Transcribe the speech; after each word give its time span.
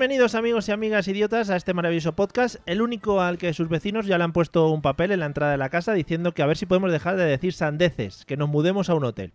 Bienvenidos 0.00 0.34
amigos 0.34 0.66
y 0.66 0.72
amigas 0.72 1.08
idiotas 1.08 1.50
a 1.50 1.56
este 1.56 1.74
maravilloso 1.74 2.14
podcast, 2.14 2.56
el 2.64 2.80
único 2.80 3.20
al 3.20 3.36
que 3.36 3.52
sus 3.52 3.68
vecinos 3.68 4.06
ya 4.06 4.16
le 4.16 4.24
han 4.24 4.32
puesto 4.32 4.70
un 4.70 4.80
papel 4.80 5.10
en 5.10 5.20
la 5.20 5.26
entrada 5.26 5.52
de 5.52 5.58
la 5.58 5.68
casa 5.68 5.92
diciendo 5.92 6.32
que 6.32 6.40
a 6.40 6.46
ver 6.46 6.56
si 6.56 6.64
podemos 6.64 6.90
dejar 6.90 7.16
de 7.16 7.26
decir 7.26 7.52
sandeces, 7.52 8.24
que 8.24 8.38
nos 8.38 8.48
mudemos 8.48 8.88
a 8.88 8.94
un 8.94 9.04
hotel. 9.04 9.34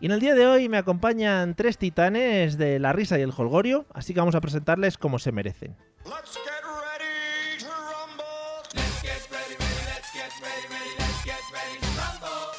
Y 0.00 0.06
en 0.06 0.12
el 0.12 0.20
día 0.20 0.34
de 0.34 0.46
hoy 0.46 0.70
me 0.70 0.78
acompañan 0.78 1.54
tres 1.54 1.76
titanes 1.76 2.56
de 2.56 2.78
la 2.78 2.94
risa 2.94 3.18
y 3.18 3.20
el 3.20 3.34
holgorio, 3.36 3.84
así 3.92 4.14
que 4.14 4.20
vamos 4.20 4.34
a 4.34 4.40
presentarles 4.40 4.96
como 4.96 5.18
se 5.18 5.32
merecen. 5.32 5.76
Let's 6.06 6.32
get 6.32 6.64
ready 6.64 7.58
to 7.58 7.66
rumble. 7.68 8.64
Let's 8.72 9.02
get 9.02 9.20
ready, 9.30 9.54
ready, 9.60 9.84
let's 9.84 10.10
get 10.14 10.32
ready, 10.40 10.66
ready, 10.72 10.96
let's 10.98 11.24
get 11.26 11.44
ready 11.52 11.78
to 11.78 11.88
rumble. 12.00 12.56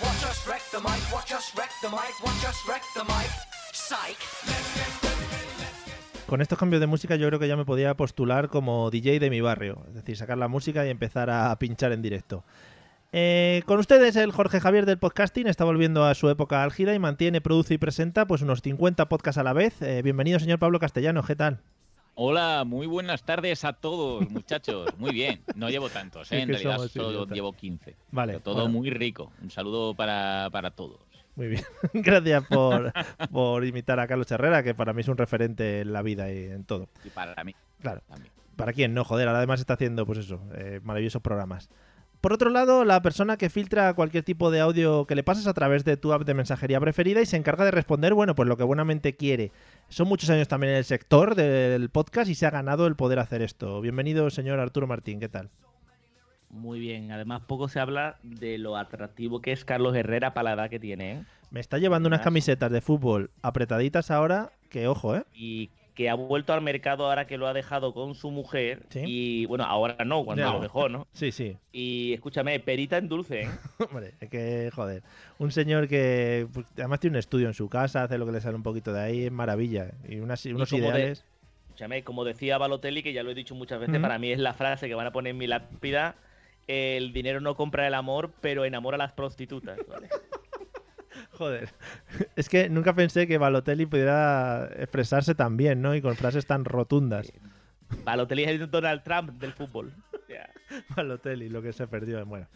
Watch 0.00 0.24
us 0.24 0.48
wreck 0.48 0.62
the 0.72 0.80
mic, 0.80 1.14
watch 1.14 1.32
us 1.32 1.54
wreck 1.56 1.70
the 1.80 1.90
mic, 1.90 2.12
watch 2.24 2.44
us 2.44 2.58
wreck 2.68 2.82
the 2.96 3.04
mic. 3.04 3.30
Psych. 3.72 4.18
Let's 4.48 4.74
get 4.74 5.11
Con 6.32 6.40
estos 6.40 6.58
cambios 6.58 6.80
de 6.80 6.86
música 6.86 7.16
yo 7.16 7.26
creo 7.28 7.38
que 7.38 7.46
ya 7.46 7.58
me 7.58 7.66
podía 7.66 7.94
postular 7.94 8.48
como 8.48 8.90
DJ 8.90 9.20
de 9.20 9.28
mi 9.28 9.42
barrio, 9.42 9.84
es 9.88 9.92
decir, 9.92 10.16
sacar 10.16 10.38
la 10.38 10.48
música 10.48 10.86
y 10.86 10.88
empezar 10.88 11.28
a 11.28 11.54
pinchar 11.58 11.92
en 11.92 12.00
directo. 12.00 12.42
Eh, 13.12 13.62
con 13.66 13.78
ustedes 13.78 14.16
el 14.16 14.32
Jorge 14.32 14.58
Javier 14.58 14.86
del 14.86 14.96
podcasting 14.96 15.46
está 15.46 15.64
volviendo 15.64 16.06
a 16.06 16.14
su 16.14 16.30
época 16.30 16.62
álgida 16.62 16.94
y 16.94 16.98
mantiene, 16.98 17.42
produce 17.42 17.74
y 17.74 17.76
presenta 17.76 18.26
pues 18.26 18.40
unos 18.40 18.62
50 18.62 19.10
podcasts 19.10 19.36
a 19.36 19.42
la 19.42 19.52
vez. 19.52 19.82
Eh, 19.82 20.00
bienvenido 20.00 20.40
señor 20.40 20.58
Pablo 20.58 20.78
Castellano, 20.78 21.22
¿qué 21.22 21.36
tal? 21.36 21.60
Hola, 22.14 22.64
muy 22.64 22.86
buenas 22.86 23.24
tardes 23.24 23.66
a 23.66 23.74
todos, 23.74 24.26
muchachos. 24.30 24.88
Muy 24.98 25.12
bien, 25.12 25.42
no 25.54 25.68
llevo 25.68 25.90
tantos, 25.90 26.32
¿eh? 26.32 26.40
En 26.40 26.48
realidad 26.48 26.76
somos 26.76 26.92
solo 26.92 27.26
llevo 27.26 27.52
15. 27.52 27.94
Vale, 28.10 28.32
Pero 28.32 28.42
todo 28.42 28.54
bueno. 28.54 28.70
muy 28.70 28.88
rico. 28.88 29.32
Un 29.42 29.50
saludo 29.50 29.94
para, 29.94 30.48
para 30.50 30.70
todos. 30.70 31.00
Muy 31.34 31.48
bien, 31.48 31.62
gracias 31.94 32.44
por, 32.46 32.92
por 33.30 33.64
imitar 33.64 33.98
a 34.00 34.06
Carlos 34.06 34.30
Herrera, 34.30 34.62
que 34.62 34.74
para 34.74 34.92
mí 34.92 35.00
es 35.00 35.08
un 35.08 35.16
referente 35.16 35.80
en 35.80 35.92
la 35.92 36.02
vida 36.02 36.30
y 36.32 36.44
en 36.46 36.64
todo. 36.64 36.88
Y 37.04 37.08
para 37.10 37.42
mí 37.44 37.54
Claro. 37.80 38.02
también. 38.08 38.32
¿Para 38.56 38.72
quién? 38.74 38.92
No, 38.94 39.02
joder, 39.04 39.28
además 39.28 39.60
está 39.60 39.74
haciendo, 39.74 40.04
pues 40.06 40.18
eso, 40.18 40.40
eh, 40.54 40.80
maravillosos 40.84 41.22
programas. 41.22 41.70
Por 42.20 42.32
otro 42.32 42.50
lado, 42.50 42.84
la 42.84 43.02
persona 43.02 43.36
que 43.36 43.50
filtra 43.50 43.92
cualquier 43.94 44.22
tipo 44.22 44.52
de 44.52 44.60
audio 44.60 45.06
que 45.06 45.16
le 45.16 45.24
pases 45.24 45.48
a 45.48 45.54
través 45.54 45.84
de 45.84 45.96
tu 45.96 46.12
app 46.12 46.22
de 46.22 46.34
mensajería 46.34 46.78
preferida 46.78 47.20
y 47.20 47.26
se 47.26 47.36
encarga 47.36 47.64
de 47.64 47.72
responder, 47.72 48.14
bueno, 48.14 48.36
pues 48.36 48.48
lo 48.48 48.56
que 48.56 48.62
buenamente 48.62 49.16
quiere. 49.16 49.50
Son 49.88 50.06
muchos 50.06 50.30
años 50.30 50.46
también 50.46 50.72
en 50.74 50.78
el 50.78 50.84
sector 50.84 51.34
del 51.34 51.90
podcast 51.90 52.30
y 52.30 52.36
se 52.36 52.46
ha 52.46 52.50
ganado 52.50 52.86
el 52.86 52.94
poder 52.94 53.18
hacer 53.18 53.42
esto. 53.42 53.80
Bienvenido, 53.80 54.30
señor 54.30 54.60
Arturo 54.60 54.86
Martín, 54.86 55.18
¿qué 55.18 55.28
tal? 55.28 55.50
Muy 56.52 56.78
bien, 56.80 57.10
además 57.10 57.42
poco 57.46 57.68
se 57.68 57.80
habla 57.80 58.16
de 58.22 58.58
lo 58.58 58.76
atractivo 58.76 59.40
que 59.40 59.52
es 59.52 59.64
Carlos 59.64 59.96
Herrera 59.96 60.34
para 60.34 60.54
la 60.54 60.62
edad 60.62 60.70
que 60.70 60.78
tiene, 60.78 61.12
¿eh? 61.12 61.24
Me 61.50 61.60
está 61.60 61.78
llevando 61.78 62.06
unas 62.08 62.20
camisetas 62.20 62.70
de 62.70 62.80
fútbol 62.80 63.30
apretaditas 63.42 64.10
ahora, 64.10 64.52
que 64.68 64.86
ojo, 64.86 65.16
¿eh? 65.16 65.24
Y 65.34 65.70
que 65.94 66.08
ha 66.08 66.14
vuelto 66.14 66.52
al 66.54 66.62
mercado 66.62 67.06
ahora 67.06 67.26
que 67.26 67.36
lo 67.36 67.46
ha 67.46 67.52
dejado 67.52 67.92
con 67.92 68.14
su 68.14 68.30
mujer. 68.30 68.84
Sí. 68.90 69.02
Y 69.06 69.46
bueno, 69.46 69.64
ahora 69.64 70.04
no, 70.06 70.24
cuando 70.24 70.42
Ya. 70.44 70.52
lo 70.52 70.60
dejó, 70.60 70.88
¿no? 70.88 71.06
Sí, 71.12 71.32
sí. 71.32 71.56
Y 71.72 72.12
escúchame, 72.14 72.58
perita 72.60 72.96
en 72.96 73.08
dulce, 73.08 73.42
¿eh? 73.42 73.48
Hombre, 73.90 74.14
es 74.20 74.28
que, 74.30 74.70
joder. 74.74 75.02
Un 75.38 75.52
señor 75.52 75.88
que 75.88 76.46
pues, 76.52 76.64
además 76.76 77.00
tiene 77.00 77.16
un 77.16 77.18
estudio 77.18 77.46
en 77.48 77.54
su 77.54 77.68
casa, 77.68 78.04
hace 78.04 78.16
lo 78.18 78.24
que 78.26 78.32
le 78.32 78.40
sale 78.40 78.56
un 78.56 78.62
poquito 78.62 78.92
de 78.92 79.00
ahí, 79.02 79.24
es 79.26 79.32
maravilla. 79.32 79.90
Y 80.08 80.20
unas, 80.20 80.44
unos 80.46 80.70
de- 80.70 80.76
ideales. 80.78 81.24
Escúchame, 81.68 82.02
como 82.04 82.24
decía 82.24 82.56
Balotelli, 82.58 83.02
que 83.02 83.12
ya 83.14 83.22
lo 83.22 83.30
he 83.30 83.34
dicho 83.34 83.54
muchas 83.54 83.80
veces, 83.80 83.98
para 84.00 84.18
mí 84.18 84.30
es 84.32 84.38
la 84.38 84.52
frase 84.54 84.88
que 84.88 84.94
van 84.94 85.06
a 85.06 85.12
poner 85.12 85.30
en 85.30 85.38
mi 85.38 85.46
lápida. 85.46 86.14
El 86.66 87.12
dinero 87.12 87.40
no 87.40 87.56
compra 87.56 87.86
el 87.86 87.94
amor, 87.94 88.32
pero 88.40 88.64
enamora 88.64 88.94
a 88.96 88.98
las 88.98 89.12
prostitutas. 89.12 89.78
¿vale? 89.88 90.08
Joder. 91.32 91.70
Es 92.36 92.48
que 92.48 92.68
nunca 92.68 92.94
pensé 92.94 93.26
que 93.26 93.38
Balotelli 93.38 93.86
pudiera 93.86 94.68
expresarse 94.76 95.34
tan 95.34 95.56
bien, 95.56 95.82
¿no? 95.82 95.94
Y 95.94 96.02
con 96.02 96.16
frases 96.16 96.46
tan 96.46 96.64
rotundas. 96.64 97.32
Balotelli 98.04 98.44
es 98.44 98.50
el 98.50 98.70
Donald 98.70 99.02
Trump 99.02 99.30
del 99.40 99.52
fútbol. 99.52 99.92
Balotelli, 100.96 101.48
lo 101.48 101.62
que 101.62 101.72
se 101.72 101.86
perdió. 101.86 102.24
Bueno. 102.24 102.46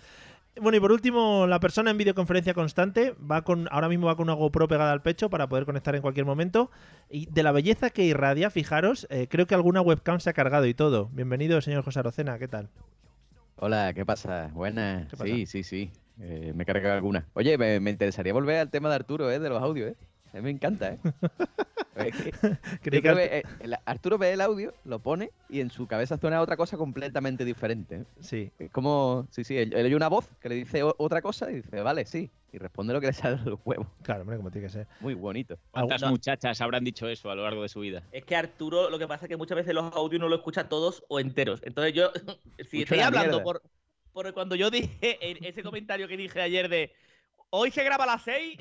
Bueno, 0.59 0.79
y 0.79 0.81
por 0.81 0.91
último, 0.91 1.47
la 1.47 1.61
persona 1.61 1.91
en 1.91 1.99
videoconferencia 1.99 2.55
constante 2.55 3.15
va 3.31 3.43
con, 3.43 3.69
ahora 3.71 3.91
mismo 3.91 4.07
va 4.07 4.17
con 4.17 4.25
una 4.25 4.33
GoPro 4.33 4.69
pegada 4.69 4.91
al 4.91 5.03
pecho 5.03 5.29
para 5.29 5.51
poder 5.51 5.67
conectar 5.67 5.95
en 5.95 6.01
cualquier 6.01 6.25
momento. 6.25 6.71
Y 7.11 7.27
de 7.27 7.43
la 7.43 7.53
belleza 7.53 7.91
que 7.91 8.05
irradia, 8.05 8.49
fijaros, 8.49 9.07
eh, 9.11 9.27
creo 9.29 9.47
que 9.47 9.55
alguna 9.55 9.83
webcam 9.83 10.19
se 10.19 10.31
ha 10.31 10.33
cargado 10.33 10.65
y 10.65 10.73
todo. 10.73 11.11
Bienvenido, 11.13 11.61
señor 11.61 11.85
José 11.85 11.99
Arocena, 11.99 12.39
¿qué 12.39 12.49
tal? 12.49 12.71
Hola, 13.57 13.93
¿qué 13.95 14.05
pasa? 14.07 14.49
Buenas. 14.55 15.09
¿Qué 15.09 15.17
pasa? 15.17 15.35
Sí, 15.35 15.47
sí, 15.47 15.63
sí. 15.63 15.93
Eh, 16.19 16.53
me 16.55 16.63
he 16.63 16.67
cargado 16.67 16.95
alguna. 16.95 17.29
Oye, 17.35 17.59
me, 17.59 17.81
me 17.81 17.91
interesaría 17.91 18.33
volver 18.33 18.57
al 18.59 18.71
tema 18.71 18.89
de 18.89 18.95
Arturo, 18.97 19.31
¿eh? 19.31 19.39
De 19.39 19.49
los 19.49 19.63
audios, 19.63 19.91
¿eh? 19.93 19.97
A 20.37 20.41
mí 20.41 20.45
me 20.45 20.51
encanta, 20.51 20.93
¿eh? 20.93 20.99
Creo 22.83 23.01
que, 23.17 23.39
eh, 23.39 23.43
el- 23.61 23.75
Arturo 23.87 24.19
ve 24.19 24.33
el 24.35 24.43
audio, 24.43 24.75
lo 24.85 24.99
pone 24.99 25.31
y 25.49 25.61
en 25.61 25.71
su 25.71 25.87
cabeza 25.87 26.19
suena 26.19 26.43
otra 26.43 26.57
cosa 26.59 26.77
completamente 26.77 27.43
diferente. 27.45 27.97
¿eh? 27.97 28.05
Sí, 28.21 28.51
Es 28.59 28.71
como, 28.71 29.27
sí, 29.31 29.45
sí, 29.45 29.57
él, 29.57 29.73
él 29.75 29.87
oye 29.87 29.97
una 29.97 30.09
voz 30.09 30.29
que 30.41 30.51
le 30.51 30.57
dice 30.57 30.83
o- 30.83 30.95
otra 30.99 31.23
cosa 31.23 31.51
y 31.51 31.57
dice, 31.57 31.81
vale, 31.81 32.05
sí. 32.05 32.31
Y 32.53 32.59
responde 32.59 32.93
lo 32.93 33.01
que 33.01 33.07
le 33.09 33.13
sale 33.15 33.37
de 33.43 33.51
los 33.51 33.61
huevos. 33.65 33.87
claro, 34.03 34.23
hombre, 34.23 34.37
como 34.37 34.51
tiene 34.51 34.67
que 34.67 34.73
ser. 34.73 34.87
Muy 35.01 35.15
bonito. 35.15 35.59
¿Cuántas 35.71 36.03
no. 36.03 36.11
muchachas 36.11 36.61
habrán 36.61 36.85
dicho 36.85 37.09
eso 37.09 37.31
a 37.31 37.35
lo 37.35 37.43
largo 37.45 37.63
de 37.63 37.69
su 37.71 37.81
vida? 37.81 38.03
Es 38.13 38.25
que 38.25 38.37
Arturo, 38.37 38.91
lo 38.91 38.99
que 38.99 39.09
pasa 39.09 39.25
es 39.25 39.31
que 39.31 39.37
muchas 39.39 39.57
veces 39.57 39.75
los 39.75 39.91
audios 39.95 40.21
no 40.21 40.29
lo 40.29 40.37
escucha 40.37 40.69
todos 40.69 41.03
o 41.09 41.19
enteros. 41.19 41.61
Entonces 41.65 41.95
yo, 41.95 42.11
si 42.71 42.83
estoy 42.83 43.01
hablando 43.01 43.39
mierda. 43.41 43.43
por, 43.45 43.63
por 44.13 44.33
cuando 44.35 44.55
yo 44.55 44.71
dije 44.71 44.99
en 45.31 45.43
ese 45.45 45.63
comentario 45.63 46.07
que 46.09 46.17
dije 46.19 46.41
ayer 46.43 46.69
de 46.69 46.93
hoy 47.51 47.71
se 47.71 47.85
graba 47.85 48.05
a 48.05 48.09
las 48.09 48.23
6, 48.23 48.59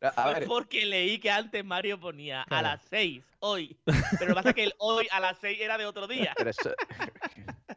A, 0.00 0.32
ver, 0.32 0.46
porque 0.46 0.86
leí 0.86 1.18
que 1.18 1.30
antes 1.30 1.64
Mario 1.64 1.98
ponía 1.98 2.44
Claro. 2.48 2.66
a 2.68 2.70
las 2.72 2.82
6, 2.88 3.24
hoy. 3.40 3.76
Pero 3.84 3.96
lo 4.20 4.26
que 4.28 4.34
pasa 4.34 4.48
es 4.50 4.54
que 4.54 4.64
el 4.64 4.72
hoy 4.78 5.06
a 5.10 5.18
las 5.20 5.38
6 5.40 5.58
era 5.60 5.76
de 5.78 5.86
otro 5.86 6.06
día. 6.06 6.32
pero 6.36 6.50
eso... 6.50 6.70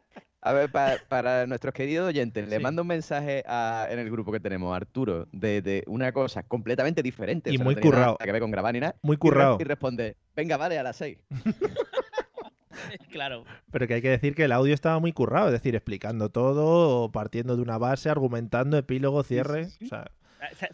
A 0.44 0.52
ver, 0.52 0.72
pa- 0.72 0.96
para 1.08 1.46
nuestros 1.46 1.72
queridos 1.72 2.08
oyentes, 2.08 2.48
le 2.48 2.58
mando 2.58 2.82
un 2.82 2.88
mensaje 2.88 3.44
a- 3.46 3.86
en 3.88 4.00
el 4.00 4.10
grupo 4.10 4.32
que 4.32 4.40
tenemos, 4.40 4.74
Arturo, 4.74 5.28
de, 5.30 5.62
de 5.62 5.84
una 5.86 6.10
cosa 6.10 6.42
completamente 6.42 7.00
diferente. 7.00 7.50
Y 7.52 7.54
o 7.54 7.58
sea, 7.58 7.64
muy 7.64 7.74
no 7.76 7.80
tenía 7.80 7.92
nada 7.96 8.06
currao. 8.06 8.18
que 8.18 8.32
ver 8.32 8.40
con 8.42 8.50
grabar 8.50 8.74
ni 8.74 8.80
nada. 8.80 8.96
Muy 9.02 9.16
currado. 9.16 9.56
Y 9.60 9.62
responde, 9.64 10.16
venga, 10.34 10.56
vale, 10.56 10.80
a 10.80 10.82
las 10.82 10.96
seis. 10.96 11.18
claro. 13.12 13.44
Pero 13.70 13.86
que 13.86 13.94
hay 13.94 14.02
que 14.02 14.08
decir 14.10 14.34
que 14.34 14.44
el 14.44 14.52
audio 14.52 14.74
estaba 14.74 14.98
muy 14.98 15.12
currado, 15.12 15.46
es 15.46 15.52
decir, 15.52 15.76
explicando 15.76 16.28
todo, 16.30 17.10
partiendo 17.12 17.54
de 17.56 17.62
una 17.62 17.78
base, 17.78 18.10
argumentando, 18.10 18.76
epílogo, 18.76 19.22
cierre. 19.22 19.66
sí. 19.66 19.84
O 19.84 19.88
sea, 19.88 20.10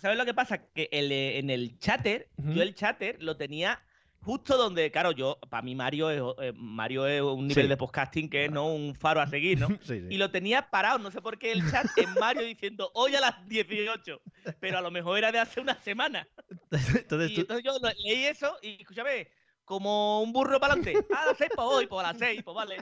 ¿Sabes 0.00 0.16
lo 0.18 0.24
que 0.24 0.34
pasa? 0.34 0.58
Que 0.72 0.88
el, 0.92 1.12
eh, 1.12 1.38
en 1.38 1.50
el 1.50 1.78
chatter, 1.78 2.28
yo 2.36 2.62
el 2.62 2.74
chatter 2.74 3.22
lo 3.22 3.36
tenía 3.36 3.82
justo 4.20 4.56
donde, 4.56 4.90
claro, 4.90 5.12
yo, 5.12 5.38
para 5.48 5.62
mí 5.62 5.74
Mario 5.74 6.10
es, 6.10 6.20
eh, 6.42 6.52
Mario 6.54 7.06
es 7.06 7.22
un 7.22 7.46
nivel 7.48 7.64
Sí. 7.64 7.68
de 7.68 7.76
podcasting 7.76 8.28
que 8.28 8.46
es 8.46 8.50
no 8.50 8.66
un 8.72 8.94
faro 8.94 9.20
a 9.20 9.26
seguir, 9.26 9.58
¿no? 9.60 9.68
sí, 9.82 10.00
sí. 10.00 10.06
Y 10.10 10.16
lo 10.18 10.30
tenía 10.30 10.70
parado, 10.70 10.98
no 10.98 11.10
sé 11.10 11.20
por 11.22 11.38
qué 11.38 11.52
el 11.52 11.68
chat 11.70 11.86
en 11.96 12.12
Mario 12.14 12.42
diciendo 12.42 12.90
hoy 12.94 13.14
a 13.14 13.20
las 13.20 13.46
18, 13.48 14.20
pero 14.60 14.78
a 14.78 14.80
lo 14.80 14.90
mejor 14.90 15.18
era 15.18 15.30
de 15.32 15.38
hace 15.38 15.60
una 15.60 15.74
semana. 15.82 16.26
Entonces 16.70 17.30
Y 17.30 17.34
tú- 17.36 17.40
entonces 17.42 17.64
yo 17.64 17.78
leí 18.04 18.24
eso 18.24 18.56
y 18.62 18.80
escúchame, 18.80 19.28
como 19.64 20.22
un 20.22 20.32
burro 20.32 20.58
para 20.58 20.74
adelante. 20.74 21.06
A 21.14 21.26
las 21.26 21.36
6 21.38 21.50
pues 21.54 21.66
hoy, 21.70 21.86
pues 21.86 22.04
a 22.04 22.08
las 22.12 22.18
6, 22.18 22.42
pues 22.42 22.54
vale. 22.54 22.76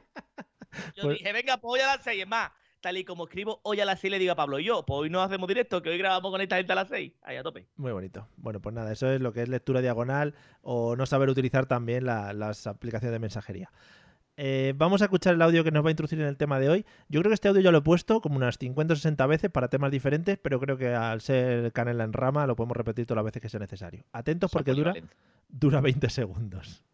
Yo 0.94 1.02
Pues- 1.04 1.18
dije, 1.18 1.32
venga, 1.32 1.56
pues 1.58 1.74
hoy 1.74 1.80
a 1.80 1.96
las 1.96 2.04
6, 2.04 2.22
es 2.22 2.28
más. 2.28 2.50
Tal 2.80 2.98
y 2.98 3.04
como 3.04 3.24
escribo 3.24 3.60
hoy 3.64 3.80
a 3.80 3.84
las 3.84 4.00
6 4.00 4.10
le 4.12 4.18
digo 4.18 4.32
a 4.32 4.36
Pablo, 4.36 4.58
yo, 4.58 4.84
pues 4.84 4.98
hoy 5.00 5.10
no 5.10 5.22
hacemos 5.22 5.48
directo, 5.48 5.82
que 5.82 5.90
hoy 5.90 5.98
grabamos 5.98 6.30
con 6.30 6.40
esta 6.40 6.56
gente 6.56 6.72
a 6.72 6.76
las 6.76 6.88
6. 6.88 7.12
Ahí 7.22 7.36
a 7.36 7.42
tope. 7.42 7.66
Muy 7.76 7.90
bonito. 7.92 8.28
Bueno, 8.36 8.60
pues 8.60 8.74
nada, 8.74 8.92
eso 8.92 9.10
es 9.10 9.20
lo 9.20 9.32
que 9.32 9.42
es 9.42 9.48
lectura 9.48 9.80
diagonal 9.80 10.34
o 10.62 10.94
no 10.94 11.06
saber 11.06 11.28
utilizar 11.28 11.66
también 11.66 12.04
la- 12.06 12.32
las 12.32 12.66
aplicaciones 12.66 13.12
de 13.12 13.18
mensajería. 13.18 13.70
Eh, 14.38 14.74
vamos 14.76 15.00
a 15.00 15.06
escuchar 15.06 15.34
el 15.34 15.40
audio 15.42 15.64
que 15.64 15.70
nos 15.70 15.82
va 15.82 15.88
a 15.88 15.92
introducir 15.92 16.20
en 16.20 16.26
el 16.26 16.36
tema 16.36 16.60
de 16.60 16.68
hoy. 16.68 16.84
Yo 17.08 17.20
creo 17.20 17.30
que 17.30 17.34
este 17.34 17.48
audio 17.48 17.62
ya 17.62 17.72
lo 17.72 17.78
he 17.78 17.82
puesto 17.82 18.20
como 18.20 18.36
unas 18.36 18.58
50 18.58 18.92
o 18.92 18.96
60 18.96 19.26
veces 19.26 19.50
para 19.50 19.68
temas 19.68 19.90
diferentes, 19.90 20.38
pero 20.38 20.60
creo 20.60 20.76
que 20.76 20.94
al 20.94 21.22
ser 21.22 21.72
canela 21.72 22.04
en 22.04 22.12
rama 22.12 22.46
lo 22.46 22.54
podemos 22.54 22.76
repetir 22.76 23.06
todas 23.06 23.16
las 23.16 23.24
veces 23.24 23.40
que 23.40 23.48
sea 23.48 23.60
necesario. 23.60 24.04
Atentos 24.12 24.50
porque 24.52 24.72
dura, 24.72 24.92
dura 25.48 25.80
20 25.80 26.10
segundos. 26.10 26.84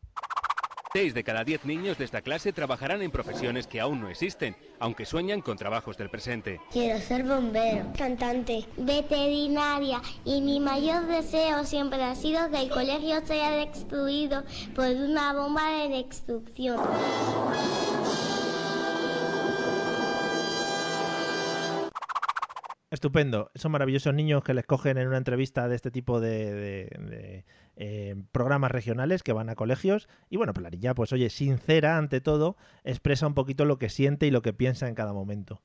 Seis 0.95 1.15
de 1.15 1.25
cada 1.25 1.43
diez 1.43 1.65
niños 1.65 1.97
de 1.97 2.05
esta 2.05 2.21
clase 2.21 2.53
trabajarán 2.53 3.01
en 3.01 3.11
profesiones 3.11 3.67
que 3.67 3.81
aún 3.81 4.03
no 4.03 4.11
existen, 4.11 4.55
aunque 4.79 5.07
sueñan 5.07 5.41
con 5.41 5.57
trabajos 5.57 5.97
del 5.97 6.11
presente. 6.11 6.61
Quiero 6.71 6.99
ser 7.01 7.25
bombero, 7.25 7.87
cantante, 7.97 8.67
veterinaria 8.77 10.03
y 10.27 10.43
mi 10.43 10.61
mayor 10.61 11.07
deseo 11.07 11.65
siempre 11.65 12.03
ha 12.05 12.15
sido 12.15 12.51
que 12.51 12.61
el 12.61 12.69
colegio 12.69 13.25
sea 13.25 13.53
destruido 13.53 14.45
por 14.75 14.89
una 14.89 15.33
bomba 15.33 15.63
de 15.79 15.89
destrucción. 15.89 16.79
Estupendo. 22.91 23.51
Son 23.55 23.73
maravillosos 23.73 24.13
niños 24.13 24.45
que 24.45 24.53
les 24.53 24.67
cogen 24.67 24.99
en 24.99 25.09
una 25.09 25.17
entrevista 25.17 25.67
de 25.67 25.77
este 25.77 25.91
tipo 25.91 26.21
de, 26.21 26.53
de- 26.53 26.97
de, 26.99 27.45
eh, 27.77 28.15
programas 28.33 28.71
regionales 28.71 29.23
que 29.23 29.33
van 29.33 29.49
a 29.49 29.55
colegios. 29.55 30.09
Y 30.31 30.37
bueno, 30.37 30.53
pues 30.53 30.63
la 30.63 30.71
niña, 30.71 30.95
pues 30.95 31.13
oye, 31.13 31.31
sincera 31.31 31.97
ante 31.99 32.21
todo, 32.21 32.57
expresa 32.85 33.27
un 33.27 33.35
poquito 33.35 33.65
lo 33.65 33.79
que 33.79 33.89
siente 33.89 34.27
y 34.27 34.31
lo 34.31 34.43
que 34.43 34.53
piensa 34.53 34.89
en 34.89 34.95
cada 34.95 35.13
momento. 35.13 35.63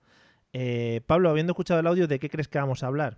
Eh, 0.54 1.02
Pablo, 1.06 1.30
habiendo 1.30 1.52
escuchado 1.52 1.80
el 1.80 1.88
audio, 1.88 2.08
¿de 2.08 2.20
qué 2.20 2.30
crees 2.30 2.48
que 2.48 2.58
vamos 2.60 2.84
a 2.84 2.88
hablar? 2.88 3.18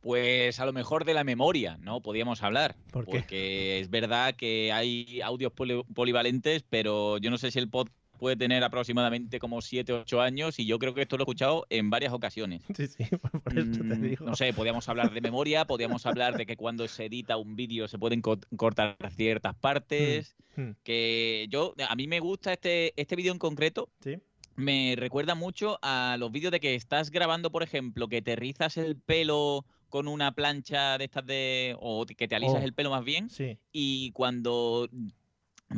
Pues 0.00 0.60
a 0.60 0.64
lo 0.66 0.72
mejor 0.72 1.04
de 1.04 1.12
la 1.12 1.24
memoria, 1.24 1.76
¿no? 1.82 2.00
Podíamos 2.00 2.42
hablar. 2.44 2.76
¿Por 2.92 3.04
qué? 3.04 3.10
Porque 3.18 3.80
es 3.80 3.90
verdad 3.90 4.34
que 4.36 4.72
hay 4.72 5.20
audios 5.22 5.52
poli- 5.52 5.82
polivalentes, 5.92 6.62
pero 6.62 7.18
yo 7.18 7.30
no 7.30 7.38
sé 7.38 7.50
si 7.50 7.58
el 7.58 7.68
pod 7.68 7.88
puede 8.18 8.36
tener 8.36 8.62
aproximadamente 8.64 9.38
como 9.38 9.62
7 9.62 9.92
o 9.92 10.00
8 10.00 10.20
años 10.20 10.58
y 10.58 10.66
yo 10.66 10.78
creo 10.78 10.92
que 10.94 11.02
esto 11.02 11.16
lo 11.16 11.22
he 11.22 11.24
escuchado 11.24 11.66
en 11.70 11.88
varias 11.90 12.12
ocasiones. 12.12 12.62
Sí, 12.76 12.86
sí, 12.88 13.04
por 13.44 13.58
eso 13.58 13.70
te 13.72 13.82
Mm, 13.96 14.02
digo. 14.02 14.26
No 14.26 14.36
sé, 14.36 14.52
podríamos 14.52 14.88
hablar 14.88 15.12
de 15.12 15.20
memoria, 15.20 15.64
podríamos 15.64 16.04
hablar 16.06 16.36
de 16.36 16.44
que 16.46 16.56
cuando 16.56 16.86
se 16.88 17.06
edita 17.06 17.36
un 17.36 17.56
vídeo 17.56 17.88
se 17.88 17.98
pueden 17.98 18.20
co- 18.20 18.38
cortar 18.56 18.96
ciertas 19.16 19.54
partes. 19.54 20.36
Mm, 20.56 20.70
Que 20.82 21.46
yo, 21.50 21.74
a 21.88 21.94
mí 21.94 22.06
me 22.08 22.20
gusta 22.20 22.52
este, 22.52 22.92
este 23.00 23.14
vídeo 23.16 23.32
en 23.32 23.38
concreto, 23.38 23.88
Sí. 24.02 24.16
me 24.56 24.94
recuerda 24.96 25.34
mucho 25.36 25.78
a 25.82 26.16
los 26.18 26.32
vídeos 26.32 26.50
de 26.52 26.58
que 26.60 26.74
estás 26.74 27.10
grabando, 27.10 27.52
por 27.52 27.62
ejemplo, 27.62 28.08
que 28.08 28.22
te 28.22 28.34
rizas 28.34 28.76
el 28.76 28.96
pelo 28.96 29.64
con 29.88 30.06
una 30.08 30.32
plancha 30.32 30.98
de 30.98 31.04
estas 31.04 31.24
de. 31.24 31.76
o 31.80 32.04
que 32.04 32.28
te 32.28 32.34
alisas 32.34 32.60
Oh. 32.60 32.64
el 32.64 32.74
pelo 32.74 32.90
más 32.90 33.04
bien, 33.04 33.30
Sí. 33.30 33.56
y 33.72 34.10
cuando 34.10 34.88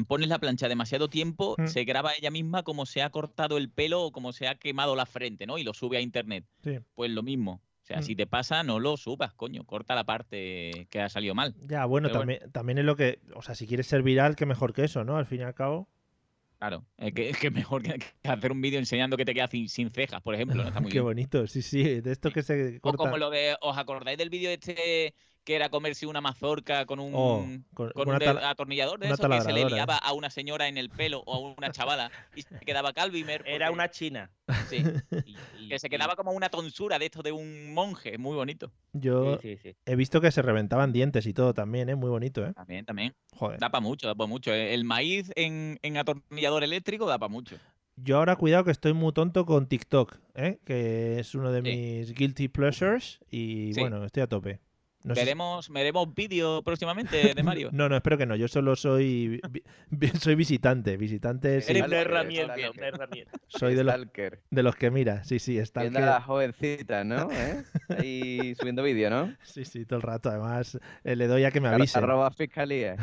pones 0.06 0.28
la 0.28 0.38
plancha 0.38 0.68
demasiado 0.68 1.08
tiempo, 1.08 1.54
Mm. 1.58 1.66
se 1.66 1.84
graba 1.84 2.12
ella 2.18 2.30
misma 2.30 2.62
como 2.62 2.86
se 2.86 3.02
ha 3.02 3.10
cortado 3.10 3.56
el 3.58 3.70
pelo 3.70 4.02
o 4.04 4.12
como 4.12 4.32
se 4.32 4.46
ha 4.48 4.54
quemado 4.54 4.94
la 4.96 5.06
frente, 5.06 5.46
¿no? 5.46 5.58
Y 5.58 5.64
lo 5.64 5.74
sube 5.74 5.96
a 5.96 6.00
internet. 6.00 6.44
Sí. 6.62 6.78
Pues 6.94 7.10
lo 7.10 7.22
mismo. 7.22 7.60
O 7.82 7.86
sea, 7.90 7.98
Mm. 7.98 8.02
si 8.02 8.14
te 8.14 8.26
pasa, 8.26 8.62
no 8.62 8.78
lo 8.78 8.96
subas, 8.96 9.32
coño. 9.34 9.64
Corta 9.64 9.94
la 9.96 10.04
parte 10.04 10.86
que 10.90 11.00
ha 11.00 11.08
salido 11.08 11.34
mal. 11.34 11.54
Ya, 11.66 11.84
bueno, 11.86 12.08
Pero 12.08 12.20
también, 12.20 12.40
también 12.52 12.78
es 12.78 12.84
lo 12.84 12.94
que. 12.94 13.20
O 13.34 13.42
sea, 13.42 13.54
si 13.56 13.66
quieres 13.66 13.86
ser 13.88 14.02
viral, 14.02 14.36
que 14.36 14.46
mejor 14.46 14.72
que 14.72 14.84
eso, 14.84 15.02
¿no? 15.04 15.16
Al 15.16 15.26
fin 15.26 15.40
y 15.40 15.42
al 15.44 15.54
cabo. 15.54 15.88
Claro. 16.58 16.84
Es 16.98 17.14
que, 17.14 17.30
es 17.30 17.38
que 17.38 17.50
mejor 17.50 17.82
que, 17.82 17.98
hacer 18.22 18.52
un 18.52 18.60
vídeo 18.60 18.78
enseñando 18.78 19.16
que 19.16 19.24
te 19.24 19.32
quedas 19.32 19.50
sin, 19.50 19.68
sin 19.68 19.90
cejas, 19.90 20.20
por 20.20 20.34
ejemplo. 20.34 20.62
¿no? 20.62 20.68
Está 20.68 20.80
muy 20.80 20.90
Qué 20.92 20.98
bien. 20.98 21.04
bonito, 21.04 21.46
sí, 21.46 21.62
sí. 21.62 22.00
De 22.02 22.12
esto 22.12 22.30
que 22.30 22.42
se 22.42 22.78
O 22.82 22.92
como 22.92 23.16
lo 23.16 23.30
de, 23.30 23.56
¿os 23.62 23.76
acordáis 23.78 24.18
del 24.18 24.28
vídeo 24.28 24.50
este 24.50 25.14
que 25.44 25.54
era 25.56 25.68
comerse 25.70 26.06
una 26.06 26.20
mazorca 26.20 26.84
con 26.86 27.00
un, 27.00 27.12
Oh, 27.14 27.46
con- 27.74 27.90
con 27.92 28.08
una 28.08 28.18
un 28.32 28.38
atornillador 28.38 28.98
de 28.98 29.08
eso 29.10 29.28
que 29.28 29.40
se 29.40 29.52
le 29.52 29.64
liaba 29.64 29.96
a 29.96 30.12
una 30.12 30.30
señora 30.30 30.68
en 30.68 30.76
el 30.78 30.90
pelo 30.90 31.22
o 31.26 31.34
a 31.34 31.54
una 31.56 31.70
chavala 31.72 32.10
y 32.34 32.42
se 32.42 32.58
quedaba 32.60 32.92
calvimer? 32.92 33.42
Era 33.46 33.70
una 33.70 33.90
china. 33.90 34.30
Sí, 34.68 34.82
que 35.68 35.78
se 35.78 35.88
quedaba 35.88 36.16
como 36.16 36.32
una 36.32 36.48
tonsura 36.48 36.98
de 36.98 37.06
esto 37.06 37.22
de 37.22 37.32
un 37.32 37.72
monje, 37.72 38.18
muy 38.18 38.36
bonito. 38.36 38.72
Yo 38.92 39.38
Sí, 39.40 39.56
sí, 39.56 39.70
sí. 39.70 39.76
he 39.86 39.96
visto 39.96 40.20
que 40.20 40.30
se 40.30 40.42
reventaban 40.42 40.92
dientes 40.92 41.26
y 41.26 41.32
todo 41.32 41.54
también, 41.54 41.88
¿eh? 41.88 41.94
Muy 41.94 42.10
bonito, 42.10 42.44
¿eh? 42.44 42.52
También, 42.54 42.84
también. 42.84 43.14
Joder. 43.36 43.58
Da 43.60 43.70
para 43.70 43.80
mucho, 43.80 44.06
da 44.08 44.14
para 44.14 44.28
mucho. 44.28 44.52
eh. 44.52 44.74
El 44.74 44.84
maíz 44.84 45.30
en, 45.36 45.78
en 45.82 45.96
atornillador 45.96 46.64
eléctrico 46.64 47.06
da 47.06 47.18
para 47.18 47.28
mucho. 47.30 47.56
Yo 47.96 48.16
ahora 48.16 48.36
cuidado 48.36 48.64
que 48.64 48.70
estoy 48.70 48.92
muy 48.94 49.12
tonto 49.12 49.44
con 49.44 49.66
TikTok, 49.68 50.16
¿eh? 50.34 50.58
Que 50.64 51.18
es 51.20 51.34
uno 51.34 51.52
de 51.52 51.60
Sí. 51.62 51.76
mis 51.76 52.14
guilty 52.14 52.48
pleasures 52.48 53.20
y 53.30 53.72
Sí. 53.74 53.80
bueno, 53.80 54.04
estoy 54.04 54.22
a 54.22 54.26
tope. 54.26 54.60
No 55.02 55.14
si- 55.14 55.20
¿Veremos, 55.20 55.68
veremos 55.70 56.14
vídeo 56.14 56.62
próximamente 56.62 57.32
de 57.34 57.42
Mario? 57.42 57.70
No, 57.72 57.88
no, 57.88 57.96
espero 57.96 58.18
que 58.18 58.26
no. 58.26 58.36
Yo 58.36 58.48
solo 58.48 58.76
soy 58.76 59.40
vi- 59.50 59.62
soy 60.20 60.34
visitante, 60.34 60.96
visitante. 60.96 61.62
sí. 61.62 61.70
Eres 61.72 61.84
una 61.86 62.00
herramienta, 62.00 62.48
vale. 62.52 62.70
una 62.70 62.86
herramienta. 62.88 63.32
Soy 63.48 63.74
de 63.74 63.82
los, 63.84 63.94
Stalker. 63.94 64.40
de 64.50 64.62
los 64.62 64.76
que 64.76 64.90
mira, 64.90 65.24
sí, 65.24 65.38
sí, 65.38 65.58
está 65.58 65.80
Viendo 65.82 65.98
a 65.98 66.02
las 66.02 66.24
jovencitas, 66.24 67.04
¿no? 67.04 67.28
¿Eh? 67.32 67.64
Ahí 67.88 68.54
subiendo 68.54 68.82
vídeo, 68.82 69.10
¿no? 69.10 69.34
Sí, 69.42 69.64
sí, 69.64 69.84
todo 69.86 69.96
el 69.96 70.02
rato. 70.02 70.28
Además, 70.30 70.78
eh, 71.02 71.16
le 71.16 71.26
doy 71.26 71.44
a 71.44 71.50
que 71.50 71.60
me 71.60 71.68
avisen. 71.68 72.02
Arroba 72.04 72.30
fiscalía. 72.30 72.96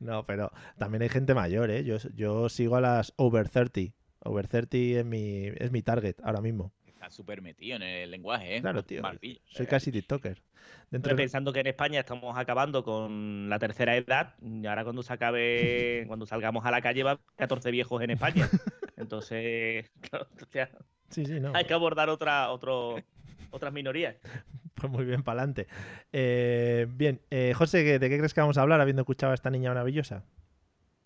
No, 0.00 0.24
pero 0.26 0.52
también 0.78 1.02
hay 1.02 1.08
gente 1.08 1.34
mayor, 1.34 1.70
¿eh? 1.70 1.84
Yo, 1.84 1.96
yo 2.14 2.48
sigo 2.48 2.76
a 2.76 2.80
las 2.80 3.12
over 3.16 3.48
30. 3.48 3.92
Over 4.20 4.48
30 4.48 4.76
es 5.00 5.04
mi, 5.04 5.46
es 5.56 5.70
mi 5.70 5.82
target 5.82 6.16
ahora 6.22 6.40
mismo. 6.40 6.72
Está 7.06 7.14
súper 7.14 7.40
metido 7.40 7.76
en 7.76 7.82
el 7.84 8.10
lenguaje, 8.10 8.56
¿eh? 8.56 8.60
Claro, 8.60 8.84
tío. 8.84 9.00
Soy 9.44 9.66
casi 9.66 9.92
TikToker. 9.92 10.42
Dentro 10.90 11.10
Estoy 11.12 11.16
de- 11.18 11.22
pensando 11.22 11.52
que 11.52 11.60
en 11.60 11.68
España 11.68 12.00
estamos 12.00 12.36
acabando 12.36 12.82
con 12.82 13.48
la 13.48 13.60
tercera 13.60 13.96
edad 13.96 14.34
y 14.42 14.66
ahora 14.66 14.82
cuando 14.82 15.04
se 15.04 15.12
acabe, 15.12 16.02
cuando 16.08 16.26
salgamos 16.26 16.66
a 16.66 16.72
la 16.72 16.82
calle 16.82 17.04
va 17.04 17.10
a 17.10 17.12
haber 17.14 17.24
14 17.36 17.70
viejos 17.70 18.02
en 18.02 18.10
España. 18.10 18.48
Entonces, 18.96 19.88
claro, 20.10 20.26
o 20.42 20.46
sea, 20.50 20.68
Sí, 21.10 21.24
sí, 21.26 21.38
no. 21.38 21.52
hay 21.54 21.64
que 21.64 21.74
abordar 21.74 22.08
otra, 22.10 22.50
otro, 22.50 22.96
otras 23.50 23.72
minorías. 23.72 24.16
Pues 24.74 24.90
muy 24.92 25.04
bien, 25.04 25.22
para 25.22 25.42
adelante. 25.42 25.68
bien, 26.12 27.20
eh, 27.30 27.52
José, 27.54 28.00
¿de 28.00 28.10
qué 28.10 28.18
crees 28.18 28.34
que 28.34 28.40
vamos 28.40 28.58
a 28.58 28.62
hablar 28.62 28.80
habiendo 28.80 29.02
escuchado 29.02 29.30
a 29.30 29.34
esta 29.36 29.50
niña 29.50 29.70
maravillosa? 29.70 30.24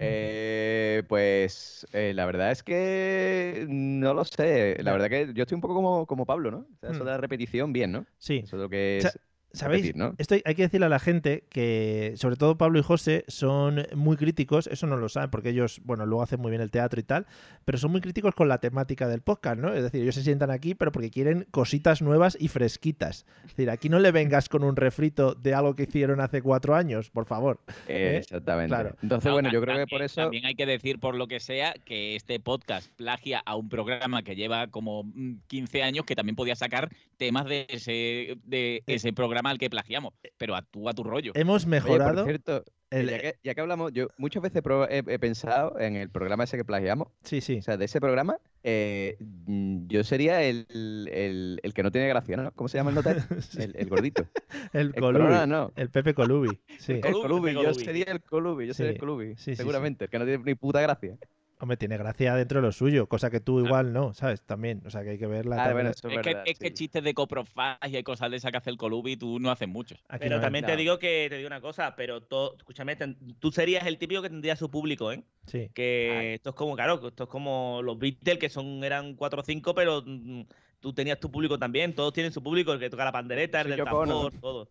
Eh, 0.03 1.03
pues 1.09 1.87
eh, 1.93 2.15
la 2.15 2.25
verdad 2.25 2.51
es 2.53 2.63
que 2.63 3.67
no 3.69 4.15
lo 4.15 4.25
sé. 4.25 4.77
La 4.83 4.93
verdad 4.93 5.11
que 5.11 5.33
yo 5.35 5.43
estoy 5.43 5.57
un 5.57 5.61
poco 5.61 5.75
como, 5.75 6.07
como 6.07 6.25
Pablo, 6.27 6.51
¿no? 6.51 6.59
O 6.61 6.79
sea, 6.81 6.91
eso 6.91 7.05
Hmm. 7.05 7.07
de 7.07 7.11
la 7.11 7.19
repetición, 7.19 7.73
bien, 7.73 7.93
¿no? 7.93 8.07
Sí, 8.19 8.39
Eso 8.43 8.57
es 8.57 8.63
lo 8.63 8.71
que 8.71 8.99
O 8.99 9.01
sea, 9.01 9.13
¿sabéis? 9.53 9.83
repetir, 9.87 9.97
¿no? 10.01 10.15
Esto 10.19 10.35
hay 10.45 10.55
que 10.55 10.63
decirle 10.63 10.87
a 10.87 10.89
la 10.89 10.99
gente 10.99 11.45
que, 11.51 12.13
sobre 12.17 12.37
todo 12.37 12.57
Pablo 12.59 12.79
y 12.79 12.83
José, 12.83 13.25
son 13.29 13.87
muy 13.95 14.17
críticos, 14.17 14.67
eso 14.69 14.87
no 14.87 14.97
lo 14.97 15.09
saben 15.09 15.31
porque 15.31 15.51
ellos, 15.51 15.81
bueno, 15.85 16.07
luego 16.07 16.23
hacen 16.23 16.41
muy 16.41 16.51
bien 16.51 16.63
el 16.63 16.71
teatro 16.71 17.01
y 17.01 17.03
tal, 17.03 17.27
pero 17.65 17.79
son 17.79 17.91
muy 17.91 18.01
críticos 18.01 18.35
con 18.35 18.49
la 18.49 18.59
temática 18.59 19.09
del 19.09 19.21
podcast, 19.23 19.59
¿no? 19.59 19.73
Es 19.75 19.83
decir, 19.83 20.03
ellos 20.03 20.15
se 20.15 20.23
sientan 20.23 20.51
aquí, 20.51 20.75
pero 20.75 20.93
porque 20.93 21.11
quieren 21.11 21.47
cositas 21.51 22.03
nuevas 22.03 22.37
y 22.41 22.49
fresquitas. 22.49 23.27
Es 23.45 23.51
decir, 23.57 23.71
aquí 23.71 23.89
no 23.89 23.99
le 23.99 24.13
vengas 24.13 24.49
con 24.49 24.63
un 24.65 24.77
refrito 24.77 25.35
de 25.35 25.55
algo 25.55 25.75
que 25.75 25.85
hicieron 25.85 26.21
hace 26.21 26.43
cuatro 26.43 26.75
años, 26.75 27.11
por 27.11 27.25
favor. 27.27 27.61
¿eh? 27.89 28.17
Exactamente. 28.19 28.69
Claro. 28.69 28.97
Entonces, 29.03 29.27
No, 29.27 29.33
bueno, 29.33 29.49
ta- 29.49 29.53
yo 29.53 29.61
creo 29.61 29.77
que 29.79 29.87
por 29.87 30.03
eso. 30.03 30.23
También 30.23 30.47
hay 30.47 30.55
que 30.55 30.67
decir, 30.67 30.99
por 30.99 31.15
lo 31.15 31.27
que 31.27 31.41
sea, 31.41 31.75
que 31.85 32.17
este 32.17 32.41
podcast 32.41 32.91
plagia 32.97 33.43
a 33.45 33.57
un 33.57 33.69
programa 33.69 34.23
que 34.23 34.37
lleva 34.37 34.67
como 34.69 35.05
mm, 35.05 35.39
15 35.47 35.83
años 35.83 36.05
que 36.05 36.15
también 36.15 36.37
podía 36.37 36.55
sacar 36.57 36.89
temas 37.17 37.47
de 37.47 37.67
ese, 37.69 38.37
de 38.45 38.83
Sí. 38.87 38.93
ese 38.95 39.13
programa 39.13 39.40
programa 39.41 39.51
al 39.51 39.59
que 39.59 39.71
plagiamos, 39.71 40.13
pero 40.37 40.55
actúa 40.55 40.91
a 40.91 40.95
tu 40.95 41.03
rollo. 41.05 41.33
Hemos 41.35 41.63
Oye, 41.65 41.71
mejorado. 41.71 42.15
por 42.15 42.25
cierto, 42.25 42.65
el- 42.91 43.09
ya, 43.09 43.19
que, 43.21 43.37
ya 43.43 43.55
que 43.55 43.61
hablamos, 43.61 43.93
yo 43.93 44.09
muchas 44.19 44.43
veces 44.43 44.63
he, 44.91 44.99
he 45.07 45.19
pensado 45.19 45.79
en 45.79 45.97
el 45.97 46.11
programa 46.11 46.45
ese 46.45 46.57
que 46.57 46.65
plagiamos. 46.65 47.09
Sí, 47.23 47.41
sí. 47.41 47.59
O 47.59 47.63
sea, 47.63 47.77
de 47.77 47.85
ese 47.87 48.01
programa, 48.01 48.39
eh, 48.65 49.17
mm, 49.47 49.87
yo 49.89 50.05
sería 50.05 50.43
el, 50.43 50.67
el- 50.71 51.61
el 51.63 51.75
que 51.75 51.83
no 51.83 51.91
tiene 51.91 52.09
gracia, 52.09 52.37
¿no? 52.37 52.51
¿Cómo 52.53 52.69
se 52.69 52.79
llama 52.79 52.91
el 52.91 52.97
notario? 52.97 53.23
Sí. 53.41 53.63
El, 53.63 53.77
el 53.77 53.89
gordito. 53.89 54.27
el 54.73 54.95
Colubi. 54.95 55.47
No. 55.49 55.73
El 55.77 55.91
Pepe 55.91 56.15
Colubi. 56.15 56.59
Sí. 56.79 56.93
El 56.95 57.01
Colubi, 57.01 57.23
Colubi, 57.23 57.53
yo 57.55 57.75
sería 57.75 58.05
el 58.07 58.21
Colubi, 58.23 58.67
yo 58.67 58.75
sería 58.75 58.93
el 58.93 58.99
Colubi. 58.99 59.37
sí, 59.37 59.53
sí, 59.53 59.57
seguramente, 59.57 60.05
el 60.07 60.11
que 60.11 60.19
no 60.19 60.25
tiene 60.25 60.43
ni 60.45 60.55
puta 60.55 60.81
gracia. 60.81 61.17
Hombre, 61.61 61.77
tiene 61.77 61.99
gracia 61.99 62.35
dentro 62.35 62.61
de 62.61 62.67
lo 62.67 62.73
suyo, 62.73 63.07
cosa 63.07 63.31
que 63.31 63.39
tú 63.39 63.61
igual 63.61 63.93
no, 63.93 64.15
¿sabes? 64.15 64.41
También. 64.41 64.83
O 64.87 64.91
sea, 64.91 65.05
que 65.05 65.11
hay 65.11 65.19
que 65.19 65.27
verla. 65.27 65.63
Ah, 65.63 65.73
bueno, 65.75 65.91
es, 65.91 66.01
que, 66.01 66.09
verdad, 66.09 66.43
es 66.47 66.59
que 66.59 66.69
sí. 66.69 66.75
chistes 66.75 67.05
de 67.05 67.13
coprofagia 67.13 67.99
y 67.99 68.03
cosas 68.03 68.31
de 68.31 68.39
esas 68.39 68.51
que 68.51 68.57
hace 68.57 68.71
el 68.71 68.79
Colubi, 68.79 69.19
tú 69.19 69.39
no 69.39 69.51
haces 69.51 69.69
muchos. 69.69 70.03
Aquí 70.09 70.21
Pero 70.25 70.37
no 70.37 70.43
también 70.43 70.65
te 70.65 70.75
digo 70.75 70.99
que 70.99 71.27
te 71.29 71.37
digo 71.37 71.49
una 71.49 71.61
cosa, 71.61 71.95
pero 71.97 72.23
to- 72.23 72.57
escúchame, 72.57 72.97
ten- 72.97 73.19
tú 73.39 73.53
serías 73.53 73.87
el 73.87 73.99
típico 73.99 74.23
que 74.23 74.31
tendría 74.31 74.57
su 74.57 74.71
público, 74.71 75.13
¿eh? 75.13 75.23
Sí. 75.45 75.69
Que 75.75 76.33
esto 76.35 76.51
es 76.51 76.57
como, 76.57 76.75
claro, 76.77 77.07
esto 77.07 77.25
es 77.25 77.29
como 77.29 77.83
los 77.83 77.99
Beatles, 77.99 78.39
que 78.39 78.49
son, 78.49 78.83
eran 78.83 79.15
cuatro 79.15 79.43
o 79.43 79.45
cinco, 79.45 79.75
pero 79.75 80.03
mm, 80.07 80.45
tú 80.81 80.95
tenías 80.95 81.21
tu 81.21 81.31
público 81.31 81.59
también, 81.59 81.95
todos 81.95 82.15
tienen 82.15 82.33
su 82.33 82.43
público, 82.43 82.73
el 82.73 82.81
que 82.81 82.89
toca 82.89 83.05
la 83.05 83.13
pandereta, 83.13 83.61
el 83.61 83.67
Soy 83.69 83.77
del 83.77 83.85
tambor, 83.85 84.33
todo. 84.41 84.67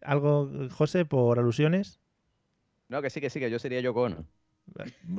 ¿Algo, 0.00 0.50
José, 0.70 1.04
por 1.04 1.38
alusiones? 1.38 2.00
No, 2.88 3.02
que 3.02 3.10
sí, 3.10 3.20
que 3.20 3.28
sí, 3.28 3.40
que 3.40 3.50
yo 3.50 3.58
sería 3.58 3.80
Yoko 3.80 4.02
Ono. 4.02 4.26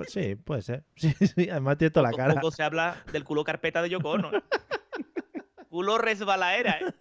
Sí, 0.08 0.36
puede 0.36 0.62
ser. 0.62 0.84
Sí, 0.96 1.14
sí, 1.14 1.50
además 1.50 1.78
tiene 1.78 1.92
toda 1.92 2.10
la 2.10 2.16
cara. 2.16 2.34
Poco 2.36 2.52
se 2.52 2.64
habla 2.64 3.04
del 3.12 3.24
culo 3.24 3.44
carpeta 3.44 3.82
de 3.82 3.90
Yoko 3.90 4.12
Ono. 4.12 4.34
¿eh? 4.36 4.42
culo 5.70 5.98
resbalaera, 5.98 6.80
¿eh? 6.80 6.94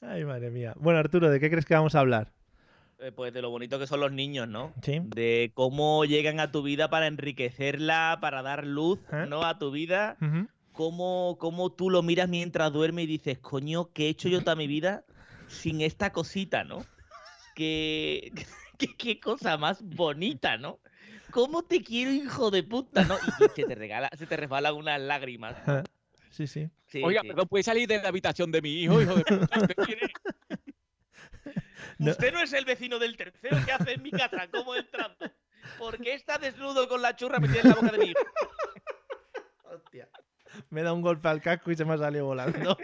Ay, 0.00 0.24
madre 0.24 0.50
mía. 0.50 0.74
Bueno, 0.76 0.98
Arturo, 0.98 1.30
¿de 1.30 1.40
qué 1.40 1.50
crees 1.50 1.66
que 1.66 1.74
vamos 1.74 1.94
a 1.94 2.00
hablar? 2.00 2.32
Eh, 2.98 3.12
Pues 3.12 3.32
de 3.32 3.42
lo 3.42 3.50
bonito 3.50 3.78
que 3.78 3.86
son 3.86 4.00
los 4.00 4.12
niños, 4.12 4.48
¿no? 4.48 4.72
Sí. 4.82 5.00
De 5.04 5.52
cómo 5.54 6.04
llegan 6.04 6.40
a 6.40 6.50
tu 6.50 6.62
vida 6.62 6.88
para 6.88 7.06
enriquecerla, 7.06 8.18
para 8.20 8.42
dar 8.42 8.66
luz, 8.66 8.98
¿Eh? 9.12 9.26
¿no? 9.28 9.44
A 9.44 9.58
tu 9.58 9.70
vida. 9.70 10.16
Cómo, 10.72 11.36
cómo 11.38 11.70
tú 11.72 11.90
lo 11.90 12.02
miras 12.02 12.28
mientras 12.28 12.72
duerme 12.72 13.02
y 13.02 13.06
dices, 13.06 13.38
coño, 13.38 13.90
¿qué 13.92 14.06
he 14.06 14.08
hecho 14.10 14.28
yo 14.28 14.40
toda 14.40 14.56
mi 14.56 14.66
vida 14.66 15.04
sin 15.48 15.80
esta 15.82 16.12
cosita, 16.12 16.64
¿no? 16.64 16.84
Qué, 17.54 18.32
qué, 18.80 18.96
qué 18.96 19.20
cosa 19.20 19.56
más 19.58 19.82
bonita, 19.82 20.56
¿no? 20.56 20.80
¿Cómo 21.30 21.62
te 21.62 21.82
quiero, 21.82 22.10
hijo 22.10 22.50
de 22.50 22.62
puta, 22.62 23.04
no? 23.04 23.14
Y, 23.14 23.44
y 23.44 23.48
se 23.54 23.64
te 23.64 23.74
regala, 23.74 24.10
se 24.16 24.26
te 24.26 24.36
resbalan 24.36 24.74
unas 24.74 25.00
lágrimas. 25.00 25.54
¿no? 25.66 25.82
Sí, 26.30 26.46
sí. 26.46 26.70
Sí, 26.86 27.02
Oiga, 27.04 27.20
sí. 27.20 27.28
perdón, 27.28 27.46
¿puede 27.46 27.62
salir 27.62 27.86
de 27.86 28.02
la 28.02 28.08
habitación 28.08 28.50
de 28.50 28.62
mi 28.62 28.82
hijo, 28.82 29.00
hijo 29.00 29.14
de 29.14 29.24
puta? 29.24 29.60
¿Usted 29.60 29.76
quién 29.86 29.98
es? 30.02 31.54
No. 31.98 32.10
Usted 32.10 32.32
no 32.32 32.42
es 32.42 32.52
el 32.52 32.64
vecino 32.64 32.98
del 32.98 33.16
tercero 33.16 33.58
que 33.64 33.72
hace 33.72 33.92
en 33.92 34.02
mi 34.02 34.10
casa, 34.10 34.48
¿cómo 34.50 34.74
el 34.74 34.88
trato? 34.88 35.30
¿Por 35.78 35.98
qué 36.00 36.14
está 36.14 36.38
desnudo 36.38 36.88
con 36.88 37.02
la 37.02 37.14
churra 37.14 37.38
metida 37.38 37.60
en 37.60 37.68
la 37.68 37.74
boca 37.74 37.92
de 37.92 37.98
mi 37.98 38.04
hijo? 38.06 38.20
Hostia. 39.64 40.08
Me 40.70 40.82
da 40.82 40.92
un 40.92 41.02
golpe 41.02 41.28
al 41.28 41.40
casco 41.40 41.70
y 41.70 41.76
se 41.76 41.84
me 41.84 41.94
ha 41.94 41.98
salido 41.98 42.26
volando. 42.26 42.76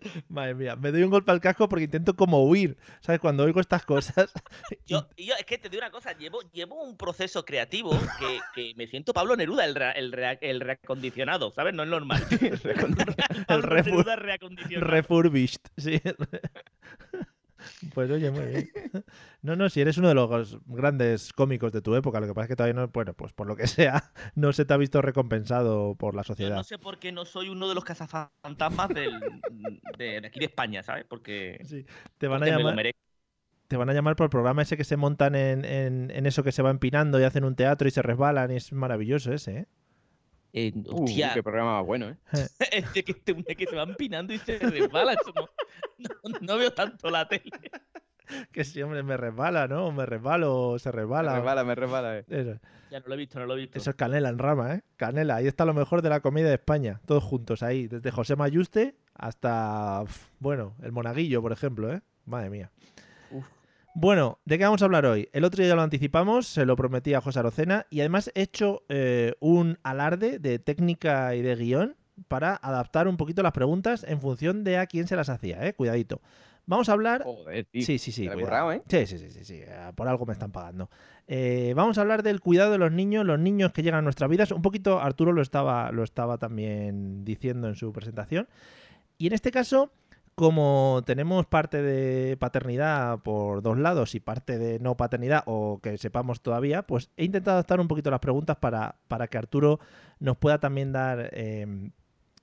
Madre 0.28 0.54
mía, 0.54 0.76
me 0.76 0.92
doy 0.92 1.02
un 1.02 1.10
golpe 1.10 1.30
al 1.32 1.40
casco 1.40 1.68
porque 1.68 1.84
intento 1.84 2.14
como 2.16 2.44
huir. 2.44 2.76
¿Sabes? 3.00 3.20
Cuando 3.20 3.44
oigo 3.44 3.60
estas 3.60 3.84
cosas. 3.84 4.32
Yo, 4.86 5.08
es 5.16 5.44
que 5.46 5.58
te 5.58 5.68
digo 5.68 5.82
una 5.82 5.90
cosa, 5.90 6.12
llevo, 6.16 6.40
llevo 6.52 6.82
un 6.82 6.96
proceso 6.96 7.44
creativo 7.44 7.90
que, 8.18 8.38
que 8.54 8.74
me 8.76 8.86
siento 8.86 9.12
Pablo 9.12 9.36
Neruda, 9.36 9.64
el, 9.64 9.74
re- 9.74 9.98
el, 9.98 10.12
re- 10.12 10.38
el 10.42 10.60
reacondicionado, 10.60 11.50
¿sabes? 11.50 11.74
No 11.74 11.82
es 11.84 11.88
normal. 11.88 12.22
Neruda 13.84 14.16
reacondicionado. 14.16 14.90
Refurbished, 14.90 15.60
sí. 15.76 16.00
Pues 17.94 18.10
oye, 18.10 18.30
muy 18.30 18.46
bien. 18.46 18.70
No, 19.42 19.56
no, 19.56 19.68
si 19.68 19.80
eres 19.80 19.98
uno 19.98 20.08
de 20.08 20.14
los 20.14 20.58
grandes 20.66 21.32
cómicos 21.32 21.72
de 21.72 21.80
tu 21.82 21.94
época, 21.94 22.20
lo 22.20 22.26
que 22.26 22.34
pasa 22.34 22.44
es 22.44 22.48
que 22.48 22.56
todavía 22.56 22.74
no, 22.74 22.88
bueno, 22.88 23.14
pues 23.14 23.32
por 23.32 23.46
lo 23.46 23.56
que 23.56 23.66
sea, 23.68 24.12
no 24.34 24.52
se 24.52 24.64
te 24.64 24.74
ha 24.74 24.76
visto 24.76 25.02
recompensado 25.02 25.94
por 25.96 26.14
la 26.14 26.24
Yo 26.38 26.50
sociedad. 26.50 26.56
no 26.56 26.64
sé 26.64 26.78
por 26.78 26.98
qué 26.98 27.12
no 27.12 27.24
soy 27.24 27.48
uno 27.48 27.68
de 27.68 27.74
los 27.74 27.84
cazafantasmas 27.84 28.92
del, 28.92 29.40
de, 29.96 30.20
de 30.20 30.26
aquí 30.26 30.38
de 30.38 30.46
España, 30.46 30.82
¿sabes? 30.82 31.04
Porque, 31.08 31.66
Sí, 31.66 31.86
te 32.18 32.28
van 32.28 32.42
a 32.42 32.46
me 32.46 32.50
llamar, 32.50 32.82
te 33.68 33.76
van 33.76 33.90
a 33.90 33.94
llamar 33.94 34.16
por 34.16 34.24
el 34.26 34.30
programa 34.30 34.62
ese 34.62 34.76
que 34.76 34.84
se 34.84 34.96
montan 34.96 35.34
en, 35.34 35.64
en- 35.64 36.10
en 36.12 36.26
eso 36.26 36.42
que 36.44 36.52
se 36.52 36.62
va 36.62 36.70
empinando 36.70 37.20
y 37.20 37.24
hacen 37.24 37.44
un 37.44 37.56
teatro 37.56 37.88
y 37.88 37.90
se 37.90 38.02
resbalan 38.02 38.50
y 38.52 38.56
es 38.56 38.72
maravilloso 38.72 39.32
ese, 39.32 39.58
¿eh? 39.60 39.66
Eh, 40.58 40.72
Uh, 40.74 41.04
hostia, 41.04 41.34
qué 41.34 41.42
programa 41.42 41.74
más 41.78 41.86
bueno, 41.86 42.08
¿eh? 42.08 42.16
este 42.72 43.04
que, 43.04 43.12
este, 43.12 43.56
que 43.56 43.66
se 43.66 43.76
va 43.76 43.82
empinando 43.82 44.32
y 44.32 44.38
se 44.38 44.58
resbala. 44.58 45.12
eso 45.12 45.30
no, 45.34 45.48
no- 45.98 46.38
no 46.40 46.56
veo 46.56 46.72
tanto 46.72 47.10
la 47.10 47.28
tele. 47.28 47.42
Que 48.50 48.64
sí, 48.64 48.82
hombre, 48.82 49.04
me 49.04 49.16
resbala, 49.16 49.68
¿no? 49.68 49.92
Me 49.92 50.04
resbalo, 50.04 50.70
o 50.70 50.78
se 50.80 50.88
Me 50.88 50.96
resbala. 50.96 51.36
resbala, 51.36 51.62
me 51.62 51.74
resbala, 51.76 52.18
eh. 52.18 52.24
Eso, 52.28 52.58
Ya 52.90 52.98
no 52.98 53.06
lo 53.06 53.14
he 53.14 53.18
visto, 53.18 53.38
no 53.38 53.46
lo 53.46 53.54
he 53.54 53.58
visto. 53.58 53.78
eso 53.78 53.90
es 53.90 53.94
canela 53.96 54.28
en 54.30 54.38
rama, 54.38 54.74
¿eh? 54.74 54.82
Canela, 54.96 55.36
ahí 55.36 55.46
está 55.46 55.64
lo 55.64 55.74
mejor 55.74 56.02
de 56.02 56.08
la 56.08 56.18
comida 56.18 56.48
de 56.48 56.54
España, 56.54 57.00
todos 57.06 57.22
juntos 57.22 57.62
ahí, 57.62 57.86
desde 57.86 58.10
José 58.10 58.34
Mayuste 58.34 58.96
hasta, 59.14 60.02
bueno, 60.40 60.74
el 60.82 60.90
monaguillo, 60.90 61.40
por 61.40 61.52
ejemplo, 61.52 61.92
¿eh? 61.92 62.00
Madre 62.24 62.50
mía. 62.50 62.72
Bueno, 63.98 64.40
¿de 64.44 64.58
qué 64.58 64.64
vamos 64.64 64.82
a 64.82 64.84
hablar 64.84 65.06
hoy? 65.06 65.30
El 65.32 65.42
otro 65.44 65.62
día 65.62 65.70
ya 65.70 65.74
lo 65.74 65.80
anticipamos, 65.80 66.46
se 66.46 66.66
lo 66.66 66.76
prometí 66.76 67.14
a 67.14 67.22
José 67.22 67.38
Arocena 67.38 67.86
y 67.88 68.00
además 68.00 68.30
he 68.34 68.42
hecho 68.42 68.82
eh, 68.90 69.36
un 69.40 69.78
alarde 69.84 70.38
de 70.38 70.58
técnica 70.58 71.34
y 71.34 71.40
de 71.40 71.56
guion 71.56 71.96
para 72.28 72.56
adaptar 72.56 73.08
un 73.08 73.16
poquito 73.16 73.42
las 73.42 73.52
preguntas 73.52 74.04
en 74.06 74.20
función 74.20 74.64
de 74.64 74.76
a 74.76 74.86
quién 74.86 75.08
se 75.08 75.16
las 75.16 75.30
hacía, 75.30 75.66
¿eh? 75.66 75.72
Cuidadito. 75.72 76.20
Vamos 76.66 76.90
a 76.90 76.92
hablar... 76.92 77.22
Joder, 77.22 77.64
tío. 77.64 77.86
Sí, 77.86 77.98
sí, 77.98 78.12
sí. 78.12 78.28
Currado, 78.28 78.70
¿eh? 78.72 78.82
Sí, 78.86 79.06
sí, 79.06 79.16
sí, 79.16 79.30
sí, 79.30 79.44
sí, 79.46 79.60
eh, 79.64 79.92
Por 79.94 80.08
algo 80.08 80.26
me 80.26 80.34
están 80.34 80.52
pagando. 80.52 80.90
Eh, 81.26 81.72
vamos 81.74 81.96
a 81.96 82.02
hablar 82.02 82.22
del 82.22 82.42
cuidado 82.42 82.72
de 82.72 82.78
los 82.78 82.92
niños, 82.92 83.24
los 83.24 83.38
niños 83.38 83.72
que 83.72 83.82
llegan 83.82 84.00
a 84.00 84.02
nuestras 84.02 84.28
vidas. 84.28 84.52
Un 84.52 84.60
poquito 84.60 85.00
Arturo 85.00 85.32
lo 85.32 85.40
estaba, 85.40 85.90
lo 85.90 86.02
estaba 86.02 86.36
también 86.36 87.24
diciendo 87.24 87.66
en 87.66 87.76
su 87.76 87.94
presentación. 87.94 88.46
Y 89.16 89.28
en 89.28 89.32
este 89.32 89.50
caso, 89.50 89.90
como 90.36 91.02
tenemos 91.04 91.46
parte 91.46 91.82
de 91.82 92.36
paternidad 92.36 93.18
por 93.20 93.62
dos 93.62 93.76
lados 93.78 94.14
y 94.14 94.20
parte 94.20 94.58
de 94.58 94.78
no 94.78 94.96
paternidad 94.96 95.42
o 95.46 95.80
que 95.82 95.98
sepamos 95.98 96.40
todavía, 96.42 96.82
pues 96.82 97.10
he 97.16 97.24
intentado 97.24 97.56
adaptar 97.56 97.80
un 97.80 97.88
poquito 97.88 98.10
las 98.12 98.20
preguntas 98.20 98.56
para, 98.58 98.96
para 99.08 99.26
que 99.26 99.38
Arturo 99.38 99.80
nos 100.20 100.36
pueda 100.36 100.58
también 100.60 100.92
dar... 100.92 101.30
eh, 101.32 101.90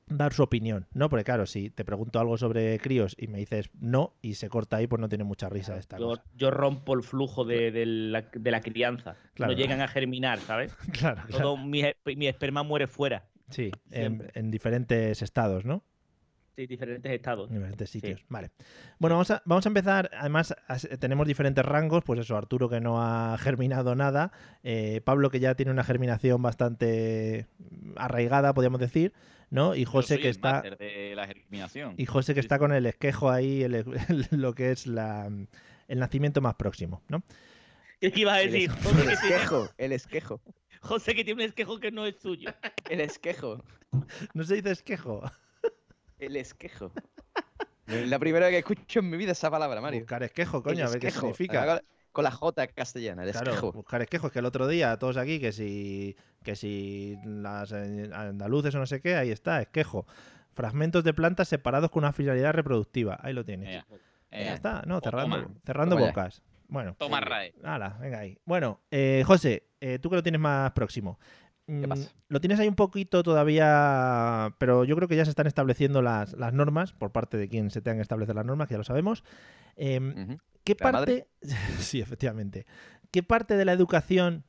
dar 0.06 0.34
su 0.34 0.44
opinión, 0.44 0.86
¿no? 0.94 1.08
Porque 1.10 1.24
claro, 1.24 1.46
si 1.46 1.70
te 1.70 1.86
pregunto 1.86 2.20
algo 2.20 2.38
sobre 2.38 2.78
críos 2.80 3.16
y 3.18 3.28
me 3.28 3.38
dices 3.38 3.70
no 3.80 4.14
y 4.22 4.34
se 4.34 4.50
corta 4.50 4.76
ahí, 4.76 4.86
pues 4.86 5.00
no 5.00 5.08
tiene 5.08 5.24
mucha 5.24 5.48
risa 5.48 5.78
esta 5.78 5.98
Yo, 5.98 6.08
cosa. 6.10 6.24
yo 6.36 6.52
rompo 6.52 6.94
el 6.94 7.04
flujo 7.04 7.46
de, 7.46 7.72
de 7.72 7.86
la, 7.86 8.22
de 8.34 8.52
la 8.52 8.60
crianza. 8.60 9.16
Claro. 9.34 9.54
No 9.54 9.58
llegan 9.58 9.80
a 9.80 9.88
germinar, 9.88 10.40
¿sabes? 10.40 10.76
Claro, 10.92 11.22
claro. 11.30 11.44
Todo 11.44 11.58
mi, 11.58 11.84
mi 12.18 12.28
esperma 12.28 12.64
muere 12.64 12.88
fuera. 12.88 13.24
Sí, 13.50 13.72
en 13.92 14.52
diferentes 14.52 15.22
estados, 15.22 15.64
¿no? 15.64 15.84
Sí, 16.56 16.68
diferentes 16.68 17.12
estados. 17.12 17.50
En 17.50 17.56
diferentes 17.56 17.90
Sí. 17.90 18.00
sitios. 18.00 18.24
Vale. 18.30 18.52
Bueno, 19.00 19.16
vamos 19.16 19.32
a, 19.32 19.42
vamos 19.46 19.66
a 19.66 19.70
empezar. 19.70 20.12
Además, 20.18 20.56
tenemos 21.00 21.26
diferentes 21.28 21.66
rangos. 21.66 22.04
Pues 22.04 22.20
eso, 22.20 22.38
Arturo 22.38 22.70
que 22.70 22.80
no 22.80 23.02
ha 23.02 23.38
germinado 23.40 23.96
nada. 23.96 24.32
eh, 24.64 25.02
Pablo 25.04 25.30
que 25.32 25.40
ya 25.40 25.56
tiene 25.56 25.72
una 25.72 25.84
germinación 25.84 26.42
bastante 26.42 27.48
arraigada, 27.96 28.54
podríamos 28.54 28.80
decir. 28.80 29.14
¿No? 29.50 29.76
Y 29.76 29.86
José 29.86 30.18
que 30.18 30.30
el 30.30 30.32
está. 30.32 30.62
de 30.62 31.14
la 31.16 31.28
germinación. 31.28 31.94
Y 31.98 32.08
José 32.08 32.34
que 32.34 32.42
Sí, 32.42 32.46
está 32.46 32.56
sí. 32.56 32.60
con 32.60 32.72
el 32.74 32.88
esquejo 32.88 33.30
ahí, 33.30 33.62
el- 33.62 33.76
el- 33.76 33.86
lo 34.32 34.56
que 34.56 34.72
es 34.72 34.88
la, 34.88 35.30
el 35.88 36.00
nacimiento 36.00 36.42
más 36.42 36.56
próximo, 36.56 37.04
¿no? 37.08 37.22
¿Qué 38.00 38.12
ibas 38.16 38.38
a 38.38 38.40
decir? 38.40 38.72
José 38.72 38.90
el 38.90 38.96
que, 38.96 39.02
tiene, 39.02 39.14
esquejo, 39.14 39.70
el 39.78 39.92
esquejo, 39.92 40.42
José 40.82 41.14
que 41.16 41.24
tiene 41.24 41.44
un 41.44 41.48
esquejo 41.50 41.80
que 41.80 41.92
no 41.92 42.04
es 42.08 42.16
suyo. 42.20 42.50
el 42.90 43.00
esquejo, 43.02 43.64
No 44.34 44.44
se 44.44 44.56
dice 44.56 44.72
esquejo. 44.72 45.22
El 46.26 46.36
esquejo. 46.38 46.92
Es 47.88 48.08
la 48.08 48.18
primera 48.20 48.46
vez 48.48 48.54
que 48.54 48.60
escucho 48.74 49.00
en 49.00 49.10
mi 49.10 49.18
vida 49.18 49.34
esa 49.34 49.52
palabra, 49.52 49.82
Mario. 49.82 50.00
Buscar 50.02 50.24
esquejo, 50.24 50.64
coño, 50.64 50.80
El 50.80 50.88
a 50.88 50.90
ver 50.90 51.00
qué 51.00 51.08
esquejo. 51.08 51.22
significa. 51.34 51.82
Con 52.12 52.24
la 52.24 52.32
J 52.32 52.68
castellana, 52.68 53.24
el 53.24 53.32
Claro, 53.32 53.48
esquejo. 53.52 53.72
buscar 53.72 54.02
esquejos, 54.04 54.32
que 54.32 54.38
el 54.40 54.46
otro 54.46 54.68
día 54.68 54.96
todos 54.98 55.18
aquí, 55.18 55.40
que 55.40 55.52
si, 55.52 56.16
que 56.44 56.56
si 56.56 57.18
las 57.26 57.72
eh, 57.72 58.10
andaluces 58.14 58.76
o 58.76 58.78
no 58.80 58.86
sé 58.86 59.02
qué, 59.02 59.16
ahí 59.16 59.32
está, 59.32 59.60
esquejo. 59.62 60.06
Fragmentos 60.54 61.04
de 61.04 61.14
plantas 61.16 61.48
separados 61.48 61.90
con 61.90 62.04
una 62.04 62.14
finalidad 62.14 62.54
reproductiva. 62.54 63.18
Ahí 63.24 63.34
lo 63.34 63.44
tienes. 63.44 63.68
Ea, 63.68 63.86
Ya 64.44 64.54
está, 64.54 64.84
no, 64.86 65.00
cerrando, 65.02 65.42
toma. 65.42 65.56
cerrando 65.66 65.96
Toma 65.96 66.08
bocas. 66.08 66.44
Bueno, 66.68 66.96
Toma 67.00 67.20
RAE. 67.20 67.54
hala, 67.64 67.98
venga 68.00 68.20
ahí. 68.20 68.38
Bueno, 68.46 68.80
eh, 68.92 69.24
José, 69.26 69.64
eh, 69.82 69.98
tú 70.00 70.10
que 70.12 70.16
lo 70.16 70.24
tienes 70.24 70.40
más 70.40 70.72
próximo. 70.72 71.20
Mm, 71.68 71.84
pasa? 71.86 72.12
Lo 72.28 72.42
tienes 72.42 72.60
ahí 72.60 72.68
un 72.68 72.76
poquito 72.76 73.24
todavía, 73.24 74.56
pero 74.58 74.84
yo 74.84 74.96
creo 74.96 75.08
que 75.08 75.16
ya 75.16 75.26
se 75.26 75.30
están 75.30 75.48
estableciendo 75.48 76.02
las, 76.02 76.34
las 76.34 76.54
normas 76.54 76.94
por 76.94 77.12
parte 77.12 77.38
de 77.38 77.48
quien 77.48 77.72
se 77.72 77.82
tengan 77.82 77.98
que 77.98 78.04
establecer 78.04 78.36
las 78.36 78.46
normas, 78.46 78.68
que 78.68 78.74
ya 78.74 78.80
lo 78.80 78.84
sabemos. 78.84 79.24
Em. 79.76 80.38
¿Qué 80.64 80.76
¿La 80.80 80.92
parte, 80.92 81.28
sí, 81.80 82.00
efectivamente, 82.00 82.66
qué 83.12 83.22
parte 83.22 83.58
de 83.58 83.66
la 83.66 83.74
educación 83.74 84.46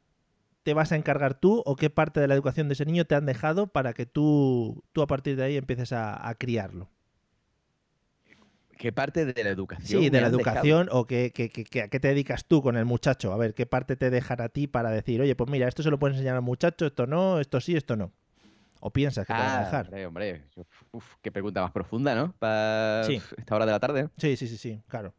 te 0.63 0.73
vas 0.73 0.93
a 0.93 0.97
encargar 0.97 1.35
tú 1.35 1.63
o 1.67 1.77
qué 1.77 1.91
parte 1.91 2.21
de 2.21 2.29
la 2.29 2.35
educación 2.35 2.69
de 2.69 2.75
ese 2.75 2.87
niño 2.87 3.05
te 3.05 3.15
han 3.15 3.27
dejado 3.27 3.67
para 3.67 3.93
que 3.93 4.07
tú, 4.07 4.85
tú 4.93 5.03
a 5.03 5.07
partir 5.07 5.37
de 5.37 5.45
ahí 5.45 5.57
empieces 5.57 5.93
a, 5.93 6.29
a 6.29 6.35
criarlo? 6.37 6.89
¿Qué 8.79 8.93
parte 8.93 9.25
de 9.27 9.45
la 9.45 9.51
educación? 9.51 10.03
Sí, 10.03 10.11
de 10.11 10.21
la 10.21 10.29
dejado? 10.29 10.37
educación 10.37 10.89
o 10.93 11.07
que, 11.07 11.31
que- 11.33 11.49
que- 11.51 11.83
a 11.83 11.89
qué 11.89 12.01
te 12.01 12.09
dedicas 12.09 12.47
tú 12.47 12.63
con 12.63 12.77
el 12.77 12.85
muchacho. 12.85 13.33
A 13.33 13.37
ver, 13.37 13.55
¿qué 13.55 13.67
parte 13.67 13.97
te 13.97 14.11
dejan 14.11 14.41
a 14.41 14.49
ti 14.49 14.67
para 14.67 14.91
decir, 14.91 15.21
oye, 15.21 15.35
pues 15.37 15.51
mira, 15.51 15.69
esto 15.69 15.83
se 15.83 15.91
lo 15.91 15.99
puedes 15.99 16.17
enseñar 16.17 16.37
al 16.37 16.43
muchacho, 16.43 16.87
esto 16.87 17.07
no, 17.07 17.41
esto 17.41 17.61
sí, 17.61 17.77
esto 17.77 17.97
no? 17.97 18.13
¿O 18.81 18.93
piensas 18.93 19.27
que 19.27 19.35
te 19.35 19.43
van 19.43 19.55
a 19.55 19.59
Ah, 19.59 19.61
dejar? 19.61 19.87
hombre, 19.87 20.07
hombre. 20.07 20.45
Uf, 20.93 21.15
qué 21.23 21.33
pregunta 21.33 21.63
más 21.63 21.73
profunda, 21.73 22.15
¿no? 22.15 22.33
Para 22.39 23.07
Sí. 23.07 23.21
esta 23.37 23.55
hora 23.57 23.67
de 23.67 23.73
la 23.73 23.81
tarde. 23.81 24.09
Sí, 24.19 24.37
sí, 24.37 24.47
sí, 24.49 24.57
sí, 24.59 24.83
claro. 24.89 25.15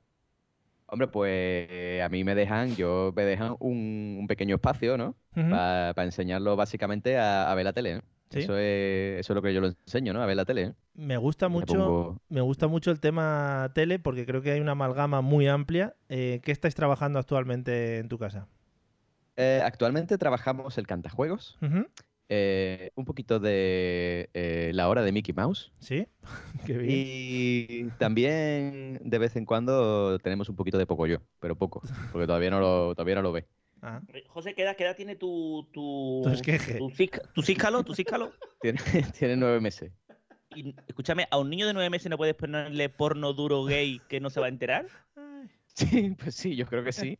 Hombre, 0.87 1.07
pues 1.07 2.01
a 2.01 2.09
mí 2.09 2.23
me 2.23 2.35
dejan, 2.35 2.75
yo 2.75 3.11
me 3.15 3.23
dejan 3.23 3.55
un, 3.59 4.17
un 4.19 4.27
pequeño 4.27 4.55
espacio, 4.55 4.97
¿no? 4.97 5.15
Para 5.47 5.93
enseñarlo 6.03 6.55
básicamente 6.55 7.17
a, 7.17 7.51
a 7.51 7.55
ver 7.55 7.65
la 7.65 7.73
tele. 7.73 7.95
¿eh? 7.97 8.01
Sí. 8.29 8.39
Eso, 8.39 8.57
es, 8.57 9.19
eso 9.19 9.33
es 9.33 9.35
lo 9.35 9.41
que 9.41 9.53
yo 9.53 9.61
lo 9.61 9.67
enseño, 9.67 10.11
¿no? 10.13 10.21
A 10.21 10.25
ver 10.25 10.35
la 10.35 10.45
tele. 10.45 10.61
¿eh? 10.63 10.73
Me 10.95 11.17
gusta 11.17 11.47
Me 11.47 11.53
mucho, 11.55 11.73
pongo- 11.75 12.21
me 12.29 12.41
gusta 12.41 12.67
mucho 12.67 12.91
el 12.91 12.99
tema 12.99 13.71
tele 13.75 13.99
porque 13.99 14.25
creo 14.25 14.41
que 14.41 14.51
hay 14.51 14.59
una 14.59 14.71
amalgama 14.73 15.21
muy 15.21 15.47
amplia. 15.47 15.95
Eh, 16.09 16.41
¿Qué 16.43 16.51
estáis 16.51 16.75
trabajando 16.75 17.19
actualmente 17.19 17.99
en 17.99 18.09
tu 18.09 18.17
casa? 18.17 18.47
Eh, 19.37 19.61
actualmente 19.63 20.17
trabajamos 20.17 20.77
el 20.77 20.87
cantajuegos, 20.87 21.57
eh, 22.29 22.91
un 22.95 23.05
poquito 23.05 23.39
de 23.39 24.29
la 24.73 24.87
hora 24.89 25.03
de 25.03 25.11
Mickey 25.11 25.33
Mouse 25.35 25.71
¿Sí? 25.79 26.07
Qué 26.65 26.77
bien. 26.77 26.89
y 26.91 27.83
también 27.99 28.99
de 29.03 29.17
vez 29.19 29.35
en 29.35 29.45
cuando 29.45 30.17
tenemos 30.19 30.49
un 30.49 30.55
poquito 30.55 30.77
de 30.77 30.85
Pocoyo, 30.87 31.21
pero 31.39 31.55
poco, 31.57 31.83
porque 32.11 32.25
todavía 32.27 32.49
no 32.49 32.59
lo, 32.59 32.95
todavía 32.95 33.15
no 33.15 33.21
lo 33.21 33.31
ve. 33.33 33.45
Ah, 33.87 34.01
José, 34.29 34.55
¿qué 34.55 34.63
edad, 34.63 34.75
qué 34.75 34.83
edad 34.83 34.95
tiene 34.95 35.15
tu. 35.15 35.67
Tu, 35.71 36.21
Tu 36.23 36.29
esqueje. 36.29 36.77
tu, 36.79 36.89
cisca- 36.89 37.21
tu. 37.83 37.93
Tiene, 38.61 38.79
tiene 39.17 39.35
nueve 39.37 39.59
meses. 39.59 39.91
Y, 40.55 40.73
escúchame, 40.87 41.27
¿a 41.29 41.37
un 41.37 41.49
niño 41.49 41.67
de 41.67 41.73
nueve 41.73 41.89
meses 41.91 42.09
no 42.09 42.17
puedes 42.17 42.33
ponerle 42.33 42.89
porno 42.89 43.33
duro 43.33 43.63
gay 43.63 43.99
que 44.09 44.19
no 44.19 44.29
se 44.31 44.39
va 44.39 44.47
a 44.47 44.49
enterar? 44.49 44.87
Sí, 45.75 46.15
pues 46.17 46.35
sí, 46.35 46.55
yo 46.55 46.65
creo 46.65 46.83
que 46.83 46.93
sí, 46.93 47.19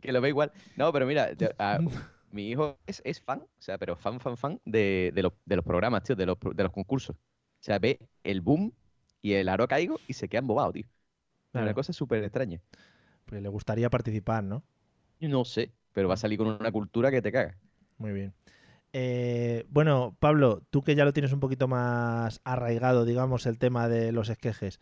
que 0.00 0.12
lo 0.12 0.20
ve 0.20 0.28
igual. 0.28 0.52
No, 0.76 0.92
pero 0.92 1.06
mira, 1.06 1.32
yo- 1.34 1.48
a- 1.58 1.78
mi 2.30 2.50
hijo 2.50 2.76
es, 2.86 3.00
es 3.04 3.20
fan, 3.20 3.40
o 3.40 3.62
sea, 3.62 3.78
pero 3.78 3.96
fan, 3.96 4.20
fan, 4.20 4.36
fan 4.36 4.60
de, 4.64 5.12
de 5.14 5.22
los, 5.22 5.32
de 5.46 5.56
los 5.56 5.64
programas, 5.64 6.02
tío, 6.02 6.16
de 6.16 6.26
los, 6.26 6.36
de 6.40 6.62
los 6.62 6.72
concursos. 6.72 7.16
O 7.16 7.64
sea, 7.64 7.78
ve 7.78 8.00
el 8.24 8.40
boom 8.40 8.72
y 9.22 9.34
el 9.34 9.48
aro 9.48 9.68
caigo 9.68 10.00
y 10.08 10.14
se 10.14 10.28
queda 10.28 10.40
embobado, 10.40 10.72
tío. 10.72 10.84
Claro. 11.52 11.66
Una 11.66 11.74
cosa 11.74 11.92
súper 11.92 12.24
extraña. 12.24 12.60
Pues 13.26 13.42
le 13.42 13.48
gustaría 13.48 13.88
participar, 13.90 14.42
¿no? 14.44 14.64
No 15.20 15.44
sé, 15.44 15.72
pero 15.92 16.08
va 16.08 16.14
a 16.14 16.16
salir 16.16 16.38
con 16.38 16.48
una 16.48 16.72
cultura 16.72 17.10
que 17.10 17.22
te 17.22 17.32
caga. 17.32 17.58
Muy 17.98 18.12
bien. 18.12 18.34
Eh, 18.92 19.64
bueno, 19.70 20.16
Pablo, 20.20 20.62
tú 20.70 20.82
que 20.82 20.94
ya 20.94 21.04
lo 21.04 21.12
tienes 21.12 21.32
un 21.32 21.40
poquito 21.40 21.68
más 21.68 22.40
arraigado, 22.44 23.04
digamos, 23.04 23.46
el 23.46 23.58
tema 23.58 23.88
de 23.88 24.12
los 24.12 24.28
esquejes. 24.28 24.80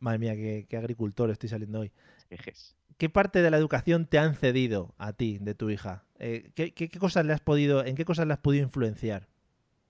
Madre 0.00 0.18
mía, 0.18 0.34
qué, 0.36 0.66
qué 0.68 0.76
agricultor 0.78 1.30
estoy 1.30 1.48
saliendo 1.50 1.80
hoy. 1.80 1.92
Ejes. 2.30 2.76
¿Qué 2.98 3.08
parte 3.10 3.42
de 3.42 3.50
la 3.50 3.58
educación 3.58 4.06
te 4.06 4.18
han 4.18 4.34
cedido 4.34 4.94
a 4.98 5.12
ti, 5.12 5.38
de 5.40 5.54
tu 5.54 5.70
hija? 5.70 6.04
Eh, 6.18 6.52
¿qué, 6.54 6.72
qué- 6.74 6.88
qué 6.88 6.98
cosas 6.98 7.26
le 7.26 7.32
has 7.32 7.40
podido, 7.40 7.84
¿En 7.84 7.96
qué 7.96 8.04
cosas 8.04 8.26
le 8.26 8.32
has 8.34 8.38
podido 8.40 8.64
influenciar? 8.64 9.28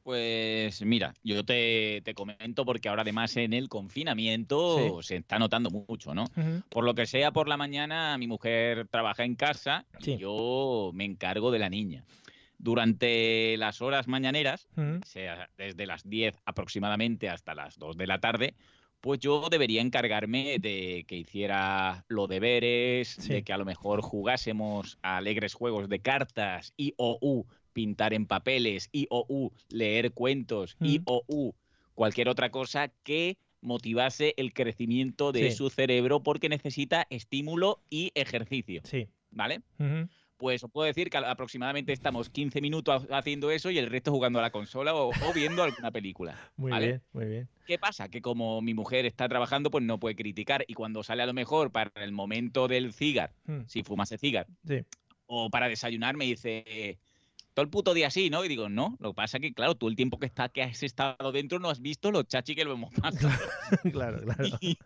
Pues 0.03 0.83
mira, 0.85 1.15
yo 1.23 1.45
te, 1.45 2.01
te 2.05 2.13
comento 2.15 2.65
porque 2.65 2.89
ahora 2.89 3.03
además 3.03 3.37
en 3.37 3.53
el 3.53 3.69
confinamiento 3.69 5.01
se 5.03 5.17
está 5.17 5.39
notando 5.39 5.71
mucho, 5.71 6.13
¿no? 6.13 6.25
Por 6.71 6.83
lo 6.85 6.95
que 6.95 7.07
sea, 7.07 7.31
por 7.31 7.47
la 7.49 7.57
mañana 7.57 8.19
mi 8.19 8.27
mujer 8.27 8.89
trabaja 8.89 9.23
en 9.25 9.37
casa 9.37 9.87
Sí. 10.01 10.13
y 10.15 10.19
yo 10.19 10.91
me 10.93 11.05
encargo 11.05 11.53
de 11.53 11.61
la 11.61 11.69
niña. 11.71 12.05
Durante 12.59 13.57
las 13.59 13.81
horas 13.81 14.09
mañaneras, 14.09 14.67
Ujú. 14.77 15.01
sea 15.05 15.49
desde 15.57 15.87
las 15.87 16.09
10 16.09 16.35
aproximadamente 16.47 17.29
hasta 17.29 17.55
las 17.55 17.79
2 17.79 17.97
de 17.97 18.07
la 18.09 18.19
tarde, 18.19 18.55
pues 19.01 19.21
yo 19.21 19.49
debería 19.51 19.83
encargarme 19.83 20.59
de 20.61 21.05
que 21.07 21.17
hiciera 21.17 22.05
los 22.09 22.29
deberes, 22.29 23.09
Sí. 23.09 23.33
de 23.35 23.43
que 23.45 23.53
a 23.53 23.57
lo 23.59 23.65
mejor 23.65 24.01
jugásemos 24.01 24.99
a 25.03 25.17
alegres 25.19 25.55
juegos 25.55 25.89
de 25.89 26.01
cartas 26.01 26.73
y 26.77 26.95
o 26.97 27.19
u 27.21 27.45
pintar 27.73 28.15
en 28.15 28.27
papeles 28.27 28.89
y 28.93 29.07
o 29.11 29.25
u 29.29 29.51
leer 29.69 30.13
cuentos 30.13 30.77
Mm. 30.81 30.97
o 31.07 31.23
u 31.27 31.53
cualquier 31.95 32.29
otra 32.29 32.51
cosa 32.51 32.89
que 33.03 33.37
motivase 33.61 34.35
el 34.39 34.53
crecimiento 34.53 35.31
de 35.33 35.51
Sí. 35.51 35.57
su 35.57 35.71
cerebro 35.71 36.23
porque 36.23 36.49
necesita 36.49 37.07
estímulo 37.11 37.81
y 37.91 38.11
ejercicio, 38.15 38.81
Sí. 38.85 39.09
¿vale? 39.31 39.61
Pues 40.37 40.65
os 40.65 40.71
puedo 40.73 40.87
decir 40.87 41.09
que 41.09 41.19
aproximadamente 41.19 41.93
estamos 41.93 42.29
15 42.29 42.61
minutos 42.61 43.07
haciendo 43.11 43.53
eso 43.53 43.71
y 43.71 43.79
el 43.79 43.87
resto 43.87 44.11
jugando 44.11 44.41
a 44.41 44.43
la 44.43 44.51
consola 44.51 44.93
o, 44.93 45.11
o 45.11 45.33
viendo 45.33 45.63
alguna 45.63 45.93
película. 45.93 46.37
Muy 46.57 46.73
¿vale? 46.73 46.87
bien, 46.87 47.03
muy 47.13 47.27
bien. 47.27 47.49
¿Qué 47.65 47.79
pasa? 47.79 48.09
Que 48.09 48.21
como 48.21 48.61
mi 48.61 48.75
mujer 48.75 49.07
está 49.07 49.29
trabajando, 49.29 49.71
pues 49.71 49.85
no 49.85 50.01
puede 50.01 50.17
criticar 50.17 50.65
y 50.67 50.75
cuando 50.75 51.05
sale 51.05 51.23
a 51.23 51.27
lo 51.27 51.33
mejor 51.33 51.71
para 51.71 51.93
el 52.03 52.11
momento 52.11 52.67
del 52.67 52.93
cigar, 52.93 53.33
si 53.69 53.85
fumase 53.85 54.19
cigar, 54.19 54.49
Sí. 54.67 54.81
o 55.27 55.49
para 55.51 55.69
desayunar 55.69 56.17
me 56.17 56.25
dice, 56.25 56.99
todo 57.55 57.65
el 57.65 57.71
puto 57.71 57.93
día 57.95 58.07
así, 58.07 58.31
¿no? 58.31 58.45
Y 58.45 58.49
digo, 58.49 58.69
no, 58.69 58.97
lo 59.01 59.11
que 59.11 59.15
pasa 59.15 59.37
es 59.37 59.43
que, 59.43 59.53
claro, 59.53 59.75
tú 59.75 59.89
el 59.89 59.97
tiempo 59.97 60.19
que, 60.19 60.27
está, 60.27 60.49
que 60.49 60.63
has 60.63 60.83
estado 60.83 61.33
dentro 61.33 61.59
no 61.59 61.69
has 61.71 61.81
visto 61.81 62.11
los 62.11 62.27
chachi 62.27 62.55
que 62.55 62.65
lo 62.65 62.73
hemos 62.73 62.93
pasado. 62.95 63.29
claro, 63.93 64.23
claro. 64.23 64.45
y, 64.61 64.79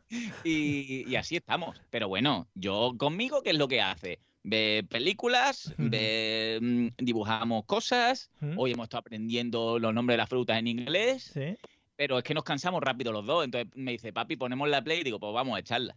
y- 0.44 1.04
y 1.08 1.16
así 1.16 1.36
estamos. 1.36 1.80
Pero 1.90 2.08
bueno, 2.08 2.48
yo 2.54 2.94
conmigo, 2.98 3.42
¿qué 3.42 3.50
es 3.50 3.56
lo 3.58 3.68
que 3.68 3.80
hace? 3.80 4.18
Ve 4.48 4.86
películas, 4.88 5.74
ve, 5.76 6.58
mm, 6.62 6.88
dibujamos 7.04 7.64
cosas. 7.64 8.30
Hoy 8.56 8.72
hemos 8.72 8.84
estado 8.84 9.00
aprendiendo 9.00 9.78
los 9.80 9.92
nombres 9.92 10.14
de 10.14 10.18
las 10.18 10.28
frutas 10.28 10.58
en 10.58 10.68
inglés, 10.68 11.32
Sí. 11.34 11.56
pero 11.96 12.18
es 12.18 12.22
que 12.24 12.32
nos 12.34 12.44
cansamos 12.44 12.80
rápido 12.80 13.10
los 13.10 13.26
dos. 13.26 13.44
Entonces 13.44 13.68
me 13.74 13.90
dice, 13.92 14.12
papi, 14.12 14.36
ponemos 14.36 14.68
la 14.68 14.82
play 14.84 15.00
y 15.00 15.02
digo, 15.04 15.18
pues 15.18 15.32
vamos 15.34 15.56
a 15.56 15.60
echarla. 15.60 15.96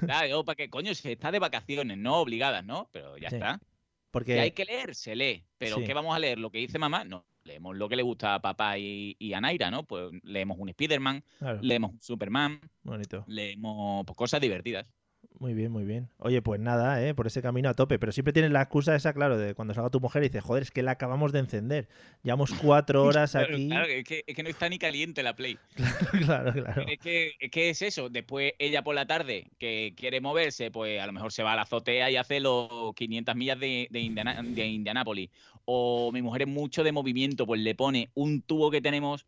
Claro. 0.00 0.26
Yo, 0.28 0.44
para 0.44 0.56
que 0.56 0.68
coño, 0.70 0.94
se 0.94 1.12
está 1.12 1.30
de 1.30 1.38
vacaciones, 1.38 1.96
no 1.98 2.16
obligadas, 2.16 2.64
¿no? 2.64 2.88
Pero 2.92 3.16
ya 3.18 3.30
Sí. 3.30 3.36
está. 3.36 3.60
Porque 4.14 4.34
Que 4.34 4.40
hay 4.40 4.52
que 4.52 4.64
leer, 4.64 4.94
se 4.94 5.16
lee. 5.16 5.44
Pero 5.58 5.78
Sí. 5.78 5.84
¿qué 5.84 5.92
vamos 5.92 6.14
a 6.14 6.20
leer? 6.20 6.38
¿Lo 6.38 6.52
que 6.52 6.58
dice 6.58 6.78
mamá? 6.78 7.02
No. 7.04 7.26
Leemos 7.42 7.76
lo 7.76 7.88
que 7.88 7.96
le 7.96 8.02
gusta 8.04 8.36
a 8.36 8.40
papá 8.40 8.78
y, 8.78 9.16
y 9.18 9.32
a 9.32 9.40
Naira, 9.40 9.72
¿no? 9.72 9.82
Pues 9.82 10.12
leemos 10.22 10.56
un 10.58 10.68
Spider-Man, 10.68 11.24
claro, 11.40 11.58
leemos 11.62 11.90
un 11.90 12.00
Superman, 12.00 12.60
bonito. 12.84 13.24
leemos 13.26 14.06
pues, 14.06 14.16
cosas 14.16 14.40
divertidas. 14.40 14.86
Muy 15.40 15.52
bien, 15.52 15.72
muy 15.72 15.84
bien. 15.84 16.08
Oye, 16.18 16.40
pues 16.42 16.60
nada, 16.60 17.04
¿eh? 17.04 17.12
por 17.12 17.26
ese 17.26 17.42
camino 17.42 17.68
a 17.68 17.74
tope. 17.74 17.98
Pero 17.98 18.12
siempre 18.12 18.32
tienes 18.32 18.52
la 18.52 18.62
excusa 18.62 18.94
esa, 18.94 19.12
claro, 19.12 19.36
de 19.36 19.54
cuando 19.54 19.74
salga 19.74 19.90
tu 19.90 19.98
mujer 20.00 20.22
y 20.22 20.28
dices, 20.28 20.44
joder, 20.44 20.62
es 20.62 20.70
que 20.70 20.82
la 20.82 20.92
acabamos 20.92 21.32
de 21.32 21.40
encender. 21.40 21.88
Llevamos 22.22 22.52
cuatro 22.54 23.02
horas 23.04 23.32
Claro, 23.32 23.52
aquí. 23.54 23.68
claro, 23.68 23.86
es, 23.86 24.04
que, 24.04 24.22
es 24.26 24.34
que 24.36 24.42
no 24.44 24.48
está 24.48 24.68
ni 24.68 24.78
caliente 24.78 25.22
la 25.24 25.34
Play. 25.34 25.58
claro, 26.24 26.52
claro. 26.52 26.84
Es 26.88 26.98
que, 27.00 27.32
es 27.40 27.50
que 27.50 27.70
es 27.70 27.82
eso. 27.82 28.08
Después 28.08 28.52
ella 28.60 28.82
por 28.84 28.94
la 28.94 29.06
tarde 29.06 29.50
que 29.58 29.92
quiere 29.96 30.20
moverse, 30.20 30.70
pues 30.70 31.00
a 31.00 31.06
lo 31.06 31.12
mejor 31.12 31.32
se 31.32 31.42
va 31.42 31.52
a 31.52 31.56
la 31.56 31.62
azotea 31.62 32.10
y 32.12 32.16
hace 32.16 32.38
los 32.38 32.94
500 32.94 33.34
millas 33.34 33.58
de, 33.58 33.88
de, 33.90 34.00
Indiana- 34.00 34.40
de 34.40 34.66
Indianápolis. 34.68 35.30
O 35.64 36.10
mi 36.12 36.22
mujer 36.22 36.42
es 36.42 36.48
mucho 36.48 36.84
de 36.84 36.92
movimiento, 36.92 37.44
pues 37.44 37.60
le 37.60 37.74
pone 37.74 38.08
un 38.14 38.40
tubo 38.42 38.70
que 38.70 38.80
tenemos 38.80 39.26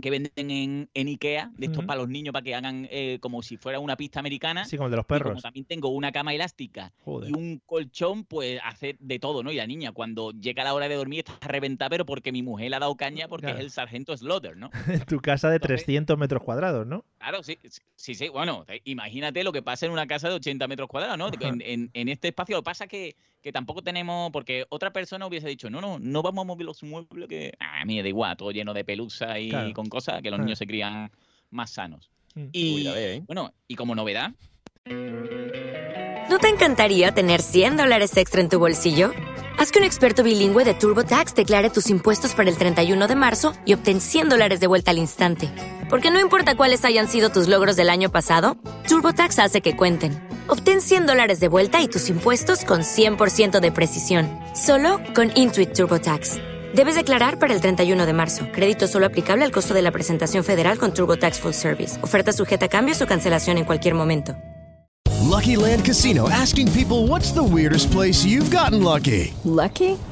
que 0.00 0.10
venden 0.10 0.50
en, 0.50 0.90
en 0.92 1.08
Ikea, 1.08 1.50
de 1.56 1.66
estos 1.66 1.78
Ujú. 1.78 1.86
para 1.86 2.00
los 2.00 2.08
niños, 2.08 2.32
para 2.32 2.42
que 2.44 2.54
hagan 2.54 2.86
eh, 2.90 3.18
como 3.20 3.42
si 3.42 3.56
fuera 3.56 3.78
una 3.80 3.96
pista 3.96 4.20
americana. 4.20 4.64
Sí, 4.66 4.76
como 4.76 4.88
el 4.88 4.90
de 4.90 4.96
los 4.98 5.04
Y 5.04 5.08
como 5.08 5.18
perros. 5.18 5.42
también 5.42 5.64
tengo 5.64 5.88
una 5.88 6.12
cama 6.12 6.34
elástica 6.34 6.92
Joder. 7.04 7.30
y 7.30 7.32
un 7.32 7.62
colchón, 7.64 8.24
pues 8.24 8.60
hace 8.62 8.96
de 9.00 9.18
todo, 9.18 9.42
¿no? 9.42 9.50
Y 9.50 9.56
la 9.56 9.66
niña, 9.66 9.92
cuando 9.92 10.32
llega 10.32 10.64
la 10.64 10.74
hora 10.74 10.88
de 10.88 10.94
dormir, 10.96 11.24
está 11.26 11.48
reventada, 11.48 11.88
pero 11.88 12.04
porque 12.04 12.30
mi 12.30 12.42
mujer 12.42 12.70
le 12.70 12.76
ha 12.76 12.80
dado 12.80 12.94
caña 12.96 13.26
porque 13.28 13.46
Claro. 13.46 13.58
es 13.58 13.64
el 13.64 13.70
sargento 13.70 14.16
Slaughter, 14.16 14.56
¿no? 14.56 14.70
En 14.86 15.00
tu 15.06 15.20
casa 15.20 15.48
de 15.48 15.56
Entonces- 15.56 15.84
300 15.86 16.18
metros 16.18 16.42
cuadrados, 16.42 16.86
¿no? 16.86 17.04
Claro, 17.18 17.42
sí, 17.42 17.58
sí, 17.94 18.14
sí. 18.14 18.28
Bueno, 18.28 18.64
te- 18.66 18.82
imagínate 18.84 19.42
lo 19.44 19.52
que 19.52 19.62
pasa 19.62 19.86
en 19.86 19.92
una 19.92 20.06
casa 20.06 20.28
de 20.28 20.34
80 20.34 20.68
metros 20.68 20.88
cuadrados, 20.88 21.16
¿no? 21.18 21.30
En, 21.40 21.62
en- 21.62 21.90
en 21.94 22.08
este 22.08 22.28
espacio. 22.28 22.56
Lo 22.56 22.62
que 22.62 22.66
pasa 22.66 22.86
que, 22.86 23.16
que 23.46 23.52
tampoco 23.52 23.80
tenemos, 23.80 24.32
porque 24.32 24.66
otra 24.70 24.92
persona 24.92 25.24
hubiese 25.24 25.46
dicho, 25.46 25.70
no, 25.70 25.80
no, 25.80 26.00
no 26.00 26.20
vamos 26.20 26.42
a 26.42 26.46
mover 26.48 26.66
los 26.66 26.82
muebles, 26.82 27.28
que 27.28 27.52
a 27.60 27.84
mí 27.84 27.94
me 27.94 28.02
da 28.02 28.08
igual, 28.08 28.36
todo 28.36 28.50
lleno 28.50 28.74
de 28.74 28.82
pelusa 28.82 29.38
y 29.38 29.50
Claro. 29.50 29.72
con 29.72 29.86
cosas, 29.88 30.20
que 30.20 30.32
los 30.32 30.40
Ah. 30.40 30.42
niños 30.42 30.58
se 30.58 30.66
crían 30.66 31.12
más 31.52 31.70
sanos. 31.70 32.10
Mm. 32.34 32.46
Y 32.50 32.74
Uy, 32.74 32.88
¿eh? 32.88 33.22
bueno, 33.24 33.54
y 33.68 33.76
como 33.76 33.94
novedad, 33.94 34.32
¿No 36.28 36.38
te 36.40 36.48
encantaría 36.48 37.12
tener 37.14 37.40
100 37.40 37.76
dólares 37.76 38.16
extra 38.16 38.40
en 38.40 38.48
tu 38.48 38.58
bolsillo? 38.58 39.12
Haz 39.58 39.70
que 39.70 39.78
un 39.78 39.84
experto 39.84 40.24
bilingüe 40.24 40.64
de 40.64 40.74
TurboTax 40.74 41.36
declare 41.36 41.70
tus 41.70 41.88
impuestos 41.88 42.34
para 42.34 42.50
el 42.50 42.58
31 42.58 43.06
de 43.06 43.14
marzo 43.14 43.54
y 43.64 43.74
obtén 43.74 44.00
100 44.00 44.28
dólares 44.28 44.58
de 44.58 44.66
vuelta 44.66 44.90
al 44.90 44.98
instante. 44.98 45.48
Porque 45.88 46.10
no 46.10 46.18
importa 46.20 46.56
cuáles 46.56 46.84
hayan 46.84 47.06
sido 47.06 47.30
tus 47.30 47.46
logros 47.46 47.76
del 47.76 47.90
año 47.90 48.10
pasado, 48.10 48.56
TurboTax 48.88 49.38
hace 49.38 49.60
que 49.60 49.76
cuenten. 49.76 50.25
Obtén 50.48 50.80
100 50.80 51.06
dólares 51.06 51.38
de 51.38 51.46
vuelta 51.46 51.80
y 51.80 51.86
tus 51.86 52.08
impuestos 52.08 52.64
con 52.64 52.80
100% 52.80 53.60
de 53.60 53.72
precisión. 53.72 54.28
Solo 54.54 55.00
con 55.14 55.30
Intuit 55.36 55.72
TurboTax. 55.72 56.38
Debes 56.74 56.96
declarar 56.96 57.38
para 57.38 57.54
el 57.54 57.60
31 57.60 58.06
de 58.06 58.12
marzo. 58.12 58.46
Crédito 58.52 58.88
solo 58.88 59.06
aplicable 59.06 59.44
al 59.44 59.52
costo 59.52 59.72
de 59.72 59.82
la 59.82 59.92
presentación 59.92 60.42
federal 60.42 60.78
con 60.78 60.92
TurboTax 60.92 61.38
Full 61.38 61.52
Service. 61.52 62.02
Oferta 62.02 62.32
sujeta 62.32 62.66
a 62.66 62.68
cambios 62.68 63.00
o 63.00 63.06
cancelación 63.06 63.58
en 63.58 63.64
cualquier 63.64 63.94
momento. 63.94 64.36
Lucky 65.26 65.56
Land 65.56 65.84
Casino 65.84 66.28
asking 66.28 66.68
people 66.72 67.08
what's 67.08 67.32
the 67.32 67.42
weirdest 67.42 67.90
place 67.90 68.24
you've 68.24 68.50
gotten 68.50 68.82
lucky? 68.82 69.34
Lucky? 69.44 69.98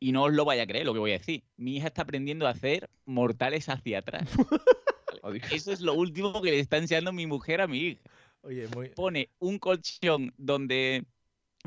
y 0.00 0.12
no 0.12 0.24
os 0.24 0.32
lo 0.32 0.44
vaya 0.44 0.64
a 0.64 0.66
creer 0.66 0.86
lo 0.86 0.92
que 0.92 0.98
voy 0.98 1.10
a 1.12 1.18
decir. 1.18 1.44
Mi 1.56 1.76
hija 1.76 1.88
está 1.88 2.02
aprendiendo 2.02 2.46
a 2.46 2.50
hacer 2.50 2.90
mortales 3.06 3.68
hacia 3.68 3.98
atrás. 3.98 4.28
¿vale? 5.22 5.40
Eso 5.50 5.72
es 5.72 5.80
lo 5.80 5.94
último 5.94 6.42
que 6.42 6.50
le 6.50 6.60
está 6.60 6.76
enseñando 6.76 7.12
mi 7.12 7.26
mujer 7.26 7.60
a 7.60 7.66
mi 7.66 7.78
hija. 7.78 8.02
Oye, 8.42 8.68
muy... 8.68 8.90
Pone 8.90 9.30
un 9.38 9.58
colchón 9.58 10.34
donde, 10.36 11.04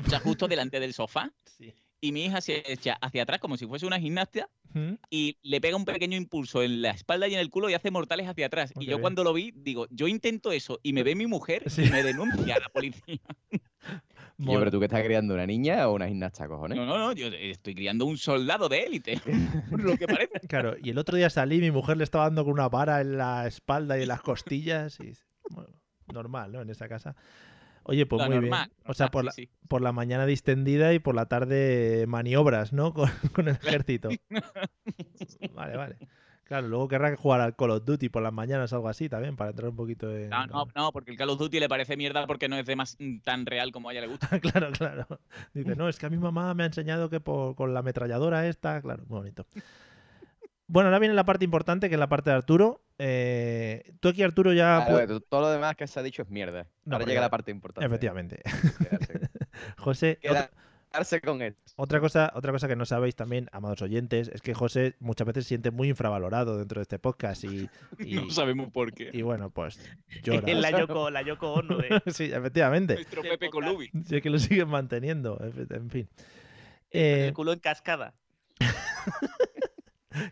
o 0.04 0.08
sea, 0.08 0.20
justo 0.20 0.46
delante 0.46 0.78
del 0.80 0.94
sofá. 0.94 1.32
Y 2.00 2.12
mi 2.12 2.26
hija 2.26 2.40
se 2.40 2.62
echa 2.70 2.92
hacia 3.00 3.24
atrás 3.24 3.40
como 3.40 3.56
si 3.56 3.66
fuese 3.66 3.84
una 3.84 3.98
gimnasia 3.98 4.48
¿Mm? 4.72 4.92
y 5.10 5.36
le 5.42 5.60
pega 5.60 5.76
un 5.76 5.84
pequeño 5.84 6.16
impulso 6.16 6.62
en 6.62 6.80
la 6.80 6.90
espalda 6.90 7.26
y 7.26 7.34
en 7.34 7.40
el 7.40 7.50
culo 7.50 7.68
y 7.68 7.74
hace 7.74 7.90
mortales 7.90 8.28
hacia 8.28 8.46
atrás. 8.46 8.72
Oh, 8.76 8.80
y 8.80 8.86
yo 8.86 9.00
cuando 9.00 9.24
lo 9.24 9.32
vi, 9.32 9.52
digo, 9.52 9.88
yo 9.90 10.06
intento 10.06 10.52
eso 10.52 10.78
y 10.84 10.92
me 10.92 11.02
ve 11.02 11.16
mi 11.16 11.26
mujer 11.26 11.68
Sí. 11.68 11.82
y 11.86 11.90
me 11.90 12.04
denuncia 12.04 12.54
a 12.54 12.60
la 12.60 12.68
policía. 12.68 13.18
Yo, 14.38 14.58
pero 14.58 14.70
tú 14.70 14.78
que 14.78 14.84
estás 14.84 15.02
criando 15.02 15.34
una 15.34 15.46
niña 15.46 15.88
o 15.88 15.94
una 15.94 16.06
gimnasta, 16.06 16.46
cojones. 16.46 16.78
No, 16.78 16.86
no, 16.86 16.96
no, 16.96 17.12
yo 17.12 17.26
estoy 17.26 17.74
criando 17.74 18.04
un 18.04 18.16
soldado 18.16 18.68
de 18.68 18.84
élite. 18.84 19.20
por 19.70 19.82
lo 19.82 19.96
que 19.96 20.06
parece. 20.06 20.40
Claro, 20.48 20.76
y 20.80 20.90
el 20.90 20.98
otro 20.98 21.16
día 21.16 21.28
salí, 21.28 21.60
mi 21.60 21.72
mujer 21.72 21.96
le 21.96 22.04
estaba 22.04 22.24
dando 22.24 22.44
con 22.44 22.52
una 22.52 22.68
vara 22.68 23.00
en 23.00 23.18
la 23.18 23.48
espalda 23.48 23.98
y 23.98 24.02
en 24.02 24.08
las 24.08 24.22
costillas. 24.22 25.00
Y, 25.00 25.12
bueno, 25.50 25.70
normal, 26.12 26.52
¿no? 26.52 26.62
En 26.62 26.70
esa 26.70 26.88
casa. 26.88 27.16
Oye, 27.82 28.06
pues 28.06 28.22
Lo 28.22 28.26
muy 28.26 28.36
normal, 28.36 28.68
bien. 28.68 28.84
O 28.86 28.94
sea, 28.94 29.08
por 29.08 29.24
la, 29.24 29.32
sí, 29.32 29.46
sí. 29.46 29.50
por 29.66 29.82
la 29.82 29.90
mañana 29.90 30.24
distendida 30.24 30.94
y 30.94 31.00
por 31.00 31.16
la 31.16 31.26
tarde 31.26 32.04
maniobras, 32.06 32.72
¿no? 32.72 32.94
Con, 32.94 33.10
con 33.32 33.48
el 33.48 33.56
ejército. 33.56 34.08
Vale, 35.54 35.76
vale. 35.76 35.96
Claro, 36.48 36.66
luego 36.66 36.88
querrá 36.88 37.14
jugar 37.14 37.42
al 37.42 37.54
Call 37.54 37.72
of 37.72 37.84
Duty 37.84 38.08
por 38.08 38.22
las 38.22 38.32
mañanas 38.32 38.72
o 38.72 38.76
algo 38.76 38.88
así 38.88 39.06
también, 39.10 39.36
para 39.36 39.50
entrar 39.50 39.68
un 39.68 39.76
poquito 39.76 40.10
en... 40.16 40.30
No, 40.30 40.46
no, 40.46 40.66
no, 40.74 40.92
porque 40.92 41.10
el 41.10 41.18
Call 41.18 41.28
of 41.28 41.38
Duty 41.38 41.60
le 41.60 41.68
parece 41.68 41.94
mierda 41.98 42.26
porque 42.26 42.48
no 42.48 42.56
es 42.56 42.64
de 42.64 42.74
más 42.74 42.96
mm, 42.98 43.18
tan 43.18 43.44
real 43.44 43.70
como 43.70 43.90
a 43.90 43.92
ella 43.92 44.00
le 44.00 44.06
gusta. 44.06 44.28
claro, 44.40 44.72
claro. 44.72 45.06
Dice, 45.52 45.76
no, 45.76 45.90
es 45.90 45.98
que 45.98 46.06
a 46.06 46.10
mi 46.10 46.16
mamá 46.16 46.54
me 46.54 46.62
ha 46.62 46.66
enseñado 46.66 47.10
que 47.10 47.20
por- 47.20 47.54
con 47.54 47.74
la 47.74 47.80
ametralladora 47.80 48.46
esta, 48.48 48.80
claro, 48.80 49.04
muy 49.08 49.18
bonito. 49.18 49.46
Bueno, 50.68 50.88
ahora 50.88 50.98
viene 50.98 51.14
la 51.14 51.24
parte 51.24 51.44
importante, 51.44 51.88
que 51.90 51.96
es 51.96 51.98
la 51.98 52.08
parte 52.08 52.30
de 52.30 52.36
Arturo. 52.36 52.80
Eh, 52.98 53.92
tú 54.00 54.08
aquí, 54.08 54.22
Arturo, 54.22 54.54
ya... 54.54 54.84
Claro, 54.86 55.00
pu- 55.04 55.06
tú- 55.06 55.20
todo 55.20 55.40
lo 55.42 55.50
demás 55.50 55.76
que 55.76 55.86
se 55.86 56.00
ha 56.00 56.02
dicho 56.02 56.22
es 56.22 56.30
mierda. 56.30 56.66
No, 56.86 56.94
Ahora 56.96 57.04
llega 57.04 57.18
ya- 57.18 57.26
la 57.26 57.30
parte 57.30 57.50
importante. 57.50 57.86
Efectivamente. 57.86 58.40
José, 59.76 60.18
Quedarse 60.90 61.20
con 61.20 61.42
él. 61.42 61.54
otra 61.76 62.00
cosa, 62.00 62.32
otra 62.34 62.50
cosa 62.52 62.66
que 62.68 62.74
no 62.76 62.86
sabéis 62.86 63.14
también, 63.14 63.48
amados 63.52 63.82
oyentes, 63.82 64.28
es 64.28 64.40
que 64.40 64.54
José 64.54 64.94
muchas 65.00 65.26
veces 65.26 65.44
se 65.44 65.48
siente 65.48 65.70
muy 65.70 65.88
infravalorado 65.90 66.56
dentro 66.58 66.78
de 66.80 66.82
este 66.82 66.98
podcast 66.98 67.44
y, 67.44 67.68
y- 67.98 68.14
No 68.14 68.30
sabemos 68.30 68.70
por 68.72 68.92
qué. 68.92 69.10
y 69.12 69.22
bueno, 69.22 69.50
pues 69.50 69.78
llora. 70.22 70.50
Es 70.50 70.56
la 70.58 70.70
Yoko, 70.80 71.10
la 71.10 71.22
Yoko 71.22 71.52
Ono 71.54 71.76
de... 71.78 72.02
sí, 72.06 72.24
efectivamente. 72.32 72.94
Nuestro 72.94 73.22
Pepe 73.22 73.50
Colubi. 73.50 73.90
Sí, 74.06 74.16
es 74.16 74.22
que 74.22 74.30
lo 74.30 74.38
siguen 74.38 74.68
manteniendo, 74.68 75.38
en 75.42 75.90
fin. 75.90 76.08
Con 76.08 76.24
Eh, 76.90 77.26
el 77.28 77.34
culo 77.34 77.52
en 77.52 77.58
cascada. 77.58 78.14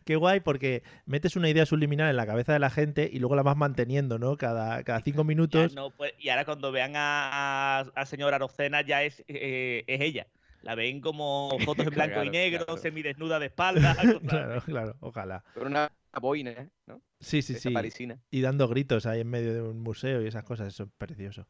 Qué 0.05 0.17
guay, 0.17 0.41
porque 0.41 0.83
metes 1.05 1.37
una 1.37 1.49
idea 1.49 1.65
subliminal 1.67 2.09
en 2.11 2.17
la 2.17 2.27
cabeza 2.27 2.53
de 2.53 2.59
la 2.59 2.71
gente 2.71 3.09
y 3.13 3.19
luego 3.21 3.37
la 3.37 3.43
vas 3.43 3.57
manteniendo, 3.57 4.19
¿no? 4.19 4.37
Cada, 4.37 4.83
cada 4.83 5.01
cinco 5.03 5.19
Ya 5.19 5.25
minutos. 5.25 5.75
no, 5.75 5.91
pues, 5.91 6.13
y 6.19 6.29
ahora 6.31 6.45
cuando 6.45 6.73
vean 6.73 6.97
a, 6.97 7.79
a, 7.79 7.81
a 7.95 8.07
señora 8.07 8.37
Arocena 8.37 8.81
ya 8.81 9.03
es, 9.05 9.23
eh, 9.29 9.85
es 9.87 10.01
ella. 10.01 10.27
La 10.67 10.75
ven 10.75 11.01
como 11.01 11.59
fotos 11.65 11.87
en 11.87 11.95
blanco 11.95 12.21
Claro, 12.21 12.25
y 12.25 12.31
negro, 12.31 12.67
claro. 12.67 12.77
semidesnuda 12.77 13.39
de 13.39 13.47
espalda. 13.47 13.95
claro, 14.27 14.61
así. 14.61 14.73
claro, 14.73 14.97
ojalá. 15.01 15.45
Con 15.53 15.67
una 15.69 15.91
boina, 16.21 16.51
¿eh? 16.53 16.71
¿no? 16.87 17.03
Sí, 17.21 17.43
sí, 17.43 17.55
Esa 17.55 17.71
sí. 17.71 17.71
parisina. 17.71 18.21
Y 18.31 18.41
dando 18.43 18.69
gritos 18.69 19.07
ahí 19.07 19.21
en 19.21 19.29
medio 19.29 19.55
de 19.55 19.63
un 19.63 19.81
museo 19.81 20.23
y 20.23 20.27
esas 20.27 20.45
cosas, 20.45 20.69
eso 20.69 20.85
es 20.85 20.91
precioso. 20.99 21.47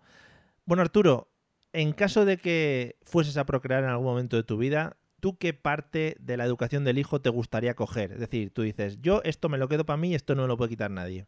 Bueno, 0.67 0.83
Arturo, 0.83 1.33
en 1.73 1.93
caso 1.95 2.25
de 2.27 2.39
que 2.39 2.99
fueses 3.05 3.37
a 3.39 3.47
procrear 3.47 3.85
en 3.85 3.91
algún 3.91 4.07
momento 4.07 4.37
de 4.37 4.45
tu 4.45 4.59
vida, 4.59 4.99
¿tú 5.21 5.39
qué 5.39 5.55
parte 5.55 6.17
de 6.21 6.37
la 6.39 6.45
educación 6.47 6.85
del 6.85 6.99
hijo 6.99 7.21
te 7.23 7.31
gustaría 7.31 7.75
coger? 7.75 8.13
Es 8.13 8.21
decir, 8.21 8.53
tú 8.53 8.63
dices, 8.63 9.01
yo 9.03 9.23
esto 9.25 9.49
me 9.51 9.59
lo 9.59 9.69
quedo 9.69 9.87
para 9.87 9.99
mí, 9.99 10.15
esto 10.15 10.35
no 10.37 10.43
me 10.43 10.49
lo 10.49 10.57
puede 10.59 10.71
quitar 10.71 10.91
nadie. 10.91 11.27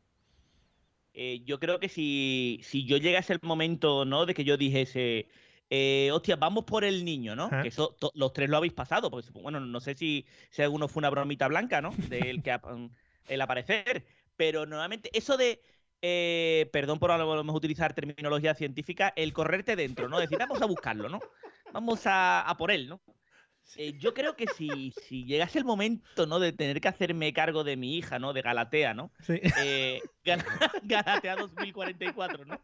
Eh, 1.14 1.42
yo 1.44 1.58
creo 1.58 1.80
que 1.80 1.88
si, 1.88 2.60
si 2.62 2.84
yo 2.86 2.96
llegase 2.98 3.32
el 3.32 3.40
momento, 3.42 4.04
¿no? 4.04 4.24
De 4.26 4.34
que 4.34 4.44
yo 4.44 4.56
dijese, 4.56 5.28
eh, 5.70 6.10
hostia, 6.12 6.36
vamos 6.36 6.64
por 6.64 6.84
el 6.84 7.04
niño, 7.04 7.36
¿no? 7.36 7.44
Ajá. 7.44 7.62
Que 7.62 7.68
eso 7.68 7.94
to- 7.98 8.12
los 8.14 8.32
tres 8.32 8.48
lo 8.48 8.56
habéis 8.56 8.72
pasado, 8.72 9.10
pues 9.10 9.30
bueno, 9.32 9.60
no 9.60 9.80
sé 9.80 9.94
si, 9.94 10.26
si 10.50 10.62
alguno 10.62 10.88
fue 10.88 11.00
una 11.00 11.10
bromita 11.10 11.48
blanca, 11.48 11.80
¿no? 11.80 11.90
Del 12.08 12.42
que 12.42 12.58
el 13.28 13.40
aparecer. 13.40 14.06
Pero 14.36 14.66
normalmente, 14.66 15.10
eso 15.12 15.36
de, 15.36 15.60
eh, 16.00 16.68
perdón 16.72 16.98
por 16.98 17.10
a 17.10 17.18
lo 17.18 17.44
mejor 17.44 17.58
utilizar 17.58 17.92
terminología 17.92 18.54
científica, 18.54 19.12
el 19.16 19.32
correrte 19.32 19.76
dentro, 19.76 20.08
¿no? 20.08 20.18
Decir, 20.18 20.38
vamos 20.38 20.62
a 20.62 20.66
buscarlo, 20.66 21.08
¿no? 21.08 21.20
Vamos 21.72 22.06
a, 22.06 22.40
a 22.42 22.56
por 22.56 22.70
él, 22.70 22.88
¿no? 22.88 23.00
Eh, 23.76 23.94
yo 23.98 24.14
creo 24.14 24.34
que 24.36 24.46
si, 24.56 24.92
si 25.06 25.24
llegase 25.24 25.58
el 25.58 25.64
momento, 25.64 26.26
¿no? 26.26 26.38
De 26.40 26.52
tener 26.52 26.80
que 26.80 26.88
hacerme 26.88 27.32
cargo 27.32 27.64
de 27.64 27.76
mi 27.76 27.96
hija, 27.96 28.18
¿no? 28.18 28.32
De 28.32 28.42
Galatea, 28.42 28.94
¿no? 28.94 29.12
Sí. 29.20 29.40
Eh, 29.62 30.00
Gal- 30.24 30.44
Galatea 30.84 31.36
2044, 31.36 32.44
¿no? 32.44 32.58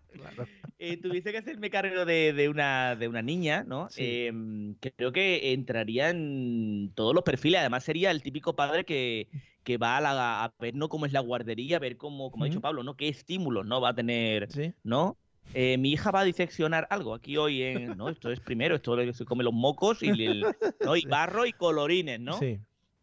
Eh, 0.79 0.97
tuviese 0.97 1.31
que 1.33 1.39
hacerme 1.39 1.71
cargo 1.71 2.05
de, 2.05 2.33
de 2.33 2.49
una, 2.49 2.97
de 2.97 3.09
una 3.09 3.23
niña, 3.23 3.65
¿no? 3.67 3.89
Sí. 3.91 4.27
Em, 4.27 4.75
creo 4.97 5.13
que 5.13 5.53
entraría 5.53 6.11
en 6.11 6.93
todos 6.95 7.15
los 7.15 7.23
perfiles. 7.25 7.61
Además, 7.61 7.85
sería 7.85 8.11
el 8.11 8.23
típico 8.23 8.57
padre 8.57 8.85
que, 8.85 9.29
que 9.63 9.77
va 9.79 9.99
a, 9.99 10.01
la- 10.01 10.45
a 10.45 10.55
ver 10.59 10.75
¿no? 10.75 10.89
cómo 10.89 11.07
es 11.07 11.13
la 11.13 11.21
guardería, 11.21 11.77
a 11.77 11.81
ver 11.81 11.97
cómo, 11.97 12.31
como 12.31 12.45
ha 12.45 12.49
dicho. 12.49 12.61
Pablo, 12.61 12.83
¿no? 12.83 12.97
Qué 12.97 13.09
estímulos 13.09 13.67
¿no? 13.67 13.81
va 13.81 13.91
a 13.91 13.95
tener, 13.95 14.51
Sí. 14.53 14.73
¿no? 14.83 15.17
Eh, 15.53 15.77
mi 15.79 15.93
hija 15.93 16.11
va 16.11 16.21
a 16.21 16.25
diseccionar 16.25 16.87
algo 16.91 17.15
aquí 17.15 17.37
hoy 17.37 17.63
en. 17.63 17.97
No, 17.97 18.09
esto 18.09 18.31
es 18.33 18.41
primero, 18.41 18.75
esto 18.77 18.99
es- 18.99 19.17
se 19.17 19.25
come 19.25 19.45
los 19.45 19.53
mocos 19.53 20.03
y, 20.03 20.09
el- 20.09 20.45
¿no? 20.85 20.97
y 20.97 21.05
barro 21.05 21.47
y 21.47 21.53
colorines, 21.53 22.19
¿no? 22.21 22.39
Sí. 22.39 22.59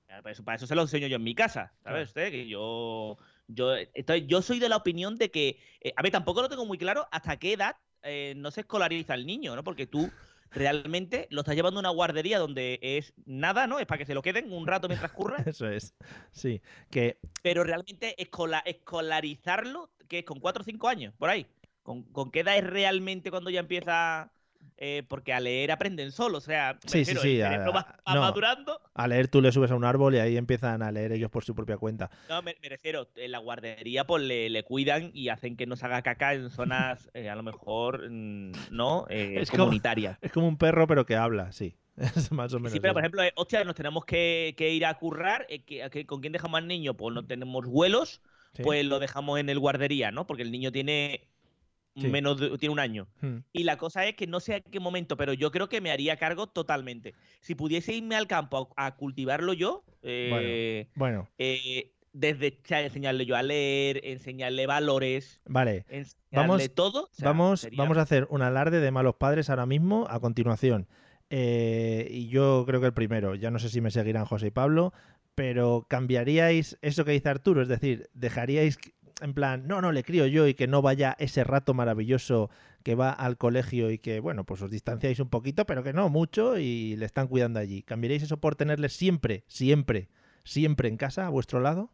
Para 0.08 0.32
eso, 0.32 0.44
para 0.44 0.56
eso 0.58 0.68
se 0.68 0.76
lo 0.76 0.82
enseño 0.82 1.08
yo 1.08 1.16
en 1.16 1.24
mi 1.24 1.34
casa, 1.34 1.72
¿sabes 1.84 2.10
usted? 2.10 2.30
Que 2.32 2.46
yo, 2.48 3.18
yo, 3.48 3.74
estoy, 3.76 4.26
yo 4.28 4.42
soy 4.42 4.60
de 4.60 4.68
la 4.68 4.76
opinión 4.76 5.16
de 5.16 5.32
que, 5.32 5.58
eh, 5.80 5.94
a 5.96 6.02
ver, 6.02 6.12
tampoco 6.12 6.42
lo 6.42 6.50
tengo 6.50 6.66
muy 6.66 6.78
claro 6.78 7.08
hasta 7.12 7.38
qué 7.38 7.54
edad 7.54 7.78
eh, 8.04 8.34
no 8.36 8.52
se 8.52 8.62
escolariza 8.62 9.14
el 9.14 9.26
niño, 9.26 9.56
¿no? 9.56 9.64
Porque 9.64 9.88
tú 9.88 10.12
realmente 10.52 11.28
lo 11.30 11.42
estás 11.42 11.56
llevando 11.56 11.80
a 11.80 11.82
una 11.84 11.90
guardería 11.92 12.40
donde 12.40 12.78
es 12.82 13.14
nada, 13.26 13.68
¿no? 13.68 13.80
Es 13.80 13.86
para 13.86 14.00
que 14.00 14.06
se 14.06 14.14
lo 14.14 14.22
queden 14.22 14.52
un 14.52 14.68
rato 14.68 14.90
mientras 14.90 15.12
curra, 15.14 15.38
Eso 15.48 15.70
es. 15.70 15.94
Sí. 16.32 16.62
Que 16.90 17.18
pero 17.42 17.64
realmente 17.64 18.16
escola- 18.22 18.64
escolarizarlo, 18.66 19.92
que 20.10 20.20
es 20.20 20.26
con 20.26 20.40
4 20.42 20.62
o 20.62 20.66
5 20.66 20.88
años, 20.90 21.14
por 21.18 21.30
ahí. 21.30 21.48
¿Con, 21.84 22.04
con 22.04 22.32
qué 22.32 22.42
edad 22.42 22.58
es 22.58 22.64
realmente 22.66 23.32
cuando 23.32 23.50
ya 23.50 23.60
empieza? 23.62 24.32
eh, 24.78 25.04
porque 25.08 25.34
a 25.34 25.40
leer 25.40 25.72
aprenden 25.72 26.12
solo, 26.12 26.38
o 26.38 26.42
sea, 26.42 26.78
Sí, 26.86 27.04
sí, 27.06 27.14
refiero, 27.14 27.22
sí, 27.22 27.36
el 27.38 27.46
a- 27.46 27.70
va, 27.72 27.98
va 28.08 28.14
no. 28.16 28.22
madurando 28.22 28.80
a 28.94 29.08
leer 29.08 29.28
tú 29.28 29.42
le 29.42 29.52
subes 29.52 29.72
a 29.72 29.76
un 29.76 29.84
árbol 29.86 30.14
y 30.16 30.20
ahí 30.20 30.38
empiezan 30.38 30.82
a 30.84 30.92
leer 30.92 31.12
ellos 31.12 31.30
por 31.32 31.44
su 31.44 31.56
propia 31.56 31.78
cuenta. 31.78 32.10
No, 32.30 32.42
me, 32.44 32.56
me 32.62 32.70
refiero, 32.70 33.08
en 33.16 33.32
la 33.32 33.40
guardería 33.40 34.06
pues 34.06 34.24
le, 34.24 34.50
le 34.52 34.64
cuidan 34.64 35.10
y 35.14 35.30
hacen 35.30 35.56
que 35.58 35.66
no 35.66 35.76
se 35.76 35.86
haga 35.86 36.02
caca 36.04 36.34
en 36.36 36.50
zonas 36.52 37.10
eh, 37.16 37.30
a 37.30 37.36
lo 37.36 37.42
mejor, 37.44 38.08
mm, 38.10 38.52
¿no? 38.72 39.06
Eh, 39.10 39.40
Es 39.42 39.50
como- 39.50 39.66
comunitarias. 39.66 40.18
Es 40.22 40.32
como 40.32 40.48
un 40.48 40.58
perro, 40.58 40.86
pero 40.88 41.06
que 41.08 41.16
habla, 41.16 41.52
sí. 41.52 41.76
Es 41.98 42.32
más 42.32 42.54
o 42.54 42.58
menos. 42.60 42.72
Sí, 42.74 42.80
pero 42.80 42.94
por 42.94 43.02
ejemplo, 43.02 43.22
hostia, 43.36 43.64
nos 43.64 43.76
tenemos 43.76 44.06
que, 44.06 44.54
que 44.58 44.72
ir 44.74 44.86
a 44.86 44.94
currar, 44.96 45.46
que- 45.48 45.90
que- 45.92 46.06
¿con 46.06 46.22
quién 46.22 46.34
dejamos 46.34 46.60
al 46.60 46.68
niño? 46.68 46.96
Pues 46.96 47.14
no 47.16 47.26
tenemos 47.26 47.66
vuelos, 47.68 48.22
pues 48.64 48.86
lo 48.86 49.00
dejamos 49.00 49.40
en 49.40 49.50
el 49.50 49.60
guardería, 49.60 50.12
¿no? 50.12 50.28
Porque 50.28 50.44
el 50.44 50.52
niño 50.52 50.72
tiene 50.72 51.28
Sí. 51.96 52.08
menos 52.08 52.40
de- 52.40 52.58
tiene 52.58 52.74
un 52.74 52.80
año. 52.80 53.08
Hmm. 53.22 53.40
Y 53.52 53.64
la 53.64 53.78
cosa 53.78 54.06
es 54.06 54.16
que 54.16 54.28
no 54.28 54.40
sé 54.40 54.56
a 54.56 54.62
qué 54.62 54.80
momento, 54.80 55.18
pero 55.18 55.34
yo 55.34 55.52
creo 55.52 55.68
que 55.70 55.82
me 55.82 55.92
haría 55.92 56.16
cargo 56.18 56.48
totalmente. 56.48 57.14
Si 57.42 57.56
pudiese 57.56 57.94
irme 57.94 58.16
al 58.16 58.28
campo 58.28 58.74
a, 58.78 58.86
a 58.88 58.96
cultivarlo 58.96 59.54
yo, 59.54 59.84
eh, 60.04 60.88
Bueno, 60.96 61.28
eh, 61.38 61.92
desde 62.14 62.60
o 62.64 62.68
sea, 62.68 62.82
enseñarle 62.82 63.26
yo 63.26 63.36
a 63.36 63.44
leer, 63.44 64.02
enseñarle 64.06 64.68
valores, 64.68 65.42
vale. 65.46 65.86
enseñarle 65.90 66.16
Vamos, 66.32 66.74
todo. 66.76 67.04
o 67.04 67.10
sea, 67.12 67.28
vamos, 67.30 67.62
sería- 67.62 67.78
vamos 67.78 67.98
a 67.98 68.02
hacer 68.02 68.26
un 68.30 68.42
alarde 68.42 68.80
de 68.80 68.92
malos 68.92 69.16
padres 69.16 69.50
ahora 69.50 69.66
mismo, 69.66 70.06
a 70.10 70.20
continuación. 70.20 70.88
Eh, 71.30 72.08
y 72.12 72.28
yo 72.28 72.64
creo 72.68 72.82
que 72.82 72.88
el 72.88 72.94
primero, 72.94 73.36
ya 73.36 73.52
no 73.52 73.60
sé 73.60 73.70
si 73.70 73.80
me 73.80 73.92
seguirán 73.92 74.26
José 74.26 74.48
y 74.48 74.52
Pablo, 74.52 74.94
pero 75.36 75.86
cambiaríais 75.90 76.78
eso 76.82 77.06
que 77.06 77.12
dice 77.14 77.30
Arturo, 77.30 77.62
es 77.62 77.70
decir, 77.70 78.10
dejaríais 78.14 78.78
en 79.22 79.34
plan, 79.34 79.68
no, 79.68 79.82
no, 79.82 79.92
le 79.92 80.04
crío 80.04 80.26
yo 80.28 80.48
y 80.48 80.54
que 80.54 80.68
no 80.68 80.82
vaya 80.82 81.16
ese 81.20 81.44
rato 81.44 81.74
maravilloso 81.74 82.50
que 82.84 82.96
va 82.96 83.12
al 83.12 83.38
colegio 83.38 83.92
y 83.92 84.00
que, 84.00 84.20
bueno, 84.20 84.44
pues 84.44 84.62
os 84.62 84.72
distanciáis 84.72 85.20
un 85.20 85.30
poquito, 85.30 85.66
pero 85.66 85.84
que 85.84 85.94
no 85.94 86.10
mucho 86.10 86.58
y 86.58 86.96
le 86.98 87.06
están 87.06 87.28
cuidando 87.28 87.60
allí. 87.60 87.84
¿Cambiaríais 87.84 88.24
eso 88.24 88.38
por 88.38 88.56
tenerle 88.56 88.90
siempre, 88.90 89.44
siempre, 89.48 90.10
siempre 90.44 90.90
en 90.90 90.98
casa, 90.98 91.28
a 91.28 91.30
vuestro 91.30 91.60
lado? 91.60 91.92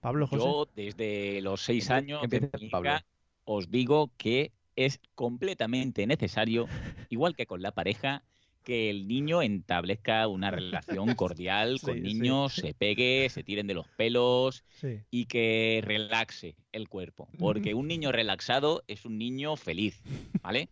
Pablo, 0.00 0.26
José. 0.26 0.44
Yo 0.44 0.68
desde 0.74 1.40
los 1.42 1.62
seis 1.62 1.90
años 1.90 2.28
de 2.28 2.50
hija, 2.60 3.04
os 3.44 3.70
digo 3.70 4.10
que 4.16 4.52
es 4.76 5.00
completamente 5.14 6.06
necesario, 6.06 6.66
igual 7.08 7.36
que 7.36 7.46
con 7.46 7.62
la 7.62 7.72
pareja, 7.72 8.22
que 8.62 8.90
el 8.90 9.06
niño 9.08 9.42
establezca 9.42 10.26
una 10.28 10.50
relación 10.50 11.14
cordial 11.14 11.78
Sí, 11.78 11.86
con 11.86 11.94
sí. 11.96 12.00
niños, 12.02 12.54
se 12.54 12.74
pegue, 12.74 13.28
se 13.30 13.42
tiren 13.42 13.66
de 13.66 13.74
los 13.74 13.88
pelos 13.88 14.64
Sí. 14.80 14.98
y 15.10 15.26
que 15.26 15.80
relaxe 15.84 16.54
el 16.72 16.88
cuerpo. 16.88 17.28
Porque 17.38 17.74
un 17.74 17.88
niño 17.88 18.12
relaxado 18.12 18.82
es 18.88 19.04
un 19.04 19.18
niño 19.18 19.56
feliz, 19.56 20.02
¿vale? 20.42 20.68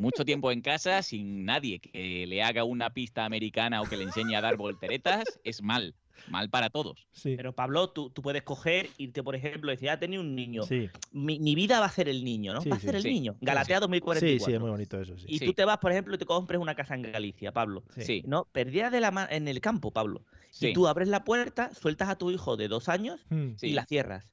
Mucho 0.00 0.24
tiempo 0.24 0.52
en 0.52 0.60
casa 0.60 1.02
sin 1.02 1.44
nadie 1.44 1.80
que 1.80 2.26
le 2.26 2.42
haga 2.42 2.64
una 2.64 2.90
pista 2.90 3.24
americana 3.24 3.82
o 3.82 3.84
que 3.84 3.96
le 3.96 4.04
enseñe 4.04 4.36
a 4.36 4.40
dar 4.40 4.56
volteretas 4.56 5.24
es 5.44 5.62
mal, 5.62 5.94
mal 6.28 6.50
para 6.50 6.70
todos. 6.70 7.06
Sí. 7.12 7.34
Pero 7.36 7.52
Pablo, 7.54 7.90
tú, 7.90 8.10
tú 8.10 8.22
puedes 8.22 8.42
coger, 8.42 8.88
irte, 8.98 9.22
por 9.22 9.34
ejemplo, 9.36 9.70
y 9.70 9.74
decir, 9.76 9.90
ah, 9.90 9.98
tenía 9.98 10.20
un 10.20 10.34
niño. 10.34 10.62
Sí. 10.64 10.90
Mi, 11.12 11.38
mi 11.38 11.54
vida 11.54 11.80
va 11.80 11.86
a 11.86 11.90
ser 11.90 12.08
el 12.08 12.24
niño, 12.24 12.52
¿no? 12.54 12.60
Sí, 12.60 12.68
va 12.68 12.76
a 12.76 12.80
sí. 12.80 12.86
ser 12.86 12.96
el 12.96 13.02
Sí. 13.02 13.10
niño. 13.10 13.36
Galatea 13.40 13.76
sí. 13.76 13.80
2044. 13.80 14.38
Sí, 14.38 14.44
sí, 14.44 14.54
es 14.54 14.60
muy 14.60 14.70
bonito 14.70 15.00
eso, 15.00 15.16
sí. 15.18 15.26
Y 15.28 15.38
Sí. 15.38 15.46
tú 15.46 15.52
te 15.54 15.64
vas, 15.64 15.78
por 15.78 15.92
ejemplo, 15.92 16.14
y 16.14 16.18
te 16.18 16.26
compres 16.26 16.60
una 16.60 16.74
casa 16.74 16.94
en 16.94 17.02
Galicia, 17.02 17.52
Pablo. 17.52 17.84
Sí. 17.96 18.22
¿No? 18.26 18.46
Perdida 18.52 18.90
de 18.90 19.00
la 19.00 19.10
ma- 19.10 19.28
en 19.30 19.48
el 19.48 19.60
campo, 19.60 19.90
Pablo. 19.90 20.22
Sí. 20.50 20.68
Y 20.68 20.72
tú 20.72 20.86
abres 20.88 21.08
la 21.08 21.24
puerta, 21.24 21.72
sueltas 21.74 22.08
a 22.08 22.16
tu 22.16 22.30
hijo 22.30 22.56
de 22.56 22.68
dos 22.68 22.88
años 22.88 23.20
Mm, 23.30 23.54
Sí. 23.56 23.68
y 23.68 23.72
la 23.72 23.84
cierras. 23.86 24.28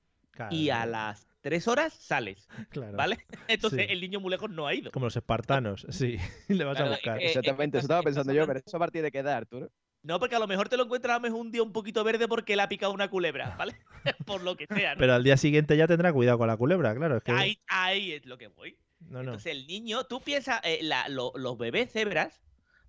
Y 0.52 0.70
a 0.70 0.86
las 0.86 1.28
tres 1.40 1.66
horas 1.68 1.94
sales, 1.94 2.48
claro. 2.72 2.98
¿vale? 2.98 3.18
Entonces 3.48 3.86
Sí. 3.88 3.94
el 3.94 4.02
niño 4.02 4.20
muy 4.20 4.32
lejos 4.32 4.50
no 4.50 4.68
ha 4.68 4.74
ido. 4.74 4.92
Como 4.92 5.06
los 5.06 5.16
espartanos, 5.16 5.86
sí. 5.90 6.18
Le 6.50 6.64
vas 6.66 6.78
a 6.80 6.90
buscar. 6.90 7.22
eh, 7.22 7.28
Exactamente, 7.28 7.78
eso 7.78 7.86
estaba 7.86 8.02
pensando 8.02 8.32
estás 8.34 8.44
yo, 8.44 8.48
pero 8.48 8.60
eso 8.66 8.76
a 8.76 8.80
partir 8.80 9.02
de 9.02 9.12
qué 9.12 9.20
edad, 9.20 9.36
Arturo. 9.36 9.72
No, 10.06 10.20
porque 10.20 10.36
a 10.36 10.40
lo 10.40 10.46
mejor 10.48 10.70
te 10.70 10.78
lo 10.78 10.84
encuentras 10.84 11.16
a 11.16 11.18
lo 11.18 11.22
mejor 11.22 11.42
un 11.42 11.52
día 11.52 11.64
un 11.64 11.72
poquito 11.74 12.04
verde 12.04 12.28
porque 12.28 12.56
le 12.56 12.62
ha 12.62 12.70
picado 12.70 12.94
una 12.94 13.10
culebra, 13.10 13.56
¿vale? 13.58 13.74
por 14.28 14.44
lo 14.44 14.56
que 14.56 14.68
sea, 14.68 14.94
¿no? 14.94 15.00
Pero 15.00 15.16
al 15.16 15.24
día 15.24 15.36
siguiente 15.36 15.76
ya 15.76 15.88
tendrá 15.88 16.14
cuidado 16.14 16.38
con 16.38 16.48
la 16.48 16.58
culebra, 16.58 16.94
claro. 16.96 17.18
Es 17.18 17.24
que... 17.24 17.32
ahí, 17.32 17.58
ahí 17.68 18.12
es 18.12 18.26
lo 18.28 18.38
que 18.38 18.48
voy. 18.50 18.78
no, 19.00 19.24
no. 19.24 19.32
Entonces 19.32 19.52
el 19.52 19.66
niño, 19.66 20.04
tú 20.04 20.22
piensas, 20.22 20.62
eh, 20.64 20.80
la- 20.84 21.10
lo- 21.10 21.34
los 21.36 21.58
bebés 21.58 21.92
cebras, 21.92 22.40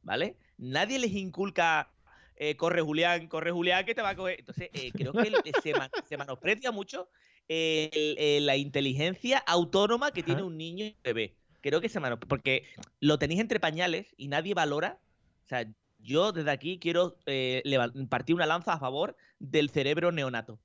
¿vale? 0.02 0.36
Nadie 0.58 0.98
les 0.98 1.12
inculca, 1.12 1.90
eh, 2.36 2.54
corre 2.56 2.82
Julián, 2.82 3.28
corre 3.28 3.50
Julián, 3.50 3.86
que 3.86 3.94
te 3.94 4.02
va 4.02 4.10
a 4.10 4.16
coger. 4.16 4.38
Entonces 4.40 4.68
eh, 4.74 4.92
creo 4.92 5.14
que 5.14 5.52
se, 5.62 5.72
man- 5.72 5.90
se 6.06 6.18
menosprecia 6.18 6.70
mucho 6.70 7.08
la 7.48 8.56
inteligencia 8.56 9.38
autónoma 9.38 10.10
que 10.10 10.22
tiene 10.22 10.42
un 10.42 10.56
niño 10.58 10.84
y 10.84 10.88
un 10.88 11.02
bebé. 11.02 11.34
Creo 11.62 11.80
que 11.80 11.88
se 11.88 11.98
menosprecia, 11.98 12.28
porque 12.28 12.66
lo 13.00 13.18
tenéis 13.18 13.40
entre 13.40 13.58
pañales 13.58 14.14
y 14.18 14.28
nadie 14.28 14.52
valora. 14.52 14.98
O 15.44 15.48
sea, 15.48 15.66
yo 16.06 16.32
desde 16.32 16.50
aquí 16.50 16.78
quiero 16.78 17.18
eh, 17.26 17.62
partir 18.08 18.34
una 18.34 18.46
lanza 18.46 18.72
a 18.74 18.78
favor 18.78 19.16
del 19.38 19.68
cerebro 19.70 20.12
neonato. 20.12 20.58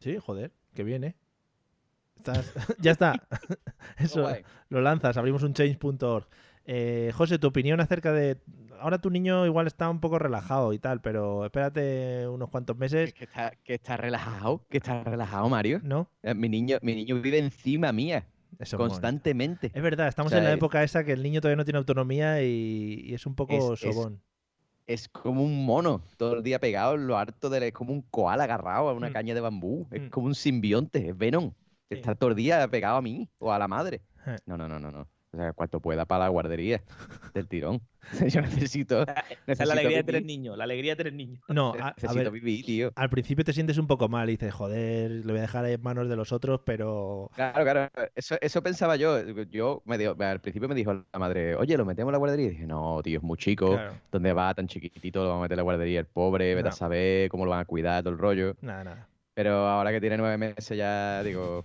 Sí, 0.00 0.16
joder, 0.18 0.52
que 0.74 0.82
viene. 0.82 1.14
Estás... 2.16 2.52
ya 2.80 2.90
está. 2.92 3.14
Eso 3.98 4.28
lo 4.68 4.80
lanzas, 4.80 5.16
abrimos 5.16 5.42
un 5.42 5.54
change.org. 5.54 6.26
Eh, 6.66 7.10
José, 7.14 7.38
tu 7.38 7.46
opinión 7.48 7.80
acerca 7.80 8.12
de. 8.12 8.38
Ahora 8.78 8.98
tu 8.98 9.10
niño 9.10 9.44
igual 9.46 9.66
está 9.66 9.90
un 9.90 10.00
poco 10.00 10.18
relajado 10.18 10.72
y 10.72 10.78
tal, 10.78 11.00
pero 11.00 11.44
espérate 11.44 12.26
unos 12.28 12.48
cuantos 12.48 12.76
meses, 12.78 13.12
Que 13.12 13.24
está, 13.24 13.50
que 13.62 13.74
está 13.74 13.96
relajado, 13.96 14.64
que 14.70 14.78
está 14.78 15.02
relajado, 15.04 15.48
Mario. 15.48 15.80
¿no? 15.82 16.10
Eh, 16.22 16.34
Mi 16.34 16.48
niño, 16.48 16.78
mi 16.82 16.94
niño 16.94 17.20
vive 17.20 17.38
encima 17.38 17.92
mía, 17.92 18.26
Eso 18.58 18.78
constantemente. 18.78 19.70
Es 19.74 19.82
verdad, 19.82 20.08
estamos 20.08 20.30
O 20.30 20.34
sea, 20.34 20.38
en 20.38 20.44
la 20.44 20.52
época 20.52 20.82
esa 20.82 21.04
que 21.04 21.12
el 21.12 21.22
niño 21.22 21.40
todavía 21.40 21.56
no 21.56 21.64
tiene 21.64 21.78
autonomía 21.78 22.42
y, 22.42 23.00
y 23.04 23.14
es 23.14 23.26
un 23.26 23.34
poco 23.34 23.74
Es- 23.74 23.82
es- 23.84 23.94
sobón. 23.94 24.22
Es 24.92 25.08
como 25.08 25.44
un 25.44 25.64
mono, 25.64 26.02
todo 26.16 26.34
el 26.38 26.42
día 26.42 26.58
pegado 26.58 26.96
en 26.96 27.06
lo 27.06 27.16
harto 27.16 27.48
de... 27.48 27.68
Es 27.68 27.72
como 27.72 27.92
un 27.92 28.02
koala 28.02 28.42
agarrado 28.42 28.88
a 28.88 28.92
una 28.92 29.10
Mm. 29.10 29.12
caña 29.12 29.34
de 29.34 29.40
bambú. 29.40 29.86
Es 29.92 30.02
Mm. 30.02 30.08
como 30.08 30.26
un 30.26 30.34
simbionte, 30.34 31.10
es 31.10 31.16
Venom. 31.16 31.52
Sí. 31.88 31.94
Está 31.94 32.16
todo 32.16 32.30
el 32.30 32.36
día 32.36 32.66
pegado 32.66 32.96
a 32.96 33.02
mí 33.02 33.28
o 33.38 33.52
a 33.52 33.58
la 33.60 33.68
madre. 33.68 34.00
Eh. 34.26 34.36
No, 34.46 34.56
no, 34.56 34.66
no, 34.68 34.80
no, 34.80 34.90
no. 34.90 35.06
O 35.32 35.36
sea, 35.36 35.52
cuanto 35.52 35.78
pueda 35.80 36.06
para 36.06 36.24
la 36.24 36.28
guardería 36.30 36.82
del 37.34 37.46
tirón. 37.46 37.80
Yo 38.28 38.40
necesito, 38.40 39.02
Esa 39.02 39.12
es 39.12 39.38
necesito 39.46 39.64
la 39.66 39.72
alegría 39.74 40.02
de 40.02 40.12
vivir. 40.12 40.26
niños, 40.26 40.58
la 40.58 40.64
alegría 40.64 40.92
de 40.92 40.96
tener 40.96 41.12
niños. 41.12 41.40
No, 41.48 41.72
a, 41.80 41.88
a 41.88 41.94
Necesito 41.96 42.14
ver, 42.24 42.30
vivir, 42.32 42.64
tío. 42.64 42.92
al 42.96 43.10
principio 43.10 43.44
te 43.44 43.52
sientes 43.52 43.78
un 43.78 43.86
poco 43.86 44.08
mal 44.08 44.28
y 44.28 44.32
dices, 44.32 44.52
joder, 44.52 45.10
lo 45.24 45.32
voy 45.32 45.38
a 45.38 45.42
dejar 45.42 45.66
en 45.66 45.80
manos 45.82 46.08
de 46.08 46.16
los 46.16 46.32
otros, 46.32 46.62
pero. 46.64 47.30
Claro, 47.36 47.62
claro. 47.62 47.90
Eso, 48.16 48.36
eso 48.40 48.62
pensaba 48.62 48.96
yo. 48.96 49.20
Yo 49.50 49.82
me 49.84 49.98
digo, 49.98 50.16
al 50.18 50.40
principio 50.40 50.68
me 50.68 50.74
dijo 50.74 50.92
la 50.94 51.18
madre, 51.20 51.54
oye, 51.54 51.76
¿lo 51.76 51.84
metemos 51.84 52.08
en 52.10 52.12
la 52.12 52.18
guardería? 52.18 52.46
Y 52.46 52.50
dije, 52.50 52.66
no, 52.66 53.00
tío, 53.04 53.18
es 53.18 53.22
muy 53.22 53.38
chico. 53.38 53.74
Claro, 53.74 53.94
¿Dónde 54.10 54.32
va 54.32 54.52
tan 54.54 54.66
chiquitito? 54.66 55.22
Lo 55.22 55.28
vamos 55.28 55.42
a 55.42 55.44
meter 55.44 55.54
en 55.54 55.58
la 55.58 55.62
guardería 55.62 56.00
el 56.00 56.06
pobre, 56.06 56.56
vete 56.56 56.64
No. 56.64 56.68
a 56.70 56.72
saber 56.72 57.28
cómo 57.28 57.44
lo 57.44 57.52
van 57.52 57.60
a 57.60 57.64
cuidar, 57.66 58.02
todo 58.02 58.12
el 58.12 58.18
rollo. 58.18 58.56
nada, 58.62 58.82
nada. 58.82 59.06
Pero 59.32 59.68
ahora 59.68 59.92
que 59.92 60.00
tiene 60.00 60.16
nueve 60.18 60.36
meses 60.36 60.76
ya 60.76 61.22
digo, 61.22 61.64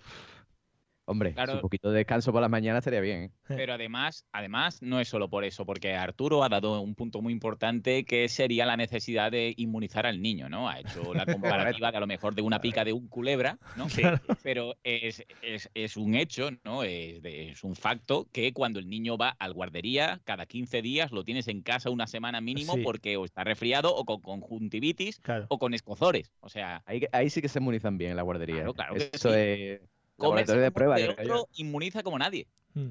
hombre, 1.06 1.34
Claro. 1.34 1.54
un 1.56 1.62
poquito 1.62 1.92
de 1.92 1.98
descanso 1.98 2.32
por 2.32 2.42
las 2.42 2.50
mañanas 2.50 2.80
estaría 2.80 3.02
bien. 3.02 3.24
¿eh? 3.24 3.32
Pero 3.64 3.74
además, 3.74 4.26
además, 4.32 4.82
no 4.82 5.00
es 5.00 5.08
solo 5.08 5.30
por 5.30 5.44
eso, 5.44 5.66
porque 5.66 5.94
Arturo 5.94 6.44
ha 6.44 6.50
dado 6.50 6.82
un 6.82 6.96
punto 6.96 7.22
muy 7.22 7.32
importante 7.34 8.04
que 8.06 8.28
sería 8.30 8.66
la 8.66 8.78
necesidad 8.78 9.32
de 9.32 9.54
inmunizar 9.58 10.06
al 10.06 10.22
niño, 10.22 10.50
¿no? 10.50 10.68
Ha 10.70 10.80
hecho 10.80 11.14
la 11.14 11.26
comparativa 11.80 11.92
de 11.92 11.98
a 11.98 12.00
lo 12.00 12.08
mejor 12.08 12.36
de 12.36 12.42
una 12.42 12.60
pica 12.62 12.84
de 12.84 12.94
un 12.94 13.08
culebra, 13.08 13.58
¿no? 13.76 13.88
Pero 14.44 14.76
es, 14.84 15.24
es- 15.42 15.70
es 15.74 15.98
un 15.98 16.16
hecho, 16.16 16.50
¿no? 16.64 16.84
Es, 16.84 17.22
de- 17.22 17.52
es 17.52 17.64
un 17.64 17.76
facto 17.76 18.28
que 18.32 18.54
cuando 18.54 18.80
el 18.80 18.90
niño 18.90 19.18
va 19.18 19.30
al 19.30 19.54
guardería, 19.54 20.22
cada 20.26 20.46
15 20.46 20.82
días 20.82 21.12
lo 21.12 21.24
tienes 21.24 21.48
en 21.48 21.62
casa 21.62 21.90
una 21.90 22.08
semana 22.08 22.42
mínimo 22.42 22.74
Sí. 22.76 22.82
porque 22.84 23.18
o 23.18 23.26
está 23.26 23.44
resfriado 23.44 23.96
o 23.96 24.06
con 24.06 24.22
conjuntivitis 24.22 25.20
Claro. 25.20 25.46
o 25.50 25.60
con 25.60 25.74
escozores. 25.74 26.32
O 26.40 26.50
sea, 26.50 26.82
Ahí, 26.86 27.02
ahí 27.12 27.30
sí 27.30 27.42
que 27.42 27.48
se 27.50 27.60
inmunizan 27.60 27.98
bien 27.98 28.12
en 28.12 28.18
la 28.18 28.24
guardería. 28.24 28.56
Claro, 28.56 28.72
¿eh? 28.72 28.74
claro 28.76 28.96
que 28.96 29.10
Eso 29.14 29.30
sí. 29.30 29.36
es 29.40 29.82
comerse 30.18 30.58
de 30.58 30.72
prueba. 30.72 31.00
yo. 31.00 31.12
otro 31.12 31.48
inmuniza 31.56 32.04
como 32.04 32.18
nadie. 32.20 32.48
Mm, 32.74 32.90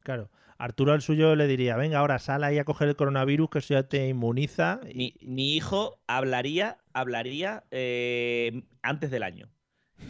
Claro. 0.00 0.30
Arturo 0.58 0.92
al 0.92 1.02
suyo 1.02 1.34
le 1.34 1.46
diría, 1.48 1.76
venga, 1.76 1.98
ahora 1.98 2.18
sal 2.20 2.44
ahí 2.44 2.58
a 2.58 2.64
coger 2.64 2.88
el 2.88 2.94
coronavirus, 2.96 3.50
que 3.50 3.58
eso 3.58 3.74
ya 3.74 3.82
te 3.88 4.06
inmuniza. 4.08 4.80
y- 4.88 4.94
Mi, 4.94 5.14
mi 5.22 5.54
hijo 5.56 5.98
hablaría, 6.06 6.78
hablaría 6.92 7.64
eh, 7.72 8.62
antes 8.82 9.10
del 9.10 9.22
año. 9.24 9.48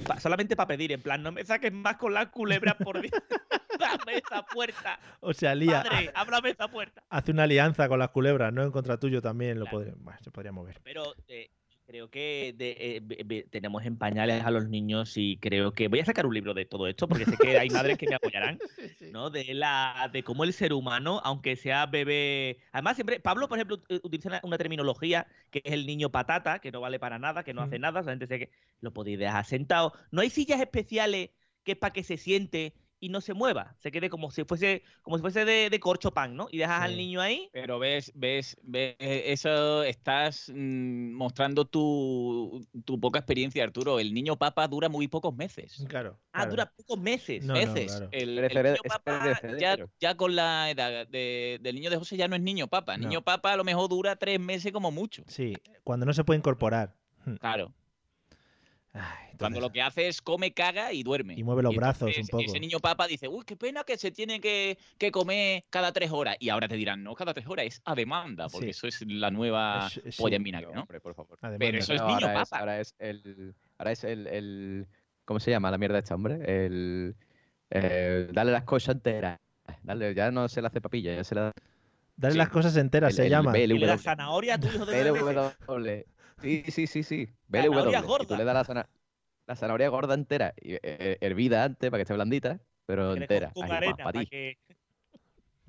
Pa- 0.06 0.20
solamente 0.20 0.54
para 0.56 0.66
pedir, 0.68 0.92
en 0.92 1.00
plan, 1.00 1.22
no 1.22 1.32
me 1.32 1.44
saques 1.44 1.72
más 1.72 1.96
con 1.96 2.12
las 2.12 2.26
culebras 2.28 2.74
por 2.76 3.00
Dios. 3.00 3.12
Dame 3.78 4.18
esa 4.18 4.42
puerta. 4.44 4.98
O 5.20 5.32
sea, 5.32 5.54
lía, 5.54 5.82
Padre, 5.82 6.10
ábrame 6.14 6.50
esa 6.50 6.68
puerta. 6.68 7.02
hace 7.08 7.30
una 7.32 7.44
alianza 7.44 7.88
con 7.88 7.98
las 7.98 8.10
culebras, 8.10 8.52
¿no? 8.52 8.62
En 8.62 8.70
contra 8.70 8.98
tuyo 8.98 9.22
también 9.22 9.58
lo 9.58 9.64
Claro. 9.64 9.78
podría, 9.78 9.94
bueno, 9.96 10.18
se 10.22 10.30
podría 10.30 10.52
mover. 10.52 10.80
Pero 10.84 11.14
eh, 11.28 11.50
creo 11.86 12.10
que 12.10 12.54
de- 12.56 12.76
eh, 12.78 13.46
tenemos 13.50 13.84
en 13.84 13.98
pañales 13.98 14.44
a 14.44 14.50
los 14.50 14.68
niños 14.68 15.12
y 15.16 15.38
creo 15.38 15.72
que 15.74 15.88
voy 15.88 16.00
a 16.00 16.04
sacar 16.04 16.26
un 16.26 16.34
libro 16.34 16.54
de 16.54 16.64
todo 16.64 16.86
esto 16.88 17.06
porque 17.08 17.26
sé 17.26 17.38
que 17.38 17.58
hay 17.58 17.70
madres 17.70 17.96
que 17.98 18.06
me 18.08 18.14
apoyarán, 18.14 18.58
¿no? 19.10 19.30
De 19.30 19.52
la 19.54 20.08
de 20.12 20.24
cómo 20.24 20.44
el 20.44 20.52
ser 20.52 20.72
humano, 20.72 21.20
aunque 21.24 21.56
sea 21.56 21.86
bebé, 21.86 22.58
además 22.72 22.96
siempre 22.96 23.20
Pablo, 23.20 23.48
por 23.48 23.58
ejemplo, 23.58 23.78
ut- 23.78 24.00
utiliza 24.02 24.28
una, 24.30 24.40
una 24.44 24.58
terminología 24.58 25.26
que 25.50 25.60
es 25.64 25.72
el 25.72 25.86
niño 25.86 26.10
patata, 26.10 26.58
que 26.60 26.72
no 26.72 26.80
vale 26.80 26.98
para 26.98 27.18
nada, 27.18 27.44
que 27.44 27.54
no 27.54 27.62
hace 27.62 27.78
nada, 27.78 28.00
solamente 28.02 28.26
sé 28.26 28.38
que 28.38 28.50
lo 28.80 28.92
podéis 28.92 29.18
dejar 29.18 29.44
sentado. 29.44 29.92
No 30.10 30.22
hay 30.22 30.30
sillas 30.30 30.60
especiales 30.60 31.30
que 31.64 31.72
es 31.72 31.78
para 31.78 31.92
que 31.92 32.04
se 32.04 32.16
siente 32.16 32.74
y 33.04 33.10
no 33.10 33.20
se 33.20 33.34
mueva, 33.34 33.76
se 33.80 33.92
quede 33.92 34.08
como 34.08 34.30
si 34.30 34.44
fuese 34.44 34.82
como 35.02 35.18
si 35.18 35.20
fuese 35.20 35.44
de, 35.44 35.68
de 35.68 35.78
corcho 35.78 36.10
pan, 36.12 36.34
¿no? 36.34 36.48
Y 36.50 36.56
dejas 36.56 36.80
al 36.80 36.96
niño 36.96 37.20
ahí 37.20 37.50
Pero 37.52 37.78
ves, 37.78 38.10
ves, 38.14 38.56
ves, 38.62 38.96
eh, 38.98 39.24
eso 39.26 39.82
estás 39.82 40.50
mm, 40.54 41.12
mostrando 41.12 41.66
tu, 41.66 42.66
tu 42.86 42.98
poca 42.98 43.18
experiencia, 43.18 43.62
Arturo. 43.62 44.00
El 44.00 44.14
niño 44.14 44.36
papa 44.36 44.66
dura 44.68 44.88
muy 44.88 45.06
pocos 45.06 45.36
meses. 45.36 45.84
Claro. 45.86 46.18
Ah, 46.32 46.40
claro. 46.40 46.50
dura 46.50 46.72
pocos 46.74 46.98
meses. 46.98 47.44
No, 47.44 47.52
no, 47.52 47.60
meses. 47.60 47.92
claro. 47.92 48.08
El, 48.10 48.36
niño 48.36 48.76
papa 48.88 49.38
ya, 49.58 49.76
ya 50.00 50.16
con 50.16 50.34
la 50.34 50.70
edad 50.70 51.06
de- 51.06 51.58
del 51.60 51.74
niño 51.74 51.90
de 51.90 51.98
José 51.98 52.16
ya 52.16 52.26
no 52.26 52.36
es 52.36 52.42
niño 52.42 52.68
papa. 52.68 52.96
No. 52.96 53.06
Niño 53.06 53.22
papa 53.22 53.52
a 53.52 53.56
lo 53.56 53.64
mejor 53.64 53.90
dura 53.90 54.16
tres 54.16 54.40
meses 54.40 54.72
como 54.72 54.90
mucho. 54.90 55.24
Sí, 55.26 55.54
cuando 55.82 56.06
no 56.06 56.14
se 56.14 56.24
puede 56.24 56.38
incorporar. 56.38 56.96
Claro. 57.40 57.70
Ay, 58.96 59.34
Cuando 59.38 59.60
lo 59.60 59.72
que 59.72 59.82
hace 59.82 60.06
es 60.06 60.22
come, 60.22 60.52
caga 60.54 60.92
y 60.92 61.02
duerme. 61.02 61.34
Y 61.36 61.42
mueve 61.42 61.64
los 61.64 61.74
brazos 61.74 62.16
un 62.16 62.26
poco. 62.28 62.44
Ese 62.44 62.60
niño 62.60 62.78
papa 62.78 63.08
dice, 63.08 63.26
uy, 63.26 63.44
qué 63.44 63.56
pena 63.56 63.82
que 63.82 63.98
se 63.98 64.12
tiene 64.12 64.40
que, 64.40 64.78
que 64.98 65.10
comer 65.10 65.64
cada 65.68 65.92
tres 65.92 66.12
horas. 66.12 66.36
Y 66.38 66.48
ahora 66.50 66.68
te 66.68 66.76
dirán, 66.76 67.02
no, 67.02 67.14
cada 67.16 67.34
tres 67.34 67.46
horas 67.48 67.66
es 67.66 67.82
a 67.84 67.96
demanda, 67.96 68.48
porque 68.48 68.66
Sí. 68.66 68.70
eso 68.70 68.86
es 68.86 69.04
la 69.06 69.30
nueva 69.32 69.88
Es- 69.88 69.96
es- 70.04 70.16
polla 70.16 70.34
sí. 70.34 70.36
en 70.36 70.42
vinagre, 70.44 70.72
¿no? 70.72 70.82
Hombre, 70.82 71.00
por 71.00 71.14
favor. 71.14 71.36
Además, 71.42 71.58
Pero 71.58 71.72
no- 71.72 71.78
eso 71.80 71.92
es 71.94 72.00
niño 72.02 72.14
ahora, 72.14 72.42
es, 72.42 72.48
papa. 72.48 72.58
ahora 72.60 72.80
es 72.80 72.94
el. 73.00 73.54
Ahora 73.78 73.90
es 73.92 74.04
el, 74.04 74.26
el- 74.28 74.86
¿Cómo 75.24 75.40
se 75.40 75.50
llama 75.50 75.70
la 75.72 75.78
mierda 75.78 75.98
esta, 75.98 76.14
hombre? 76.14 76.34
El. 76.66 77.16
eh, 77.70 78.28
darle 78.32 78.52
las 78.52 78.62
cosas 78.62 78.94
enteras. 78.94 79.40
Dale, 79.82 80.14
ya 80.14 80.30
no 80.30 80.48
se 80.48 80.60
le 80.60 80.68
hace 80.68 80.80
papilla, 80.80 81.16
ya 81.16 81.24
se 81.24 81.34
le 81.34 81.40
da. 81.40 81.52
Dale 82.16 82.32
Sí. 82.32 82.38
las 82.38 82.48
cosas 82.50 82.76
enteras, 82.76 83.10
el- 83.10 83.16
se 83.16 83.22
el 83.24 83.30
llama. 83.30 83.52
Das 83.86 84.02
zanahoria 84.02 84.54
a 84.54 84.60
tu 84.60 84.68
hijo 84.68 84.86
de. 84.86 86.06
Sí, 86.44 86.64
sí, 86.70 86.86
sí, 86.86 87.02
sí. 87.02 87.28
Zanahoria 87.54 88.00
BLW. 88.00 88.12
Y 88.18 88.26
tú 88.26 88.36
gorda. 88.36 88.36
le 88.36 88.44
das 88.44 88.54
la, 88.54 88.64
zana- 88.64 88.90
la 89.46 89.56
zanahoria 89.56 89.88
gorda 89.88 90.14
entera, 90.14 90.54
y, 90.60 90.74
eh, 90.74 91.18
hervida 91.20 91.64
antes 91.64 91.90
para 91.90 91.98
que 91.98 92.02
esté 92.02 92.14
blandita, 92.14 92.60
pero 92.86 93.14
entera. 93.14 93.56
Ahí, 93.60 93.70
para 93.80 94.12
ti. 94.12 94.26
que 94.26 94.58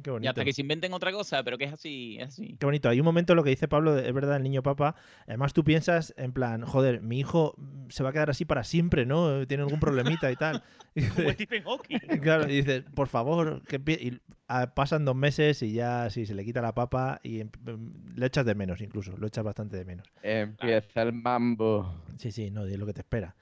Qué 0.04 0.10
Y 0.10 0.14
bonito. 0.14 0.30
hasta 0.30 0.44
que 0.44 0.52
se 0.54 0.62
inventen 0.62 0.94
otra 0.94 1.12
cosa, 1.12 1.42
pero 1.44 1.58
que 1.58 1.64
es 1.66 1.74
así, 1.74 2.18
es 2.20 2.28
así. 2.28 2.58
Qué 2.60 2.66
bonito. 2.66 2.90
Hay 2.90 3.00
un 3.00 3.06
momento, 3.06 3.34
lo 3.34 3.44
que 3.44 3.50
dice 3.50 3.68
Pablo, 3.68 3.98
es 3.98 4.14
verdad, 4.14 4.36
el 4.38 4.44
niño 4.44 4.62
papa. 4.62 4.96
Además, 5.26 5.54
tú 5.54 5.64
piensas 5.64 6.14
en 6.18 6.34
plan, 6.34 6.64
joder, 6.64 7.02
mi 7.02 7.20
hijo 7.20 7.56
se 7.90 8.04
va 8.04 8.10
a 8.10 8.14
quedar 8.14 8.30
así 8.30 8.44
para 8.46 8.64
siempre, 8.64 9.06
¿no? 9.06 9.48
Tiene 9.48 9.64
algún 9.64 9.80
problemita 9.80 10.32
y 10.32 10.36
tal. 10.36 10.62
Y 10.94 11.02
Como 11.08 11.22
dices- 11.30 11.34
Stephen 11.36 11.64
Hawking. 11.64 11.98
claro, 12.22 12.50
y 12.52 12.56
dices, 12.58 12.84
por 12.94 13.08
favor, 13.08 13.64
que 13.64 13.80
empie-". 13.80 14.00
y 14.02 14.20
ah, 14.48 14.74
pasan 14.76 15.06
dos 15.06 15.16
meses 15.16 15.62
y 15.64 15.72
ya 15.74 16.10
sí, 16.10 16.26
se 16.26 16.36
le 16.36 16.44
quita 16.44 16.62
la 16.62 16.76
papa 16.76 17.20
y 17.24 17.40
em- 17.40 17.50
em, 17.66 17.94
le 18.16 18.26
echas 18.26 18.46
de 18.46 18.54
menos 18.54 18.82
incluso, 18.82 19.16
lo 19.18 19.28
echas 19.28 19.44
bastante 19.46 19.78
de 19.78 19.86
menos. 19.86 20.08
Empieza 20.22 21.02
el 21.04 21.14
mambo. 21.14 22.04
Sí, 22.18 22.32
sí, 22.32 22.52
no, 22.52 22.66
es 22.66 22.78
lo 22.78 22.86
que 22.86 22.94
te 22.94 23.02
espera. 23.02 23.36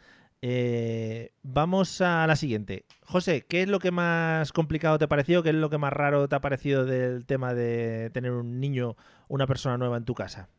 Eh, 0.45 1.29
vamos 1.41 2.01
a 2.01 2.27
la 2.27 2.35
siguiente. 2.35 2.83
José, 3.05 3.45
¿qué 3.47 3.61
es 3.61 3.69
lo 3.69 3.79
que 3.79 3.91
más 3.91 4.51
complicado 4.51 4.97
te 4.97 5.05
ha 5.05 5.07
parecido? 5.07 5.41
¿Qué 5.41 5.51
es 5.51 5.55
lo 5.55 5.69
que 5.69 5.77
más 5.77 5.93
raro 5.93 6.27
te 6.27 6.35
ha 6.35 6.41
parecido 6.41 6.83
del 6.83 7.25
tema 7.25 7.53
de 7.53 8.09
tener 8.09 8.31
un 8.31 8.59
niño, 8.59 8.97
una 9.29 9.47
persona 9.47 9.77
nueva 9.77 9.95
en 9.95 10.03
tu 10.03 10.13
casa? 10.13 10.49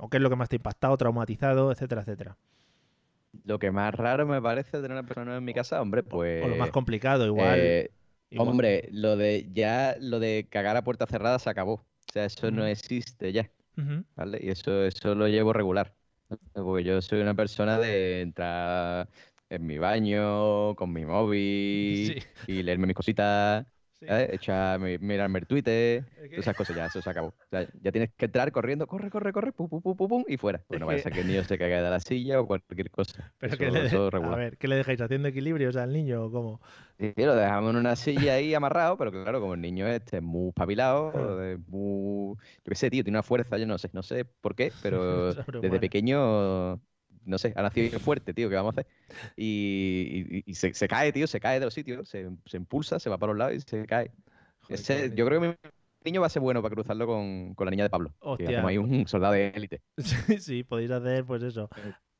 ¿O 0.00 0.08
qué 0.08 0.16
es 0.16 0.22
lo 0.22 0.30
que 0.30 0.36
más 0.36 0.48
te 0.48 0.56
ha 0.56 0.58
impactado, 0.58 0.96
traumatizado, 0.96 1.70
etcétera, 1.70 2.00
etcétera? 2.00 2.38
Lo 3.44 3.58
que 3.58 3.70
más 3.70 3.94
raro 3.94 4.26
me 4.26 4.40
parece 4.40 4.70
tener 4.70 4.92
una 4.92 5.02
persona 5.02 5.26
nueva 5.26 5.38
en 5.38 5.44
mi 5.44 5.52
casa, 5.52 5.82
hombre, 5.82 6.02
pues. 6.02 6.42
o 6.42 6.48
lo 6.48 6.56
más 6.56 6.70
complicado, 6.70 7.26
igual. 7.26 7.58
eh, 7.60 7.90
igual. 8.30 8.48
Hombre, 8.48 8.88
lo 8.90 9.18
de 9.18 9.50
ya 9.52 9.96
lo 10.00 10.18
de 10.18 10.46
cagar 10.48 10.78
a 10.78 10.84
puerta 10.84 11.06
cerrada 11.06 11.38
se 11.38 11.50
acabó. 11.50 11.74
O 11.74 12.12
sea, 12.12 12.24
eso 12.24 12.50
no 12.50 12.64
existe 12.64 13.32
ya. 13.32 13.50
¿vale? 14.14 14.38
Y 14.40 14.48
eso, 14.48 14.86
eso 14.86 15.14
lo 15.14 15.28
llevo 15.28 15.52
regular. 15.52 15.92
Porque 16.52 16.84
yo 16.84 17.00
soy 17.02 17.20
una 17.20 17.34
persona 17.34 17.78
de 17.78 18.22
entrar 18.22 19.08
en 19.48 19.66
mi 19.66 19.78
baño, 19.78 20.74
con 20.74 20.92
mi 20.92 21.04
móvil, 21.04 22.16
y 22.46 22.62
leerme 22.62 22.86
mis 22.86 22.96
cositas, 22.96 23.66
¿sabes? 24.04 24.32
Echar, 24.32 24.78
mi- 24.80 24.98
mirarme 24.98 25.38
el 25.40 25.46
Twitter, 25.46 26.04
todas 26.34 26.44
esas 26.46 26.54
cosas, 26.54 26.76
ya, 26.76 26.86
eso 26.86 27.00
se 27.02 27.10
acabó. 27.10 27.28
O 27.28 27.34
sea, 27.50 27.66
ya 27.80 27.92
tienes 27.92 28.10
que 28.16 28.26
entrar 28.26 28.52
corriendo, 28.52 28.86
corre, 28.86 29.10
corre, 29.10 29.32
corre, 29.32 29.52
pum, 29.52 29.68
pum, 29.68 29.80
pum, 29.82 29.96
pum, 29.96 30.08
pum, 30.08 30.24
y 30.28 30.36
fuera. 30.36 30.58
Pues 30.68 30.78
Es 30.78 30.80
no 30.80 30.86
vaya 30.86 30.96
a 30.96 30.98
que- 30.98 31.02
ser 31.02 31.12
que 31.14 31.20
el 31.20 31.26
niño 31.26 31.44
se 31.44 31.58
caiga 31.58 31.82
de 31.82 31.90
la 31.90 32.00
silla 32.00 32.40
o 32.40 32.46
cualquier 32.46 32.90
cosa. 32.90 33.32
Pero 33.38 33.54
eso, 33.54 33.58
que 33.58 33.70
le 33.70 33.82
de- 33.82 34.00
a 34.20 34.36
ver, 34.36 34.58
¿qué 34.58 34.68
le 34.68 34.76
dejáis 34.76 35.00
haciendo 35.00 35.28
equilibrios 35.28 35.76
al 35.76 35.92
niño 35.92 36.24
o 36.24 36.30
cómo? 36.30 36.60
Sí, 36.98 37.12
lo 37.16 37.34
dejamos 37.34 37.70
en 37.70 37.76
una 37.76 37.94
silla 37.94 38.34
ahí 38.34 38.54
amarrado, 38.54 38.96
pero 38.96 39.12
claro, 39.12 39.38
como 39.40 39.52
el 39.52 39.60
niño 39.60 39.86
este 39.86 40.16
es 40.18 40.22
muy 40.22 40.48
espabilado, 40.48 41.12
es 41.44 41.58
muy... 41.68 42.36
Yo 42.36 42.70
qué 42.70 42.74
sé, 42.74 42.88
tío, 42.90 43.04
tiene 43.04 43.18
una 43.18 43.22
fuerza, 43.22 43.58
yo 43.58 43.66
no 43.66 43.76
sé, 43.76 43.90
no 43.92 44.02
sé 44.02 44.24
por 44.24 44.54
qué, 44.54 44.74
pero 44.80 45.34
desde 45.34 45.78
pequeño, 45.78 46.80
no 47.26 47.38
sé, 47.38 47.52
ha 47.56 47.62
nacido 47.62 47.98
fuerte, 48.00 48.32
tío, 48.32 48.48
¿qué 48.48 48.54
vamos 48.56 48.76
a 48.76 48.80
hacer? 48.80 48.86
Y, 49.36 50.24
y- 50.38 50.42
y 50.46 50.54
se, 50.54 50.72
se 50.74 50.88
cae, 50.88 51.12
tío, 51.12 51.26
se 51.26 51.40
cae 51.40 51.58
de 51.58 51.66
los 51.66 51.74
sitios, 51.74 52.08
se, 52.08 52.28
se 52.46 52.56
impulsa, 52.56 52.98
se 52.98 53.10
va 53.10 53.18
para 53.18 53.32
los 53.32 53.38
lados 53.38 53.54
y 53.54 53.60
se 53.60 53.86
cae. 53.86 54.12
Ese- 54.68 55.12
yo 55.14 55.26
creo 55.26 55.40
que 55.40 55.48
mi 55.48 55.54
niño 56.04 56.20
va 56.20 56.28
a 56.28 56.30
ser 56.30 56.42
bueno 56.42 56.62
para 56.62 56.74
cruzarlo 56.74 57.06
con, 57.06 57.54
con 57.54 57.64
la 57.66 57.70
niña 57.70 57.84
de 57.84 57.90
Pablo. 57.90 58.10
que 58.10 58.16
Hostia. 58.20 58.48
hacemos 58.48 58.68
ahí 58.70 58.78
un 58.78 59.06
soldado 59.06 59.34
de 59.34 59.48
élite. 59.48 59.82
Sí, 59.98 60.16
sí, 60.40 60.62
podéis 60.64 60.90
hacer 60.90 61.24
pues 61.24 61.42
eso. 61.42 61.68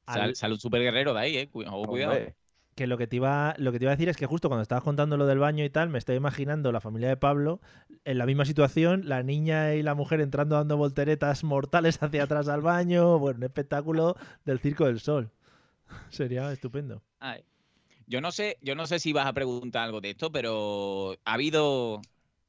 Sal, 0.06 0.20
Al- 0.20 0.36
sale 0.36 0.54
un 0.54 0.60
super 0.60 0.80
guerrero 0.82 1.14
de 1.14 1.20
ahí, 1.20 1.36
eh. 1.36 1.48
Cuidado. 1.48 1.76
Hombre, 1.76 2.34
Que 2.76 2.86
lo 2.86 2.96
que 2.98 3.06
te 3.08 3.16
iba, 3.16 3.54
lo 3.58 3.72
que 3.72 3.78
te 3.78 3.86
iba 3.86 3.92
a 3.92 3.96
decir 3.96 4.08
es 4.10 4.16
que 4.18 4.26
justo 4.26 4.48
cuando 4.48 4.62
estabas 4.62 4.84
contando 4.84 5.16
lo 5.16 5.26
del 5.26 5.38
baño 5.38 5.64
y 5.64 5.70
tal, 5.70 5.88
me 5.88 5.98
estoy 5.98 6.14
imaginando 6.16 6.70
la 6.72 6.80
familia 6.80 7.08
de 7.08 7.16
Pablo 7.16 7.60
en 8.04 8.18
la 8.18 8.26
misma 8.26 8.44
situación, 8.44 9.08
la 9.08 9.22
niña 9.22 9.74
y 9.74 9.82
la 9.82 9.94
mujer 9.94 10.20
entrando 10.20 10.56
dando 10.56 10.76
volteretas 10.76 11.42
mortales 11.42 12.00
hacia 12.02 12.22
atrás 12.24 12.48
al 12.48 12.60
baño, 12.60 13.18
bueno, 13.18 13.38
un 13.38 13.44
espectáculo 13.44 14.14
del 14.44 14.60
Circo 14.60 14.84
del 14.84 15.00
Sol. 15.00 15.30
Sería 16.10 16.52
estupendo. 16.52 17.02
Ay. 17.18 17.42
Yo 18.06 18.20
no 18.20 18.30
sé, 18.30 18.56
yo 18.60 18.74
no 18.76 18.86
sé 18.86 19.00
si 19.00 19.12
vas 19.12 19.26
a 19.26 19.32
preguntar 19.32 19.82
algo 19.84 20.00
de 20.00 20.10
esto, 20.10 20.30
pero 20.30 21.16
ha 21.24 21.32
habido, 21.32 22.00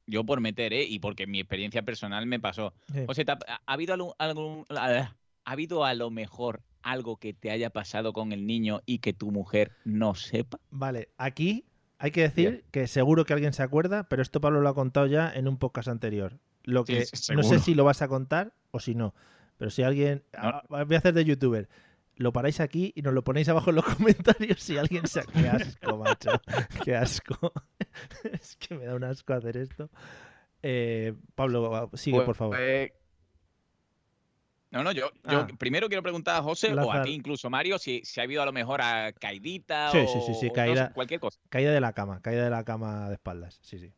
yo 0.06 0.24
por 0.24 0.40
meter, 0.40 0.72
¿eh? 0.72 0.84
y 0.84 1.00
porque 1.00 1.26
mi 1.26 1.40
experiencia 1.40 1.82
personal 1.82 2.26
me 2.26 2.38
pasó. 2.38 2.74
Sí. 2.92 3.00
O 3.08 3.14
sea, 3.14 3.24
¿te 3.24 3.32
ha, 3.32 3.38
ha 3.66 3.72
habido 3.72 3.92
algún, 3.94 4.12
algún- 4.18 4.64
ha 4.70 5.10
habido 5.44 5.84
a 5.84 5.94
lo 5.94 6.10
mejor 6.10 6.60
algo 6.82 7.16
que 7.16 7.32
te 7.32 7.50
haya 7.50 7.70
pasado 7.70 8.12
con 8.12 8.32
el 8.32 8.46
niño 8.46 8.82
y 8.86 8.98
que 8.98 9.12
tu 9.12 9.30
mujer 9.30 9.72
no 9.84 10.14
sepa? 10.14 10.60
Vale, 10.70 11.08
aquí 11.18 11.64
hay 11.98 12.10
que 12.10 12.22
decir 12.22 12.64
que 12.70 12.86
seguro 12.86 13.24
que 13.24 13.32
alguien 13.32 13.52
se 13.52 13.62
acuerda, 13.62 14.08
pero 14.08 14.22
esto 14.22 14.40
Pablo 14.40 14.60
lo 14.60 14.68
ha 14.68 14.74
contado 14.74 15.06
ya 15.06 15.32
en 15.32 15.48
un 15.48 15.58
podcast 15.58 15.88
anterior. 15.88 16.38
Lo 16.64 16.84
que 16.84 17.06
sí, 17.06 17.34
no 17.34 17.42
sé 17.42 17.58
si 17.58 17.74
lo 17.74 17.84
vas 17.84 18.02
a 18.02 18.08
contar 18.08 18.52
o 18.70 18.78
si 18.78 18.94
no, 18.94 19.14
pero 19.56 19.70
si 19.70 19.82
alguien 19.82 20.22
ah, 20.34 20.62
voy 20.68 20.94
a 20.94 20.98
hacer 20.98 21.14
de 21.14 21.24
youtuber. 21.24 21.68
Lo 22.14 22.32
paráis 22.32 22.58
aquí 22.58 22.92
y 22.96 23.02
nos 23.02 23.14
lo 23.14 23.22
ponéis 23.22 23.48
abajo 23.48 23.70
en 23.70 23.76
los 23.76 23.84
comentarios 23.96 24.60
si 24.60 24.76
alguien 24.76 25.06
se 25.06 25.22
qué 25.32 25.48
asco, 25.48 25.96
macho. 25.98 26.30
Qué 26.84 26.96
asco. 26.96 27.52
es 28.32 28.56
que 28.56 28.74
me 28.76 28.86
da 28.86 28.96
un 28.96 29.04
asco 29.04 29.32
hacer 29.34 29.56
esto. 29.56 29.88
Eh, 30.62 31.14
Pablo, 31.36 31.90
sigue, 31.94 32.16
Pues, 32.16 32.26
por 32.26 32.34
favor. 32.34 32.56
pues, 32.56 32.90
No, 34.70 34.82
no, 34.84 34.92
yo, 34.92 35.10
yo 35.30 35.38
Ah. 35.40 35.48
primero 35.58 35.88
quiero 35.88 36.02
preguntar 36.02 36.36
a 36.36 36.42
José 36.42 36.74
o 36.74 36.92
a 36.92 37.02
ti 37.02 37.10
incluso, 37.12 37.48
Mario, 37.48 37.78
si, 37.78 38.02
si 38.04 38.20
ha 38.20 38.24
habido 38.24 38.42
a 38.42 38.44
lo 38.46 38.52
mejor 38.52 38.82
a 38.82 39.12
caidita 39.12 39.90
Sí, 39.90 39.98
o, 39.98 40.06
sí, 40.06 40.18
sí, 40.26 40.34
sí, 40.34 40.46
o 40.46 40.48
no 40.48 40.54
caída. 40.54 40.86
sé, 40.88 40.92
cualquier 40.94 41.20
cosa. 41.20 41.40
Caída 41.48 41.72
de 41.72 41.80
la 41.80 41.92
cama, 41.94 42.20
caída 42.20 42.44
de 42.44 42.50
la 42.50 42.64
cama 42.64 43.08
de 43.08 43.14
espaldas. 43.14 43.58
Sí, 43.62 43.78
sí. 43.78 43.92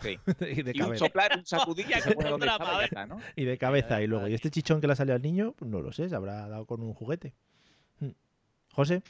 Sí. 0.00 0.18
y 0.40 0.62
de 0.62 0.72
Y 0.74 0.80
un 0.80 0.86
cabeza. 0.88 1.04
soplar, 1.06 1.30
un 1.36 1.46
sacudilla 1.46 1.98
y 1.98 2.00
se 2.02 2.12
pone 2.14 2.30
donde 2.30 2.46
Otra 2.46 2.52
estaba 2.56 2.70
y 2.70 2.74
ya 2.74 2.78
vez. 2.80 2.88
está, 2.88 3.06
¿no? 3.06 3.20
Y 3.36 3.44
de 3.44 3.58
cabeza. 3.58 4.02
Y 4.02 4.06
luego, 4.08 4.26
¿y 4.28 4.34
este 4.34 4.50
chichón 4.50 4.80
que 4.80 4.86
le 4.88 4.92
ha 4.94 4.96
salido 4.96 5.14
al 5.14 5.22
niño? 5.22 5.52
Pues 5.56 5.70
no 5.70 5.80
lo 5.80 5.92
sé, 5.92 6.08
se 6.08 6.16
habrá 6.16 6.48
dado 6.48 6.66
con 6.66 6.82
un 6.82 6.94
juguete. 6.94 7.34
Hmm. 8.00 8.10
José, 8.72 9.02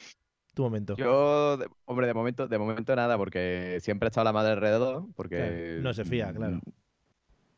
tu 0.53 0.61
momento. 0.63 0.95
Yo, 0.95 1.57
de- 1.57 1.67
hombre, 1.85 2.05
de 2.07 2.13
momento, 2.13 2.47
de 2.47 2.57
momento 2.59 2.95
nada, 2.95 3.17
porque 3.17 3.77
siempre 3.81 4.07
ha 4.07 4.09
estado 4.09 4.25
la 4.25 4.33
madre 4.33 4.51
alrededor, 4.53 5.05
porque... 5.15 5.37
Claro, 5.37 5.81
no 5.81 5.93
se 5.93 6.05
fía, 6.05 6.31
claro. 6.33 6.59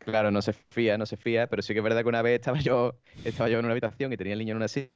Claro, 0.03 0.31
no 0.31 0.41
se 0.41 0.53
fía, 0.53 0.97
no 0.97 1.05
se 1.05 1.15
fía, 1.17 1.47
pero 1.47 1.61
sí 1.61 1.73
que 1.73 1.79
es 1.79 1.83
verdad 1.83 2.01
que 2.01 2.09
una 2.09 2.21
vez 2.21 2.39
estaba 2.39 2.59
yo, 2.59 2.95
estaba 3.23 3.49
yo 3.49 3.59
en 3.59 3.65
una 3.65 3.71
habitación 3.73 4.11
y 4.11 4.17
tenía 4.17 4.33
el 4.33 4.39
niño 4.39 4.51
en 4.51 4.57
una 4.57 4.67
silla, 4.67 4.89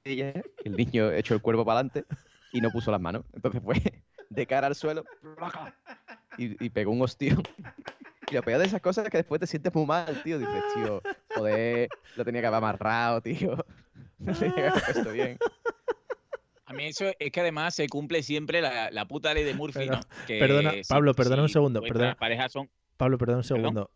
el 0.63 0.75
niño 0.75 1.11
echó 1.11 1.35
el 1.35 1.41
cuerpo 1.41 1.63
para 1.63 1.79
adelante 1.79 2.05
y 2.51 2.59
no 2.61 2.71
puso 2.71 2.89
las 2.91 2.99
manos. 3.01 3.23
Entonces 3.33 3.61
fue 3.63 3.75
de 4.29 4.47
cara 4.47 4.67
al 4.67 4.75
suelo 4.75 5.03
y, 6.37 6.63
y 6.65 6.69
pegó 6.69 6.91
un 6.91 7.01
hostión. 7.03 7.43
Y 8.31 8.33
lo 8.33 8.41
peor 8.41 8.59
de 8.59 8.65
esas 8.65 8.81
cosas 8.81 9.05
es 9.05 9.11
que 9.11 9.17
después 9.17 9.39
te 9.39 9.45
sientes 9.45 9.73
muy 9.75 9.85
mal, 9.85 10.23
tío. 10.23 10.39
Dices, 10.39 10.63
tío, 10.73 11.01
joder, 11.35 11.87
lo 12.15 12.25
tenía 12.25 12.41
que 12.41 12.47
haber 12.47 12.57
amarrado, 12.57 13.21
tío. 13.21 13.55
No 14.17 14.33
tenía 14.33 14.55
que 14.55 14.61
haber 14.67 14.83
puesto 14.83 15.11
bien. 15.11 15.37
A 16.65 16.73
mí 16.73 16.85
eso 16.85 17.05
es 17.19 17.31
que 17.31 17.41
además 17.41 17.75
se 17.75 17.87
cumple 17.87 18.23
siempre 18.23 18.61
la, 18.61 18.89
la 18.89 19.05
puta 19.07 19.33
ley 19.33 19.43
de 19.43 19.53
Murphy, 19.53 19.79
Pero- 19.85 19.97
¿no? 19.97 19.99
Que 20.25 20.39
perdona, 20.39 20.71
si- 20.71 20.81
Pablo, 20.89 21.13
perdona 21.13 21.41
un 21.43 21.49
si 21.49 21.53
segundo, 21.53 21.81
vuestras 21.81 21.99
perdona. 21.99 22.15
parejas 22.17 22.51
son... 22.53 22.69
Pablo, 22.97 23.17
perdón 23.17 23.37
un 23.37 23.43
¿Perdón? 23.43 23.61
segundo. 23.61 23.91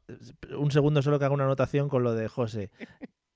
Un 0.58 0.72
segundo 0.72 1.02
solo 1.02 1.20
que 1.20 1.26
hago 1.26 1.34
una 1.34 1.46
anotación 1.46 1.90
con 1.90 2.04
lo 2.04 2.14
de 2.14 2.28
José. 2.28 2.70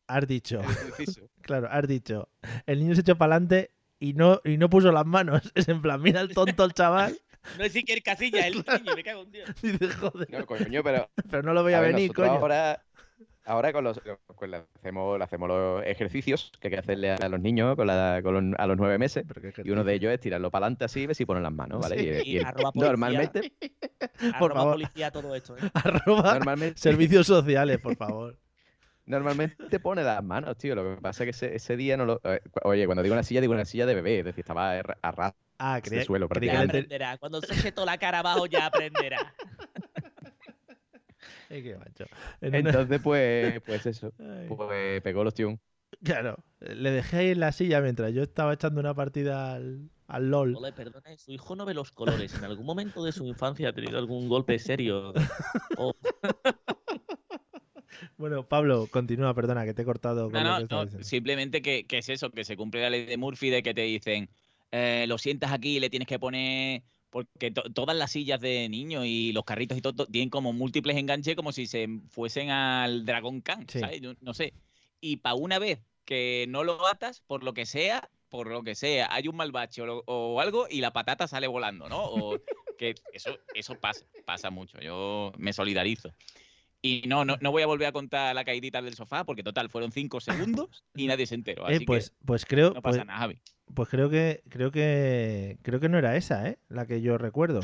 Has 0.08 0.28
dicho, 0.28 0.62
claro, 1.42 1.68
has 1.72 1.88
dicho, 1.88 2.30
el 2.66 2.80
niño 2.80 2.96
se 2.96 3.02
echó 3.02 3.18
para 3.18 3.36
adelante 3.36 3.72
y 4.00 4.14
no, 4.14 4.42
y 4.44 4.58
no 4.58 4.70
puso 4.70 4.92
las 4.92 5.06
manos. 5.06 5.52
Es 5.56 5.68
en 5.70 5.82
plan, 5.82 6.02
mira 6.02 6.22
el 6.22 6.34
tonto 6.34 6.66
el 6.66 6.74
chaval. 6.74 7.18
No 7.58 7.66
es 7.66 7.76
Iker 7.76 8.02
Casilla, 8.02 8.48
el 8.48 8.54
niño, 8.54 8.96
me 8.96 9.04
cago 9.04 9.24
en 9.24 9.32
Dios. 9.32 9.50
Dice, 9.62 9.90
joder. 9.90 10.32
No, 10.32 10.46
coño, 10.46 10.82
pero 10.82 11.10
Pero 11.30 11.44
no 11.44 11.54
lo 11.54 11.62
voy 11.62 11.74
a, 11.74 11.82
ver, 11.82 11.94
venir, 11.94 12.14
coño. 12.14 12.32
Ahora, 12.32 12.82
ahora 13.46 13.74
con 13.74 13.84
los, 13.84 14.00
con 14.36 14.52
la- 14.52 14.66
hacemos, 14.76 15.22
hacemos 15.22 15.48
los 15.50 15.84
ejercicios 15.86 16.52
que 16.60 16.68
hay 16.68 16.74
que 16.74 16.80
hacerle 16.80 17.12
a 17.12 17.30
los 17.30 17.40
niños 17.40 17.76
con 17.76 17.88
la- 17.88 18.20
con 18.24 18.34
los- 18.52 18.60
a 18.60 18.68
los 18.68 18.78
nueve 18.78 18.98
meses. 18.98 19.26
Y 19.64 19.70
uno 19.72 19.84
de 19.84 19.94
ellos 19.94 20.12
es 20.14 20.20
tirarlo 20.20 20.52
para 20.52 20.66
adelante 20.66 20.86
así, 20.86 21.06
ver 21.08 21.16
si 21.16 21.26
ponen 21.26 21.44
las 21.44 21.52
manos, 21.54 21.80
¿vale? 21.82 21.98
Sí. 22.00 22.30
Y- 22.30 22.36
y 22.36 22.38
Y 22.38 22.40
arroba 22.40 22.72
policía. 22.72 22.90
normalmente, 22.90 23.54
Por 24.40 24.52
Arroba 24.52 24.54
favor. 24.56 24.74
policía 24.74 25.12
todo 25.12 25.36
esto, 25.36 25.56
¿eh? 25.58 25.62
Arroba 25.74 26.34
Normalmente- 26.34 26.80
servicios 26.80 27.28
sociales, 27.28 27.80
por 27.80 27.96
favor. 27.96 28.38
normalmente 29.06 29.80
pone 29.80 30.04
las 30.04 30.24
manos, 30.24 30.58
tío. 30.58 30.76
Lo 30.76 30.96
que 30.96 31.02
pasa 31.02 31.24
es 31.24 31.26
que 31.26 31.46
ese, 31.48 31.56
ese 31.56 31.76
día 31.78 31.98
no 31.98 32.06
lo. 32.06 32.22
eh, 32.24 32.42
Oye, 32.64 32.86
cuando 32.86 33.04
digo 33.04 33.14
una 33.14 33.24
silla, 33.24 33.42
digo 33.42 33.54
una 33.54 33.66
silla 33.66 33.86
de 33.86 33.96
bebé, 33.96 34.20
es 34.20 34.26
decir, 34.26 34.42
estaba 34.42 34.72
a 34.72 34.82
ra- 34.82 34.98
a 35.02 35.12
ras 35.12 35.34
Ah, 35.60 35.80
suelo 36.06 36.28
creía 36.28 36.54
Ya 36.54 36.62
que 36.62 36.68
te- 36.68 36.78
aprenderá. 36.80 37.18
Cuando 37.20 37.40
se 37.42 37.72
toda 37.72 37.86
la 37.86 37.98
cara 37.98 38.20
abajo 38.20 38.48
ya 38.48 38.66
aprenderá. 38.66 39.34
Qué 41.62 41.78
macho. 41.78 42.06
En 42.42 42.56
una- 42.56 42.70
Entonces, 42.70 43.00
pues, 43.04 43.62
pues 43.66 43.86
eso. 43.86 44.12
Ay. 44.20 44.48
Pues 44.56 45.02
pegó 45.02 45.24
los 45.24 45.34
tíos. 45.34 45.54
Claro, 46.04 46.38
le 46.60 46.92
dejé 46.92 47.18
ahí 47.18 47.30
en 47.30 47.40
la 47.40 47.52
silla 47.52 47.80
mientras 47.80 48.14
yo 48.14 48.24
estaba 48.24 48.54
echando 48.54 48.80
una 48.80 48.94
partida 48.94 49.54
al, 49.54 49.90
al 50.08 50.30
LOL. 50.30 50.56
Ole, 50.56 50.74
perdone, 50.74 51.18
su 51.18 51.32
hijo 51.32 51.56
no 51.56 51.66
ve 51.66 51.74
los 51.74 51.92
colores. 51.92 52.34
¿En 52.34 52.44
algún 52.44 52.66
momento 52.66 53.04
de 53.06 53.12
su 53.12 53.26
infancia 53.26 53.70
ha 53.70 53.74
tenido 53.74 53.98
algún 54.00 54.28
golpe 54.28 54.58
serio? 54.60 55.14
O- 55.78 55.94
Bueno, 58.18 58.48
Pablo, 58.48 58.88
continúa, 58.92 59.34
perdona, 59.34 59.66
que 59.66 59.74
te 59.74 59.84
he 59.84 59.86
cortado 59.86 60.32
con 60.32 60.44
No, 60.44 60.60
lo 60.60 60.68
no, 60.68 60.86
que 60.86 60.92
no, 60.98 61.04
simplemente 61.04 61.62
que, 61.62 61.86
que 61.86 62.00
es 62.00 62.10
eso, 62.10 62.32
que 62.32 62.44
se 62.44 62.58
cumple 62.58 62.82
la 62.82 62.90
ley 62.90 63.06
de 63.06 63.18
Murphy 63.18 63.50
de 63.50 63.64
que 63.64 63.74
te 63.74 63.82
dicen, 63.82 64.30
eh, 64.72 65.06
lo 65.08 65.18
sientas 65.18 65.52
aquí 65.52 65.78
y 65.78 65.80
le 65.80 65.90
tienes 65.90 66.08
que 66.08 66.20
poner, 66.20 66.84
porque 67.14 67.52
to- 67.52 67.72
todas 67.72 67.96
las 67.96 68.12
sillas 68.12 68.42
de 68.42 68.68
niños 68.70 69.06
y 69.06 69.32
los 69.34 69.46
carritos 69.46 69.78
y 69.78 69.82
todo 69.82 69.94
to- 69.94 70.06
tienen 70.08 70.32
como 70.32 70.52
múltiples 70.52 70.98
enganches 70.98 71.36
como 71.36 71.52
si 71.52 71.68
se 71.68 71.88
fuesen 72.10 72.50
al 72.50 73.06
Dragon 73.06 73.40
Khan, 73.42 73.68
Sí. 73.70 73.80
¿sabes? 73.80 74.02
Yo 74.02 74.14
no 74.20 74.34
sé. 74.34 74.54
Y 75.00 75.18
para 75.18 75.36
una 75.36 75.60
vez 75.60 75.80
que 76.06 76.46
no 76.50 76.64
lo 76.64 76.88
atas, 76.88 77.22
por 77.22 77.44
lo 77.44 77.54
que 77.54 77.68
sea, 77.68 78.10
por 78.30 78.48
lo 78.50 78.64
que 78.64 78.74
sea, 78.74 79.08
hay 79.14 79.28
un 79.28 79.36
mal 79.36 79.52
bache 79.52 79.84
o, 79.84 79.86
lo- 79.86 80.04
o 80.08 80.42
algo 80.42 80.66
y 80.68 80.82
la 80.82 80.92
patata 80.92 81.28
sale 81.28 81.46
volando, 81.46 81.88
¿no? 81.88 82.04
O 82.04 82.40
que 82.80 82.96
eso, 83.14 83.38
eso 83.54 83.76
pasa, 83.80 84.04
pasa 84.26 84.50
mucho. 84.50 84.80
Yo 84.82 85.32
me 85.38 85.54
solidarizo. 85.54 86.12
Y 86.86 87.04
no, 87.08 87.24
no, 87.24 87.38
no 87.40 87.52
voy 87.52 87.64
a 87.64 87.66
volver 87.66 87.88
a 87.88 87.92
contar 87.94 88.36
la 88.36 88.44
caidita 88.44 88.82
del 88.82 88.94
sofá, 88.94 89.24
porque 89.24 89.42
total, 89.42 89.70
fueron 89.70 89.94
cinco 89.94 90.20
segundos 90.68 90.84
y 90.94 91.08
nadie 91.08 91.26
se 91.26 91.36
enteró. 91.36 91.70
Eh, 91.70 91.80
pues, 91.86 92.10
que 92.10 92.16
pues 92.26 92.46
creo. 92.46 92.74
no 92.74 92.82
pasa 92.82 92.98
pues, 92.98 93.08
nada, 93.08 93.20
Javi. 93.20 93.40
pues 93.74 93.88
creo 93.88 94.10
que. 94.10 94.44
Creo 94.50 94.70
que. 94.70 95.58
Creo 95.62 95.80
que 95.80 95.88
no 95.88 95.98
era 95.98 96.18
esa, 96.18 96.50
¿eh? 96.50 96.60
La 96.68 96.86
que 96.86 97.02
yo 97.02 97.18
recuerdo. 97.18 97.62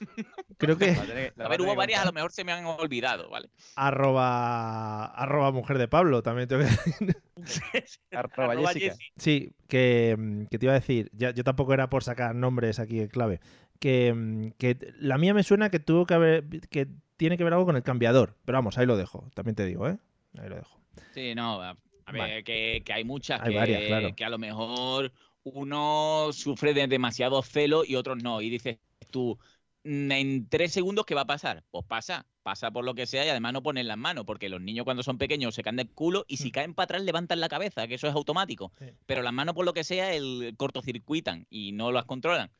Creo 0.58 0.76
que. 0.76 0.90
A 1.38 1.48
ver, 1.48 1.60
hubo 1.62 1.74
varias, 1.74 2.02
a 2.02 2.04
lo 2.04 2.12
mejor 2.12 2.30
se 2.30 2.44
me 2.44 2.52
han 2.52 2.64
olvidado, 2.66 3.30
¿vale? 3.30 3.48
Arroba. 3.76 5.06
Arroba 5.06 5.50
mujer 5.50 5.78
de 5.78 5.88
Pablo, 5.88 6.22
también 6.22 6.48
tengo 6.48 6.62
que 6.62 6.68
decir. 6.68 7.16
Arroba 8.12 8.52
Arroba 8.52 8.72
Jessica. 8.72 8.96
Sí, 9.16 9.52
que, 9.66 10.14
mm, 10.18 10.46
que 10.46 10.58
te 10.58 10.66
iba 10.66 10.72
a 10.72 10.80
decir, 10.80 11.10
ya, 11.14 11.30
yo 11.30 11.42
tampoco 11.42 11.74
era 11.74 11.88
por 11.88 12.04
sacar 12.04 12.34
nombres 12.34 12.80
aquí 12.80 13.00
en 13.00 13.08
clave, 13.08 13.40
que, 13.78 14.12
mm, 14.12 14.50
que 14.58 14.78
la 14.98 15.16
mía 15.16 15.32
me 15.32 15.42
suena 15.42 15.70
que 15.70 15.78
tuvo 15.78 16.06
que 16.06 16.14
haber, 16.14 16.44
que 16.68 16.88
tiene 17.18 17.36
que 17.36 17.44
ver 17.44 17.52
algo 17.52 17.66
con 17.66 17.76
el 17.76 17.82
cambiador, 17.82 18.34
pero 18.46 18.56
vamos, 18.56 18.78
ahí 18.78 18.86
lo 18.86 18.96
dejo, 18.96 19.28
también 19.34 19.54
te 19.56 19.66
digo, 19.66 19.86
¿eh? 19.88 19.98
Ahí 20.38 20.48
lo 20.48 20.56
dejo. 20.56 20.78
Sí, 21.14 21.34
no, 21.34 21.60
a, 21.60 21.74
ver, 22.12 22.20
Vale. 22.20 22.44
que, 22.44 22.82
que 22.84 22.92
hay 22.92 23.04
muchas 23.04 23.40
Hay 23.42 23.50
que, 23.52 23.56
varias, 23.58 23.82
claro. 23.86 24.14
que 24.16 24.24
a 24.24 24.30
lo 24.30 24.38
mejor 24.38 25.12
uno 25.42 26.30
sufre 26.32 26.74
de 26.74 26.86
demasiado 26.86 27.42
celo 27.42 27.84
y 27.84 27.96
otros 27.96 28.22
no. 28.22 28.40
Y 28.40 28.50
dices 28.50 28.78
tú, 29.10 29.38
"Mm, 29.84 30.12
en 30.12 30.48
tres 30.48 30.72
segundos, 30.72 31.04
¿qué 31.06 31.14
va 31.14 31.22
a 31.22 31.26
pasar? 31.26 31.64
Pues 31.70 31.84
pasa, 31.86 32.26
pasa 32.42 32.70
por 32.70 32.84
lo 32.84 32.94
que 32.94 33.06
sea 33.06 33.24
y 33.26 33.28
además 33.28 33.52
no 33.52 33.62
ponen 33.62 33.88
las 33.88 33.98
manos, 33.98 34.24
porque 34.24 34.48
los 34.48 34.60
niños 34.60 34.84
cuando 34.84 35.02
son 35.02 35.18
pequeños 35.18 35.54
se 35.54 35.62
caen 35.62 35.76
del 35.76 35.90
culo 35.90 36.24
y 36.28 36.36
si 36.38 36.50
caen 36.52 36.74
para 36.74 36.84
atrás 36.84 37.02
levantan 37.02 37.40
la 37.40 37.48
cabeza, 37.48 37.86
que 37.88 37.94
eso 37.94 38.06
es 38.08 38.14
automático. 38.14 38.72
Mm. 38.80 38.84
Sí. 38.84 38.94
Pero 39.06 39.22
las 39.22 39.32
manos 39.32 39.54
por 39.54 39.64
lo 39.66 39.72
que 39.74 39.84
sea 39.84 40.14
el 40.14 40.54
cortocircuitan 40.56 41.46
y 41.50 41.72
no 41.72 41.90
las 41.92 42.04
controlan. 42.04 42.50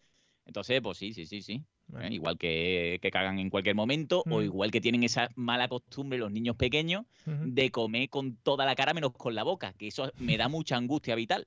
Entonces, 0.47 0.81
pues 0.83 0.99
sí, 0.99 1.13
sí, 1.13 1.27
sí, 1.27 1.43
sí. 1.43 1.65
¿Eh? 2.01 2.09
Igual 2.11 2.37
que, 2.39 2.99
que 3.01 3.11
cagan 3.11 3.39
en 3.39 3.51
cualquier 3.51 3.75
momento, 3.75 4.23
o 4.31 4.41
Mm. 4.41 4.45
igual 4.45 4.71
que 4.71 4.81
tienen 4.81 5.03
esa 5.05 5.29
mala 5.37 5.69
costumbre 5.69 6.19
los 6.19 6.31
niños 6.31 6.57
pequeños 6.57 7.05
de 7.27 7.71
comer 7.71 8.09
con 8.11 8.37
toda 8.37 8.65
la 8.67 8.75
cara 8.75 8.95
menos 8.95 9.13
con 9.13 9.35
la 9.35 9.43
boca, 9.43 9.73
que 9.75 9.89
eso 9.89 10.13
me 10.19 10.37
da 10.37 10.49
mucha 10.49 10.77
angustia 10.77 11.15
vital. 11.15 11.47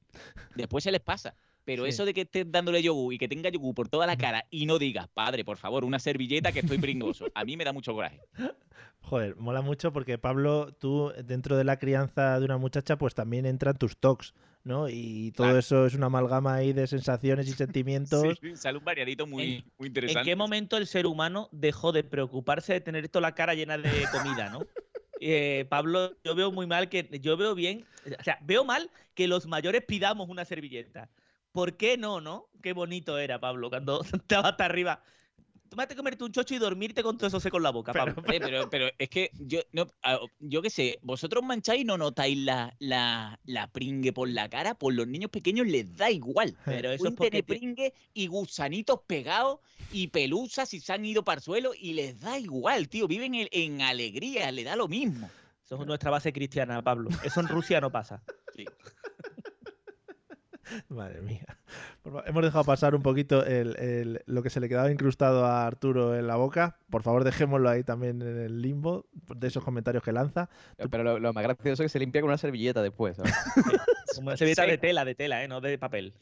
Después 0.55 0.83
se 0.83 0.91
les 0.91 1.01
pasa. 1.01 1.35
Pero 1.63 1.83
Sí. 1.83 1.89
eso 1.89 2.05
de 2.05 2.13
que 2.15 2.21
estés 2.21 2.51
dándole 2.51 2.81
yogur 2.81 3.13
y 3.13 3.19
que 3.19 3.27
tenga 3.27 3.47
yogur 3.49 3.75
por 3.75 3.87
toda 3.87 4.07
la 4.07 4.17
cara 4.17 4.45
y 4.49 4.65
no 4.65 4.79
digas, 4.79 5.07
padre, 5.13 5.45
por 5.45 5.57
favor, 5.57 5.85
una 5.85 5.99
servilleta 5.99 6.51
que 6.51 6.59
estoy 6.61 6.79
pringoso, 6.79 7.27
a 7.35 7.45
mí 7.45 7.55
me 7.55 7.63
da 7.63 7.71
mucho 7.71 7.93
coraje. 7.93 8.19
Joder, 9.01 9.35
mola 9.35 9.61
mucho 9.61 9.93
porque 9.93 10.17
Pablo, 10.17 10.73
tú 10.73 11.11
dentro 11.23 11.57
de 11.57 11.63
la 11.63 11.77
crianza 11.77 12.39
de 12.39 12.45
una 12.45 12.57
muchacha, 12.57 12.97
pues 12.97 13.13
también 13.13 13.45
entran 13.45 13.77
tus 13.77 13.95
tocs, 13.97 14.33
¿no? 14.63 14.87
Y 14.89 15.31
todo 15.31 15.47
Claro. 15.47 15.59
eso 15.59 15.85
es 15.85 15.93
una 15.95 16.07
amalgama 16.07 16.55
ahí 16.55 16.73
de 16.73 16.87
sensaciones 16.87 17.47
y 17.47 17.51
sentimientos. 17.53 18.37
Sí, 18.41 18.55
sale 18.55 18.77
un 18.77 18.85
variadito 18.85 19.25
muy, 19.27 19.43
¿En- 19.43 19.49
muy 19.77 19.85
¿En 19.85 19.87
interesante. 19.87 20.29
qué 20.29 20.35
momento 20.35 20.77
el 20.77 20.87
ser 20.87 21.05
humano 21.05 21.49
dejó 21.51 21.91
de 21.91 22.03
preocuparse 22.03 22.73
de 22.73 22.81
tener 22.81 23.03
esto 23.05 23.19
la 23.21 23.33
cara 23.35 23.53
llena 23.53 23.77
de 23.77 24.05
comida, 24.11 24.49
no? 24.49 24.59
Eh, 25.23 25.67
Pablo, 25.69 26.17
yo 26.23 26.33
veo 26.33 26.51
muy 26.51 26.65
mal 26.65 26.89
que. 26.89 27.07
Yo 27.21 27.37
veo 27.37 27.53
bien. 27.53 27.85
O 28.19 28.23
sea, 28.23 28.39
veo 28.41 28.65
mal 28.65 28.89
que 29.13 29.27
los 29.27 29.45
mayores 29.45 29.83
pidamos 29.85 30.29
una 30.29 30.45
servilleta. 30.45 31.11
¿Por 31.51 31.77
qué 31.77 31.95
no, 31.95 32.21
no? 32.21 32.49
Qué 32.63 32.73
bonito 32.73 33.19
era, 33.19 33.39
Pablo, 33.39 33.69
cuando 33.69 34.01
estaba 34.13 34.49
hasta 34.49 34.65
arriba. 34.65 35.03
Tómate 35.71 35.95
comerte 35.95 36.25
un 36.25 36.33
chocho 36.33 36.53
y 36.53 36.57
dormirte 36.57 37.01
con 37.01 37.17
todo 37.17 37.27
eso 37.27 37.39
seco 37.39 37.55
en 37.55 37.63
la 37.63 37.69
boca, 37.69 37.93
Pablo. 37.93 38.21
Pero, 38.27 38.69
pero 38.69 38.89
es 38.99 39.07
que 39.07 39.31
yo, 39.39 39.61
no, 39.71 39.87
yo 40.41 40.61
qué 40.61 40.69
sé, 40.69 40.99
vosotros 41.01 41.45
mancháis 41.45 41.83
y 41.83 41.85
no 41.85 41.97
notáis 41.97 42.37
la, 42.37 42.75
la, 42.79 43.39
la 43.45 43.67
pringue 43.67 44.11
por 44.11 44.27
la 44.27 44.49
cara, 44.49 44.75
por 44.75 44.93
los 44.93 45.07
niños 45.07 45.31
pequeños 45.31 45.65
les 45.67 45.95
da 45.95 46.11
igual. 46.11 46.57
Pero 46.65 46.91
eso 46.91 47.07
es 47.07 47.15
Pueden 47.15 47.15
porque 47.15 47.43
pringue 47.43 47.93
y 48.13 48.27
gusanitos 48.27 48.99
pegados 49.07 49.61
y 49.93 50.07
pelusas 50.07 50.73
y 50.73 50.81
se 50.81 50.91
han 50.91 51.05
ido 51.05 51.23
para 51.23 51.37
el 51.37 51.41
suelo 51.41 51.71
y 51.73 51.93
les 51.93 52.19
da 52.19 52.37
igual, 52.37 52.89
tío. 52.89 53.07
Viven 53.07 53.33
en, 53.33 53.47
en 53.53 53.81
alegría, 53.81 54.51
le 54.51 54.65
da 54.65 54.75
lo 54.75 54.89
mismo. 54.89 55.29
Eso 55.63 55.79
es 55.79 55.87
nuestra 55.87 56.11
base 56.11 56.33
cristiana, 56.33 56.81
Pablo. 56.81 57.09
Eso 57.23 57.39
en 57.39 57.47
Rusia 57.47 57.79
no 57.79 57.89
pasa. 57.89 58.21
Sí. 58.53 58.65
Madre 60.89 61.21
mía. 61.21 61.45
Hemos 62.25 62.43
dejado 62.43 62.63
pasar 62.63 62.95
un 62.95 63.01
poquito 63.01 63.45
el- 63.45 63.75
el- 63.77 64.21
lo 64.25 64.43
que 64.43 64.49
se 64.49 64.59
le 64.59 64.69
quedaba 64.69 64.91
incrustado 64.91 65.45
a 65.45 65.65
Arturo 65.65 66.15
en 66.17 66.27
la 66.27 66.35
boca. 66.35 66.77
Por 66.89 67.03
favor, 67.03 67.23
dejémoslo 67.23 67.69
ahí 67.69 67.83
también 67.83 68.21
en 68.21 68.39
el 68.39 68.61
limbo 68.61 69.05
de 69.35 69.47
esos 69.47 69.63
comentarios 69.63 70.03
que 70.03 70.11
lanza. 70.11 70.49
Pero 70.89 71.03
lo, 71.03 71.19
lo 71.19 71.33
más 71.33 71.43
gracioso 71.43 71.83
es 71.83 71.85
que 71.85 71.89
se 71.89 71.99
limpia 71.99 72.21
con 72.21 72.29
una 72.29 72.37
servilleta 72.37 72.81
después. 72.81 73.17
una 74.19 74.37
servilleta 74.37 74.65
de 74.65 74.77
tela, 74.77 75.05
de 75.05 75.15
tela, 75.15 75.43
¿eh? 75.43 75.47
No 75.47 75.61
de 75.61 75.77
papel. 75.77 76.13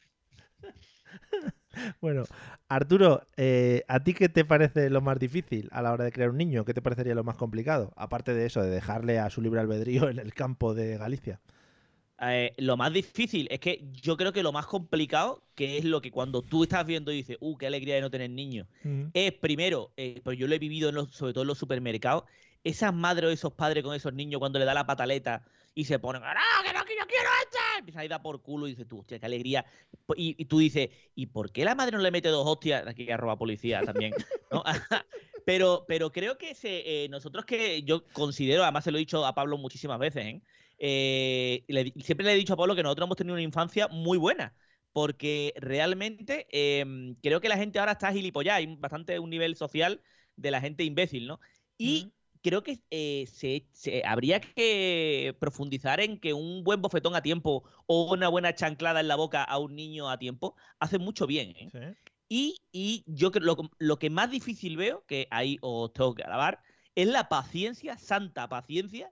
Bueno, 2.02 2.24
Arturo, 2.68 3.22
eh, 3.38 3.84
¿a 3.88 4.04
ti 4.04 4.14
qué 4.14 4.28
te 4.28 4.44
parece 4.44 4.90
lo 4.90 5.02
más 5.02 5.18
difícil 5.20 5.70
a 5.72 5.82
la 5.82 5.94
hora 5.94 6.04
de 6.04 6.12
crear 6.12 6.30
un 6.32 6.38
niño? 6.38 6.66
¿Qué 6.66 6.74
te 6.74 6.82
parecería 6.82 7.16
lo 7.16 7.24
más 7.24 7.38
complicado? 7.38 7.94
Aparte 7.96 8.34
de 8.34 8.46
eso, 8.48 8.62
de 8.62 8.70
dejarle 8.70 9.20
a 9.20 9.30
su 9.30 9.42
libre 9.42 9.60
albedrío 9.62 10.10
en 10.10 10.20
el 10.20 10.34
campo 10.34 10.74
de 10.74 10.98
Galicia. 10.98 11.40
Eh, 12.22 12.54
lo 12.58 12.76
más 12.76 12.92
difícil 12.92 13.48
es 13.50 13.60
que 13.60 13.82
yo 13.92 14.18
creo 14.18 14.34
que 14.34 14.44
lo 14.44 14.52
más 14.52 14.66
complicado, 14.66 15.42
que 15.56 15.78
es 15.78 15.86
lo 15.86 16.02
que 16.02 16.12
cuando 16.12 16.42
tú 16.42 16.64
estás 16.64 16.86
viendo 16.86 17.12
y 17.12 17.18
dices, 17.18 17.38
uh, 17.40 17.58
qué 17.58 17.68
alegría 17.68 17.96
de 17.96 18.02
no 18.02 18.10
tener 18.12 18.30
niños, 18.30 18.68
es 19.14 19.32
primero, 19.34 19.94
eh, 19.96 20.20
pues 20.24 20.38
yo 20.38 20.48
lo 20.48 20.56
he 20.56 20.60
vivido 20.60 20.90
en 20.90 20.96
los- 20.96 21.12
sobre 21.16 21.32
todo 21.34 21.44
en 21.44 21.48
los 21.48 21.58
supermercados, 21.58 22.24
esas 22.64 22.94
madres 22.94 23.30
o 23.30 23.32
esos 23.32 23.54
padres 23.54 23.84
con 23.84 23.96
esos 23.96 24.14
niños 24.14 24.40
cuando 24.40 24.60
le 24.60 24.66
da 24.66 24.74
la 24.74 24.86
pataleta 24.86 25.46
y 25.74 25.86
se 25.86 25.98
ponen, 25.98 26.22
¡ah, 26.26 26.36
que 26.66 26.74
no, 26.74 26.84
que 26.84 26.94
yo 27.00 27.08
quiero 27.08 27.30
esta! 27.46 27.60
Empiezan 27.80 28.02
a 28.02 28.06
ir 28.06 28.14
a 28.14 28.22
por 28.22 28.42
culo 28.42 28.68
y 28.68 28.72
dices 28.72 28.86
tú, 28.88 29.00
hostia, 29.00 29.18
qué 29.18 29.26
alegría. 29.26 29.66
Y, 30.18 30.36
y 30.38 30.46
tú 30.46 30.60
dices, 30.60 30.90
¿y 31.16 31.28
por 31.28 31.54
qué 31.54 31.64
la 31.64 31.76
madre 31.76 31.96
no 31.96 32.04
le 32.04 32.12
mete 32.12 32.28
dos 32.28 32.46
hostias? 32.46 32.86
Aquí 32.86 33.10
arroba 33.10 33.38
policía 33.38 33.82
también, 33.86 34.14
¿no? 34.52 34.62
pero, 35.46 35.86
pero 35.88 36.12
creo 36.12 36.38
que 36.38 36.54
se, 36.54 37.06
eh, 37.06 37.10
nosotros 37.10 37.46
que 37.46 37.82
yo 37.84 38.04
considero, 38.12 38.64
además 38.64 38.84
se 38.84 38.92
lo 38.92 38.98
he 38.98 39.00
dicho 39.00 39.26
a 39.26 39.34
Pablo 39.34 39.58
muchísimas 39.58 40.00
veces, 40.00 40.26
¿eh? 40.26 40.42
Eh, 40.80 41.64
le 41.68 41.94
siempre 42.04 42.26
le 42.26 42.34
he 42.34 42.36
dicho 42.36 42.54
a 42.54 42.58
Pablo 42.58 42.76
que 42.76 42.84
nosotros 42.84 43.06
hemos 43.08 43.18
tenido 43.18 43.34
una 43.36 43.42
infancia 43.44 43.88
muy 43.90 44.18
buena. 44.18 44.56
Porque 44.92 45.54
realmente 45.58 46.48
em, 46.52 47.16
creo 47.22 47.42
que 47.42 47.50
la 47.50 47.58
gente 47.58 47.80
ahora 47.80 47.92
está 47.94 48.12
gilipollada. 48.12 48.58
Hay 48.58 48.76
bastante 48.78 49.20
un 49.20 49.30
nivel 49.30 49.56
social 49.56 50.02
de 50.36 50.52
la 50.52 50.62
gente 50.62 50.84
imbécil, 50.84 51.28
¿no? 51.28 51.40
Y 51.78 52.14
creo 52.42 52.64
que 52.64 52.82
eh, 52.90 53.28
se, 53.32 53.68
se- 53.74 54.04
habría 54.06 54.40
que 54.42 55.36
profundizar 55.40 56.00
en 56.00 56.20
que 56.20 56.34
un 56.34 56.64
buen 56.64 56.82
bofetón 56.82 57.16
a 57.16 57.22
tiempo 57.22 57.64
o 57.86 58.12
una 58.14 58.30
buena 58.30 58.56
chanclada 58.56 59.00
en 59.02 59.08
la 59.08 59.16
boca 59.16 59.44
a 59.44 59.58
un 59.60 59.76
niño 59.76 60.10
a 60.10 60.18
tiempo 60.20 60.56
hace 60.80 60.98
mucho 61.00 61.28
bien. 61.28 61.52
¿eh? 61.56 61.74
Y, 62.28 62.58
y 62.72 63.04
yo 63.08 63.32
creo 63.32 63.46
lo, 63.46 63.58
lo 63.80 64.00
que 64.00 64.10
más 64.10 64.30
difícil 64.32 64.78
veo, 64.78 65.06
que 65.06 65.28
ahí 65.32 65.58
os 65.62 65.94
tengo 65.94 66.16
que 66.16 66.24
alabar, 66.24 66.62
es 66.96 67.08
la 67.08 67.30
paciencia, 67.30 67.98
santa 67.98 68.48
paciencia, 68.50 69.12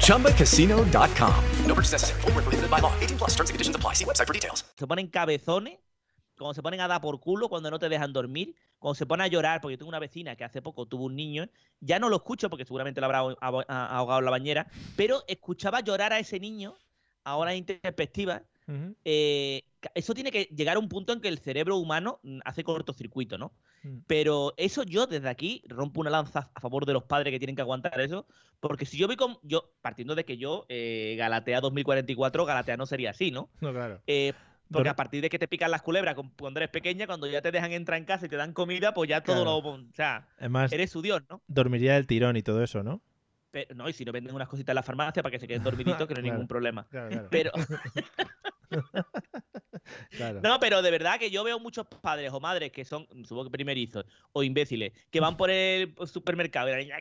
ChumbaCasino.com. 0.00 1.34
No 1.66 1.74
purchase 1.74 1.92
necessary. 1.92 2.20
Void 2.22 2.34
where 2.34 2.42
prohibited 2.44 2.70
by 2.70 2.80
law. 2.80 2.92
18 3.00 3.18
plus. 3.18 3.30
Terms 3.36 3.50
and 3.50 3.54
conditions 3.54 3.76
apply. 3.76 3.94
See 3.94 4.04
website 4.04 4.26
for 4.26 4.32
details. 4.34 4.64
se 4.78 4.86
ponen 4.86 5.08
cabezones, 5.08 5.78
cuando 6.38 6.54
se 6.54 6.62
ponen 6.62 6.80
a 6.80 6.88
dar 6.88 7.00
por 7.00 7.18
culo, 7.20 7.48
cuando 7.48 7.70
no 7.70 7.78
te 7.78 7.88
dejan 7.88 8.12
dormir, 8.12 8.54
cuando 8.78 8.94
se 8.94 9.06
ponen 9.06 9.24
a 9.24 9.28
llorar, 9.28 9.60
porque 9.60 9.74
yo 9.74 9.78
tengo 9.78 9.88
una 9.88 9.98
vecina 9.98 10.36
que 10.36 10.44
hace 10.44 10.60
poco 10.62 10.86
tuvo 10.86 11.04
un 11.04 11.16
niño, 11.16 11.48
ya 11.80 11.98
no 11.98 12.08
lo 12.08 12.16
escucho 12.16 12.50
porque 12.50 12.64
seguramente 12.64 13.00
lo 13.00 13.06
habrá 13.06 13.22
ahog- 13.22 13.64
ah- 13.68 13.96
ahogado 13.96 14.18
en 14.20 14.24
la 14.26 14.30
bañera, 14.30 14.66
pero 14.96 15.22
escuchaba 15.28 15.80
llorar 15.80 16.12
a 16.12 16.18
ese 16.18 16.38
niño, 16.38 16.74
ahora 17.24 17.54
en 17.54 17.64
perspectiva, 17.64 18.42
eh, 19.04 19.62
Eso 19.94 20.14
tiene 20.14 20.30
que 20.30 20.44
llegar 20.44 20.76
a 20.76 20.78
un 20.78 20.88
punto 20.88 21.12
en 21.12 21.20
que 21.20 21.28
el 21.28 21.38
cerebro 21.38 21.76
humano 21.76 22.20
mm, 22.22 22.38
hace 22.44 22.64
cortocircuito, 22.64 23.38
¿no? 23.38 23.52
Mm. 23.82 23.98
Pero 24.06 24.54
eso 24.56 24.82
yo 24.82 25.06
desde 25.06 25.28
aquí 25.28 25.62
rompo 25.68 26.00
una 26.00 26.10
lanza 26.10 26.50
a 26.54 26.60
favor 26.60 26.86
de 26.86 26.92
los 26.92 27.04
padres 27.04 27.32
que 27.32 27.38
tienen 27.38 27.56
que 27.56 27.62
aguantar 27.62 28.00
eso, 28.00 28.26
porque 28.60 28.86
si 28.86 28.96
yo 28.98 29.08
vi 29.08 29.16
con 29.16 29.38
yo 29.42 29.72
partiendo 29.82 30.14
de 30.14 30.24
que 30.24 30.36
yo 30.36 30.66
eh, 30.68 31.14
Galatea 31.18 31.60
2044, 31.60 32.44
Galatea 32.44 32.76
no 32.76 32.86
sería 32.86 33.10
así, 33.10 33.30
¿no? 33.30 33.50
No, 33.60 33.72
claro. 33.72 34.00
Eh, 34.06 34.32
porque 34.70 34.88
a 34.88 34.96
partir 34.96 35.22
de 35.22 35.28
que 35.28 35.38
te 35.38 35.46
pican 35.46 35.70
las 35.70 35.82
culebras 35.82 36.16
cuando 36.36 36.58
eres 36.58 36.70
pequeña, 36.70 37.06
cuando 37.06 37.28
ya 37.28 37.40
te 37.40 37.52
dejan 37.52 37.70
entrar 37.72 37.98
en 37.98 38.04
casa 38.04 38.26
y 38.26 38.28
te 38.28 38.34
dan 38.36 38.52
comida, 38.52 38.92
pues 38.94 39.08
ya 39.08 39.22
todo 39.22 39.42
Claro. 39.44 39.62
lo, 39.62 39.68
o 39.74 39.92
sea, 39.94 40.28
Además, 40.38 40.72
eres 40.72 40.90
su 40.90 41.02
dios, 41.02 41.22
¿no? 41.30 41.40
dormiría 41.46 41.94
del 41.94 42.08
tirón 42.08 42.36
y 42.36 42.42
todo 42.42 42.62
eso, 42.64 42.82
¿no? 42.82 43.00
Pero, 43.52 43.74
no, 43.76 43.88
y 43.88 43.92
si 43.92 44.04
no 44.04 44.10
venden 44.10 44.34
unas 44.34 44.48
cositas 44.48 44.72
en 44.72 44.74
la 44.74 44.82
farmacia 44.82 45.22
para 45.22 45.30
que 45.30 45.38
se 45.38 45.46
queden 45.46 45.62
dormiditos, 45.62 46.06
que 46.08 46.14
no 46.14 46.18
hay 46.18 46.22
Claro. 46.24 46.34
ningún 46.34 46.48
problema. 46.48 46.84
Claro, 46.90 47.08
claro. 47.10 47.28
Pero, 47.30 47.52
Claro. 50.10 50.40
no, 50.42 50.58
pero 50.60 50.82
de 50.82 50.90
verdad 50.90 51.18
que 51.18 51.30
yo 51.30 51.44
veo 51.44 51.58
muchos 51.58 51.86
padres 51.86 52.32
o 52.32 52.40
madres 52.40 52.72
que 52.72 52.84
son, 52.84 53.06
supongo 53.24 53.44
que 53.44 53.50
primerizos 53.50 54.04
o 54.32 54.42
imbéciles, 54.42 54.92
que 55.10 55.20
van 55.20 55.36
por 55.36 55.50
el 55.50 55.94
supermercado 56.06 56.68
y 56.68 56.72
la 56.72 56.78
niña, 56.78 56.96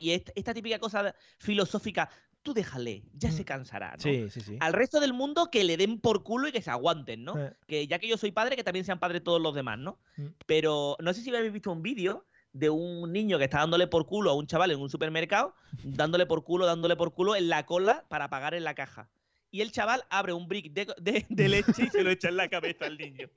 y 0.00 0.12
esta, 0.12 0.32
esta 0.34 0.54
típica 0.54 0.78
cosa 0.78 1.14
filosófica, 1.38 2.08
tú 2.42 2.54
déjale, 2.54 3.02
ya 3.12 3.30
se 3.30 3.44
cansará, 3.44 3.90
¿no? 3.90 3.96
Mm. 3.96 4.00
Sí, 4.00 4.30
sí, 4.30 4.40
sí. 4.40 4.56
Al 4.60 4.72
resto 4.72 5.00
del 5.00 5.12
mundo 5.12 5.50
que 5.50 5.64
le 5.64 5.76
den 5.76 6.00
por 6.00 6.22
culo 6.22 6.48
y 6.48 6.52
que 6.52 6.62
se 6.62 6.70
aguanten, 6.70 7.24
¿no? 7.24 7.38
Eh. 7.38 7.52
Que 7.66 7.86
ya 7.86 7.98
que 7.98 8.08
yo 8.08 8.16
soy 8.16 8.32
padre, 8.32 8.56
que 8.56 8.64
también 8.64 8.84
sean 8.84 8.98
padres 8.98 9.22
todos 9.22 9.40
los 9.40 9.54
demás, 9.54 9.78
¿no? 9.78 9.98
Mm. 10.16 10.26
Pero 10.46 10.96
no 11.00 11.12
sé 11.12 11.22
si 11.22 11.34
habéis 11.34 11.52
visto 11.52 11.70
un 11.70 11.82
vídeo 11.82 12.26
de 12.52 12.70
un 12.70 13.12
niño 13.12 13.38
que 13.38 13.44
está 13.44 13.58
dándole 13.58 13.86
por 13.86 14.06
culo 14.06 14.30
a 14.30 14.34
un 14.34 14.46
chaval 14.46 14.70
en 14.70 14.80
un 14.80 14.90
supermercado, 14.90 15.54
dándole 15.84 16.26
por 16.26 16.42
culo, 16.42 16.66
dándole 16.66 16.96
por 16.96 17.12
culo 17.14 17.36
en 17.36 17.48
la 17.48 17.64
cola 17.64 18.04
para 18.08 18.28
pagar 18.28 18.54
en 18.54 18.64
la 18.64 18.74
caja. 18.74 19.08
Y 19.50 19.60
el 19.62 19.72
chaval 19.72 20.04
abre 20.10 20.32
un 20.32 20.46
brick 20.48 20.72
de, 20.72 20.86
de- 21.00 21.26
de 21.28 21.48
leche 21.48 21.84
y 21.84 21.88
se 21.88 22.02
lo 22.02 22.10
echa 22.10 22.28
en 22.28 22.36
la 22.36 22.48
cabeza 22.48 22.86
al 22.86 22.96
niño. 22.98 23.28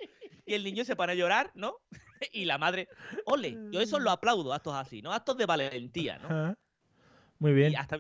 Y 0.46 0.54
el 0.54 0.64
niño 0.64 0.84
se 0.86 0.96
pone 0.96 1.14
a 1.14 1.16
llorar, 1.16 1.52
¿no? 1.56 1.76
Y 2.32 2.46
la 2.46 2.58
madre, 2.58 2.88
ole, 3.26 3.58
yo 3.72 3.82
eso 3.82 4.00
lo 4.00 4.10
aplaudo, 4.12 4.54
actos 4.54 4.74
así, 4.76 5.02
¿no? 5.02 5.12
Actos 5.12 5.38
de 5.38 5.46
valentía, 5.46 6.20
¿no? 6.20 6.28
Ajá. 6.28 6.58
Muy 7.40 7.52
bien. 7.52 7.76
Hasta. 7.76 7.98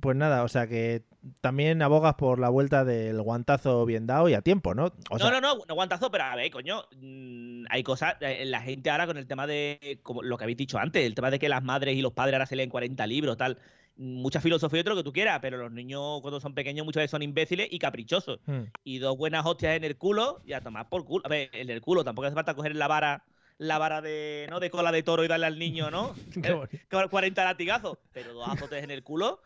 Pues 0.00 0.16
nada, 0.16 0.42
o 0.42 0.48
sea 0.48 0.66
que 0.66 1.04
también 1.40 1.80
abogas 1.82 2.14
por 2.14 2.40
la 2.40 2.48
vuelta 2.48 2.84
del 2.84 3.22
guantazo 3.22 3.86
bien 3.86 4.08
dado 4.08 4.28
y 4.28 4.34
a 4.34 4.42
tiempo, 4.42 4.74
¿no? 4.74 4.92
O 5.10 5.18
sea, 5.20 5.30
no, 5.30 5.40
no, 5.40 5.54
no, 5.54 5.54
no 5.58 5.64
aguantazo, 5.68 6.10
pero 6.10 6.24
a 6.24 6.34
ver, 6.34 6.50
coño, 6.50 6.82
mm, 7.00 7.66
hay 7.70 7.84
cosas, 7.84 8.16
eh, 8.20 8.44
la 8.46 8.60
gente 8.62 8.90
ahora 8.90 9.06
con 9.06 9.16
el 9.18 9.28
tema 9.28 9.46
de, 9.46 10.00
como 10.02 10.24
lo 10.24 10.36
que 10.36 10.42
habéis 10.44 10.58
dicho 10.58 10.78
antes, 10.78 11.04
el 11.06 11.14
tema 11.14 11.30
de 11.30 11.38
que 11.38 11.48
las 11.48 11.62
madres 11.62 11.94
y 11.94 12.02
los 12.02 12.12
padres 12.12 12.34
ahora 12.34 12.46
se 12.46 12.56
leen 12.56 12.70
40 12.70 13.06
libros, 13.06 13.36
tal, 13.36 13.58
mucha 13.96 14.40
filosofía 14.40 14.80
y 14.80 14.84
todo 14.84 14.94
lo 14.94 15.00
que 15.00 15.04
tú 15.04 15.12
quieras, 15.12 15.38
pero 15.40 15.56
los 15.56 15.72
niños 15.72 16.20
cuando 16.22 16.40
son 16.40 16.54
pequeños 16.54 16.84
muchas 16.84 17.02
veces 17.02 17.10
son 17.10 17.22
imbéciles 17.22 17.68
y 17.70 17.78
caprichosos. 17.78 18.40
Hmm. 18.46 18.64
Y 18.84 18.98
dos 18.98 19.16
buenas 19.16 19.44
hostias 19.44 19.76
en 19.76 19.84
el 19.84 19.96
culo 19.96 20.40
y 20.44 20.52
a 20.52 20.60
tomar 20.60 20.88
por 20.88 21.04
culo. 21.04 21.24
A 21.24 21.28
ver, 21.28 21.50
en 21.52 21.70
el 21.70 21.80
culo, 21.80 22.04
tampoco 22.04 22.26
hace 22.26 22.34
falta 22.34 22.54
coger 22.54 22.74
la 22.76 22.88
vara, 22.88 23.24
la 23.62 23.78
vara 23.78 24.00
de, 24.00 24.46
¿no? 24.50 24.58
de 24.60 24.70
cola 24.70 24.90
de 24.90 25.02
toro 25.02 25.24
y 25.24 25.28
darle 25.28 25.46
al 25.46 25.58
niño, 25.58 25.90
¿no? 25.90 26.14
Qué 26.42 26.52
bonito. 26.52 26.78
Con 26.90 27.08
40 27.08 27.44
latigazos, 27.44 27.98
pero 28.12 28.32
dos 28.34 28.48
azotes 28.48 28.82
en 28.82 28.90
el 28.90 29.02
culo. 29.04 29.40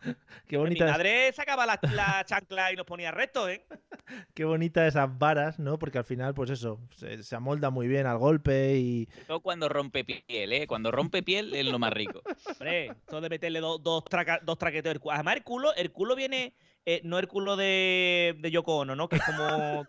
Qué 0.47 0.57
Mi 0.57 0.63
bonita, 0.63 0.85
madre 0.85 1.31
sacaba 1.33 1.65
la, 1.65 1.79
la 1.93 2.23
chancla 2.25 2.71
y 2.71 2.75
nos 2.75 2.85
ponía 2.85 3.11
recto, 3.11 3.47
¿eh? 3.47 3.65
qué 4.33 4.43
bonita 4.45 4.87
esas 4.87 5.17
varas, 5.17 5.59
¿no? 5.59 5.77
Porque 5.77 5.99
al 5.99 6.03
final, 6.05 6.33
pues 6.33 6.49
eso, 6.49 6.79
se, 6.95 7.21
se 7.23 7.35
amolda 7.35 7.69
muy 7.69 7.87
bien 7.87 8.07
al 8.07 8.17
golpe 8.17 8.75
y. 8.77 9.07
Todo 9.27 9.39
cuando 9.41 9.69
rompe 9.69 10.03
piel, 10.03 10.51
¿eh? 10.53 10.65
Cuando 10.67 10.89
rompe 10.91 11.21
piel 11.21 11.53
es 11.53 11.65
lo 11.65 11.77
más 11.77 11.93
rico. 11.93 12.21
Hombre, 12.49 12.87
esto 12.87 13.21
de 13.21 13.29
meterle 13.29 13.59
do- 13.59 13.77
dos, 13.77 14.03
traca- 14.05 14.39
dos 14.43 14.57
traqueteos. 14.57 14.97
Además, 15.11 15.35
el 15.35 15.43
culo, 15.43 15.75
el 15.75 15.91
culo 15.91 16.15
viene, 16.15 16.53
eh, 16.85 17.01
no 17.03 17.19
el 17.19 17.27
culo 17.27 17.55
de, 17.55 18.35
de 18.39 18.51
Yoko 18.51 18.77
Ono, 18.77 18.95
¿no? 18.95 19.07
Que 19.09 19.17
es 19.17 19.23
como. 19.23 19.85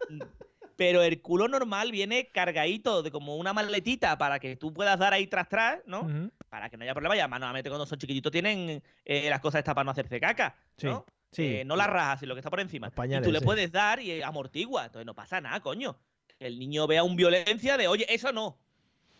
Pero 0.78 1.02
el 1.02 1.20
culo 1.20 1.48
normal 1.48 1.90
viene 1.90 2.28
cargadito 2.28 3.02
de 3.02 3.10
como 3.10 3.34
una 3.34 3.52
maletita 3.52 4.16
para 4.16 4.38
que 4.38 4.54
tú 4.54 4.72
puedas 4.72 4.96
dar 4.96 5.12
ahí 5.12 5.26
tras 5.26 5.48
tras, 5.48 5.80
¿no? 5.86 6.06
Para 6.48 6.70
que 6.70 6.76
no 6.76 6.84
haya 6.84 6.94
problema. 6.94 7.16
Y 7.16 7.18
además, 7.18 7.40
normalmente 7.40 7.68
cuando 7.68 7.84
son 7.84 7.98
chiquititos 7.98 8.30
tienen 8.30 8.80
eh, 9.04 9.28
las 9.28 9.40
cosas 9.40 9.58
estas 9.58 9.74
para 9.74 9.84
no 9.84 9.90
hacerse 9.90 10.20
caca, 10.20 10.54
Sí, 10.76 10.86
¿no? 10.86 11.04
sí. 11.32 11.46
Eh, 11.46 11.64
no 11.64 11.74
las 11.74 11.88
rajas, 11.88 12.20
sino 12.20 12.28
lo 12.28 12.34
que 12.36 12.38
está 12.38 12.48
por 12.48 12.60
encima. 12.60 12.90
Pañales, 12.90 13.26
y 13.26 13.28
tú 13.28 13.32
le 13.32 13.40
sí. 13.40 13.44
puedes 13.44 13.72
dar 13.72 13.98
y 13.98 14.22
amortigua. 14.22 14.84
Entonces 14.86 15.04
no 15.04 15.14
pasa 15.14 15.40
nada, 15.40 15.58
coño. 15.58 15.98
Que 16.38 16.46
el 16.46 16.60
niño 16.60 16.86
vea 16.86 17.02
un 17.02 17.16
violencia 17.16 17.76
de, 17.76 17.88
oye, 17.88 18.06
eso 18.08 18.30
no. 18.30 18.56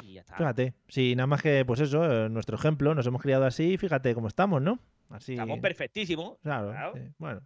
Y 0.05 0.13
ya 0.13 0.21
está. 0.21 0.37
Fíjate, 0.37 0.75
sí, 0.87 1.17
nada 1.17 1.27
más 1.27 1.43
que, 1.43 1.65
pues 1.65 1.81
eso, 1.81 2.05
eh, 2.09 2.29
nuestro 2.29 2.55
ejemplo, 2.57 2.95
nos 2.95 3.05
hemos 3.05 3.21
criado 3.21 3.45
así, 3.45 3.77
fíjate 3.79 4.15
cómo 4.15 4.29
estamos, 4.29 4.63
¿no? 4.63 4.79
Así. 5.11 5.33
Estamos 5.33 5.59
perfectísimos. 5.59 6.39
Claro, 6.41 6.71
claro. 6.71 6.93
sí, 6.95 7.01
bueno. 7.19 7.41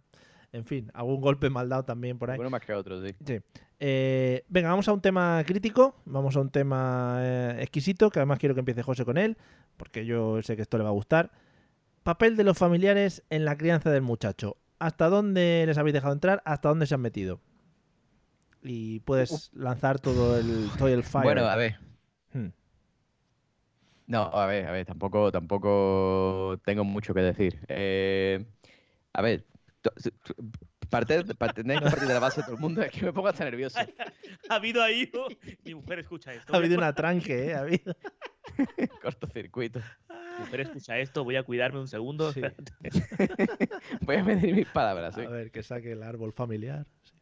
En 0.53 0.65
fin, 0.65 0.91
algún 0.93 1.19
golpe 1.19 1.49
mal 1.49 1.67
dado 1.67 1.83
también 1.83 2.19
por 2.19 2.29
ahí. 2.29 2.39
Uno 2.39 2.51
más 2.51 2.61
que 2.61 2.73
otro, 2.73 3.03
sí. 3.03 3.15
Sí. 3.25 3.39
Eh, 3.79 4.45
venga, 4.47 4.69
vamos 4.69 4.87
a 4.87 4.93
un 4.93 5.01
tema 5.01 5.43
crítico, 5.45 5.95
vamos 6.05 6.35
a 6.37 6.41
un 6.41 6.51
tema 6.51 7.17
eh, 7.21 7.57
exquisito, 7.59 8.11
que 8.11 8.19
además 8.19 8.37
quiero 8.37 8.53
que 8.53 8.59
empiece 8.59 8.83
José 8.83 9.03
con 9.03 9.17
él, 9.17 9.35
porque 9.77 10.05
yo 10.05 10.41
sé 10.43 10.55
que 10.55 10.61
esto 10.61 10.77
le 10.77 10.83
va 10.83 10.91
a 10.91 10.93
gustar. 10.93 11.31
Papel 12.03 12.37
de 12.37 12.43
los 12.43 12.55
familiares 12.55 13.23
en 13.31 13.45
la 13.45 13.57
crianza 13.57 13.89
del 13.89 14.03
muchacho. 14.03 14.57
¿Hasta 14.77 15.09
dónde 15.09 15.63
les 15.65 15.77
habéis 15.79 15.95
dejado 15.95 16.13
entrar? 16.13 16.43
¿Hasta 16.45 16.69
dónde 16.69 16.85
se 16.85 16.93
han 16.93 17.01
metido? 17.01 17.41
Y 18.61 18.99
puedes 18.99 19.49
lanzar 19.53 19.99
todo 19.99 20.37
el, 20.37 20.69
todo 20.77 20.87
el 20.87 21.03
fire. 21.03 21.23
Bueno, 21.23 21.45
a 21.45 21.55
ver. 21.55 21.77
Hmm. 22.31 22.49
No, 24.05 24.23
a 24.25 24.45
ver, 24.45 24.67
a 24.67 24.71
ver, 24.71 24.85
tampoco, 24.85 25.31
tampoco 25.31 26.59
tengo 26.63 26.83
mucho 26.83 27.13
que 27.15 27.21
decir. 27.21 27.59
Eh, 27.67 28.45
a 29.13 29.21
ver, 29.23 29.45
parte, 30.89 31.23
parte, 31.35 31.61
tenéis 31.63 31.79
que 31.81 31.89
partir 31.89 32.07
de 32.07 32.13
la 32.13 32.19
base 32.19 32.41
de 32.41 32.45
todo 32.45 32.55
el 32.55 32.61
mundo, 32.61 32.81
es 32.81 32.91
que 32.91 33.05
me 33.05 33.13
pongo 33.13 33.27
hasta 33.27 33.43
nervioso. 33.45 33.79
Ha 34.49 34.55
habido 34.55 34.81
ahí. 34.83 35.09
oh, 35.15 35.27
Mi 35.63 35.75
mujer 35.75 35.99
escucha 35.99 36.33
esto. 36.33 36.53
Ha 36.53 36.57
habido 36.57 36.77
un 36.77 36.83
atranque, 36.83 37.47
¿eh? 37.49 37.53
Ha 37.55 37.59
habido... 37.59 37.95
Cortocircuito. 39.01 39.79
Mi 40.09 40.45
mujer 40.45 40.59
escucha 40.61 40.97
esto. 40.99 41.23
Voy 41.23 41.35
a 41.35 41.43
cuidarme 41.43 41.79
un 41.79 41.87
segundo. 41.87 42.31
Sí. 42.33 42.41
Voy 44.01 44.15
a 44.17 44.23
medir 44.23 44.55
mis 44.55 44.67
palabras, 44.67 45.15
¿sí? 45.15 45.21
A 45.21 45.29
ver, 45.29 45.51
que 45.51 45.63
saque 45.63 45.91
el 45.91 46.03
árbol 46.03 46.33
familiar. 46.33 46.85
Sí. 47.03 47.13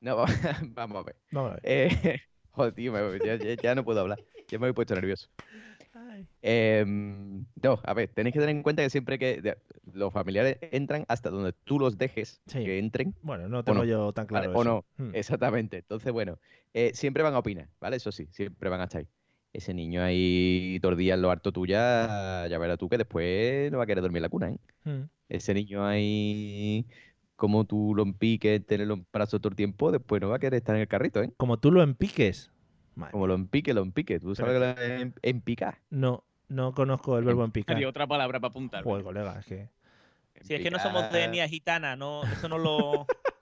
No, 0.00 0.16
va- 0.16 0.26
vamos 0.62 0.98
a 0.98 1.02
ver. 1.06 1.16
Vamos 1.32 1.52
a 1.52 1.54
ver. 1.54 1.62
Eh, 1.64 2.20
joder, 2.50 2.72
tío, 2.74 2.92
me- 2.92 3.18
ya- 3.24 3.36
ya 3.60 3.74
no 3.74 3.84
puedo 3.84 4.00
hablar. 4.00 4.18
Ya 4.48 4.58
me 4.58 4.68
he 4.68 4.72
puesto 4.74 4.94
nervioso. 4.94 5.28
No, 7.62 7.80
a 7.84 7.94
ver, 7.94 8.08
tenéis 8.14 8.32
que 8.34 8.40
tener 8.40 8.54
en 8.56 8.62
cuenta 8.62 8.82
que 8.82 8.90
siempre 8.90 9.18
que 9.18 9.40
de- 9.40 9.58
los 9.92 10.12
familiares 10.12 10.58
entran 10.72 11.04
hasta 11.08 11.30
donde 11.30 11.52
tú 11.64 11.78
los 11.78 11.98
dejes 11.98 12.40
Sí. 12.46 12.64
que 12.64 12.78
entren. 12.78 13.14
Bueno, 13.22 13.48
no 13.48 13.58
o 13.58 13.64
tengo 13.64 13.78
no, 13.80 13.84
yo 13.84 14.12
tan 14.12 14.26
¿vale? 14.26 14.46
claro 14.46 14.58
O 14.58 14.62
eso. 14.62 14.84
no, 14.98 15.04
Hmm. 15.04 15.14
exactamente. 15.14 15.78
Entonces, 15.78 16.12
bueno, 16.12 16.38
eh, 16.74 16.90
siempre 16.94 17.22
van 17.22 17.34
a 17.34 17.38
opinar, 17.38 17.68
¿vale? 17.80 17.96
Eso 17.96 18.12
sí, 18.12 18.26
siempre 18.30 18.68
van 18.68 18.80
a 18.80 18.84
estar 18.84 19.00
ahí. 19.00 19.08
Ese 19.52 19.72
niño 19.72 20.02
ahí 20.02 20.78
tordía 20.82 21.14
en 21.14 21.22
lo 21.22 21.30
harto 21.30 21.52
tuya, 21.52 22.46
ya 22.48 22.58
verás 22.58 22.78
tú 22.78 22.88
que 22.88 22.98
después 22.98 23.72
no 23.72 23.78
va 23.78 23.84
a 23.84 23.86
querer 23.86 24.02
dormir 24.02 24.18
en 24.18 24.22
la 24.22 24.28
cuna, 24.28 24.50
¿eh? 24.50 24.58
Hmm. 24.84 25.04
Ese 25.30 25.54
niño 25.54 25.84
ahí, 25.86 26.86
como 27.34 27.64
tú 27.64 27.94
lo 27.94 28.02
empiques, 28.02 28.64
tenerlo 28.66 28.94
en 28.94 29.06
brazos 29.12 29.40
todo 29.40 29.50
el 29.50 29.56
tiempo, 29.56 29.90
después 29.90 30.20
no 30.20 30.28
va 30.28 30.36
a 30.36 30.38
querer 30.38 30.58
estar 30.58 30.74
en 30.76 30.82
el 30.82 30.88
carrito, 30.88 31.22
¿eh? 31.22 31.30
Como 31.36 31.58
tú 31.58 31.72
lo 31.72 31.82
empiques. 31.82 32.50
Madre 32.98 33.12
Como 33.12 33.26
lo 33.26 33.34
empique, 33.34 33.72
lo 33.72 33.82
empique. 33.82 34.18
¿Tú 34.18 34.34
sabes 34.34 34.54
Pero 34.58 34.74
que 34.74 34.80
lo 34.80 34.86
es 34.94 35.00
em- 35.02 35.12
empicar? 35.22 35.78
No, 35.90 36.24
no 36.48 36.74
conozco 36.74 37.16
el 37.16 37.24
verbo 37.24 37.44
empicar. 37.44 37.76
Hay 37.76 37.84
otra 37.84 38.06
palabra 38.06 38.40
para 38.40 38.50
apuntar. 38.50 38.84
Joder, 38.84 39.04
colega, 39.04 39.38
es 39.38 39.46
que. 39.46 39.68
Si 40.42 40.54
es 40.54 40.60
que 40.62 40.70
no 40.70 40.78
somos 40.78 41.10
de 41.12 41.24
etnia 41.24 41.48
gitana, 41.48 41.96
no, 41.96 42.24
eso 42.24 42.48
no 42.48 42.58
lo. 42.58 43.06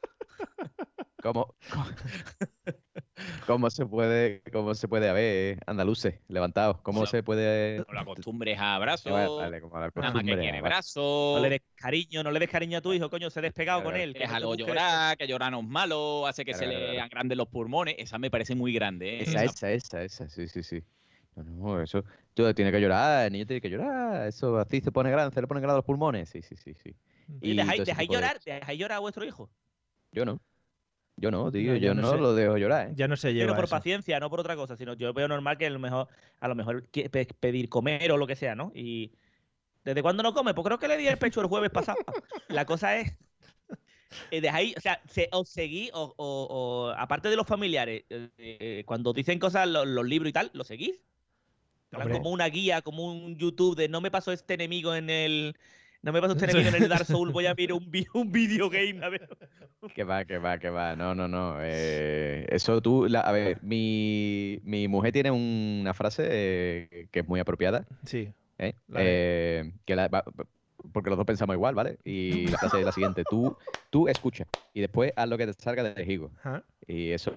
¿Cómo, 1.27 1.55
cómo, 1.68 1.87
cómo 3.47 3.70
se 3.70 3.87
puede, 3.87 4.43
cómo 4.53 4.74
se 4.74 4.89
puede, 4.89 5.09
a 5.09 5.12
ver, 5.12 5.59
andaluces, 5.66 6.20
levantados, 6.29 6.81
cómo 6.83 7.07
se 7.07 7.22
puede... 7.22 7.79
No 7.87 7.95
la 7.95 8.01
acostumbres 8.03 8.59
a 8.59 8.74
abrazo. 8.77 9.11
Vale, 9.11 9.61
como 9.61 9.79
la 9.79 9.91
Nada 9.95 10.12
más 10.12 10.24
que 10.24 10.31
costumbre, 10.31 10.37
quiere 10.43 10.61
vale. 10.61 10.62
brazo. 10.62 11.33
No 11.35 11.41
le 11.41 11.51
des 11.51 11.61
cariño, 11.74 12.22
no 12.22 12.31
le 12.31 12.39
des 12.39 12.49
cariño 12.49 12.79
a 12.79 12.81
tu 12.81 12.93
hijo, 12.93 13.09
coño, 13.11 13.31
se 13.31 13.39
ha 13.39 13.43
despegado 13.43 13.83
con 13.83 13.97
él. 13.97 14.12
Déjalo 14.12 14.55
llorar, 14.55 15.16
que 15.16 15.27
llorar 15.27 15.53
no 15.53 15.61
es 15.61 15.66
malo, 15.66 16.27
hace 16.27 16.45
que 16.45 16.53
Claro, 16.53 16.59
se 16.59 16.66
claro, 16.66 16.95
le 16.95 17.01
agranden 17.01 17.39
los 17.39 17.49
pulmones. 17.49 17.97
Esa 17.99 18.18
me 18.18 18.31
parece 18.31 18.55
muy 18.55 18.72
grande. 18.72 19.20
¿eh? 19.20 19.22
Esa, 19.22 19.45
esa, 19.45 19.70
esa, 19.72 20.03
esa, 20.05 20.29
sí, 20.29 20.47
sí, 20.49 20.62
sí. 20.62 20.83
No, 21.37 21.43
no, 21.45 21.83
eso, 21.83 22.03
tú 22.35 22.53
tienes 22.55 22.72
que 22.72 22.81
llorar, 22.81 23.27
el 23.27 23.33
niño 23.33 23.47
tiene 23.47 23.61
que 23.61 23.68
llorar, 23.70 24.27
eso 24.27 24.59
así 24.59 24.81
se 24.81 24.91
pone 24.93 25.11
grande, 25.11 25.35
se 25.35 25.41
le 25.41 25.47
ponen 25.47 25.62
grandes 25.62 25.77
los 25.79 25.85
pulmones, 25.85 26.29
sí, 26.31 26.41
sí, 26.43 26.57
sí, 26.57 26.74
sí. 26.74 26.95
Y 27.41 27.53
Y 27.53 27.55
dejáis, 27.55 27.85
dejáis 27.85 28.09
de- 28.09 28.14
llorar, 28.14 28.41
dejáis 28.45 28.79
llorar 28.79 28.97
a 28.97 29.01
vuestro 29.01 29.24
hijo. 29.24 29.51
Yo 30.12 30.24
no, 30.24 30.41
yo 31.17 31.31
no, 31.31 31.51
tío, 31.51 31.73
No, 31.73 31.77
yo 31.77 31.89
yo 31.89 31.95
no 31.95 32.03
no, 32.03 32.11
sé. 32.11 32.17
lo 32.17 32.35
dejo 32.35 32.57
llorar, 32.59 32.91
¿eh? 32.91 32.95
Ya 32.95 33.09
no 33.09 33.17
se 33.17 33.33
Pero 33.35 33.35
lleva 33.35 33.55
por 33.55 33.64
eso. 33.64 33.77
paciencia, 33.77 34.21
no 34.21 34.31
por 34.31 34.41
otra 34.41 34.57
cosa, 34.57 34.77
sino 34.77 34.95
yo 34.95 35.12
veo 35.14 35.29
normal 35.29 35.59
que 35.59 35.67
a 35.67 35.71
lo 35.71 35.79
mejor, 35.79 36.09
a 36.41 36.49
lo 36.49 36.55
mejor 36.55 36.89
pedir 37.41 37.69
comer 37.69 38.12
o 38.12 38.17
lo 38.17 38.27
que 38.27 38.37
sea, 38.37 38.55
¿no? 38.55 38.73
Y 38.75 39.12
¿desde 39.85 40.03
cuándo 40.03 40.23
no 40.23 40.35
come? 40.35 40.55
Pues 40.55 40.67
creo 40.67 40.79
que 40.79 40.89
le 40.89 40.99
di 40.99 41.09
el 41.09 41.19
pecho 41.19 41.41
el 41.43 41.49
jueves 41.49 41.71
pasado. 41.71 41.99
La 42.49 42.67
cosa 42.67 42.97
es 42.99 43.17
eh, 44.31 44.41
dejáis, 44.41 44.77
o 44.77 44.81
sea, 44.81 45.03
se- 45.09 45.29
os 45.33 45.49
seguís, 45.49 45.91
o, 45.95 46.14
o- 46.17 46.47
o, 46.51 46.91
aparte 46.91 47.29
de 47.29 47.37
los 47.37 47.47
familiares, 47.47 48.05
eh, 48.11 48.31
eh, 48.39 48.83
cuando 48.87 49.12
dicen 49.12 49.39
cosas 49.39 49.69
los, 49.69 49.87
los 49.87 50.07
libros 50.07 50.31
y 50.31 50.33
tal, 50.33 50.51
¿lo 50.55 50.64
seguís? 50.64 51.01
Como 51.91 52.31
una 52.31 52.47
guía, 52.49 52.83
como 52.83 53.07
un 53.12 53.37
YouTube 53.37 53.77
de 53.77 53.89
no 53.89 54.01
me 54.03 54.11
pasó 54.11 54.33
este 54.33 54.55
enemigo 54.55 54.95
en 54.95 55.09
el 55.11 55.57
No 56.03 56.12
me 56.12 56.20
vas 56.20 56.30
a 56.30 56.34
sostener 56.38 56.66
en 56.74 56.82
el 56.82 56.88
Dark 56.88 57.05
Souls, 57.05 57.32
voy 57.32 57.47
a 57.47 57.55
ver 57.55 57.72
un, 57.72 57.90
un 58.14 58.32
videogame. 58.32 59.05
A 59.05 59.09
ver. 59.09 59.28
Que 59.94 60.05
va, 60.05 60.24
que 60.24 60.38
va, 60.38 60.59
que 60.59 60.70
va. 60.70 60.94
No, 60.97 61.14
no, 61.14 61.26
no. 61.28 61.57
eh, 61.61 62.47
eso 62.51 62.80
tú. 62.80 63.07
la- 63.09 63.20
a 63.22 63.32
ver, 63.32 63.59
mi, 63.62 64.61
mi 64.62 64.88
mujer 64.88 65.12
tiene 65.12 65.30
una 65.30 65.94
frase 65.94 66.26
eh, 66.30 67.09
que 67.11 67.20
es 67.20 67.28
muy 67.28 67.40
apropiada. 67.40 67.86
Sí. 68.05 68.32
¿eh? 68.59 68.74
La 68.88 69.01
de- 69.01 69.07
Eh, 69.61 69.72
que 69.84 69.97
la- 69.97 70.09
va- 70.09 70.24
porque 70.92 71.11
los 71.11 71.16
dos 71.16 71.26
pensamos 71.26 71.55
igual, 71.55 71.74
¿vale? 71.74 71.99
Y 72.05 72.47
la 72.49 72.59
frase 72.59 72.78
es 72.78 72.84
la 72.84 72.92
siguiente: 72.92 73.24
tú, 73.28 73.57
tú 73.90 74.09
escucha 74.09 74.47
y 74.72 74.80
después 74.80 75.12
haz 75.16 75.28
lo 75.28 75.36
que 75.36 75.47
te 75.47 75.53
salga 75.55 75.82
del 75.82 76.09
higo. 76.11 76.30
Y 76.86 77.11
eso 77.11 77.32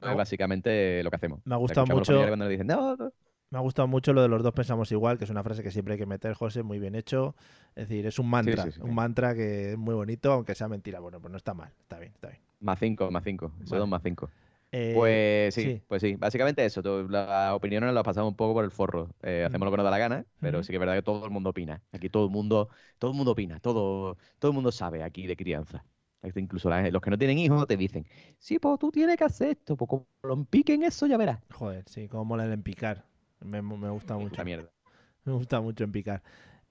es 0.00 0.16
básicamente 0.16 1.02
lo 1.04 1.10
que 1.10 1.16
hacemos. 1.16 1.40
me 1.44 1.54
ha 1.54 1.58
gustado 1.58 1.86
mucho- 1.86 2.04
familiares 2.06 2.30
Cuando 2.30 2.44
le 2.46 2.50
dicen, 2.52 2.66
no, 2.66 2.96
no, 2.96 3.12
Me 3.52 3.58
ha 3.58 3.60
gustado 3.60 3.86
mucho 3.86 4.12
lo 4.12 4.22
de 4.22 4.28
los 4.28 4.42
dos 4.42 4.52
pensamos 4.52 4.90
igual, 4.92 5.16
que 5.18 5.24
es 5.24 5.30
una 5.30 5.44
frase 5.44 5.62
que 5.62 5.70
siempre 5.70 5.94
hay 5.94 5.98
que 6.00 6.06
meter, 6.06 6.34
José, 6.34 6.62
muy 6.64 6.78
bien 6.80 6.94
hecho. 6.96 7.36
Es 7.76 7.88
decir, 7.88 8.06
es 8.06 8.18
un 8.18 8.28
mantra, 8.30 8.64
sí, 8.64 8.72
sí. 8.72 8.80
un 8.82 8.94
mantra 8.94 9.34
que 9.34 9.72
es 9.72 9.78
muy 9.78 9.94
bonito, 9.94 10.32
aunque 10.32 10.54
sea 10.54 10.68
mentira. 10.68 11.00
Bueno, 11.00 11.20
pues 11.20 11.30
no 11.30 11.36
está 11.36 11.54
mal, 11.54 11.70
está 11.82 11.98
bien, 11.98 12.12
está 12.14 12.28
bien. 12.28 12.40
Más 12.60 12.78
5, 12.78 13.10
más 13.10 13.24
5. 13.24 13.52
Eso 13.62 13.74
Vale. 13.76 13.86
más 13.86 14.02
5. 14.02 14.30
Eh, 14.72 14.94
Pues 14.94 15.54
sí, 15.54 15.82
pues 15.88 16.02
sí. 16.02 16.16
Básicamente 16.16 16.64
eso. 16.64 16.82
Las 17.08 17.52
opiniones 17.52 17.92
las 17.94 18.04
pasamos 18.04 18.30
un 18.30 18.36
poco 18.36 18.54
por 18.54 18.64
el 18.64 18.70
forro. 18.70 19.10
Eh, 19.22 19.44
hacemos 19.46 19.66
lo 19.66 19.70
que 19.70 19.76
nos 19.78 19.84
da 19.84 19.90
la 19.90 19.98
gana, 19.98 20.26
pero 20.40 20.62
sí 20.62 20.68
que 20.72 20.76
es 20.76 20.80
verdad 20.80 20.94
que 20.94 21.02
todo 21.02 21.24
el 21.24 21.30
mundo 21.30 21.50
opina. 21.50 21.82
Aquí 21.92 22.08
todo 22.08 22.24
el 22.26 22.30
mundo, 22.30 22.68
todo 22.98 23.10
el 23.10 23.16
mundo 23.16 23.32
opina. 23.32 23.58
Todo, 23.60 24.16
todo 24.38 24.50
el 24.50 24.54
mundo 24.54 24.72
sabe 24.72 25.02
aquí 25.02 25.26
de 25.26 25.36
crianza. 25.36 25.84
Incluso 26.36 26.70
la- 26.70 26.88
los 26.90 27.02
que 27.02 27.10
no 27.10 27.18
tienen 27.18 27.38
hijos 27.38 27.66
te 27.66 27.76
dicen, 27.76 28.06
sí, 28.38 28.58
pues 28.60 28.78
tú 28.78 28.92
tienes 28.92 29.16
que 29.16 29.24
hacer 29.24 29.48
esto, 29.50 29.76
pues 29.76 29.88
como 29.88 30.06
lo 30.22 30.34
empiquen 30.34 30.84
eso 30.84 31.06
ya 31.06 31.16
verás. 31.16 31.40
Joder, 31.52 31.84
sí, 31.88 32.08
como 32.08 32.24
mola 32.24 32.44
el 32.44 32.52
empicar. 32.52 33.04
Me, 33.44 33.62
me 33.62 33.90
gusta 33.90 34.16
mucho. 34.16 34.44
Mierda. 34.44 34.70
Me 35.24 35.32
gusta 35.32 35.60
mucho 35.60 35.84
empicar. 35.84 36.22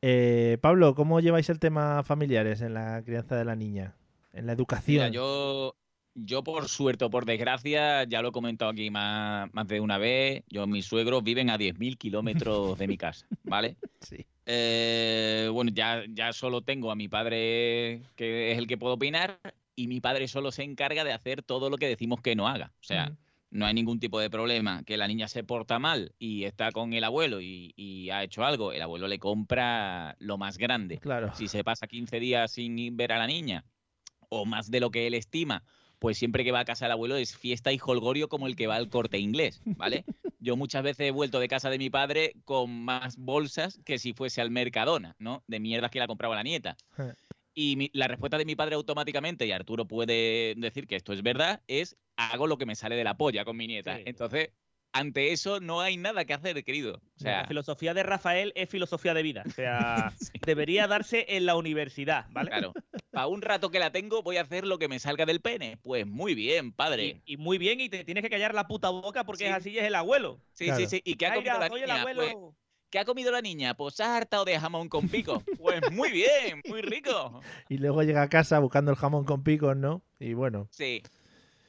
Eh, 0.02 0.58
Pablo, 0.62 0.96
¿cómo 0.96 1.20
lleváis 1.20 1.50
el 1.50 1.60
tema 1.60 2.04
familiares 2.04 2.62
en 2.62 2.74
la 2.74 3.04
crianza 3.04 3.36
de 3.36 3.46
la 3.46 3.56
niña? 3.56 3.96
En 4.34 4.48
la 4.48 4.54
educación. 4.54 4.96
Mira, 4.96 5.10
yo, 5.10 5.76
yo 6.16 6.44
por 6.44 6.68
suerte 6.68 7.06
o 7.06 7.10
por 7.10 7.26
desgracia, 7.26 8.04
ya 8.06 8.22
lo 8.22 8.30
he 8.30 8.32
comentado 8.32 8.72
aquí 8.72 8.90
más, 8.90 9.54
más 9.54 9.68
de 9.68 9.80
una 9.80 9.98
vez, 9.98 10.44
yo 10.50 10.66
mis 10.68 10.86
suegros 10.86 11.24
viven 11.24 11.50
a 11.50 11.58
10.000 11.58 11.98
kilómetros 11.98 12.78
de 12.80 12.88
mi 12.88 12.98
casa, 12.98 13.28
¿vale? 13.44 13.78
Sí. 14.00 14.26
Eh, 14.46 15.50
bueno, 15.54 15.72
ya, 15.74 16.04
ya 16.10 16.34
solo 16.34 16.62
tengo 16.62 16.92
a 16.92 16.96
mi 16.96 17.08
padre, 17.08 18.02
que 18.16 18.52
es 18.52 18.58
el 18.58 18.68
que 18.68 18.78
puedo 18.78 18.96
opinar, 18.96 19.40
y 19.76 19.88
mi 19.88 20.02
padre 20.02 20.28
solo 20.28 20.52
se 20.52 20.64
encarga 20.64 21.04
de 21.04 21.14
hacer 21.14 21.44
todo 21.44 21.70
lo 21.70 21.78
que 21.78 21.88
decimos 21.88 22.22
que 22.22 22.36
no 22.36 22.48
haga. 22.48 22.74
O 22.82 22.84
sea. 22.84 23.16
No 23.52 23.66
hay 23.66 23.74
ningún 23.74 24.00
tipo 24.00 24.20
de 24.20 24.30
problema. 24.30 24.84
Que 24.84 24.98
la 24.98 25.08
niña 25.08 25.28
se 25.28 25.44
porta 25.44 25.78
mal 25.78 26.14
y 26.18 26.46
está 26.46 26.72
con 26.72 26.94
el 26.94 27.04
abuelo 27.04 27.42
y, 27.42 27.74
y 27.76 28.10
ha 28.10 28.24
hecho 28.24 28.44
algo, 28.44 28.72
el 28.72 28.82
abuelo 28.82 29.08
le 29.08 29.20
compra 29.20 30.16
lo 30.20 30.38
más 30.38 30.58
grande. 30.58 30.98
Claro. 30.98 31.34
Si 31.36 31.48
se 31.48 31.64
pasa 31.64 31.88
15 31.88 32.20
días 32.20 32.52
sin 32.52 32.98
ver 32.98 33.12
a 33.12 33.18
la 33.18 33.28
niña, 33.28 33.66
o 34.30 34.46
más 34.46 34.72
de 34.72 34.80
lo 34.80 34.90
que 34.90 35.08
él 35.08 35.14
estima, 35.14 35.64
pues 36.00 36.18
siempre 36.18 36.44
que 36.44 36.52
va 36.52 36.62
a 36.62 36.66
casa 36.66 36.86
del 36.86 36.94
abuelo 36.94 37.16
es 37.16 37.38
fiesta 37.38 37.72
y 37.72 37.80
holgorio 37.80 38.28
como 38.28 38.48
el 38.48 38.56
que 38.56 38.66
va 38.66 38.76
al 38.76 38.90
corte 38.90 39.20
inglés, 39.20 39.62
¿vale? 39.66 40.04
Yo 40.40 40.56
muchas 40.56 40.82
veces 40.82 41.08
he 41.08 41.12
vuelto 41.12 41.40
de 41.40 41.48
casa 41.48 41.70
de 41.70 41.78
mi 41.78 41.92
padre 41.92 42.34
con 42.46 42.84
más 42.84 43.18
bolsas 43.18 43.80
que 43.86 44.00
si 44.00 44.14
fuese 44.14 44.42
al 44.42 44.50
Mercadona, 44.50 45.16
¿no? 45.20 45.44
De 45.46 45.60
mierdas 45.60 45.92
que 45.92 46.00
la 46.00 46.08
compraba 46.08 46.34
la 46.34 46.42
nieta. 46.42 46.76
Y 47.54 47.76
mi- 47.76 47.92
la 47.94 48.08
respuesta 48.08 48.38
de 48.38 48.46
mi 48.46 48.56
padre 48.56 48.76
automáticamente, 48.76 49.46
y 49.46 49.52
Arturo 49.52 49.86
puede 49.86 50.54
decir 50.58 50.88
que 50.88 50.96
esto 50.96 51.14
es 51.14 51.22
verdad, 51.22 51.62
es 51.68 51.98
hago 52.16 52.48
lo 52.48 52.58
que 52.58 52.66
me 52.66 52.76
sale 52.76 52.96
de 52.96 53.04
la 53.04 53.18
polla 53.18 53.44
con 53.46 53.58
mi 53.58 53.68
nieta. 53.68 53.98
Sí. 53.98 54.04
Entonces, 54.06 54.50
ante 54.94 55.32
eso 55.32 55.60
no 55.62 55.80
hay 55.82 55.96
nada 55.98 56.26
que 56.26 56.34
hacer, 56.34 56.64
querido. 56.64 56.96
O 57.16 57.20
sea, 57.20 57.42
la 57.44 57.48
filosofía 57.48 57.94
de 57.94 58.04
Rafael 58.04 58.52
es 58.56 58.70
filosofía 58.70 59.14
de 59.14 59.24
vida. 59.24 59.44
O 59.46 59.50
sea, 59.50 60.14
debería 60.46 60.88
darse 60.88 61.26
en 61.30 61.46
la 61.46 61.56
universidad, 61.56 62.26
¿vale? 62.30 62.50
claro, 62.50 62.74
para 63.10 63.28
un 63.28 63.42
rato 63.42 63.70
que 63.72 63.80
la 63.80 63.92
tengo 63.92 64.22
voy 64.22 64.38
a 64.38 64.42
hacer 64.42 64.66
lo 64.68 64.80
que 64.80 64.88
me 64.90 65.00
salga 65.00 65.26
del 65.26 65.42
pene. 65.42 65.78
Pues 65.82 66.06
muy 66.06 66.36
bien, 66.36 66.72
padre. 66.74 67.22
Y, 67.26 67.34
y 67.34 67.38
muy 67.38 67.58
bien, 67.58 67.80
y 67.82 67.90
te 67.90 68.04
tienes 68.06 68.22
que 68.24 68.30
callar 68.30 68.54
la 68.54 68.68
puta 68.68 68.90
boca 68.90 69.24
porque 69.26 69.46
Sí. 69.46 69.50
es 69.50 69.56
así, 69.56 69.78
es 69.78 69.86
el 69.86 69.96
abuelo. 69.96 70.42
Sí, 70.54 70.66
Claro. 70.66 70.80
sí, 70.82 70.88
sí. 70.88 71.02
¿Y 71.06 71.16
qué 71.16 71.28
ha 71.28 71.34
comido 71.34 71.58
la 71.60 71.68
soy 71.70 71.82
el 71.82 71.88
niña? 71.88 72.00
abuelo. 72.02 72.22
Pues, 72.22 72.56
¿Qué 72.92 73.00
ha 73.00 73.06
comido 73.06 73.32
la 73.32 73.42
niña? 73.42 73.74
Pues 73.74 74.00
harta 74.00 74.42
o 74.42 74.46
de 74.46 74.60
jamón 74.60 74.90
con 74.90 75.08
pico. 75.10 75.42
Pues 75.58 75.82
muy 75.92 76.12
bien, 76.12 76.62
muy 76.70 76.82
rico. 76.82 77.42
Y 77.70 77.78
luego 77.78 78.04
llega 78.04 78.22
a 78.22 78.30
casa 78.30 78.60
buscando 78.60 78.92
el 78.92 78.98
jamón 78.98 79.24
con 79.26 79.44
picos, 79.44 79.76
¿no? 79.78 80.04
Y 80.20 80.34
bueno, 80.34 80.68
Sí. 80.70 81.02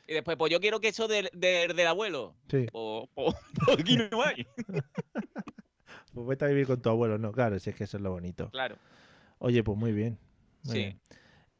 Y 0.09 0.15
después, 0.15 0.37
pues 0.37 0.51
yo 0.53 0.61
quiero 0.61 0.81
queso 0.81 1.07
del, 1.09 1.31
del, 1.33 1.75
del 1.77 1.87
abuelo. 1.87 2.35
sí. 2.51 2.67
Pues, 2.73 3.09
pues- 3.15 3.35
pues 3.65 3.79
aquí 3.79 3.97
no 4.11 4.23
hay. 4.23 4.47
Pues 6.15 6.27
vete 6.27 6.45
a 6.45 6.49
vivir 6.49 6.67
con 6.67 6.83
tu 6.83 6.91
abuelo, 6.91 7.17
¿no? 7.17 7.33
Claro, 7.33 7.59
si 7.59 7.71
es 7.71 7.77
que 7.77 7.85
eso 7.85 7.97
es 7.97 8.03
lo 8.03 8.11
bonito. 8.11 8.51
Claro. 8.51 8.77
Oye, 9.39 9.63
pues 9.65 9.79
muy 9.79 9.93
bien. 9.93 10.19
muy 10.65 10.73
Sí. 10.75 10.79
bien. 10.81 11.01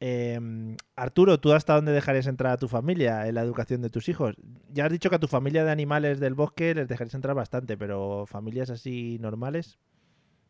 Em, 0.05 0.75
Arturo, 0.97 1.39
¿tú 1.39 1.53
hasta 1.53 1.75
dónde 1.75 1.93
dejarías 1.93 2.27
entrar 2.27 2.51
a 2.51 2.57
tu 2.57 2.67
familia 2.67 3.25
en 3.25 3.35
la 3.35 3.41
educación 3.41 3.81
de 3.81 3.89
tus 3.89 4.09
hijos? 4.09 4.35
Ya 4.73 4.85
has 4.85 4.91
dicho 4.91 5.09
que 5.09 5.15
a 5.15 5.19
tu 5.19 5.29
familia 5.29 5.63
de 5.63 5.71
animales 5.71 6.19
del 6.19 6.33
bosque 6.33 6.75
les 6.75 6.89
dejarías 6.89 7.13
entrar 7.13 7.33
bastante, 7.37 7.77
pero 7.77 8.25
familias 8.25 8.69
así 8.69 9.17
normales. 9.21 9.79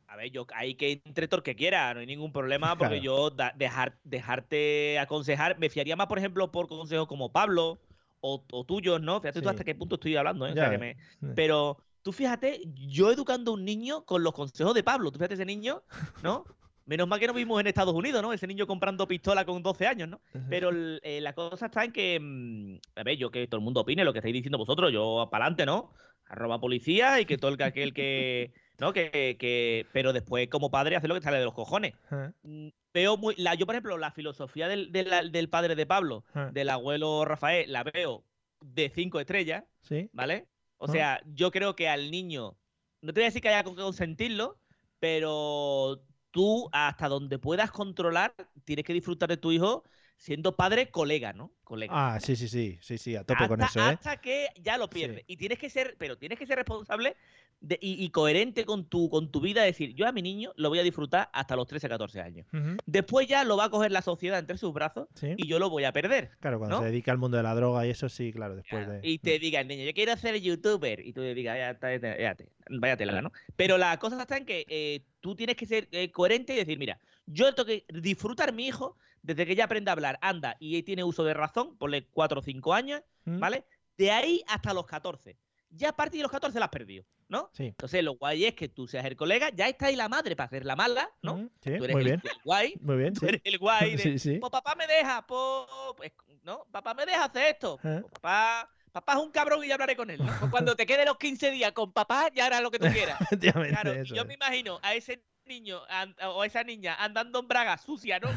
A 0.07 0.15
ver, 0.15 0.31
yo 0.31 0.47
hay 0.55 0.73
que 0.73 1.03
entre 1.05 1.27
todo 1.27 1.37
el 1.37 1.43
que 1.43 1.55
quiera, 1.55 1.93
no 1.93 1.99
hay 1.99 2.07
ningún 2.07 2.31
problema, 2.33 2.75
porque 2.75 2.99
Claro. 2.99 3.03
yo 3.03 3.29
da- 3.29 3.53
dejar, 3.55 3.99
dejarte 4.03 4.97
aconsejar, 4.97 5.59
me 5.59 5.69
fiaría 5.69 5.95
más, 5.95 6.07
por 6.07 6.17
ejemplo, 6.17 6.51
por 6.51 6.67
consejos 6.67 7.07
como 7.07 7.31
Pablo 7.31 7.79
o, 8.21 8.43
o 8.51 8.65
tuyos, 8.65 9.01
¿no? 9.01 9.21
Fíjate 9.21 9.39
tú 9.43 9.49
hasta 9.49 9.63
qué 9.63 9.75
punto 9.75 9.95
estoy 9.95 10.15
hablando, 10.15 10.47
¿eh? 10.47 10.53
O 10.53 10.55
Ya 10.55 10.61
sea, 10.61 10.69
que 10.71 10.77
ves. 10.79 10.97
me- 10.97 11.03
Sí. 11.29 11.33
Pero 11.35 11.77
tú 12.01 12.11
fíjate, 12.11 12.61
yo 12.73 13.11
educando 13.11 13.51
a 13.51 13.53
un 13.53 13.65
niño 13.65 14.03
con 14.05 14.23
los 14.23 14.33
consejos 14.33 14.73
de 14.73 14.81
Pablo, 14.83 15.11
tú 15.11 15.19
fíjate 15.19 15.35
ese 15.35 15.45
niño, 15.45 15.83
¿no? 16.23 16.43
Menos 16.85 17.07
mal 17.07 17.19
que 17.19 17.27
no 17.27 17.33
vimos 17.33 17.59
en 17.61 17.67
Estados 17.67 17.93
Unidos, 17.93 18.21
¿no? 18.21 18.33
Ese 18.33 18.45
niño 18.47 18.67
comprando 18.67 19.07
pistola 19.07 19.45
con 19.45 19.63
12 19.63 19.87
años, 19.87 20.09
¿no? 20.09 20.21
Pero 20.49 20.69
eh, 21.01 21.21
la 21.21 21.33
cosa 21.33 21.67
está 21.67 21.83
en 21.85 21.91
que, 21.93 22.19
mm, 22.19 22.75
a 22.99 23.03
ver, 23.03 23.17
yo 23.17 23.31
que 23.31 23.47
todo 23.47 23.59
el 23.59 23.63
mundo 23.63 23.81
opine 23.81 24.03
lo 24.03 24.11
que 24.11 24.19
estáis 24.19 24.33
diciendo 24.33 24.57
vosotros, 24.57 24.91
yo 24.91 25.27
para 25.31 25.45
adelante, 25.45 25.65
¿no? 25.65 25.93
Arroba 26.27 26.59
policía 26.59 27.19
y 27.21 27.25
que 27.25 27.37
todo 27.37 27.51
el 27.51 27.57
que 27.57 27.63
aquel 27.63 27.93
que, 27.93 28.51
¿no? 28.79 28.91
Que, 28.91 29.37
que, 29.39 29.85
pero 29.93 30.11
después 30.13 30.49
como 30.49 30.71
padre 30.71 30.95
hace 30.97 31.07
lo 31.07 31.15
que 31.15 31.21
sale 31.21 31.37
de 31.39 31.45
los 31.45 31.53
cojones. 31.53 31.93
Mm, 32.41 32.67
Veo 32.93 33.17
muy, 33.17 33.33
la, 33.37 33.55
yo 33.55 33.65
por 33.65 33.73
ejemplo, 33.73 33.97
la 33.97 34.11
filosofía 34.11 34.67
del, 34.67 34.91
de 34.91 35.03
la- 35.03 35.23
del 35.23 35.49
padre 35.49 35.75
de 35.75 35.85
Pablo, 35.87 36.25
del 36.51 36.69
abuelo 36.69 37.25
Rafael, 37.25 37.71
la 37.71 37.83
veo 37.83 38.23
de 38.61 38.89
cinco 38.93 39.19
estrellas, 39.19 39.63
Sí. 39.81 40.09
¿vale? 40.13 40.47
O 40.77 40.87
sea, 40.87 41.21
yo 41.33 41.49
creo 41.49 41.75
que 41.75 41.87
al 41.89 42.11
niño, 42.11 42.55
no 43.01 43.13
te 43.13 43.19
voy 43.21 43.23
a 43.23 43.27
decir 43.29 43.41
que 43.41 43.47
haya 43.49 43.63
que 43.63 43.73
consentirlo, 43.73 44.59
pero 44.99 46.01
tú 46.33 46.67
hasta 46.71 47.07
donde 47.07 47.37
puedas 47.39 47.71
controlar, 47.71 48.33
tienes 48.65 48.83
que 48.83 48.93
disfrutar 48.93 49.29
de 49.29 49.37
tu 49.37 49.51
hijo 49.51 49.83
siendo 50.17 50.55
padre 50.55 50.89
colega, 50.89 51.33
¿no? 51.33 51.51
Colega. 51.63 51.93
Ah, 51.95 52.19
sí, 52.19 52.35
sí, 52.35 52.47
sí, 52.47 52.77
sí, 52.81 52.97
sí, 52.97 53.15
a 53.15 53.23
tope 53.23 53.43
hasta, 53.43 53.47
con 53.47 53.61
eso, 53.61 53.79
¿eh? 53.79 53.83
hasta 53.83 54.17
que 54.17 54.47
ya 54.61 54.77
lo 54.77 54.89
pierdes. 54.89 55.23
Y 55.27 55.37
tienes 55.37 55.59
que 55.59 55.69
ser, 55.69 55.95
pero 55.99 56.17
tienes 56.17 56.39
que 56.39 56.45
ser 56.47 56.55
responsable 56.57 57.15
de- 57.59 57.77
y, 57.81 58.03
y 58.03 58.09
coherente 58.09 58.63
con 58.65 58.85
tu, 58.85 59.09
con 59.09 59.31
tu 59.31 59.41
vida, 59.41 59.63
decir, 59.63 59.93
yo 59.95 60.07
a 60.07 60.11
mi 60.11 60.21
niño 60.21 60.53
lo 60.55 60.69
voy 60.69 60.79
a 60.79 60.83
disfrutar 60.83 61.29
hasta 61.33 61.55
los 61.55 61.67
13, 61.67 61.89
14 61.89 62.21
años. 62.21 62.47
Después 62.85 63.27
ya 63.27 63.43
lo 63.43 63.57
va 63.57 63.65
a 63.65 63.69
coger 63.69 63.91
la 63.91 64.01
sociedad 64.01 64.39
entre 64.39 64.57
sus 64.57 64.73
brazos 64.73 65.07
Sí. 65.15 65.33
y 65.37 65.47
yo 65.47 65.59
lo 65.59 65.69
voy 65.69 65.83
a 65.83 65.91
perder. 65.91 66.31
Claro, 66.39 66.57
cuando 66.57 66.77
¿no? 66.77 66.83
se 66.83 66.89
dedica 66.89 67.11
al 67.11 67.17
mundo 67.17 67.37
de 67.37 67.43
la 67.43 67.53
droga 67.55 67.85
y 67.85 67.89
eso 67.89 68.07
sí, 68.09 68.31
claro, 68.31 68.55
después 68.55 68.87
de... 68.87 68.99
Y 69.03 69.17
te 69.19 69.39
diga 69.39 69.59
el 69.59 69.67
niño, 69.67 69.83
yo 69.83 69.93
quiero 69.93 70.15
ser 70.17 70.39
youtuber. 70.39 71.05
Y 71.05 71.11
tú 71.13 71.21
le 71.21 71.33
digas, 71.35 71.57
ya 71.57 71.71
está, 71.71 71.89
ya 71.89 71.95
está, 71.95 72.17
ya 72.17 72.31
está, 72.31 72.43
vaya 72.69 72.97
tela, 72.97 73.21
¿no? 73.21 73.31
Pero 73.55 73.77
la 73.77 73.97
cosa 73.99 74.21
está 74.21 74.37
en 74.37 74.45
que 74.45 74.65
eh, 74.69 75.01
tú 75.23 75.35
tienes 75.35 75.55
que 75.55 75.65
ser 75.65 75.87
eh, 75.93 76.11
coherente 76.11 76.53
y 76.53 76.57
decir, 76.57 76.77
mira, 76.77 76.99
yo 77.25 77.55
tengo 77.55 77.65
que 77.65 77.85
disfrutar 78.01 78.51
mi 78.51 78.67
hijo 78.67 78.97
desde 79.21 79.45
que 79.45 79.55
ya 79.55 79.63
aprende 79.63 79.89
a 79.89 79.93
hablar, 79.93 80.19
anda 80.21 80.57
y 80.59 80.83
tiene 80.83 81.05
uso 81.05 81.23
de 81.23 81.33
razón, 81.33 81.77
ponle 81.77 82.05
4 82.07 82.41
o 82.41 82.43
5 82.43 82.73
años, 82.73 83.01
¿Mm? 83.23 83.39
¿vale? 83.39 83.63
De 83.97 84.11
ahí 84.11 84.43
hasta 84.47 84.73
los 84.73 84.85
14. 84.85 85.37
Ya 85.69 85.89
a 85.89 85.95
partir 85.95 86.19
de 86.19 86.23
los 86.23 86.31
14 86.31 86.59
la 86.59 86.65
has 86.65 86.71
perdido, 86.71 87.05
¿no? 87.29 87.49
Sí. 87.53 87.67
Entonces 87.67 88.03
lo 88.03 88.15
guay 88.17 88.43
es 88.43 88.53
que 88.53 88.67
tú 88.67 88.85
seas 88.85 89.05
el 89.05 89.15
colega, 89.15 89.49
ya 89.55 89.69
está 89.69 89.85
ahí 89.85 89.95
la 89.95 90.09
madre 90.09 90.35
para 90.35 90.47
hacer 90.47 90.65
la 90.65 90.75
mala, 90.75 91.09
¿no? 91.21 91.35
Ujú, 91.35 91.51
Sí, 91.61 91.77
Tú 91.77 91.85
eres 91.85 91.91
muy 91.95 92.01
el, 92.01 92.07
bien. 92.09 92.21
el 92.21 92.31
guay, 92.43 92.75
Muy 92.81 92.97
bien, 92.97 93.13
tú 93.13 93.21
sí. 93.21 93.25
eres 93.27 93.41
el 93.45 93.57
guay 93.59 93.95
de, 93.95 94.03
Sí, 94.03 94.19
sí. 94.19 94.37
pues 94.39 94.51
papá 94.51 94.75
me 94.75 94.85
deja, 94.87 95.25
pues, 95.25 95.69
pues, 95.95 96.11
no, 96.43 96.65
papá 96.69 96.93
me 96.93 97.05
deja 97.05 97.23
hacer 97.23 97.45
esto. 97.53 97.79
¿Eh? 97.81 97.99
Pues, 98.01 98.11
papá, 98.11 98.69
papá 98.93 99.13
es 99.13 99.19
un 99.19 99.31
cabrón 99.31 99.63
y 99.63 99.67
ya 99.67 99.73
hablaré 99.73 99.97
con 99.97 100.09
él, 100.09 100.23
¿no? 100.23 100.31
Pues 100.39 100.51
cuando 100.51 100.75
te 100.75 100.85
quede 100.85 101.03
los 101.03 101.17
15 101.17 101.51
días 101.51 101.71
con 101.73 101.91
papá, 101.91 102.29
ya 102.33 102.45
harás 102.45 102.61
lo 102.61 102.71
que 102.71 102.79
tú 102.79 102.87
quieras. 102.87 103.17
Claro, 103.73 103.91
eso 103.91 104.15
yo 104.15 104.23
me 104.23 104.35
imagino 104.35 104.79
a 104.81 104.93
ese 104.93 105.21
niño 105.45 105.81
o 106.21 106.41
a 106.41 106.45
esa 106.45 106.63
niña 106.63 106.95
andando 106.95 107.39
en 107.39 107.47
braga 107.47 107.77
sucia, 107.77 108.19
¿no? 108.19 108.29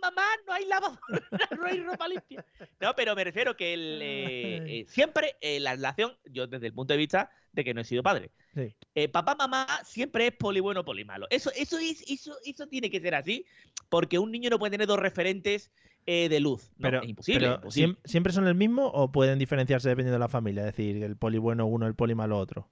Mamá, 0.00 0.24
no 0.46 0.52
hay 0.54 0.64
lavadora, 0.64 1.00
no 1.58 1.66
hay 1.66 1.80
ropa 1.80 2.08
limpia. 2.08 2.44
No, 2.80 2.94
pero 2.94 3.14
me 3.14 3.24
refiero 3.24 3.56
que 3.56 3.74
el, 3.74 4.00
eh, 4.00 4.80
eh, 4.80 4.86
siempre 4.88 5.36
eh, 5.40 5.60
la 5.60 5.72
relación, 5.72 6.16
yo 6.24 6.46
desde 6.46 6.68
el 6.68 6.72
punto 6.72 6.94
de 6.94 6.98
vista 6.98 7.30
de 7.52 7.64
que 7.64 7.74
no 7.74 7.80
he 7.82 7.84
sido 7.84 8.02
padre, 8.02 8.30
Sí. 8.54 9.08
papá, 9.08 9.34
mamá 9.34 9.66
siempre 9.84 10.28
es 10.28 10.32
poli 10.32 10.60
bueno, 10.60 10.82
poli 10.84 11.04
malo. 11.04 11.26
Eso, 11.28 11.50
eso, 11.54 11.78
es, 11.78 12.02
eso, 12.08 12.34
eso 12.44 12.66
tiene 12.68 12.90
que 12.90 13.00
ser 13.00 13.14
así, 13.14 13.44
porque 13.90 14.18
un 14.18 14.30
niño 14.30 14.48
no 14.48 14.58
puede 14.58 14.70
tener 14.70 14.86
dos 14.86 14.98
referentes 14.98 15.70
eh, 16.06 16.28
de 16.28 16.40
luz. 16.40 16.70
¿no? 16.78 16.82
Pero, 16.82 17.02
es 17.02 17.08
imposible. 17.08 17.40
pero 17.40 17.54
imposible. 17.56 17.94
¿siem- 17.94 17.98
¿siempre 18.04 18.32
son 18.32 18.46
el 18.46 18.54
mismo 18.54 18.86
o 18.86 19.10
pueden 19.12 19.38
diferenciarse 19.38 19.88
dependiendo 19.88 20.14
de 20.14 20.20
la 20.20 20.28
familia? 20.28 20.62
Es 20.68 20.76
decir, 20.76 21.02
el 21.02 21.16
poli 21.16 21.38
bueno 21.38 21.66
uno, 21.66 21.86
el 21.86 21.94
poli 21.94 22.14
malo 22.14 22.38
otro. 22.38 22.68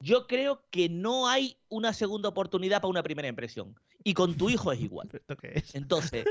Yo 0.00 0.26
creo 0.26 0.64
que 0.70 0.88
no 0.88 1.28
hay 1.28 1.56
una 1.68 1.92
segunda 1.92 2.28
oportunidad 2.28 2.80
para 2.80 2.90
una 2.90 3.02
primera 3.04 3.28
impresión. 3.28 3.76
Y 4.02 4.14
con 4.14 4.36
tu 4.36 4.50
hijo 4.50 4.72
es 4.72 4.80
igual. 4.80 5.08
¿Esto 5.12 5.36
qué 5.36 5.52
es? 5.54 5.74
Entonces, 5.76 6.24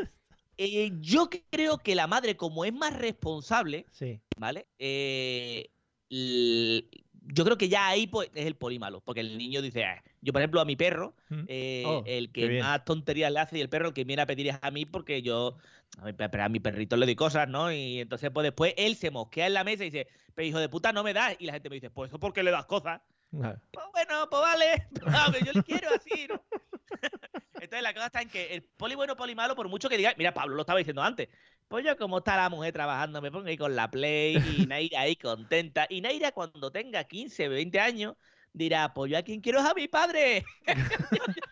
eh, 0.57 0.91
yo 0.99 1.29
creo 1.49 1.77
que 1.77 1.95
la 1.95 2.07
madre, 2.07 2.35
como 2.35 2.65
es 2.65 2.73
más 2.73 2.93
responsable, 2.97 3.85
Sí. 3.91 4.19
¿vale? 4.37 4.67
Eh, 4.77 5.69
yo 6.09 7.45
creo 7.45 7.57
que 7.57 7.69
ya 7.69 7.87
ahí 7.87 8.07
pues, 8.07 8.29
es 8.35 8.45
el 8.45 8.55
polímalo, 8.55 8.99
porque 9.01 9.21
el 9.21 9.37
niño 9.37 9.61
dice, 9.61 9.85
"Ah". 9.85 10.03
Yo 10.21 10.33
por 10.33 10.41
ejemplo 10.41 10.61
a 10.61 10.65
mi 10.65 10.75
perro, 10.75 11.15
Mm. 11.29 11.43
eh, 11.47 11.83
Oh, 11.85 12.03
el 12.05 12.31
que 12.31 12.59
más 12.61 12.85
tonterías 12.85 13.31
le 13.31 13.39
hace 13.39 13.57
y 13.57 13.61
el 13.61 13.69
perro 13.69 13.89
el 13.89 13.93
que 13.93 14.03
viene 14.03 14.21
a 14.21 14.25
pedir 14.25 14.47
es 14.47 14.57
a 14.61 14.71
mí 14.71 14.85
porque 14.85 15.21
yo 15.21 15.57
a 15.97 16.05
mi, 16.05 16.13
a 16.41 16.49
mi 16.49 16.59
perrito 16.59 16.95
le 16.97 17.05
doy 17.05 17.15
cosas, 17.15 17.47
¿no? 17.47 17.71
Y 17.71 17.99
entonces 17.99 18.29
pues 18.31 18.43
después 18.43 18.73
él 18.77 18.95
se 18.95 19.11
mosquea 19.11 19.47
en 19.47 19.53
la 19.53 19.63
mesa 19.63 19.83
y 19.83 19.89
dice, 19.89 20.07
pero 20.33 20.47
hijo 20.47 20.59
de 20.59 20.69
puta 20.69 20.91
no 20.93 21.03
me 21.03 21.13
das. 21.13 21.35
Y 21.39 21.45
la 21.45 21.53
gente 21.53 21.69
me 21.69 21.75
dice, 21.75 21.89
pues 21.89 22.09
eso 22.09 22.19
porque 22.19 22.43
le 22.43 22.51
das 22.51 22.65
cosas. 22.65 23.01
Pues 23.71 23.85
bueno, 23.93 24.27
pues 24.29 24.41
vale, 24.41 24.87
yo 25.45 25.51
le 25.53 25.63
quiero 25.63 25.89
así, 25.95 26.27
¿no? 26.27 26.43
Entonces 27.53 27.81
la 27.83 27.93
cosa 27.93 28.07
está 28.07 28.21
en 28.21 28.29
que 28.29 28.53
el 28.53 28.63
poli 28.63 28.95
bueno, 28.95 29.15
poli 29.15 29.35
malo, 29.35 29.55
por 29.55 29.69
mucho 29.69 29.89
que 29.89 29.97
diga, 29.97 30.13
mira, 30.17 30.33
Pablo 30.33 30.55
lo 30.55 30.61
estaba 30.61 30.79
diciendo 30.79 31.01
antes, 31.03 31.29
pues 31.67 31.85
yo 31.85 31.95
como 31.97 32.17
está 32.19 32.35
la 32.35 32.49
mujer 32.49 32.73
trabajando, 32.73 33.21
me 33.21 33.31
pongo 33.31 33.47
ahí 33.47 33.57
con 33.57 33.75
la 33.75 33.89
Play 33.89 34.41
y 34.61 34.65
Naira 34.65 35.01
ahí 35.01 35.15
contenta. 35.15 35.85
Y 35.89 36.01
Naira 36.01 36.31
cuando 36.31 36.71
tenga 36.71 37.03
15, 37.05 37.47
20 37.47 37.79
años, 37.79 38.15
dirá, 38.53 38.93
pues 38.93 39.11
yo 39.11 39.17
a 39.17 39.21
quien 39.21 39.41
quiero 39.41 39.59
es 39.59 39.65
a 39.65 39.73
mi 39.73 39.87
padre. 39.87 40.43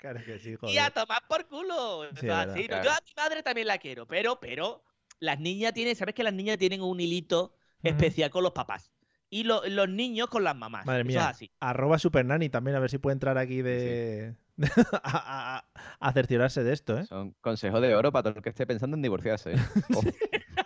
Claro 0.00 0.20
que 0.22 0.38
sí, 0.38 0.50
Y 0.50 0.76
a 0.76 0.90
joder. 0.90 0.92
tomar 0.92 1.22
por 1.26 1.46
culo. 1.48 2.02
Sí, 2.20 2.26
Eso 2.26 2.26
es 2.26 2.32
así, 2.32 2.62
verdad, 2.62 2.66
claro. 2.68 2.84
Yo 2.84 2.90
a 2.90 2.98
mi 3.06 3.12
madre 3.16 3.42
también 3.42 3.66
la 3.66 3.78
quiero, 3.78 4.06
pero, 4.06 4.38
pero, 4.38 4.84
las 5.18 5.40
niñas 5.40 5.72
tienen, 5.72 5.96
¿sabes 5.96 6.14
que 6.14 6.22
las 6.22 6.34
niñas 6.34 6.58
tienen 6.58 6.82
un 6.82 7.00
hilito 7.00 7.54
especial 7.82 8.28
con 8.28 8.42
los 8.42 8.52
papás? 8.52 8.92
Y 9.30 9.44
lo- 9.44 9.66
los 9.66 9.88
niños 9.88 10.28
con 10.28 10.44
las 10.44 10.54
mamás. 10.54 10.84
Madre 10.84 11.00
Eso 11.00 11.08
es 11.08 11.14
mía. 11.16 11.28
así. 11.28 11.50
Arroba 11.58 11.98
Supernani 11.98 12.50
también, 12.50 12.76
a 12.76 12.80
ver 12.80 12.90
si 12.90 12.98
puede 12.98 13.14
entrar 13.14 13.38
aquí 13.38 13.62
de. 13.62 14.34
a, 15.02 15.56
a- 15.58 15.64
a 16.00 16.12
cerciorarse 16.12 16.62
de 16.62 16.74
esto, 16.74 16.98
¿eh? 16.98 17.06
Son 17.06 17.32
consejos 17.40 17.80
de 17.80 17.94
oro 17.94 18.12
para 18.12 18.24
todo 18.24 18.34
el 18.36 18.42
que 18.42 18.50
esté 18.50 18.66
pensando 18.66 18.96
en 18.96 19.02
divorciarse. 19.02 19.54
¿eh? 19.54 19.56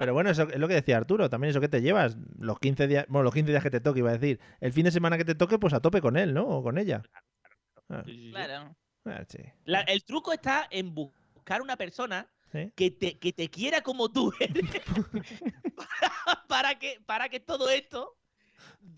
Pero 0.00 0.14
bueno, 0.14 0.30
eso 0.30 0.48
es 0.48 0.58
lo 0.58 0.66
que 0.66 0.72
decía 0.74 0.96
Arturo, 0.96 1.28
también 1.28 1.50
eso 1.50 1.60
que 1.60 1.68
te 1.68 1.82
llevas, 1.82 2.16
los 2.38 2.58
15 2.58 2.88
días, 2.88 3.04
bueno, 3.08 3.24
los 3.24 3.34
15 3.34 3.50
días 3.50 3.62
que 3.62 3.70
te 3.70 3.80
toque, 3.80 3.98
iba 3.98 4.08
a 4.08 4.16
decir, 4.16 4.40
el 4.60 4.72
fin 4.72 4.84
de 4.84 4.90
semana 4.90 5.18
que 5.18 5.26
te 5.26 5.34
toque, 5.34 5.58
pues 5.58 5.74
a 5.74 5.80
tope 5.80 6.00
con 6.00 6.16
él, 6.16 6.32
¿no? 6.32 6.48
O 6.48 6.62
con 6.62 6.78
ella. 6.78 7.02
Ah, 7.90 8.02
Claro. 8.32 8.74
ah, 9.04 9.22
sí. 9.28 9.38
La- 9.66 9.82
el 9.82 10.02
truco 10.04 10.32
está 10.32 10.66
en 10.70 10.94
buscar 10.94 11.60
una 11.60 11.76
persona 11.76 12.26
Sí. 12.50 12.72
que 12.74 12.90
te, 12.90 13.18
que 13.18 13.32
te 13.34 13.48
quiera 13.48 13.80
como 13.82 14.10
tú 14.10 14.32
eres 14.40 14.64
para, 15.76 16.46
para 16.48 16.78
que, 16.78 16.98
para 17.06 17.28
que 17.28 17.38
todo 17.40 17.68
esto 17.68 18.16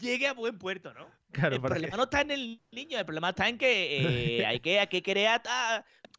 llegue 0.01 0.27
a 0.29 0.33
buen 0.35 0.57
puerto, 0.59 0.95
¿no? 0.95 1.07
Claro, 1.33 1.57
el 1.57 1.61
problema 1.61 1.97
no 1.97 2.05
está 2.05 2.21
en 2.21 2.31
el 2.31 2.63
niño, 2.71 2.99
el 2.99 3.05
problema 3.05 3.31
está 3.31 3.49
en 3.49 3.59
que 3.59 4.39
eh, 4.39 4.47
hay 4.47 4.61
que, 4.61 4.79
hay 4.81 4.87
que 4.87 5.03
crear... 5.03 5.43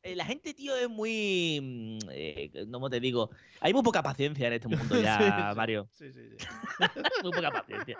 eh, 0.04 0.16
La 0.16 0.26
gente, 0.26 0.54
tío, 0.54 0.76
es 0.76 0.89
muy... 0.89 1.60
mm, 1.62 2.10
eh, 2.12 2.51
¿Cómo 2.72 2.89
te 2.89 2.99
digo? 2.99 3.30
Hay 3.62 3.74
muy 3.74 3.84
poca 3.84 4.04
paciencia 4.04 4.47
en 4.47 4.54
este 4.54 4.68
mundo 4.68 4.95
ya, 5.01 5.49
Sí. 5.51 5.58
Mario. 5.58 5.89
Sí, 5.93 6.12
sí, 6.12 6.22
sí. 6.30 6.38
muy 7.24 7.32
poca 7.32 7.51
paciencia. 7.51 7.97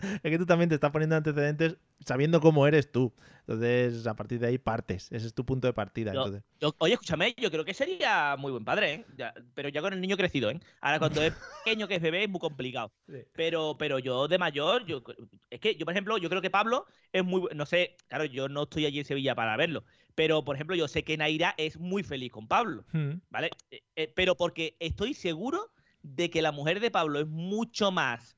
Es 0.00 0.20
que 0.30 0.38
tú 0.38 0.46
también 0.46 0.68
te 0.68 0.74
estás 0.74 0.90
poniendo 0.90 1.14
antecedentes 1.16 1.76
sabiendo 2.04 2.40
cómo 2.40 2.66
eres 2.66 2.90
tú. 2.90 3.12
Entonces, 3.46 4.06
a 4.06 4.14
partir 4.14 4.38
de 4.40 4.46
ahí 4.48 4.58
partes. 4.58 5.10
Ese 5.12 5.26
es 5.26 5.34
tu 5.34 5.44
punto 5.44 5.66
de 5.66 5.72
partida. 5.72 6.12
Yo- 6.12 6.24
entonces. 6.24 6.42
yo- 6.60 6.74
oye, 6.78 6.94
escúchame, 6.94 7.34
yo 7.36 7.50
creo 7.50 7.64
que 7.64 7.74
sería 7.74 8.36
muy 8.38 8.50
buen 8.52 8.64
padre, 8.64 8.92
¿eh? 8.94 9.06
Ya- 9.16 9.34
pero 9.54 9.68
ya 9.68 9.80
con 9.80 9.92
el 9.92 10.00
niño 10.00 10.16
crecido, 10.16 10.50
¿eh? 10.50 10.60
Ahora 10.80 10.98
cuando 10.98 11.22
es 11.22 11.32
pequeño, 11.64 11.86
que 11.88 11.96
es 11.96 12.02
bebé, 12.02 12.24
es 12.24 12.28
muy 12.30 12.40
complicado. 12.40 12.92
Sí. 13.08 13.18
Pero, 13.32 13.76
pero 13.78 13.98
yo 13.98 14.26
de 14.28 14.38
mayor, 14.38 14.84
yo 14.86 15.02
es 15.50 15.60
que 15.60 15.74
yo, 15.76 15.84
por 15.84 15.92
ejemplo, 15.92 16.18
yo 16.18 16.28
creo 16.28 16.42
que 16.42 16.50
Pablo 16.50 16.86
es 17.12 17.24
muy, 17.24 17.42
no 17.54 17.66
sé, 17.66 17.96
claro, 18.08 18.24
yo 18.24 18.48
no 18.48 18.64
estoy 18.64 18.86
allí 18.86 18.98
en 19.00 19.04
Sevilla 19.04 19.34
para 19.34 19.56
verlo, 19.56 19.84
pero 20.14 20.44
por 20.44 20.56
ejemplo, 20.56 20.76
yo 20.76 20.88
sé 20.88 21.04
que 21.04 21.16
Naira 21.16 21.54
es 21.56 21.78
muy 21.78 22.02
feliz 22.02 22.30
con 22.32 22.46
Pablo, 22.48 22.84
Mm. 22.92 23.20
¿vale? 23.30 23.50
Eh, 23.70 23.82
eh, 23.96 24.12
pero 24.14 24.36
porque 24.36 24.76
estoy 24.80 25.14
seguro 25.14 25.70
de 26.02 26.30
que 26.30 26.42
la 26.42 26.52
mujer 26.52 26.80
de 26.80 26.90
Pablo 26.90 27.20
es 27.20 27.26
mucho 27.28 27.90
más 27.92 28.36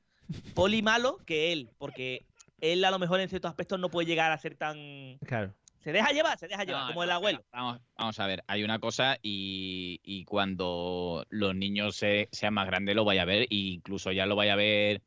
poli 0.53 0.81
malo 0.81 1.17
que 1.25 1.51
él, 1.51 1.69
porque 1.77 2.25
él 2.61 2.83
a 2.85 2.91
lo 2.91 2.99
mejor 2.99 3.19
en 3.19 3.29
ciertos 3.29 3.49
aspectos 3.49 3.79
no 3.79 3.89
puede 3.89 4.07
llegar 4.07 4.31
a 4.31 4.37
ser 4.37 4.55
tan... 4.55 5.17
Claro. 5.25 5.53
Se 5.79 5.91
deja 5.91 6.11
llevar, 6.13 6.39
se 6.39 6.47
deja 6.47 6.63
llevar, 6.63 6.81
No, 6.83 6.87
como 6.87 7.01
no, 7.01 7.03
el 7.03 7.11
abuelo. 7.11 7.45
Vamos, 7.51 7.79
vamos 7.95 8.19
a 8.19 8.25
ver, 8.25 8.43
hay 8.47 8.63
una 8.63 8.79
cosa 8.79 9.17
y, 9.21 9.99
y 10.03 10.25
cuando 10.25 11.25
los 11.29 11.53
niños 11.55 11.95
se- 11.95 12.27
sean 12.31 12.55
más 12.55 12.65
grandes 12.65 12.95
lo 12.95 13.05
vaya 13.05 13.21
a 13.21 13.25
ver, 13.25 13.43
e 13.43 13.47
incluso 13.51 14.11
ya 14.11 14.25
lo 14.25 14.35
vaya 14.35 14.53
a 14.53 14.55
ver. 14.55 15.03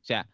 O 0.00 0.04
sea, 0.04 0.28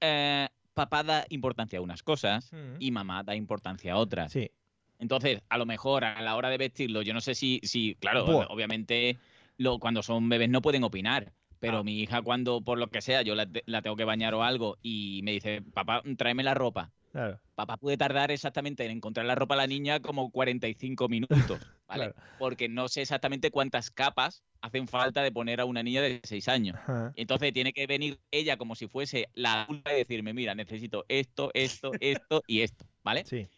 eh, 0.00 0.48
papá 0.74 1.04
da 1.04 1.24
importancia 1.28 1.78
a 1.78 1.82
unas 1.82 2.02
cosas 2.02 2.52
Mm. 2.52 2.76
y 2.80 2.90
mamá 2.90 3.22
da 3.22 3.36
importancia 3.36 3.92
a 3.92 3.96
otras. 3.98 4.32
Sí. 4.32 4.50
Entonces, 4.98 5.40
a 5.48 5.58
lo 5.58 5.66
mejor 5.66 6.04
a 6.04 6.20
la 6.22 6.36
hora 6.36 6.50
de 6.50 6.58
vestirlo, 6.58 7.02
yo 7.02 7.14
no 7.14 7.20
sé 7.20 7.34
si, 7.34 7.60
si 7.62 7.94
claro, 7.96 8.24
Buah. 8.26 8.46
obviamente 8.48 9.18
lo, 9.56 9.78
cuando 9.78 10.02
son 10.02 10.28
bebés 10.28 10.48
no 10.48 10.60
pueden 10.62 10.84
opinar. 10.84 11.32
Pero 11.60 11.78
Ah. 11.78 11.82
mi 11.84 12.00
hija, 12.00 12.22
cuando 12.22 12.60
por 12.60 12.78
lo 12.78 12.88
que 12.88 13.00
sea, 13.02 13.22
yo 13.22 13.34
la, 13.34 13.44
te- 13.44 13.64
la 13.66 13.82
tengo 13.82 13.96
que 13.96 14.04
bañar 14.04 14.32
o 14.34 14.44
algo 14.44 14.76
y 14.82 15.20
me 15.24 15.32
dice, 15.32 15.60
papá, 15.62 16.02
tráeme 16.16 16.44
la 16.44 16.54
ropa. 16.54 16.92
Claro. 17.10 17.40
Papá 17.56 17.76
puede 17.78 17.96
tardar 17.96 18.30
exactamente 18.30 18.84
en 18.84 18.92
encontrar 18.92 19.26
la 19.26 19.34
ropa 19.34 19.54
a 19.54 19.58
la 19.58 19.66
niña 19.66 19.98
como 20.00 20.30
45 20.30 21.08
minutos, 21.08 21.28
¿vale? 21.88 22.12
Claro. 22.12 22.14
Porque 22.38 22.68
no 22.68 22.86
sé 22.88 23.02
exactamente 23.02 23.50
cuántas 23.50 23.90
capas 23.90 24.44
hacen 24.60 24.86
falta 24.86 25.22
de 25.22 25.32
poner 25.32 25.60
a 25.60 25.64
una 25.64 25.82
niña 25.82 26.00
de 26.02 26.20
6 26.22 26.46
años. 26.48 26.76
Ajá. 26.76 27.12
Entonces 27.16 27.52
tiene 27.52 27.72
que 27.72 27.86
venir 27.88 28.20
ella 28.30 28.56
como 28.56 28.76
si 28.76 28.86
fuese 28.86 29.28
la 29.34 29.62
adulta 29.62 29.92
y 29.94 29.98
decirme, 29.98 30.32
mira, 30.34 30.54
necesito 30.54 31.04
esto, 31.08 31.50
esto, 31.54 31.90
esto 32.00 32.42
y 32.46 32.60
esto, 32.60 32.84
¿vale? 33.02 33.24
Sí. 33.24 33.48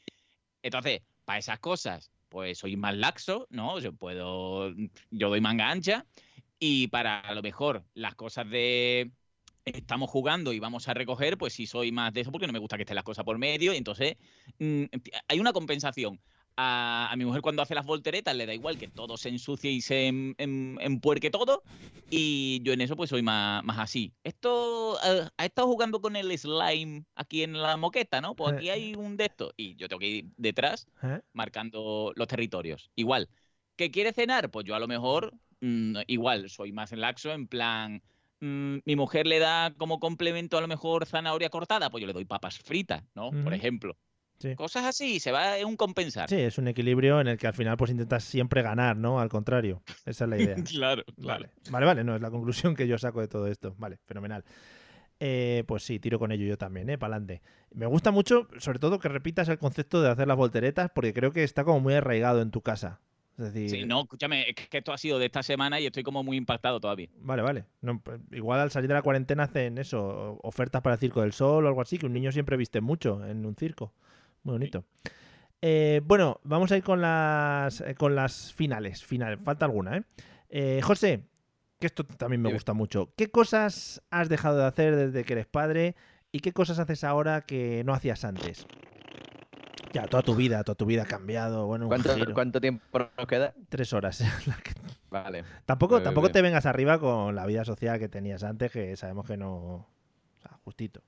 Entonces, 0.62 1.00
para 1.30 1.38
esas 1.38 1.60
cosas, 1.60 2.10
pues 2.28 2.58
soy 2.58 2.76
más 2.76 2.96
laxo, 2.96 3.46
¿no? 3.50 3.78
Yo 3.78 3.92
puedo, 3.92 4.74
yo 5.12 5.28
doy 5.28 5.40
manga 5.40 5.70
ancha. 5.70 6.04
Y 6.58 6.88
para 6.88 7.20
a 7.20 7.34
lo 7.34 7.40
mejor 7.40 7.84
las 7.94 8.16
cosas 8.16 8.50
de 8.50 9.12
estamos 9.64 10.10
jugando 10.10 10.52
y 10.52 10.58
vamos 10.58 10.88
a 10.88 10.94
recoger, 10.94 11.38
pues 11.38 11.52
sí 11.52 11.68
soy 11.68 11.92
más 11.92 12.12
de 12.12 12.22
eso 12.22 12.32
porque 12.32 12.48
no 12.48 12.52
me 12.52 12.58
gusta 12.58 12.76
que 12.76 12.82
estén 12.82 12.96
las 12.96 13.04
cosas 13.04 13.24
por 13.24 13.38
medio. 13.38 13.72
Y 13.72 13.76
entonces 13.76 14.16
mm, 14.58 14.86
hay 15.28 15.38
una 15.38 15.52
compensación. 15.52 16.20
A, 16.62 17.08
a 17.10 17.16
mi 17.16 17.24
mujer 17.24 17.40
cuando 17.40 17.62
hace 17.62 17.74
las 17.74 17.86
volteretas 17.86 18.36
le 18.36 18.44
da 18.44 18.52
igual 18.52 18.76
que 18.76 18.88
todo 18.88 19.16
se 19.16 19.30
ensucie 19.30 19.70
y 19.70 19.80
se 19.80 20.08
em- 20.08 20.34
em- 20.36 20.78
empuerque 20.80 21.30
todo. 21.30 21.62
Y 22.10 22.60
yo 22.64 22.74
en 22.74 22.82
eso 22.82 22.96
pues 22.96 23.08
soy 23.08 23.22
más, 23.22 23.64
más 23.64 23.78
así. 23.78 24.12
Esto, 24.24 24.98
eh, 25.02 25.26
ha 25.38 25.44
estado 25.46 25.68
jugando 25.68 26.02
con 26.02 26.16
el 26.16 26.36
slime 26.36 27.04
aquí 27.14 27.44
en 27.44 27.54
la 27.62 27.78
moqueta, 27.78 28.20
¿no? 28.20 28.34
Pues 28.34 28.54
aquí 28.54 28.68
hay 28.68 28.94
un 28.94 29.16
de 29.16 29.26
estos. 29.26 29.54
Y 29.56 29.74
yo 29.76 29.88
tengo 29.88 30.00
que 30.00 30.08
ir 30.08 30.24
detrás 30.36 30.86
¿Eh? 31.02 31.20
marcando 31.32 32.12
los 32.14 32.28
territorios. 32.28 32.90
Igual, 32.94 33.30
¿que 33.76 33.90
quiere 33.90 34.12
cenar? 34.12 34.50
Pues 34.50 34.66
yo 34.66 34.74
a 34.74 34.80
lo 34.80 34.88
mejor, 34.88 35.32
mm, 35.60 35.96
igual, 36.08 36.50
soy 36.50 36.72
más 36.72 36.92
laxo, 36.92 37.30
en 37.32 37.46
plan, 37.46 38.02
mm, 38.40 38.78
mi 38.84 38.96
mujer 38.96 39.26
le 39.26 39.38
da 39.38 39.72
como 39.78 39.98
complemento 39.98 40.58
a 40.58 40.60
lo 40.60 40.68
mejor 40.68 41.06
zanahoria 41.06 41.48
cortada, 41.48 41.88
pues 41.88 42.02
yo 42.02 42.06
le 42.06 42.12
doy 42.12 42.26
papas 42.26 42.58
fritas, 42.58 43.02
¿no? 43.14 43.30
Por 43.30 43.54
ejemplo. 43.54 43.96
Sí. 44.40 44.54
Cosas 44.54 44.84
así, 44.86 45.20
se 45.20 45.32
va, 45.32 45.58
es 45.58 45.64
un 45.66 45.76
compensar. 45.76 46.28
Sí, 46.28 46.36
es 46.36 46.56
un 46.56 46.66
equilibrio 46.66 47.20
en 47.20 47.28
el 47.28 47.36
que 47.36 47.46
al 47.46 47.52
final 47.52 47.76
pues 47.76 47.90
intentas 47.90 48.24
siempre 48.24 48.62
ganar, 48.62 48.96
¿no? 48.96 49.20
Al 49.20 49.28
contrario. 49.28 49.82
Esa 50.06 50.24
es 50.24 50.30
la 50.30 50.38
idea. 50.38 50.56
claro, 50.64 51.04
claro. 51.20 51.44
Vale, 51.44 51.50
vale, 51.70 51.86
vale, 51.86 52.04
no, 52.04 52.16
es 52.16 52.22
la 52.22 52.30
conclusión 52.30 52.74
que 52.74 52.88
yo 52.88 52.96
saco 52.96 53.20
de 53.20 53.28
todo 53.28 53.46
esto. 53.48 53.74
Vale, 53.76 53.98
fenomenal. 54.06 54.42
Eh, 55.22 55.64
pues 55.66 55.82
sí, 55.82 55.98
tiro 55.98 56.18
con 56.18 56.32
ello 56.32 56.46
yo 56.46 56.56
también, 56.56 56.88
¿eh? 56.88 56.96
Para 56.96 57.16
adelante. 57.16 57.42
Me 57.72 57.84
gusta 57.84 58.10
mucho, 58.10 58.48
sobre 58.58 58.78
todo, 58.78 58.98
que 58.98 59.10
repitas 59.10 59.46
el 59.50 59.58
concepto 59.58 60.00
de 60.00 60.08
hacer 60.08 60.26
las 60.26 60.38
volteretas, 60.38 60.90
porque 60.94 61.12
creo 61.12 61.32
que 61.32 61.44
está 61.44 61.62
como 61.62 61.80
muy 61.80 61.92
arraigado 61.92 62.40
en 62.40 62.50
tu 62.50 62.62
casa. 62.62 63.00
Es 63.36 63.52
decir, 63.52 63.70
Sí, 63.70 63.84
no, 63.84 64.00
escúchame, 64.02 64.48
es 64.48 64.54
que 64.54 64.78
esto 64.78 64.92
ha 64.92 64.98
sido 64.98 65.18
de 65.18 65.26
esta 65.26 65.42
semana 65.42 65.78
y 65.78 65.86
estoy 65.86 66.02
como 66.02 66.22
muy 66.22 66.38
impactado 66.38 66.80
todavía. 66.80 67.08
Vale, 67.18 67.42
vale. 67.42 67.64
No, 67.82 68.00
pues, 68.00 68.18
igual 68.32 68.60
al 68.60 68.70
salir 68.70 68.88
de 68.88 68.94
la 68.94 69.02
cuarentena 69.02 69.44
hacen 69.44 69.76
eso, 69.76 70.38
ofertas 70.42 70.80
para 70.80 70.94
el 70.94 71.00
Circo 71.00 71.20
del 71.20 71.32
Sol 71.32 71.66
o 71.66 71.68
algo 71.68 71.82
así, 71.82 71.98
que 71.98 72.06
un 72.06 72.14
niño 72.14 72.32
siempre 72.32 72.56
viste 72.56 72.80
mucho 72.80 73.24
en 73.26 73.44
un 73.44 73.54
circo. 73.56 73.92
Muy 74.42 74.52
bonito. 74.52 74.84
Eh, 75.62 76.00
bueno, 76.04 76.40
vamos 76.42 76.72
a 76.72 76.76
ir 76.76 76.82
con 76.82 77.00
las, 77.00 77.80
eh, 77.82 77.94
con 77.94 78.14
las 78.14 78.52
finales. 78.52 79.04
Final, 79.04 79.38
falta 79.38 79.66
alguna, 79.66 79.98
¿eh? 79.98 80.02
Eh, 80.48 80.80
José, 80.82 81.24
que 81.78 81.86
esto 81.86 82.04
también 82.04 82.42
me 82.42 82.52
gusta 82.52 82.72
mucho. 82.72 83.12
¿Qué 83.16 83.30
cosas 83.30 84.02
has 84.10 84.28
dejado 84.28 84.58
de 84.58 84.64
hacer 84.64 84.96
desde 84.96 85.24
que 85.24 85.34
eres 85.34 85.46
padre 85.46 85.94
y 86.32 86.40
qué 86.40 86.52
cosas 86.52 86.78
haces 86.78 87.04
ahora 87.04 87.42
que 87.42 87.82
no 87.84 87.92
hacías 87.92 88.24
antes? 88.24 88.66
Ya, 89.92 90.06
toda 90.06 90.22
tu 90.22 90.34
vida, 90.36 90.62
toda 90.62 90.76
tu 90.76 90.86
vida 90.86 91.02
ha 91.02 91.06
cambiado. 91.06 91.66
Bueno, 91.66 91.88
¿Cuánto, 91.88 92.60
tiempo 92.60 92.98
nos 93.16 93.26
queda? 93.26 93.54
Tres 93.68 93.92
horas. 93.92 94.22
Vale. 95.10 95.44
Tampoco, 95.66 96.00
tampoco 96.00 96.28
bien. 96.28 96.32
te 96.32 96.42
vengas 96.42 96.64
arriba 96.64 97.00
con 97.00 97.34
la 97.34 97.44
vida 97.46 97.64
social 97.64 97.98
que 97.98 98.08
tenías 98.08 98.44
antes, 98.44 98.70
que 98.70 98.96
sabemos 98.96 99.26
que 99.26 99.36
no. 99.36 99.50
O 99.50 99.86
sea, 100.40 100.58
justito. 100.64 101.02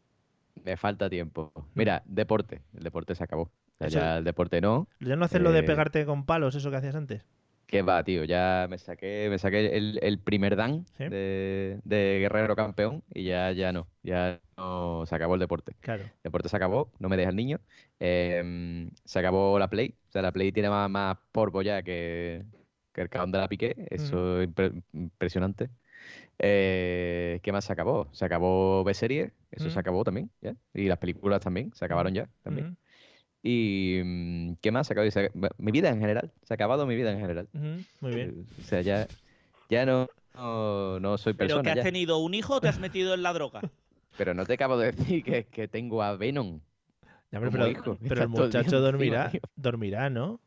Me 0.65 0.77
falta 0.77 1.11
tiempo. 1.11 1.53
Mira, 1.75 2.03
deporte. 2.07 2.63
El 2.75 2.83
deporte 2.85 3.15
se 3.15 3.25
acabó. 3.25 3.43
O 3.45 3.51
sea, 3.79 3.89
Eso- 3.89 3.99
ya 3.99 4.19
el 4.19 4.25
deporte 4.25 4.61
no. 4.61 4.89
¿Ya 5.01 5.17
no 5.17 5.25
haces 5.27 5.41
lo 5.43 5.53
de 5.53 5.61
Eh, 5.61 5.63
pegarte 5.63 6.07
con 6.07 6.25
palos, 6.25 6.55
eso 6.55 6.71
que 6.71 6.77
hacías 6.77 6.95
antes? 6.95 7.27
¿Qué 7.67 7.81
va, 7.83 8.05
tío? 8.05 8.25
Ya 8.25 8.67
me 8.69 8.77
saqué, 8.79 9.29
me 9.31 9.39
saqué 9.39 9.75
el, 9.77 9.99
el 10.03 10.19
primer 10.19 10.57
dan 10.57 10.85
¿Sí? 10.99 11.05
de, 11.05 11.81
de 11.85 12.19
guerrero 12.21 12.55
campeón 12.55 13.03
y 13.15 13.25
ya, 13.25 13.51
ya 13.53 13.73
no. 13.73 13.89
Ya 14.03 14.41
no 14.59 15.05
se 15.07 15.15
acabó 15.15 15.35
el 15.35 15.41
deporte. 15.41 15.75
Claro. 15.81 16.11
El 16.17 16.23
deporte 16.25 16.51
se 16.51 16.57
acabó, 16.57 16.93
no 16.99 17.09
me 17.09 17.17
deja 17.17 17.31
el 17.31 17.37
niño. 17.37 17.61
em, 17.99 18.91
se 19.05 19.19
acabó 19.19 19.59
la 19.59 19.69
Play. 19.71 19.95
O 20.09 20.13
sea, 20.13 20.21
la 20.23 20.33
Play 20.33 20.53
tiene 20.53 20.69
más, 20.69 20.91
más 20.91 21.17
polvo 21.33 21.63
ya 21.63 21.83
que, 21.83 22.45
que 22.93 23.01
el 23.01 23.09
caón 23.09 23.33
de 23.33 23.39
la 23.39 23.49
Piqué. 23.49 23.75
Eso 23.91 24.41
es 24.43 24.49
impre- 24.51 24.83
impresionante. 24.93 25.71
Eh, 26.45 27.39
¿Qué 27.43 27.53
más 27.53 27.65
se 27.65 27.73
acabó? 27.73 28.09
Se 28.13 28.25
acabó 28.25 28.83
B-Serie, 28.85 29.33
eso 29.53 29.71
se 29.71 29.79
acabó 29.79 30.03
también, 30.03 30.29
¿ya? 30.41 30.57
Y 30.75 30.89
las 30.89 30.99
películas 30.99 31.41
también, 31.41 31.73
se 31.73 31.85
acabaron 31.85 32.13
ya 32.15 32.29
también. 32.43 32.67
Ujú. 32.69 32.77
Y 33.45 34.01
mm, 34.05 34.55
¿qué 34.61 34.73
más 34.73 34.87
se 34.89 34.93
acabó? 34.93 35.11
Se- 35.11 35.31
mi 35.59 35.71
vida 35.73 35.89
en 35.91 36.01
general, 36.01 36.33
se 36.43 36.53
ha 36.53 36.57
acabado 36.57 36.85
mi 36.87 36.97
vida 36.97 37.13
en 37.13 37.21
general. 37.21 37.49
Muy 38.01 38.13
bien. 38.13 38.47
O 38.61 38.65
sea, 38.65 38.81
ya, 38.83 39.07
ya 39.69 39.87
no, 39.87 40.09
no, 40.35 40.99
no 41.01 41.17
soy 41.19 41.33
¿Pero 41.35 41.49
persona. 41.49 41.63
que 41.63 41.71
has 41.71 41.77
ya. 41.77 41.83
tenido 41.85 42.19
un 42.19 42.35
hijo 42.35 42.55
o 42.55 42.61
te 42.61 42.69
has 42.69 42.79
metido 42.81 43.15
en 43.15 43.23
la 43.23 43.33
droga? 43.33 43.63
Pero 44.17 44.35
no 44.35 44.45
te 44.45 44.55
acabo 44.55 44.77
de 44.79 44.93
decir 44.93 45.25
que, 45.25 45.45
que 45.47 45.69
tengo 45.69 46.03
a 46.03 46.17
Venom. 46.17 46.61
Ya, 47.31 47.39
hombre, 47.39 47.51
como 47.53 47.65
pero, 47.65 47.81
hijo. 47.81 47.99
pero 48.09 48.23
el 48.23 48.29
muchacho 48.29 48.77
encima, 48.77 48.81
dormirá, 48.81 49.33
dormirá, 49.57 50.11
¿no? 50.11 50.41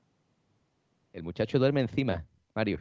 El 1.14 1.24
muchacho 1.24 1.58
duerme 1.58 1.82
encima, 1.82 2.26
Mario. 2.56 2.80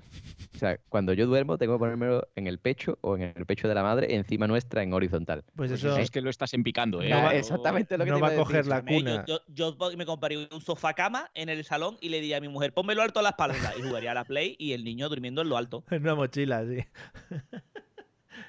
O 0.54 0.58
sea, 0.58 0.78
cuando 0.88 1.12
yo 1.14 1.26
duermo 1.26 1.58
tengo 1.58 1.74
que 1.74 1.78
ponérmelo 1.80 2.28
en 2.36 2.46
el 2.46 2.58
pecho 2.60 2.96
o 3.00 3.16
en 3.16 3.32
el 3.36 3.44
pecho 3.44 3.66
de 3.66 3.74
la 3.74 3.82
madre 3.82 4.14
encima 4.14 4.46
nuestra 4.46 4.84
en 4.84 4.92
horizontal. 4.92 5.42
Pues 5.56 5.70
Pues 5.70 5.82
eso 5.82 5.98
es 5.98 6.12
que 6.12 6.20
lo 6.20 6.30
estás 6.30 6.54
empicando, 6.54 7.02
¿eh? 7.02 7.08
No 7.10 7.16
va- 7.16 7.32
Yo- 7.32 7.38
exactamente 7.40 7.98
lo 7.98 8.04
que 8.04 8.10
no 8.10 8.16
te 8.18 8.22
va 8.22 8.28
iba 8.28 8.28
a 8.28 8.30
decir. 8.30 8.46
coger 8.46 8.66
la 8.66 8.82
cuna. 8.84 9.24
Yo, 9.26 9.40
yo- 9.48 9.76
yo 9.76 9.96
me 9.96 10.06
compraría 10.06 10.46
un 10.52 10.60
sofá 10.60 10.94
cama 10.94 11.28
en 11.34 11.48
el 11.48 11.64
salón 11.64 11.96
y 12.00 12.08
le 12.10 12.20
diría 12.20 12.36
a 12.36 12.40
mi 12.40 12.46
mujer, 12.48 12.72
pónmelo 12.72 13.02
alto 13.02 13.18
a 13.18 13.22
la 13.24 13.30
espalda. 13.30 13.56
Y 13.76 13.82
jugaría 13.82 14.12
a 14.12 14.14
la 14.14 14.24
Play 14.24 14.54
y 14.60 14.72
el 14.74 14.84
niño 14.84 15.08
durmiendo 15.08 15.42
en 15.42 15.48
lo 15.48 15.56
alto. 15.56 15.84
En 15.90 16.02
una 16.02 16.14
mochila, 16.14 16.64
sí. 16.64 16.78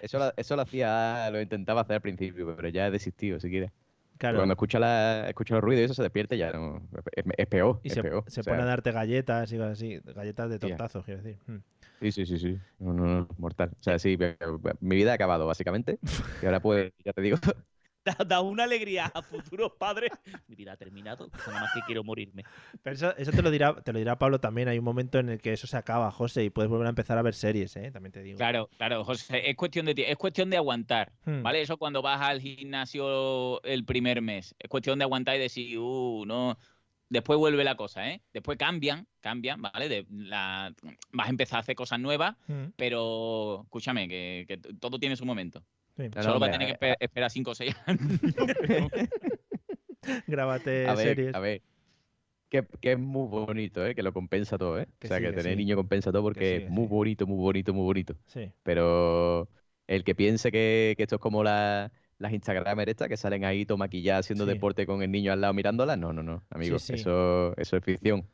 Eso 0.01 0.31
eso 0.37 0.55
lo 0.55 0.61
hacía, 0.61 1.29
lo 1.31 1.41
intentaba 1.41 1.81
hacer 1.81 1.95
al 1.95 2.01
principio, 2.01 2.55
pero 2.55 2.69
ya 2.69 2.85
he 2.87 2.91
desistido, 2.91 3.39
si 3.39 3.49
quieres. 3.49 3.71
Claro. 4.17 4.37
Cuando 4.37 4.53
escucha, 4.53 4.79
la, 4.79 5.27
escucha 5.27 5.55
los 5.55 5.63
ruidos 5.63 5.81
y 5.81 5.85
eso 5.85 5.93
se 5.93 6.03
despierta 6.03 6.35
ya 6.35 6.51
no. 6.53 6.81
Es, 7.11 7.25
es 7.37 7.47
peor. 7.47 7.81
Y 7.83 7.89
es 7.89 7.93
se, 7.93 8.01
peor. 8.01 8.23
se 8.27 8.41
o 8.41 8.43
sea, 8.43 8.53
pone 8.53 8.63
a 8.63 8.65
darte 8.65 8.91
galletas 8.91 9.51
y 9.51 9.57
cosas 9.57 9.73
así. 9.73 9.99
Galletas 10.03 10.49
de 10.49 10.59
tortazo, 10.59 11.03
quiero 11.03 11.21
decir. 11.21 11.37
Mm. 11.47 11.57
Sí, 12.01 12.11
sí, 12.11 12.25
sí, 12.25 12.39
sí. 12.39 12.59
No, 12.79 12.93
no, 12.93 13.05
no, 13.05 13.27
mortal. 13.37 13.71
O 13.79 13.83
sea, 13.83 13.99
sí, 13.99 14.17
mi 14.79 14.95
vida 14.95 15.11
ha 15.11 15.15
acabado, 15.15 15.45
básicamente. 15.45 15.99
Y 16.41 16.45
ahora 16.45 16.61
pues, 16.61 16.93
ya 17.03 17.13
te 17.13 17.21
digo, 17.21 17.37
Da, 18.05 18.15
da 18.23 18.41
una 18.41 18.65
alegría 18.65 19.05
a 19.07 19.23
futuros 19.23 19.71
padres. 19.79 20.11
Mi 20.47 20.55
vida 20.55 20.73
ha 20.73 20.77
terminado, 20.77 21.27
pues 21.27 21.47
nada 21.47 21.61
más 21.61 21.73
que 21.73 21.81
quiero 21.87 22.03
morirme. 22.03 22.43
Pero 22.83 22.95
eso, 22.95 23.17
eso 23.17 23.31
te 23.31 23.41
lo 23.41 23.49
dirá, 23.49 23.73
te 23.81 23.91
lo 23.91 23.97
dirá 23.97 24.19
Pablo 24.19 24.39
también. 24.39 24.67
Hay 24.67 24.77
un 24.77 24.85
momento 24.85 25.17
en 25.17 25.29
el 25.29 25.41
que 25.41 25.53
eso 25.53 25.65
se 25.65 25.75
acaba, 25.75 26.11
José, 26.11 26.43
y 26.43 26.51
puedes 26.51 26.69
volver 26.69 26.85
a 26.85 26.89
empezar 26.89 27.17
a 27.17 27.23
ver 27.23 27.33
series, 27.33 27.75
¿eh? 27.77 27.89
También 27.91 28.11
te 28.11 28.21
digo. 28.21 28.37
Claro, 28.37 28.69
claro, 28.77 29.03
José, 29.03 29.49
es 29.49 29.55
cuestión 29.55 29.87
de 29.87 29.95
es 29.97 30.17
cuestión 30.17 30.51
de 30.51 30.57
aguantar, 30.57 31.13
Hmm. 31.25 31.41
¿vale? 31.41 31.61
Eso 31.61 31.77
cuando 31.77 32.03
vas 32.03 32.21
al 32.21 32.41
gimnasio 32.41 33.61
el 33.63 33.85
primer 33.85 34.21
mes, 34.21 34.53
es 34.59 34.69
cuestión 34.69 34.99
de 34.99 35.03
aguantar 35.05 35.35
y 35.35 35.39
decir, 35.39 35.77
uh, 35.79 36.25
no, 36.27 36.57
después 37.09 37.39
vuelve 37.39 37.63
la 37.63 37.75
cosa, 37.75 38.09
¿eh? 38.09 38.21
Después 38.33 38.57
cambian, 38.57 39.07
cambian, 39.19 39.61
¿vale? 39.61 39.89
De 39.89 40.05
la, 40.09 40.73
vas 41.11 41.27
a 41.27 41.29
empezar 41.31 41.57
a 41.57 41.59
hacer 41.61 41.75
cosas 41.75 41.99
nuevas, 41.99 42.35
Mm. 42.47 42.65
pero 42.75 43.61
escúchame, 43.63 44.07
que, 44.07 44.59
todo 44.79 44.99
tiene 44.99 45.15
su 45.15 45.25
momento. 45.25 45.63
Sí. 45.97 46.09
Solo 46.21 46.39
va 46.39 46.47
a 46.47 46.51
tener 46.51 46.77
que 46.77 46.95
esperar 46.99 47.31
5 47.31 47.51
o 47.51 47.55
6 47.55 47.75
años. 47.85 48.01
Grábate 50.27 50.87
a 50.87 50.95
ver, 50.95 51.07
series. 51.07 51.35
a 51.35 51.39
ver. 51.39 51.61
Que, 52.49 52.63
que 52.79 52.91
es 52.93 52.99
muy 52.99 53.27
bonito, 53.27 53.85
¿eh? 53.85 53.95
Que 53.95 54.03
lo 54.03 54.13
compensa 54.13 54.57
todo, 54.57 54.79
¿eh? 54.79 54.87
Que 54.99 55.07
o 55.07 55.09
sea, 55.09 55.17
sí, 55.17 55.23
que, 55.23 55.29
que 55.31 55.37
tener 55.37 55.53
sí. 55.53 55.57
niño 55.57 55.75
compensa 55.75 56.11
todo 56.11 56.21
porque 56.21 56.57
sí, 56.59 56.63
es 56.65 56.69
muy 56.69 56.87
bonito, 56.87 57.25
muy 57.25 57.37
bonito, 57.39 57.73
muy 57.73 57.83
bonito. 57.85 58.15
Sí. 58.27 58.51
Pero 58.63 59.49
el 59.87 60.03
que 60.03 60.13
piense 60.15 60.51
que, 60.51 60.93
que 60.95 61.03
esto 61.03 61.15
es 61.15 61.21
como 61.21 61.43
la- 61.43 61.91
las 62.17 62.31
Instagramers 62.31 62.89
estas 62.91 63.09
que 63.09 63.17
salen 63.17 63.43
ahí 63.43 63.65
todo 63.65 63.77
maquilladas 63.77 64.25
haciendo 64.25 64.45
Sí. 64.45 64.53
deporte 64.53 64.85
con 64.85 65.01
el 65.01 65.11
niño 65.11 65.33
al 65.33 65.41
lado 65.41 65.53
mirándola, 65.53 65.97
no, 65.97 66.13
no, 66.13 66.23
no, 66.23 66.43
amigo, 66.49 66.79
sí. 66.79 66.93
Eso, 66.93 67.53
eso 67.57 67.77
es 67.77 67.83
ficción. 67.83 68.25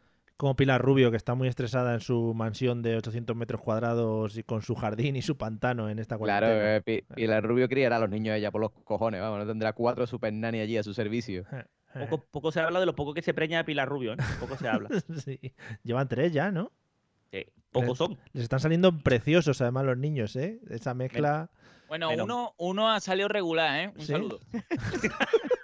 Como 0.42 0.56
Pilar 0.56 0.82
Rubio, 0.82 1.12
que 1.12 1.18
está 1.18 1.36
muy 1.36 1.48
estresada 1.48 1.94
en 1.94 2.00
su 2.00 2.34
mansión 2.34 2.82
de 2.82 2.98
800 2.98 3.36
metros 3.36 3.62
cuadrados 3.62 4.36
y 4.40 4.42
con 4.44 4.64
su 4.64 4.74
jardín 4.74 5.16
y 5.16 5.22
su 5.22 5.38
pantano 5.38 5.88
en 5.88 6.00
esta 6.00 6.18
Claro, 6.18 6.48
cuarentena. 6.48 6.76
eh, 6.78 6.82
Pi- 6.82 7.14
Pilar 7.14 7.44
Rubio 7.44 7.70
criará 7.70 7.98
a 7.98 8.00
los 8.00 8.10
niños 8.10 8.36
ella 8.36 8.50
por 8.50 8.60
los 8.62 8.72
cojones, 8.72 9.22
vamos, 9.22 9.38
no 9.38 9.46
tendrá 9.46 9.74
cuatro 9.74 10.08
super 10.08 10.34
nanny 10.34 10.60
allí 10.62 10.78
a 10.78 10.84
su 10.84 10.96
servicio. 10.96 11.46
Eh, 11.94 12.08
Poco, 12.10 12.26
poco 12.32 12.52
se 12.54 12.62
habla 12.62 12.80
de 12.80 12.86
lo 12.88 12.96
poco 12.96 13.14
que 13.14 13.22
se 13.22 13.34
preña 13.36 13.58
de 13.58 13.64
Pilar 13.66 13.88
Rubio, 13.88 14.14
¿eh? 14.14 14.18
Poco 14.40 14.56
se 14.58 14.66
habla. 14.68 14.88
sí. 15.26 15.40
Llevan 15.84 16.08
tres 16.08 16.32
ya, 16.32 16.50
¿no? 16.50 16.72
Sí, 17.34 17.46
pocos 17.70 17.98
son. 17.98 18.18
Les 18.32 18.44
están 18.44 18.62
saliendo 18.62 18.98
preciosos 18.98 19.60
además 19.62 19.84
los 19.84 19.98
niños, 19.98 20.36
¿eh? 20.38 20.60
Esa 20.70 20.94
mezcla. 20.94 21.52
Bueno, 21.90 22.08
Pero- 22.10 22.24
uno, 22.24 22.56
uno 22.58 22.90
ha 22.90 23.00
salido 23.02 23.28
regular, 23.28 23.78
¿eh? 23.82 23.88
Un 23.94 24.00
¿Sí? 24.02 24.08
saludo. 24.14 24.40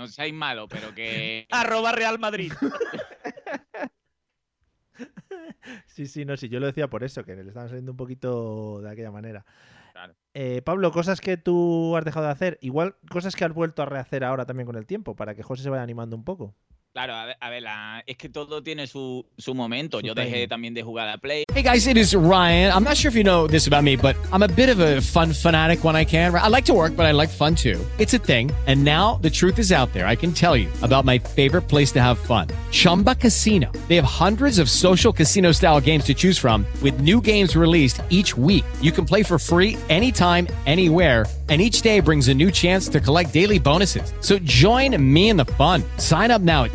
No 0.00 0.08
seáis 0.08 0.32
malos, 0.32 0.66
pero 0.70 0.94
que 0.94 1.46
Arroba 1.50 1.92
Real 1.92 2.18
Madrid. 2.18 2.52
Sí, 5.86 6.06
sí, 6.06 6.24
no, 6.26 6.36
sí, 6.36 6.48
yo 6.48 6.60
lo 6.60 6.66
decía 6.66 6.88
por 6.88 7.04
eso, 7.04 7.24
que 7.24 7.34
le 7.34 7.48
estaban 7.48 7.68
saliendo 7.68 7.92
un 7.92 7.96
poquito 7.96 8.82
de 8.82 8.90
aquella 8.90 9.10
manera. 9.10 9.46
Claro. 9.92 10.14
Eh, 10.34 10.60
Pablo, 10.62 10.92
cosas 10.92 11.20
que 11.20 11.36
tú 11.38 11.96
has 11.96 12.04
dejado 12.04 12.26
de 12.26 12.32
hacer, 12.32 12.58
igual 12.60 12.96
cosas 13.10 13.34
que 13.34 13.44
has 13.44 13.52
vuelto 13.52 13.82
a 13.82 13.86
rehacer 13.86 14.24
ahora 14.24 14.44
también 14.44 14.66
con 14.66 14.76
el 14.76 14.86
tiempo, 14.86 15.16
para 15.16 15.34
que 15.34 15.42
José 15.42 15.62
se 15.62 15.70
vaya 15.70 15.82
animando 15.82 16.16
un 16.16 16.24
poco. 16.24 16.54
Claro, 16.92 17.14
a 17.14 17.26
ver, 17.26 17.36
a 17.40 17.50
ver, 17.50 17.62
la- 17.62 18.02
es 18.04 18.16
que 18.16 18.28
todo 18.28 18.64
tiene 18.64 18.88
su, 18.88 19.24
su 19.38 19.54
momento. 19.54 20.00
Yo 20.00 20.12
dejé 20.12 20.48
también 20.48 20.74
de 20.74 20.82
jugar 20.82 21.08
a 21.08 21.18
Play. 21.18 21.44
Hey 21.54 21.62
guys, 21.62 21.86
it 21.86 21.96
is 21.96 22.16
Ryan. 22.16 22.72
I'm 22.72 22.82
not 22.82 22.96
sure 22.96 23.08
if 23.10 23.14
you 23.14 23.22
know 23.22 23.46
this 23.46 23.68
about 23.68 23.84
me, 23.84 23.94
but 23.96 24.16
I'm 24.32 24.42
a 24.42 24.48
bit 24.48 24.68
of 24.68 24.80
a 24.80 25.00
fun 25.00 25.32
fanatic 25.32 25.84
when 25.84 25.94
I 25.94 26.04
can. 26.04 26.34
I 26.34 26.48
like 26.48 26.64
to 26.64 26.74
work, 26.74 26.96
but 26.96 27.06
I 27.06 27.12
like 27.12 27.28
fun 27.30 27.54
too. 27.54 27.78
It's 28.00 28.12
a 28.14 28.18
thing. 28.18 28.50
And 28.66 28.82
now 28.84 29.20
the 29.22 29.30
truth 29.30 29.60
is 29.60 29.70
out 29.70 29.92
there. 29.92 30.04
I 30.04 30.16
can 30.16 30.32
tell 30.32 30.56
you 30.56 30.68
about 30.82 31.04
my 31.04 31.16
favorite 31.16 31.68
place 31.68 31.92
to 31.92 32.00
have 32.00 32.18
fun 32.18 32.48
Chumba 32.72 33.14
Casino. 33.14 33.70
They 33.86 33.94
have 33.94 34.04
hundreds 34.04 34.58
of 34.58 34.68
social 34.68 35.12
casino 35.12 35.52
style 35.52 35.80
games 35.80 36.04
to 36.06 36.14
choose 36.14 36.38
from, 36.38 36.66
with 36.82 36.98
new 37.00 37.20
games 37.20 37.54
released 37.54 38.00
each 38.10 38.36
week. 38.36 38.64
You 38.80 38.90
can 38.90 39.04
play 39.04 39.22
for 39.22 39.38
free 39.38 39.76
anytime, 39.90 40.48
anywhere. 40.66 41.24
And 41.50 41.60
each 41.60 41.82
day 41.82 41.98
brings 41.98 42.28
a 42.28 42.34
new 42.34 42.50
chance 42.52 42.88
to 42.90 43.00
collect 43.00 43.32
daily 43.32 43.58
bonuses. 43.58 44.12
So 44.20 44.38
join 44.40 44.96
me 45.02 45.30
in 45.30 45.36
the 45.36 45.46
fun. 45.56 45.82
Sign 45.98 46.30
up 46.30 46.42
now 46.42 46.62
at 46.64 46.70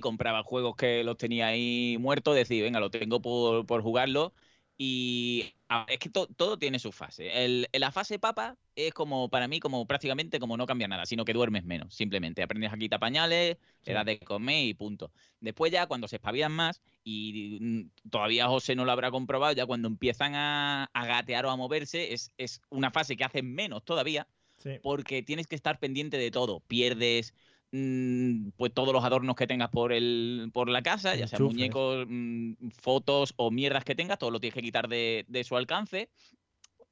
Compraba 0.00 0.42
juegos 0.42 0.76
que 0.76 1.04
los 1.04 1.16
tenía 1.16 1.48
ahí 1.48 1.96
muertos, 2.00 2.34
decir, 2.34 2.62
venga, 2.62 2.80
lo 2.80 2.90
tengo 2.90 3.20
por, 3.22 3.66
por 3.66 3.82
jugarlo. 3.82 4.32
Y 4.76 5.54
es 5.88 5.98
que 5.98 6.08
to- 6.10 6.26
todo 6.26 6.58
tiene 6.58 6.78
su 6.78 6.92
fase. 6.92 7.44
El, 7.44 7.68
la 7.72 7.92
fase 7.92 8.18
papa 8.18 8.58
es 8.74 8.92
como, 8.92 9.28
para 9.30 9.46
mí, 9.48 9.60
como 9.60 9.86
prácticamente 9.86 10.40
como 10.40 10.56
no 10.56 10.66
cambia 10.66 10.88
nada, 10.88 11.06
sino 11.06 11.24
que 11.24 11.32
duermes 11.32 11.64
menos, 11.64 11.94
simplemente. 11.94 12.42
Aprendes 12.42 12.72
a 12.72 12.76
quitar 12.78 12.98
pañales, 13.00 13.58
le 13.84 13.92
das 13.92 14.04
de 14.06 14.18
comer 14.20 14.64
y 14.66 14.74
punto. 14.74 15.12
Después 15.40 15.70
ya, 15.72 15.86
cuando 15.86 16.08
se 16.08 16.16
espabilan 16.16 16.52
más, 16.52 16.82
y 17.04 17.58
mm, 17.60 18.08
todavía 18.10 18.48
José 18.48 18.74
no 18.74 18.84
lo 18.84 18.92
habrá 18.92 19.10
comprobado, 19.10 19.52
ya 19.54 19.66
cuando 19.66 19.88
empiezan 19.88 20.34
a, 20.34 20.84
a 20.92 21.06
gatear 21.06 21.46
o 21.46 21.50
a 21.50 21.56
moverse, 21.56 22.12
es, 22.14 22.32
es 22.36 22.60
una 22.70 22.90
fase 22.90 23.16
que 23.16 23.24
hacen 23.24 23.54
menos 23.54 23.84
todavía, 23.84 24.28
Sí. 24.56 24.78
porque 24.82 25.22
tienes 25.22 25.46
que 25.46 25.54
estar 25.56 25.78
pendiente 25.78 26.18
de 26.18 26.30
todo. 26.30 26.60
Pierdes 26.60 27.34
pues 27.70 28.74
todos 28.74 28.92
los 28.92 29.04
adornos 29.04 29.36
que 29.36 29.46
tengas 29.46 29.70
por 29.70 29.92
el 29.92 30.50
por 30.52 30.68
la 30.68 30.82
casa, 30.82 31.14
ya 31.14 31.24
Enchufes. 31.24 31.40
muñecos, 31.40 32.06
mm, 32.08 32.70
fotos 32.70 33.34
o 33.36 33.50
mierdas 33.50 33.84
que 33.84 33.94
tengas, 33.94 34.18
todo 34.18 34.30
lo 34.30 34.40
tienes 34.40 34.54
que 34.54 34.62
quitar 34.62 34.88
de, 34.88 35.24
de 35.28 35.44
su 35.44 35.56
alcance. 35.56 36.10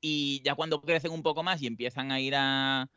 Y 0.00 0.40
ya 0.44 0.54
cuando 0.54 0.80
crecen 0.80 1.10
un 1.12 1.22
poco 1.22 1.42
más 1.42 1.60
y 1.62 1.66
empiezan 1.66 2.12
a 2.12 2.20
ir 2.20 2.34
a, 2.36 2.90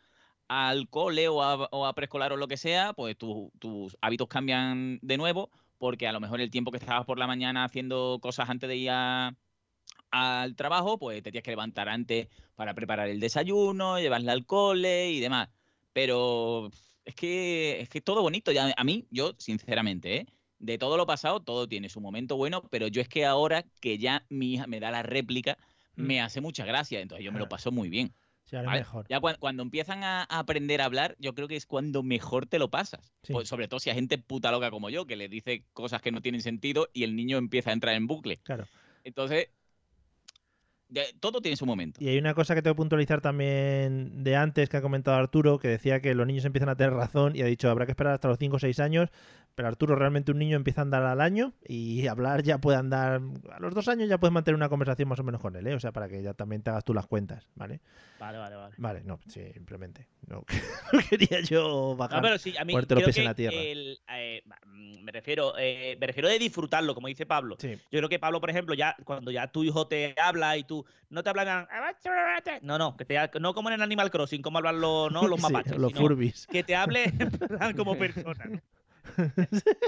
al 0.48 0.90
cole 0.90 1.28
o 1.30 1.42
a, 1.42 1.56
o 1.72 1.86
a 1.88 1.94
preescolar 1.96 2.34
o 2.34 2.38
lo 2.38 2.48
que 2.48 2.58
sea, 2.58 2.94
pues 2.94 3.18
tu- 3.18 3.52
tus 3.60 3.98
hábitos 4.02 4.28
cambian 4.28 5.00
de 5.02 5.18
nuevo, 5.18 5.50
porque 5.80 6.08
a 6.08 6.12
lo 6.14 6.20
mejor 6.20 6.42
el 6.42 6.52
tiempo 6.52 6.72
que 6.72 6.78
estabas 6.78 7.06
por 7.06 7.18
la 7.18 7.28
mañana 7.28 7.64
haciendo 7.64 8.20
cosas 8.22 8.50
antes 8.50 8.70
de 8.70 8.76
ir 8.78 8.90
a- 8.92 9.36
al 10.12 10.56
trabajo, 10.56 11.00
pues 11.00 11.24
te 11.24 11.32
tienes 11.32 11.44
que 11.46 11.52
levantar 11.52 11.90
antes 11.90 12.28
para 12.56 12.74
preparar 12.74 13.08
el 13.10 13.20
desayuno, 13.20 14.00
llevarla 14.00 14.34
al 14.34 14.46
cole 14.46 15.12
y 15.12 15.20
demás. 15.20 15.50
Pero 15.94 16.70
es 17.06 17.16
que 17.16 17.82
es 17.82 17.90
que 17.90 18.02
todo 18.02 18.22
bonito. 18.22 18.52
Ya, 18.52 18.74
a 18.76 18.84
mí, 18.84 19.08
yo, 19.12 19.34
sinceramente, 19.38 20.18
¿eh? 20.18 20.26
de 20.60 20.78
todo 20.78 20.98
lo 20.98 21.06
pasado, 21.08 21.40
todo 21.42 21.68
tiene 21.68 21.90
su 21.90 22.02
momento 22.02 22.38
bueno, 22.38 22.64
pero 22.70 22.88
yo 22.88 23.02
es 23.02 23.10
que 23.10 23.26
ahora 23.26 23.64
que 23.82 23.98
ya 23.98 24.26
mi 24.30 24.54
hija 24.54 24.68
me 24.68 24.80
da 24.80 24.92
la 24.92 25.04
réplica, 25.04 25.58
Mm. 25.96 26.04
me 26.06 26.22
hace 26.22 26.40
mucha 26.40 26.64
gracia, 26.66 27.02
entonces 27.02 27.26
yo 27.26 27.32
me 27.34 27.40
lo 27.40 27.50
paso 27.50 27.70
muy 27.72 27.90
bien. 27.90 28.14
Sí, 28.46 28.56
ahora 28.56 28.68
¿vale? 28.68 28.80
mejor. 28.82 29.06
Ya 29.10 29.20
cuan- 29.20 29.36
cuando, 29.40 29.62
empiezan 29.64 30.04
a, 30.04 30.22
a 30.24 30.40
aprender 30.40 30.82
a 30.82 30.86
hablar, 30.86 31.16
yo 31.20 31.34
creo 31.34 31.48
que 31.48 31.56
es 31.58 31.66
cuando 31.66 32.02
mejor 32.04 32.46
te 32.46 32.60
lo 32.60 32.70
pasas. 32.70 33.12
Sí. 33.24 33.34
Pues 33.34 33.50
sobre 33.50 33.68
todo 33.68 33.80
si 33.80 33.90
hay 33.90 33.96
gente 33.96 34.18
puta 34.18 34.52
loca 34.52 34.72
como 34.72 34.90
yo, 34.90 35.06
que 35.06 35.16
le 35.16 35.28
dice 35.28 35.66
cosas 35.74 36.02
que 36.02 36.12
no 36.12 36.22
tienen 36.22 36.42
sentido 36.42 36.88
y 36.94 37.04
el 37.04 37.16
niño 37.16 37.38
empieza 37.38 37.72
a 37.72 37.74
entrar 37.74 37.96
en 37.96 38.08
bucle. 38.08 38.38
Claro. 38.44 38.68
Entonces, 39.04 39.50
de- 40.92 41.14
todo 41.20 41.42
tiene 41.42 41.58
su 41.58 41.66
momento. 41.66 42.00
Y 42.04 42.10
hay 42.10 42.18
una 42.18 42.34
cosa 42.36 42.54
que 42.54 42.62
tengo 42.62 42.76
que 42.76 42.80
puntualizar 42.80 43.22
también 43.22 44.24
de 44.24 44.36
antes 44.36 44.70
que 44.70 44.78
ha 44.78 44.82
comentado 44.82 45.18
Arturo, 45.18 45.58
que 45.58 45.68
decía 45.70 46.02
que 46.02 46.14
los 46.14 46.28
niños 46.28 46.46
empiezan 46.46 46.70
a 46.70 46.76
tener 46.76 46.94
razón 46.94 47.36
y 47.36 47.42
ha 47.42 47.46
dicho 47.46 47.70
habrá 47.70 47.86
que 47.86 47.94
esperar 47.94 48.14
hasta 48.14 48.28
los 48.28 48.38
5 48.38 48.58
o 48.58 48.60
6 48.60 48.80
años, 48.80 49.10
pero 49.56 49.68
Arturo, 49.68 49.96
realmente 49.96 50.32
un 50.32 50.40
niño 50.40 50.56
empieza 50.56 50.82
a 50.82 50.84
andar 50.84 51.04
al 51.04 51.22
año 51.22 51.54
y 51.68 52.08
hablar 52.08 52.44
ya 52.44 52.60
puede 52.60 52.78
andar, 52.78 53.22
a 53.52 53.60
los 53.60 53.74
dos 53.74 53.88
años 53.88 54.10
ya 54.10 54.18
puedes 54.20 54.34
mantener 54.34 54.56
una 54.56 54.70
conversación 54.70 55.10
más 55.10 55.20
o 55.20 55.24
menos 55.24 55.42
con 55.42 55.56
él, 55.56 55.68
¿eh? 55.68 55.76
o 55.76 55.80
sea, 55.80 55.92
para 55.92 56.08
que 56.10 56.22
ya 56.22 56.34
también 56.34 56.62
te 56.62 56.70
hagas 56.70 56.84
tú 56.84 56.94
las 56.94 57.08
cuentas, 57.08 57.48
¿vale? 57.56 57.82
Vale, 58.20 58.38
vale, 58.38 58.56
vale. 58.56 58.76
Vale, 58.78 59.04
no, 59.04 59.20
sí, 59.28 59.42
simplemente. 59.54 60.08
No, 60.28 60.44
no 60.94 61.00
quería 61.10 61.42
yo 61.42 61.96
bajar, 61.96 62.18
No, 62.18 62.22
pero 62.22 62.38
sí, 62.38 62.56
a 62.58 62.64
mí 62.66 62.74
creo 62.74 63.12
que 63.12 63.20
en 63.20 63.26
la 63.26 63.34
tierra. 63.34 63.58
el, 63.58 64.00
eh, 64.10 64.44
mm, 64.66 65.04
me 65.04 65.12
refiero 65.12 65.54
eh, 65.58 65.98
me 66.00 66.08
refiero 66.08 66.30
de 66.30 66.38
disfrutarlo, 66.40 66.94
como 66.94 67.08
dice 67.08 67.26
Pablo. 67.26 67.58
Yo 67.60 67.78
creo 67.90 68.10
que 68.10 68.20
Pablo, 68.20 68.40
por 68.40 68.50
ejemplo, 68.50 68.76
ya 68.76 68.96
cuando 69.04 69.32
ya 69.32 69.52
tu 69.52 69.64
hijo 69.64 69.88
te 69.88 70.16
habla 70.22 70.58
y 70.58 70.64
tú 70.64 70.86
no 71.10 71.24
te 71.24 71.30
hablan 71.30 71.68
no, 72.62 72.78
no, 72.78 72.96
que 72.96 73.06
te 73.06 73.18
no 73.40 73.54
como 73.54 73.70
en 73.70 73.76
el 73.76 73.82
Animal 73.82 74.12
Crossing, 74.12 74.42
como 74.42 74.60
hablan 74.60 74.80
los, 74.80 75.12
¿no? 75.12 75.28
los 75.28 75.40
Sí, 75.42 75.52
mapaches, 75.52 75.78
los 75.78 75.94
Furbis. 75.94 76.48
que 76.48 76.64
te 76.64 76.76
hable 76.76 77.12
como 77.76 77.98
persona. 77.98 78.62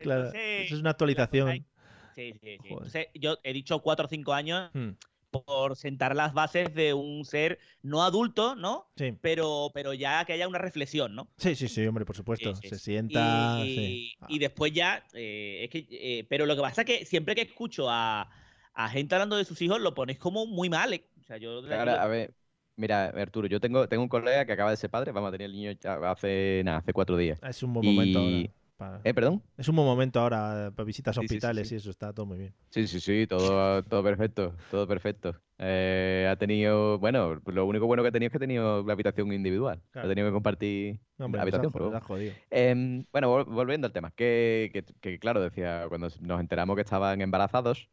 Claro, 0.00 0.24
Entonces, 0.24 0.66
eso 0.66 0.74
es 0.76 0.80
una 0.80 0.90
actualización. 0.90 1.66
Sí, 2.14 2.32
sí, 2.40 2.58
sí. 2.62 2.68
Entonces, 2.70 3.08
yo 3.14 3.38
he 3.42 3.52
dicho 3.52 3.80
cuatro 3.80 4.06
o 4.06 4.08
cinco 4.08 4.32
años 4.32 4.70
Hmm, 4.72 4.90
por 5.30 5.76
sentar 5.76 6.14
las 6.14 6.32
bases 6.32 6.74
de 6.74 6.94
un 6.94 7.24
ser 7.24 7.58
no 7.82 8.02
adulto, 8.04 8.54
¿no? 8.54 8.92
Sí. 8.96 9.18
Pero, 9.20 9.70
pero 9.74 9.92
ya 9.94 10.24
que 10.24 10.32
haya 10.32 10.46
una 10.48 10.58
reflexión, 10.58 11.14
¿no? 11.14 11.28
Sí, 11.36 11.54
sí, 11.56 11.68
sí, 11.68 11.86
hombre, 11.86 12.04
por 12.04 12.16
supuesto. 12.16 12.54
Sí, 12.54 12.62
sí, 12.62 12.68
Se 12.68 12.78
sí. 12.78 12.84
sienta. 12.84 13.68
Y, 13.68 14.16
sí. 14.18 14.24
y 14.28 14.38
después 14.38 14.72
ya, 14.72 15.04
eh, 15.12 15.64
es 15.64 15.70
que, 15.70 15.86
eh, 15.90 16.24
pero 16.28 16.46
lo 16.46 16.54
que 16.56 16.62
pasa 16.62 16.82
es 16.82 16.86
que 16.86 17.04
siempre 17.04 17.34
que 17.34 17.42
escucho 17.42 17.90
a, 17.90 18.30
a 18.72 18.88
gente 18.90 19.14
hablando 19.14 19.36
de 19.36 19.44
sus 19.44 19.60
hijos, 19.62 19.80
lo 19.80 19.94
ponéis 19.94 20.18
como 20.18 20.46
muy 20.46 20.70
mal. 20.70 20.92
eh. 20.92 21.08
O 21.20 21.22
sea, 21.24 21.36
yo 21.38 21.58
Ahora, 21.58 22.02
a 22.02 22.06
ver, 22.06 22.34
mira, 22.76 23.06
Arturo, 23.08 23.46
yo 23.48 23.60
tengo, 23.60 23.88
tengo 23.88 24.02
un 24.02 24.08
colega 24.08 24.44
que 24.44 24.52
acaba 24.52 24.70
de 24.70 24.76
ser 24.76 24.90
padre, 24.90 25.12
vamos 25.12 25.28
a 25.28 25.32
tener 25.32 25.46
el 25.46 25.52
niño 25.52 25.72
hace, 26.04 26.62
nada, 26.64 26.78
hace 26.78 26.92
cuatro 26.92 27.16
días. 27.16 27.38
Es 27.42 27.62
un 27.62 27.72
buen 27.72 27.86
momento 27.86 28.20
Y- 28.20 28.36
ahora. 28.46 28.54
para- 28.76 29.00
¿Eh, 29.04 29.14
perdón? 29.14 29.42
Es 29.56 29.68
un 29.68 29.76
buen 29.76 29.86
momento 29.86 30.18
ahora 30.20 30.72
para 30.74 30.84
visitas 30.84 31.16
a 31.16 31.20
Sí, 31.20 31.28
sí, 31.28 31.28
sí, 31.28 31.34
hospitales 31.36 31.68
sí. 31.68 31.74
y 31.74 31.78
eso 31.78 31.90
está 31.90 32.12
todo 32.12 32.26
muy 32.26 32.38
bien. 32.38 32.54
Sí, 32.70 32.86
sí, 32.88 32.98
sí, 33.00 33.26
todo, 33.28 33.82
todo 33.84 34.02
perfecto, 34.02 34.54
todo 34.70 34.86
perfecto. 34.88 35.36
Eh, 35.58 36.28
ha 36.28 36.34
tenido, 36.34 36.98
bueno, 36.98 37.40
lo 37.46 37.64
único 37.66 37.86
bueno 37.86 38.02
que 38.02 38.08
ha 38.08 38.12
tenido 38.12 38.26
es 38.26 38.32
que 38.32 38.38
ha 38.38 38.40
tenido 38.40 38.82
la 38.84 38.92
habitación 38.92 39.32
individual. 39.32 39.80
Claro. 39.92 40.06
Ha 40.06 40.10
tenido 40.10 40.26
que 40.28 40.32
compartir 40.32 40.98
No, 41.16 41.26
hombre, 41.26 41.38
la 41.38 41.42
habitación. 41.42 41.94
ha 41.94 42.00
jodido. 42.00 42.32
Em, 42.50 43.04
bueno, 43.12 43.30
vol- 43.32 43.44
volviendo 43.46 43.86
al 43.86 43.92
tema, 43.92 44.10
que, 44.10 44.70
que- 44.72 44.84
que, 45.00 45.18
claro, 45.20 45.40
decía, 45.40 45.84
cuando 45.88 46.08
nos 46.20 46.40
enteramos 46.40 46.74
que 46.74 46.82
estaban 46.82 47.20
embarazados, 47.20 47.88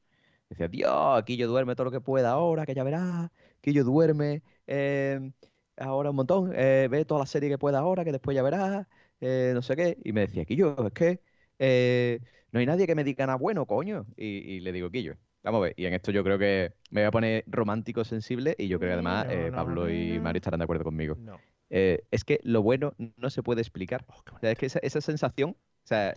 decía, 0.50 0.68
Dios, 0.68 0.92
aquí 1.20 1.38
yo 1.38 1.48
duerme 1.48 1.76
todo 1.76 1.86
lo 1.86 1.92
que 1.92 2.02
pueda 2.02 2.32
ahora, 2.32 2.66
que 2.66 2.74
ya 2.74 2.84
verás, 2.84 3.30
que 3.62 3.74
yo 3.74 3.84
duerme 3.84 4.44
em, 4.68 5.34
ahora 5.78 6.10
un 6.12 6.16
montón, 6.18 6.52
eh, 6.56 6.88
ve 6.90 7.06
toda 7.06 7.22
la 7.22 7.26
serie 7.26 7.50
que 7.50 7.58
pueda 7.58 7.80
ahora, 7.80 8.04
que 8.06 8.12
después 8.12 8.36
ya 8.36 8.44
verás, 8.44 8.88
eh, 9.22 9.52
no 9.54 9.62
sé 9.62 9.76
qué. 9.76 9.98
Y 10.04 10.14
me 10.14 10.22
decía, 10.22 10.46
Quillo, 10.46 10.88
es 10.88 10.94
que 10.94 11.22
eh, 11.60 12.20
no 12.52 12.60
hay 12.60 12.66
nadie 12.66 12.88
que 12.88 12.96
me 12.96 13.04
diga 13.04 13.26
nada 13.26 13.38
bueno, 13.38 13.66
coño. 13.66 14.06
Y, 14.18 14.26
y 14.26 14.60
le 14.62 14.72
digo, 14.72 14.90
Quillo, 14.92 15.16
vamos 15.44 15.60
a 15.60 15.62
ver. 15.64 15.74
Y 15.78 15.86
en 15.86 15.94
esto 15.94 16.12
yo 16.12 16.24
creo 16.24 16.38
que 16.40 16.74
me 16.90 17.02
voy 17.02 17.08
a 17.08 17.12
poner 17.12 17.44
romántico, 17.48 18.04
sensible, 18.04 18.56
y 18.58 18.68
yo 18.68 18.80
creo 18.80 18.90
que 18.90 18.94
además 18.94 19.26
No, 19.26 19.30
eh, 19.30 19.52
no, 19.52 19.54
Pablo 19.54 19.90
y. 19.90 20.20
Mario 20.20 20.38
estarán 20.40 20.60
de 20.60 20.64
acuerdo 20.66 20.84
conmigo. 20.84 21.18
Eh, 21.70 22.04
es 22.12 22.24
que 22.26 22.40
lo 22.44 22.62
bueno 22.62 22.94
no 23.18 23.30
se 23.30 23.44
puede 23.44 23.62
explicar. 23.62 24.06
Oh, 24.08 24.24
O 24.32 24.40
sea, 24.40 24.52
es 24.52 24.58
que 24.58 24.66
esa, 24.66 24.80
esa 24.80 25.02
sensación, 25.02 25.52
o 25.52 25.88
sea, 25.88 26.14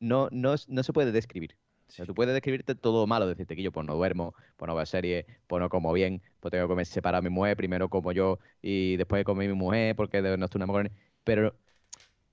no, 0.00 0.28
no, 0.32 0.54
no 0.68 0.82
se 0.82 0.92
puede 0.92 1.12
describir. 1.12 1.56
O 1.90 1.92
sea, 1.92 2.06
tú 2.06 2.14
puedes 2.14 2.32
describirte 2.34 2.74
todo 2.76 3.06
malo, 3.06 3.26
decirte 3.26 3.56
que 3.56 3.62
yo 3.62 3.72
pues 3.72 3.86
no 3.86 3.94
duermo, 3.96 4.34
pues 4.56 4.68
no 4.68 4.74
veo 4.76 4.86
series, 4.86 5.26
pues 5.48 5.60
no 5.60 5.68
como 5.68 5.92
bien, 5.92 6.22
pues 6.40 6.52
tengo 6.52 6.64
que 6.66 6.68
comer 6.68 6.86
separado 6.86 7.18
a 7.20 7.22
mi 7.22 7.30
mujer, 7.30 7.56
primero 7.56 7.88
como 7.88 8.12
yo 8.12 8.38
y 8.62 8.96
después 8.96 9.24
come 9.24 9.48
mi 9.48 9.54
mujer 9.54 9.96
porque 9.96 10.22
de- 10.22 10.36
no 10.38 10.44
estoy 10.46 10.60
enamorado. 10.60 10.94
Pero 11.24 11.56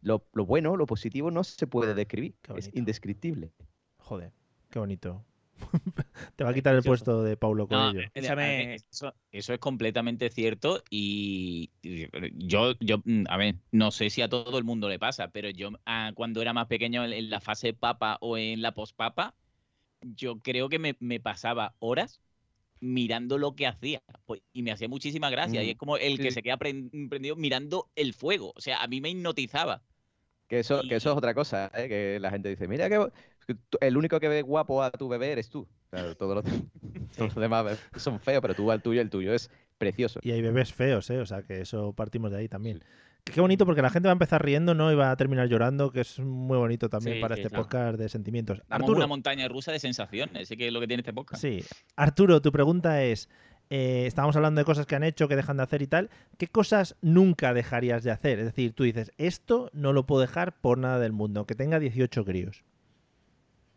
lo, 0.01 0.27
lo 0.33 0.45
bueno, 0.45 0.77
lo 0.77 0.85
positivo 0.85 1.31
no 1.31 1.43
se 1.43 1.67
puede 1.67 1.93
describir, 1.95 2.35
es 2.55 2.69
indescriptible. 2.73 3.51
Joder, 3.99 4.31
qué 4.69 4.79
bonito. 4.79 5.23
Te 6.35 6.43
va 6.43 6.51
a 6.51 6.53
quitar 6.53 6.75
el 6.75 6.83
puesto 6.83 7.23
de 7.23 7.37
Paulo 7.37 7.67
No, 7.69 7.89
Coelho. 7.91 7.99
eh, 7.99 8.09
eh, 8.15 8.77
Eso, 8.91 9.13
eso 9.31 9.53
es 9.53 9.59
completamente 9.59 10.29
cierto 10.29 10.83
y, 10.89 11.71
y 11.81 12.07
yo, 12.47 12.73
yo, 12.79 12.99
mm, 13.03 13.25
a 13.29 13.35
ver, 13.37 13.55
no 13.71 13.91
sé 13.91 14.09
si 14.09 14.21
a 14.21 14.29
todo 14.29 14.57
el 14.57 14.63
mundo 14.63 14.87
le 14.87 14.99
pasa, 14.99 15.29
pero 15.31 15.49
yo 15.49 15.71
ah, 15.85 16.11
cuando 16.15 16.41
era 16.41 16.53
más 16.53 16.67
pequeño 16.67 17.03
en, 17.03 17.11
en 17.13 17.29
la 17.29 17.41
fase 17.41 17.73
papa 17.73 18.17
o 18.21 18.37
en 18.37 18.61
la 18.61 18.73
pospapa, 18.73 19.35
yo 20.01 20.39
creo 20.39 20.69
que 20.69 20.79
me, 20.79 20.95
me 20.99 21.19
pasaba 21.19 21.75
horas 21.79 22.21
mirando 22.81 23.37
lo 23.39 23.55
que 23.55 23.67
hacía 23.67 24.03
pues, 24.25 24.41
y 24.53 24.63
me 24.63 24.71
hacía 24.71 24.89
muchísima 24.89 25.29
gracia 25.31 25.63
y 25.63 25.69
Mm, 25.69 25.71
es 25.71 25.77
como 25.77 25.97
el 25.97 26.19
que 26.21 26.31
sí. 26.31 26.33
se 26.33 26.43
queda 26.43 26.57
pren- 26.59 27.09
prendido 27.09 27.35
mirando 27.37 27.91
el 27.95 28.13
fuego, 28.13 28.53
o 28.55 28.61
sea, 28.61 28.81
a 28.83 28.87
mí 28.87 29.01
me 29.01 29.09
hipnotizaba. 29.11 29.83
Que 30.47 30.59
eso, 30.59 30.83
que 30.87 30.95
eso 30.95 31.11
es 31.11 31.17
otra 31.17 31.33
cosa, 31.33 31.69
¿eh? 31.73 31.89
que 31.89 32.19
la 32.21 32.29
gente 32.31 32.47
dice, 32.49 32.67
mira 32.69 32.87
que 32.89 33.11
que 33.45 33.55
tú- 33.69 33.77
el 33.81 33.97
único 33.97 34.19
que 34.19 34.27
ve 34.29 34.41
guapo 34.41 34.81
a 34.83 34.91
tu 34.91 35.07
bebé 35.09 35.31
eres 35.33 35.49
tú. 35.49 35.67
Claro, 35.89 36.15
todos 36.15 36.35
los, 36.35 36.43
todos 37.17 37.35
los 37.35 37.41
demás 37.41 37.79
son 37.97 38.19
feos, 38.21 38.41
pero 38.41 38.55
tú 38.55 38.71
al 38.71 38.81
tuyo, 38.81 39.01
el 39.01 39.09
tuyo 39.09 39.33
es 39.33 39.49
precioso. 39.77 40.19
Y 40.23 40.31
hay 40.31 40.41
bebés 40.41 40.73
feos, 40.73 41.09
¿eh? 41.09 41.19
O 41.19 41.25
sea, 41.25 41.43
que 41.43 41.61
eso 41.61 41.93
partimos 41.93 42.31
de 42.31 42.37
ahí 42.37 42.47
también. 42.49 42.83
Qué 43.33 43.41
bonito 43.41 43.65
porque 43.65 43.81
la 43.81 43.89
gente 43.89 44.07
va 44.07 44.11
a 44.11 44.13
empezar 44.13 44.43
riendo, 44.43 44.73
¿no? 44.73 44.91
Y 44.91 44.95
va 44.95 45.11
a 45.11 45.15
terminar 45.15 45.47
llorando, 45.47 45.91
que 45.91 46.01
es 46.01 46.19
muy 46.19 46.57
bonito 46.57 46.89
también 46.89 47.17
Sí, 47.17 47.21
para 47.21 47.35
sí, 47.35 47.41
este 47.41 47.55
podcast 47.55 47.97
de 47.97 48.09
sentimientos. 48.09 48.59
Damos 48.67 48.83
Arturo, 48.83 48.97
una 48.97 49.07
montaña 49.07 49.47
rusa 49.47 49.71
de 49.71 49.79
sensaciones, 49.79 50.43
ese 50.43 50.57
que 50.57 50.67
es 50.67 50.73
lo 50.73 50.79
que 50.79 50.87
tiene 50.87 51.01
este 51.01 51.13
podcast. 51.13 51.41
sí. 51.41 51.63
Arturo, 51.95 52.41
tu 52.41 52.51
pregunta 52.51 53.03
es, 53.03 53.29
eh, 53.69 54.05
estábamos 54.07 54.35
hablando 54.35 54.59
de 54.59 54.65
cosas 54.65 54.85
que 54.85 54.95
han 54.95 55.03
hecho, 55.03 55.27
que 55.27 55.35
dejan 55.35 55.57
de 55.57 55.63
hacer 55.63 55.81
y 55.81 55.87
tal. 55.87 56.09
¿Qué 56.37 56.47
cosas 56.47 56.95
nunca 57.01 57.53
dejarías 57.53 58.03
de 58.03 58.11
hacer? 58.11 58.39
Es 58.39 58.45
decir, 58.45 58.73
tú 58.73 58.83
dices, 58.83 59.11
esto 59.17 59.69
no 59.73 59.93
lo 59.93 60.05
puedo 60.05 60.21
dejar 60.21 60.59
por 60.59 60.77
nada 60.77 60.99
del 60.99 61.11
mundo, 61.11 61.45
que 61.45 61.55
tenga 61.55 61.79
18 61.79 62.23
críos. 62.25 62.63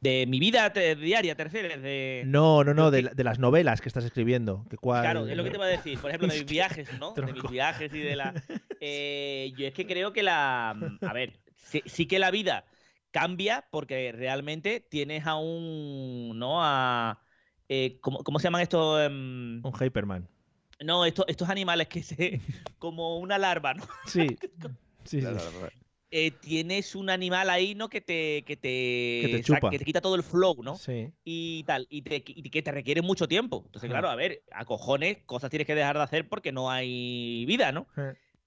De 0.00 0.24
mi 0.26 0.40
vida 0.40 0.72
te- 0.72 0.96
diaria, 0.96 1.34
tercera, 1.34 1.76
de... 1.76 2.22
No, 2.26 2.64
no, 2.64 2.72
no, 2.72 2.90
de, 2.90 3.02
la- 3.02 3.10
de 3.10 3.22
las 3.24 3.38
novelas 3.38 3.80
que 3.82 3.88
estás 3.88 4.04
escribiendo. 4.04 4.64
Que 4.70 4.78
cuál... 4.78 5.02
Claro, 5.02 5.26
es 5.26 5.36
lo 5.36 5.44
que 5.44 5.50
te 5.50 5.56
iba 5.56 5.66
a 5.66 5.68
decir. 5.68 5.98
Por 5.98 6.10
ejemplo, 6.10 6.28
de 6.28 6.40
mis 6.40 6.46
viajes, 6.50 6.88
¿no? 6.98 7.12
De 7.12 7.32
mis 7.32 7.42
viajes 7.50 7.92
y 7.92 7.98
de 7.98 8.16
la. 8.16 8.34
Eh, 8.82 9.52
yo 9.58 9.66
es 9.66 9.74
que 9.74 9.86
creo 9.86 10.14
que 10.14 10.22
la. 10.22 10.70
A 10.70 11.12
ver, 11.12 11.38
sí, 11.56 11.82
sí 11.84 12.06
que 12.06 12.18
la 12.18 12.30
vida 12.30 12.64
cambia 13.10 13.66
porque 13.70 14.10
realmente 14.10 14.80
tienes 14.80 15.26
a 15.26 15.34
un. 15.36 16.32
¿No? 16.38 16.64
A. 16.64 17.20
eh, 17.68 17.98
¿cómo, 18.00 18.24
cómo 18.24 18.38
se 18.38 18.44
llaman 18.44 18.62
estos? 18.62 19.02
em, 19.02 19.60
Un 19.62 19.72
Hyperman. 19.78 20.26
no, 20.82 21.04
estos, 21.04 21.26
estos 21.28 21.50
animales 21.50 21.88
que 21.88 22.02
se. 22.02 22.40
Como 22.78 23.18
una 23.18 23.36
larva, 23.36 23.74
¿no? 23.74 23.84
Sí. 24.06 24.26
Sí, 25.04 25.20
sí. 25.20 25.26
Eh, 26.12 26.32
tienes 26.32 26.96
un 26.96 27.08
animal 27.08 27.48
ahí, 27.50 27.74
¿no? 27.76 27.88
Que 27.88 28.00
te. 28.00 28.42
Que 28.44 28.56
te, 28.56 29.20
Que 29.22 29.28
te 29.30 29.38
sa- 29.38 29.44
chupa. 29.44 29.70
que 29.70 29.78
te 29.78 29.84
quita 29.84 30.00
todo 30.00 30.16
el 30.16 30.22
flow, 30.24 30.60
¿no? 30.62 30.76
Sí. 30.76 31.12
y 31.24 31.62
tal, 31.64 31.86
y, 31.88 32.02
te- 32.02 32.24
y 32.26 32.50
que 32.50 32.62
te 32.62 32.72
requiere 32.72 33.00
mucho 33.00 33.28
tiempo. 33.28 33.62
Entonces, 33.66 33.88
Ajá. 33.88 34.00
claro, 34.00 34.10
a 34.10 34.16
ver, 34.16 34.42
a 34.50 34.64
cojones, 34.64 35.18
cosas 35.24 35.50
tienes 35.50 35.66
que 35.66 35.74
dejar 35.76 35.96
de 35.96 36.02
hacer 36.02 36.28
porque 36.28 36.50
no 36.50 36.68
hay 36.70 37.44
vida, 37.46 37.70
¿no? 37.70 37.86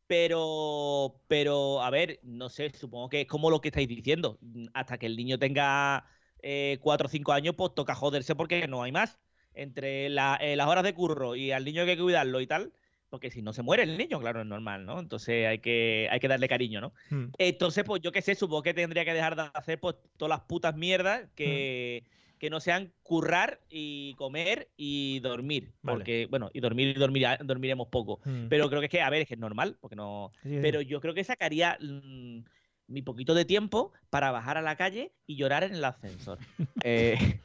Pero, 0.08 1.22
pero, 1.28 1.82
a 1.82 1.90
ver, 1.90 2.20
no 2.24 2.50
sé, 2.50 2.70
supongo 2.72 3.10
que 3.10 3.22
es 3.22 3.28
como 3.28 3.50
lo 3.50 3.62
que 3.62 3.70
estáis 3.70 3.88
diciendo. 3.88 4.38
Hasta 4.74 4.98
que 4.98 5.06
el 5.06 5.16
niño 5.16 5.40
tenga 5.40 6.06
eh, 6.42 6.78
cuatro 6.82 7.08
o 7.08 7.10
cinco 7.10 7.32
años, 7.32 7.56
pues 7.58 7.74
toca 7.74 7.96
joderse 7.96 8.36
porque 8.36 8.68
no 8.68 8.84
hay 8.84 8.92
más. 8.92 9.18
Entre 9.54 10.10
la- 10.10 10.38
eh, 10.42 10.56
las 10.58 10.68
horas 10.68 10.84
de 10.84 10.94
curro 10.94 11.36
y 11.38 11.52
al 11.52 11.64
niño 11.64 11.84
hay 11.84 11.88
que 11.96 12.02
cuidarlo 12.02 12.42
y 12.42 12.48
tal, 12.48 12.74
porque 13.14 13.30
si 13.30 13.44
no 13.44 13.54
se 13.54 13.62
muere 13.62 13.84
el 13.84 13.96
niño, 13.96 14.20
claro, 14.20 14.42
es 14.42 14.48
normal, 14.48 14.88
¿no? 14.88 15.00
Entonces 15.00 15.46
hay 15.46 15.60
que, 15.60 16.08
hay 16.10 16.20
que 16.20 16.28
darle 16.28 16.48
cariño, 16.48 16.82
¿no? 16.82 16.94
Hmm. 17.12 17.26
Entonces, 17.38 17.84
pues 17.84 18.02
yo 18.02 18.12
qué 18.12 18.24
sé, 18.24 18.34
supongo 18.34 18.64
que 18.64 18.74
tendría 18.74 19.06
que 19.06 19.14
dejar 19.14 19.36
de 19.36 19.52
hacer 19.54 19.80
pues 19.80 19.98
todas 20.18 20.32
las 20.32 20.48
putas 20.48 20.76
mierdas 20.76 21.30
que, 21.36 22.06
que 22.40 22.50
no 22.50 22.60
sean 22.60 22.92
currar 23.04 23.60
y 23.70 24.16
comer 24.16 24.72
y 24.78 25.20
dormir. 25.20 25.74
Vale. 25.84 26.00
Porque, 26.00 26.28
bueno, 26.28 26.50
y 26.54 26.60
dormir 26.60 26.88
y 26.88 26.94
dormir, 27.00 27.28
dormiremos 27.44 27.90
poco. 27.90 28.20
Mm. 28.26 28.48
Pero 28.48 28.68
creo 28.68 28.80
que 28.82 28.88
es 28.88 28.92
que, 28.92 29.02
a 29.04 29.12
ver, 29.12 29.22
es 29.22 29.28
que 29.28 29.36
es 29.36 29.40
normal, 29.40 29.78
porque 29.80 29.96
no. 29.96 30.32
Sí, 30.42 30.50
sí. 30.50 30.58
Pero 30.64 30.82
yo 30.82 31.00
creo 31.00 31.14
que 31.14 31.24
sacaría 31.24 31.78
mm, 31.80 32.40
mi 32.88 33.04
poquito 33.04 33.36
de 33.36 33.46
tiempo 33.46 33.92
para 34.10 34.32
bajar 34.32 34.58
a 34.58 34.64
la 34.64 34.76
calle 34.76 35.12
y 35.28 35.36
llorar 35.36 35.64
en 35.64 35.76
el 35.76 35.86
ascensor. 35.86 36.40
Eh, 36.84 37.40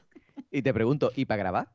y 0.51 0.63
te 0.63 0.73
pregunto, 0.73 1.13
¿y 1.15 1.27
para 1.27 1.43
grabar? 1.43 1.69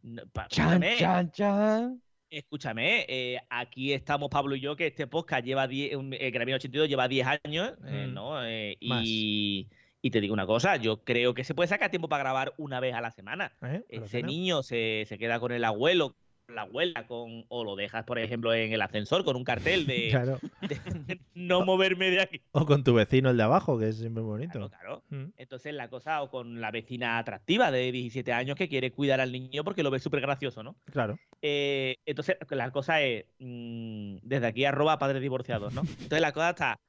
No, 0.00 0.22
pa- 0.28 0.46
Chan, 0.46 0.80
chan, 0.96 1.32
chan. 1.32 2.02
Escúchame, 2.30 3.06
eh, 3.08 3.40
aquí 3.50 3.92
estamos 3.92 4.28
Pablo 4.30 4.54
y 4.54 4.60
yo, 4.60 4.76
que 4.76 4.86
este 4.86 5.08
podcast 5.08 5.44
lleva 5.44 5.66
10, 5.66 5.96
un- 5.96 6.14
eh, 6.14 6.30
Grammy 6.30 6.52
82 6.52 6.88
lleva 6.88 7.08
10 7.08 7.26
años, 7.44 7.72
eh, 7.84 8.06
Mm. 8.08 8.14
¿no? 8.14 8.44
Eh, 8.46 8.76
y, 8.80 9.66
Y 10.02 10.10
te 10.10 10.20
digo 10.22 10.32
una 10.32 10.46
cosa, 10.46 10.76
yo 10.76 11.02
creo 11.04 11.34
que 11.34 11.44
se 11.44 11.54
puede 11.54 11.68
sacar 11.68 11.90
tiempo 11.90 12.08
para 12.08 12.22
grabar 12.22 12.54
una 12.56 12.80
vez 12.80 12.94
a 12.94 13.02
la 13.02 13.10
semana. 13.10 13.52
¿Eh? 13.60 13.82
Ese 13.90 14.22
niño 14.22 14.62
se, 14.62 15.04
se 15.06 15.18
queda 15.18 15.38
con 15.40 15.52
el 15.52 15.62
abuelo, 15.62 16.14
la 16.50 16.62
abuela, 16.62 17.06
con, 17.06 17.44
o 17.48 17.64
lo 17.64 17.76
dejas, 17.76 18.04
por 18.04 18.18
ejemplo, 18.18 18.52
en 18.54 18.72
el 18.72 18.82
ascensor 18.82 19.24
con 19.24 19.36
un 19.36 19.44
cartel 19.44 19.86
de, 19.86 20.08
Claro. 20.10 20.38
de 20.62 21.20
no 21.34 21.64
moverme 21.64 22.10
de 22.10 22.20
aquí. 22.20 22.40
O 22.52 22.66
con 22.66 22.84
tu 22.84 22.94
vecino, 22.94 23.30
el 23.30 23.36
de 23.36 23.42
abajo, 23.42 23.78
que 23.78 23.88
es 23.88 23.98
siempre 23.98 24.22
bonito. 24.22 24.68
Claro. 24.70 25.02
Mm. 25.10 25.26
Entonces 25.36 25.74
la 25.74 25.88
cosa, 25.88 26.22
o 26.22 26.30
con 26.30 26.60
la 26.60 26.70
vecina 26.70 27.18
atractiva 27.18 27.70
de 27.70 27.90
17 27.92 28.32
años 28.32 28.56
que 28.56 28.68
quiere 28.68 28.92
cuidar 28.92 29.20
al 29.20 29.32
niño 29.32 29.64
porque 29.64 29.82
lo 29.82 29.90
ve 29.90 29.98
súper 29.98 30.20
gracioso, 30.20 30.62
¿no? 30.62 30.76
Claro. 30.92 31.18
Eh, 31.42 31.96
entonces, 32.06 32.36
la 32.50 32.70
cosa 32.70 33.00
es, 33.02 33.24
mm, 33.38 34.16
desde 34.22 34.46
aquí 34.46 34.64
arroba 34.64 34.98
padres 34.98 35.22
divorciados, 35.22 35.72
¿no? 35.72 35.82
Entonces 36.00 36.20
la 36.20 36.32
cosa 36.32 36.50
está 36.50 36.80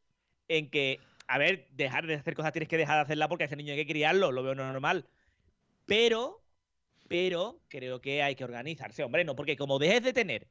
en 0.48 0.70
que, 0.70 1.00
a 1.28 1.38
ver, 1.38 1.68
dejar 1.72 2.08
de 2.08 2.16
hacer 2.16 2.36
cosas 2.36 2.52
tienes 2.52 2.68
que 2.68 2.78
dejar 2.78 2.96
de 2.98 3.02
hacerla 3.04 3.30
porque 3.30 3.46
a 3.46 3.48
ese 3.48 3.56
niño 3.56 3.72
hay 3.74 3.80
que 3.80 3.92
criarlo, 3.92 4.32
lo 4.32 4.44
veo 4.44 4.56
normal. 4.56 5.06
Pero, 5.86 6.42
pero 7.12 7.62
creo 7.68 8.02
que 8.02 8.24
hay 8.24 8.36
que 8.36 8.44
organizarse, 8.44 9.04
hombre, 9.04 9.24
no, 9.24 9.36
porque 9.36 9.56
como 9.58 9.80
dejes 9.80 10.04
de 10.04 10.14
tener 10.14 10.48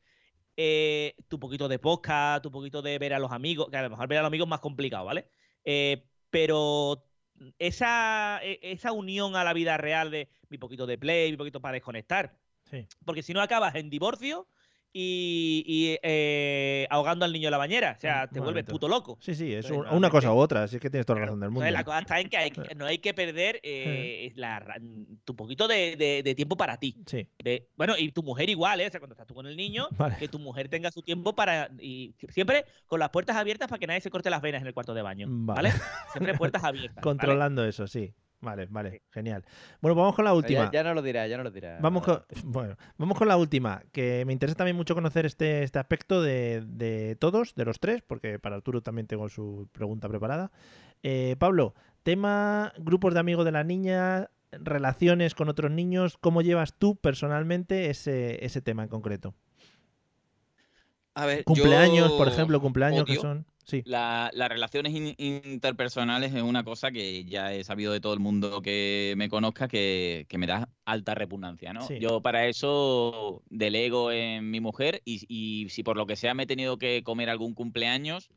eh, 0.56 1.14
tu 1.28 1.38
poquito 1.40 1.68
de 1.68 1.78
podcast, 1.78 2.42
tu 2.42 2.50
poquito 2.50 2.82
de 2.82 2.98
ver 2.98 3.14
a 3.14 3.18
los 3.18 3.32
amigos, 3.32 3.68
que 3.70 3.76
a 3.76 3.82
lo 3.82 3.90
mejor 3.90 4.08
ver 4.08 4.18
a 4.18 4.22
los 4.22 4.28
amigos 4.28 4.46
es 4.46 4.50
más 4.50 4.60
complicado, 4.60 5.04
¿vale? 5.04 5.28
Eh, 5.64 6.04
pero 6.30 7.04
esa, 7.58 8.40
e- 8.42 8.58
esa 8.62 8.92
unión 8.92 9.36
a 9.36 9.44
la 9.44 9.52
vida 9.52 9.76
real 9.76 10.10
de 10.10 10.28
mi 10.48 10.58
poquito 10.58 10.86
de 10.86 10.98
play, 10.98 11.30
mi 11.30 11.36
poquito 11.36 11.60
para 11.60 11.74
desconectar, 11.74 12.36
Sí. 12.64 12.86
porque 13.04 13.22
si 13.22 13.32
no 13.32 13.40
acabas 13.40 13.74
en 13.74 13.88
divorcio 13.90 14.46
y, 14.92 15.62
y, 15.66 15.98
eh, 16.02 16.86
ahogando 16.90 17.24
al 17.24 17.32
niño 17.32 17.48
en 17.48 17.52
la 17.52 17.58
bañera. 17.58 17.94
O 17.96 18.00
sea, 18.00 18.26
te 18.28 18.40
vuelves 18.40 18.64
puto 18.64 18.88
loco. 18.88 19.18
Sí, 19.20 19.34
sí, 19.34 19.52
es 19.54 19.64
Entonces, 19.66 19.90
un- 19.92 19.96
una 19.98 20.10
cosa 20.10 20.32
u 20.32 20.36
otra, 20.38 20.66
si 20.68 20.76
es 20.76 20.82
que 20.82 20.90
tienes 20.90 21.06
toda 21.06 21.20
la 21.20 21.26
razón 21.26 21.40
del 21.40 21.50
mundo. 21.50 21.64
Entonces, 21.66 21.72
la 21.80 21.84
cosa 21.84 21.98
está 22.00 22.20
en 22.20 22.28
que, 22.28 22.36
hay 22.36 22.50
que- 22.50 22.74
no 22.74 22.86
hay 22.86 22.98
que 22.98 23.14
perder 23.14 23.60
eh, 23.62 24.32
la 24.36 24.80
tu 25.24 25.36
poquito 25.36 25.68
de, 25.68 25.96
de- 25.96 26.22
de 26.22 26.34
tiempo 26.34 26.56
para 26.56 26.76
ti. 26.78 26.96
Sí. 27.06 27.28
De- 27.42 27.68
bueno, 27.76 27.94
y 27.98 28.10
tu 28.12 28.22
mujer 28.22 28.50
igual, 28.50 28.80
¿eh? 28.80 28.86
O 28.86 28.90
sea, 28.90 29.00
cuando 29.00 29.14
estás 29.14 29.26
tú 29.26 29.34
con 29.34 29.46
el 29.46 29.56
niño, 29.56 29.88
Vale. 29.98 30.16
que 30.18 30.28
tu 30.28 30.38
mujer 30.38 30.68
tenga 30.68 30.90
su 30.90 31.02
tiempo 31.02 31.34
para. 31.34 31.70
Y 31.78 32.14
siempre 32.30 32.64
con 32.86 32.98
las 33.00 33.10
puertas 33.10 33.36
abiertas 33.36 33.68
para 33.68 33.78
que 33.78 33.86
nadie 33.86 34.00
se 34.00 34.10
corte 34.10 34.30
las 34.30 34.42
venas 34.42 34.60
en 34.62 34.66
el 34.66 34.74
cuarto 34.74 34.94
de 34.94 35.02
baño. 35.02 35.26
Vale. 35.30 35.70
¿Vale? 35.70 35.72
Siempre 36.12 36.34
puertas 36.34 36.64
abiertas. 36.64 36.96
¿vale? 36.96 37.02
Controlando 37.04 37.64
eso, 37.64 37.86
sí. 37.86 38.12
Vale, 38.40 38.66
vale, 38.70 39.02
genial. 39.10 39.44
Bueno, 39.82 39.94
vamos 39.94 40.14
con 40.14 40.24
la 40.24 40.32
última. 40.32 40.70
ya 40.72 40.82
no 40.82 40.94
lo 40.94 41.02
dirá, 41.02 41.26
ya 41.26 41.36
no 41.36 41.44
lo 41.44 41.50
dirá. 41.50 41.78
Vamos 41.80 42.02
con, 42.02 42.24
bueno, 42.44 42.76
vamos 42.96 43.18
con 43.18 43.28
la 43.28 43.36
última, 43.36 43.82
que 43.92 44.24
me 44.26 44.32
interesa 44.32 44.56
también 44.56 44.76
mucho 44.76 44.94
conocer 44.94 45.26
este, 45.26 45.62
este 45.62 45.78
aspecto 45.78 46.22
de, 46.22 46.64
de 46.66 47.16
todos, 47.16 47.54
de 47.54 47.64
los 47.66 47.80
tres, 47.80 48.02
porque 48.06 48.38
para 48.38 48.56
Arturo 48.56 48.80
también 48.80 49.06
tengo 49.06 49.28
su 49.28 49.68
pregunta 49.72 50.08
preparada. 50.08 50.50
Eh, 51.02 51.36
Pablo, 51.38 51.74
tema 52.02 52.72
grupos 52.78 53.12
de 53.12 53.20
amigos 53.20 53.44
de 53.44 53.52
la 53.52 53.64
niña, 53.64 54.30
relaciones 54.52 55.34
con 55.34 55.48
otros 55.50 55.70
niños, 55.70 56.16
¿cómo 56.18 56.40
llevas 56.40 56.74
tú 56.74 56.96
personalmente 56.96 57.90
ese, 57.90 58.44
ese 58.44 58.62
tema 58.62 58.82
en 58.82 58.88
concreto? 58.88 59.34
A 61.14 61.26
ver, 61.26 61.44
Cumpleaños, 61.44 62.10
yo 62.10 62.16
por 62.16 62.28
ejemplo, 62.28 62.60
cumpleaños 62.60 63.04
que 63.04 63.12
odio 63.12 63.20
son... 63.20 63.46
Sí, 63.66 63.82
la- 63.84 64.30
las 64.34 64.48
relaciones 64.48 64.94
in- 64.94 65.14
interpersonales 65.18 66.34
es 66.34 66.42
una 66.42 66.64
cosa 66.64 66.90
que 66.90 67.24
ya 67.24 67.52
he 67.54 67.64
sabido 67.64 67.92
de 67.92 68.00
todo 68.00 68.14
el 68.14 68.20
mundo 68.20 68.62
que 68.62 69.14
me 69.16 69.28
conozca 69.28 69.68
que, 69.68 70.26
que 70.28 70.38
me 70.38 70.46
da 70.46 70.68
alta 70.84 71.14
repugnancia, 71.14 71.72
¿no? 71.72 71.82
Sí. 71.86 71.98
Yo 72.00 72.20
para 72.22 72.46
eso 72.46 73.42
delego 73.48 74.12
en 74.12 74.50
mi 74.50 74.60
mujer 74.60 75.02
y, 75.04 75.24
y 75.28 75.68
si 75.70 75.82
por 75.82 75.96
lo 75.96 76.06
que 76.06 76.16
sea 76.16 76.34
me 76.34 76.44
he 76.44 76.46
tenido 76.46 76.78
que 76.78 77.02
comer 77.02 77.30
algún 77.30 77.54
cumpleaños, 77.54 78.30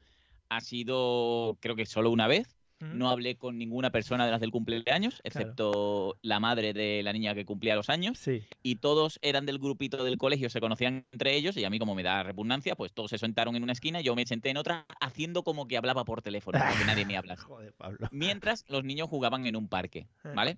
ha 0.49 0.61
sido 0.61 1.57
creo 1.61 1.76
que 1.76 1.86
solo 1.86 2.11
una 2.11 2.28
vez. 2.28 2.57
No 2.93 3.09
hablé 3.09 3.36
con 3.36 3.57
ninguna 3.57 3.89
persona 3.91 4.25
de 4.25 4.31
las 4.31 4.41
del 4.41 4.51
cumpleaños, 4.51 5.21
excepto 5.23 6.17
la 6.21 6.39
madre 6.39 6.73
de 6.73 7.01
la 7.03 7.13
niña 7.13 7.34
que 7.34 7.45
cumplía 7.45 7.75
los 7.75 7.89
años. 7.89 8.17
sí. 8.17 8.43
Y 8.61 8.75
todos 8.75 9.19
eran 9.21 9.45
del 9.45 9.59
grupito 9.59 10.03
del 10.03 10.17
colegio, 10.17 10.49
se 10.49 10.59
conocían 10.59 11.05
entre 11.11 11.36
ellos, 11.36 11.55
y 11.57 11.63
a 11.65 11.69
mí, 11.69 11.79
como 11.79 11.95
me 11.95 12.03
da 12.03 12.23
repugnancia, 12.23 12.75
pues 12.75 12.93
todos 12.93 13.09
se 13.11 13.17
sentaron 13.17 13.55
en 13.55 13.63
una 13.63 13.73
esquina, 13.73 14.01
yo 14.01 14.15
me 14.15 14.25
senté 14.25 14.49
en 14.49 14.57
otra, 14.57 14.86
haciendo 14.99 15.43
como 15.43 15.67
que 15.67 15.77
hablaba 15.77 16.05
por 16.05 16.21
teléfono, 16.21 16.59
porque 16.67 16.86
nadie 16.86 17.05
me 17.05 17.17
habla. 17.17 17.36
Joder, 17.38 17.73
Pablo. 17.73 18.07
Mientras 18.11 18.65
los 18.67 18.84
niños 18.84 19.09
jugaban 19.09 19.45
en 19.45 19.55
un 19.55 19.67
parque, 19.67 20.07
Eh. 20.23 20.29
¿vale? 20.36 20.57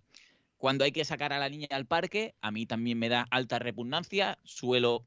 Cuando 0.57 0.83
hay 0.85 0.91
que 0.91 1.03
sacar 1.05 1.33
a 1.33 1.39
la 1.39 1.49
niña 1.49 1.67
al 1.71 1.85
parque, 1.85 2.33
a 2.41 2.49
mí 2.49 2.65
también 2.65 2.97
me 2.97 3.09
da 3.09 3.27
alta 3.29 3.59
repugnancia, 3.59 4.37
suelo 4.45 5.03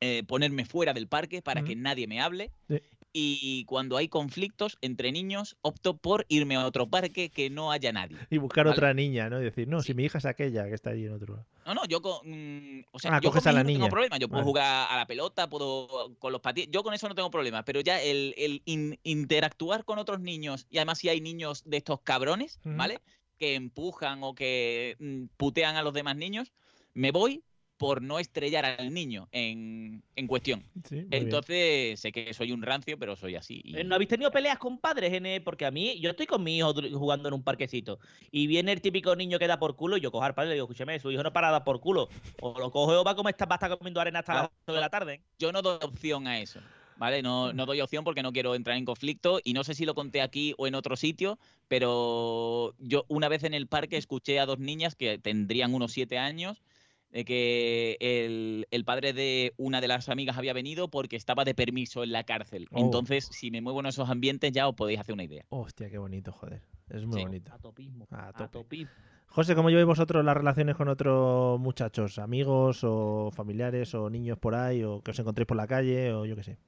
eh, 0.00 0.24
ponerme 0.26 0.64
fuera 0.66 0.92
del 0.92 1.06
parque 1.08 1.40
para 1.40 1.62
que 1.62 1.74
nadie 1.76 2.06
me 2.06 2.20
hable. 2.20 2.50
Sí. 2.68 2.80
Y 3.18 3.64
cuando 3.64 3.96
hay 3.96 4.08
conflictos 4.08 4.76
entre 4.82 5.10
niños, 5.10 5.56
opto 5.62 5.96
por 5.96 6.26
irme 6.28 6.56
a 6.56 6.66
otro 6.66 6.86
parque 6.88 7.30
que 7.30 7.48
no 7.48 7.72
haya 7.72 7.90
nadie. 7.90 8.18
Y 8.30 8.36
buscar 8.38 8.66
¿vale? 8.66 8.76
otra 8.76 8.92
niña, 8.92 9.30
¿no? 9.30 9.40
Y 9.40 9.44
decir, 9.44 9.68
no, 9.68 9.80
si 9.80 9.94
mi 9.94 10.04
hija 10.04 10.18
es 10.18 10.26
aquella 10.26 10.68
que 10.68 10.74
está 10.74 10.90
allí 10.90 11.06
en 11.06 11.12
otro... 11.14 11.46
No, 11.64 11.74
no, 11.74 11.84
yo 11.86 12.02
con. 12.02 12.18
mm, 12.24 12.84
o 12.92 12.98
sea, 12.98 13.12
Ah, 13.16 13.20
yo 13.20 13.30
coges 13.30 13.44
con 13.44 13.50
a 13.50 13.52
la 13.54 13.60
hijo 13.60 13.64
no 13.64 13.68
niña. 13.68 13.78
tengo 13.78 13.90
problema. 13.90 14.18
Yo 14.18 14.28
puedo 14.28 14.40
Vale. 14.42 14.48
jugar 14.50 14.86
a 14.90 14.96
la 14.98 15.06
pelota, 15.06 15.48
puedo 15.48 16.14
con 16.18 16.30
los 16.32 16.40
patines. 16.40 16.70
Yo 16.70 16.82
con 16.82 16.94
eso 16.94 17.08
no 17.08 17.14
tengo 17.14 17.30
problema. 17.30 17.64
Pero 17.64 17.80
ya 17.80 18.00
el, 18.02 18.34
el 18.36 18.62
in- 18.66 18.98
interactuar 19.02 19.84
con 19.84 19.98
otros 19.98 20.20
niños, 20.20 20.66
y 20.70 20.78
además 20.78 20.98
si 20.98 21.08
hay 21.08 21.20
niños 21.20 21.62
de 21.64 21.78
estos 21.78 22.00
cabrones. 22.02 22.60
¿vale? 22.64 23.00
Que 23.38 23.54
empujan 23.54 24.20
o 24.22 24.34
que 24.34 24.96
mm, 25.00 25.24
putean 25.36 25.76
a 25.76 25.82
los 25.82 25.92
demás 25.94 26.16
niños, 26.16 26.52
me 26.94 27.10
voy 27.10 27.42
por 27.76 28.00
no 28.00 28.18
estrellar 28.18 28.64
al 28.64 28.92
niño 28.92 29.28
en, 29.32 30.02
en 30.16 30.26
cuestión. 30.26 30.62
Sí, 30.88 30.94
muy 30.96 31.04
bien. 31.04 31.22
Entonces, 31.24 32.00
sé 32.00 32.10
que 32.10 32.32
soy 32.32 32.52
un 32.52 32.62
rancio, 32.62 32.98
pero 32.98 33.16
soy 33.16 33.36
así. 33.36 33.60
y- 33.64 33.76
Eh, 33.76 33.84
¿No 33.84 33.94
habéis 33.94 34.08
tenido 34.08 34.30
peleas 34.30 34.58
con 34.58 34.78
padres? 34.78 35.12
en 35.12 35.42
Porque 35.44 35.66
a 35.66 35.70
mí, 35.70 35.98
yo 36.00 36.10
estoy 36.10 36.26
con 36.26 36.42
mi 36.42 36.56
hijo 36.56 36.72
jugando 36.92 37.28
en 37.28 37.34
un 37.34 37.42
parquecito 37.42 37.98
y 38.30 38.46
viene 38.46 38.72
el 38.72 38.80
típico 38.80 39.14
niño 39.14 39.38
que 39.38 39.46
da 39.46 39.58
por 39.58 39.76
culo 39.76 39.96
y 39.96 40.00
yo 40.00 40.10
cojo 40.10 40.24
al 40.24 40.34
padre 40.34 40.48
y 40.48 40.50
le 40.50 40.54
digo, 40.54 40.64
escúchame, 40.66 40.98
su 41.00 41.10
hijo 41.10 41.22
no 41.22 41.32
para 41.32 41.50
dar 41.50 41.64
por 41.64 41.80
culo. 41.80 42.08
O 42.40 42.58
lo 42.58 42.70
coge 42.70 42.94
o 42.96 43.04
va 43.04 43.10
a 43.10 43.14
comer 43.16 43.34
esta 43.34 43.46
pasta 43.46 43.68
comiendo 43.76 44.00
arena 44.00 44.20
hasta 44.20 44.34
las 44.34 44.44
8 44.66 44.74
de 44.74 44.80
la 44.80 44.88
tarde. 44.90 45.20
yo 45.38 45.52
no 45.52 45.60
doy 45.62 45.78
opción 45.82 46.26
a 46.26 46.40
eso. 46.40 46.60
¿Vale? 46.98 47.20
No, 47.20 47.52
no 47.52 47.66
doy 47.66 47.82
opción 47.82 48.04
porque 48.04 48.22
no 48.22 48.32
quiero 48.32 48.54
entrar 48.54 48.74
en 48.78 48.86
conflicto 48.86 49.38
y 49.44 49.52
no 49.52 49.64
sé 49.64 49.74
si 49.74 49.84
lo 49.84 49.94
conté 49.94 50.22
aquí 50.22 50.54
o 50.56 50.66
en 50.66 50.74
otro 50.74 50.96
sitio, 50.96 51.38
pero 51.68 52.74
yo 52.78 53.04
una 53.08 53.28
vez 53.28 53.44
en 53.44 53.52
el 53.52 53.66
parque 53.66 53.98
escuché 53.98 54.40
a 54.40 54.46
dos 54.46 54.58
niñas 54.58 54.94
que 54.94 55.18
tendrían 55.18 55.74
unos 55.74 55.92
siete 55.92 56.16
años 56.16 56.62
de 57.10 57.24
que 57.24 57.96
el, 58.00 58.66
el 58.70 58.84
padre 58.84 59.12
de 59.12 59.54
una 59.56 59.80
de 59.80 59.88
las 59.88 60.08
amigas 60.08 60.36
había 60.36 60.52
venido 60.52 60.88
porque 60.90 61.16
estaba 61.16 61.44
de 61.44 61.54
permiso 61.54 62.02
en 62.02 62.12
la 62.12 62.24
cárcel. 62.24 62.66
Oh. 62.72 62.78
Entonces, 62.80 63.24
si 63.32 63.50
me 63.50 63.60
muevo 63.62 63.80
en 63.80 63.86
esos 63.86 64.10
ambientes 64.10 64.52
ya 64.52 64.68
os 64.68 64.74
podéis 64.74 65.00
hacer 65.00 65.14
una 65.14 65.24
idea. 65.24 65.44
Hostia, 65.48 65.88
qué 65.88 65.98
bonito, 65.98 66.32
joder. 66.32 66.62
Es 66.90 67.06
muy 67.06 67.18
Sí. 67.20 67.24
bonito. 67.24 67.52
A 67.54 67.58
topismo. 67.58 68.06
A 68.10 68.28
A 68.28 68.32
tope. 68.32 68.48
topismo. 68.50 68.92
José, 69.28 69.54
¿cómo 69.54 69.68
lleváis 69.70 69.86
vosotros 69.86 70.24
las 70.24 70.36
relaciones 70.36 70.76
con 70.76 70.88
otros 70.88 71.58
muchachos? 71.60 72.18
¿Amigos 72.18 72.80
o 72.84 73.30
familiares 73.32 73.94
o 73.94 74.08
niños 74.08 74.38
por 74.38 74.54
ahí 74.54 74.82
o 74.84 75.00
que 75.02 75.10
os 75.10 75.18
encontréis 75.18 75.46
por 75.46 75.56
la 75.56 75.66
calle 75.66 76.12
o 76.12 76.24
yo 76.26 76.36
qué 76.36 76.42
sé? 76.44 76.58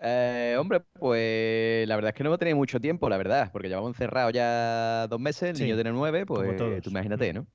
Eh, 0.00 0.56
hombre, 0.58 0.80
pues 0.98 1.86
la 1.88 1.96
verdad 1.96 2.10
es 2.10 2.14
que 2.14 2.22
no 2.22 2.28
hemos 2.30 2.38
tenido 2.38 2.56
mucho 2.56 2.80
tiempo, 2.80 3.08
la 3.08 3.16
verdad, 3.16 3.50
porque 3.52 3.68
llevamos 3.68 3.90
encerrados 3.90 4.32
ya 4.32 5.06
dos 5.08 5.18
meses, 5.20 5.50
el 5.50 5.56
Sí, 5.56 5.62
niño 5.64 5.74
tiene 5.74 5.90
nueve, 5.90 6.24
pues 6.24 6.56
tú 6.82 6.90
imagínate, 6.90 7.32
¿no? 7.32 7.46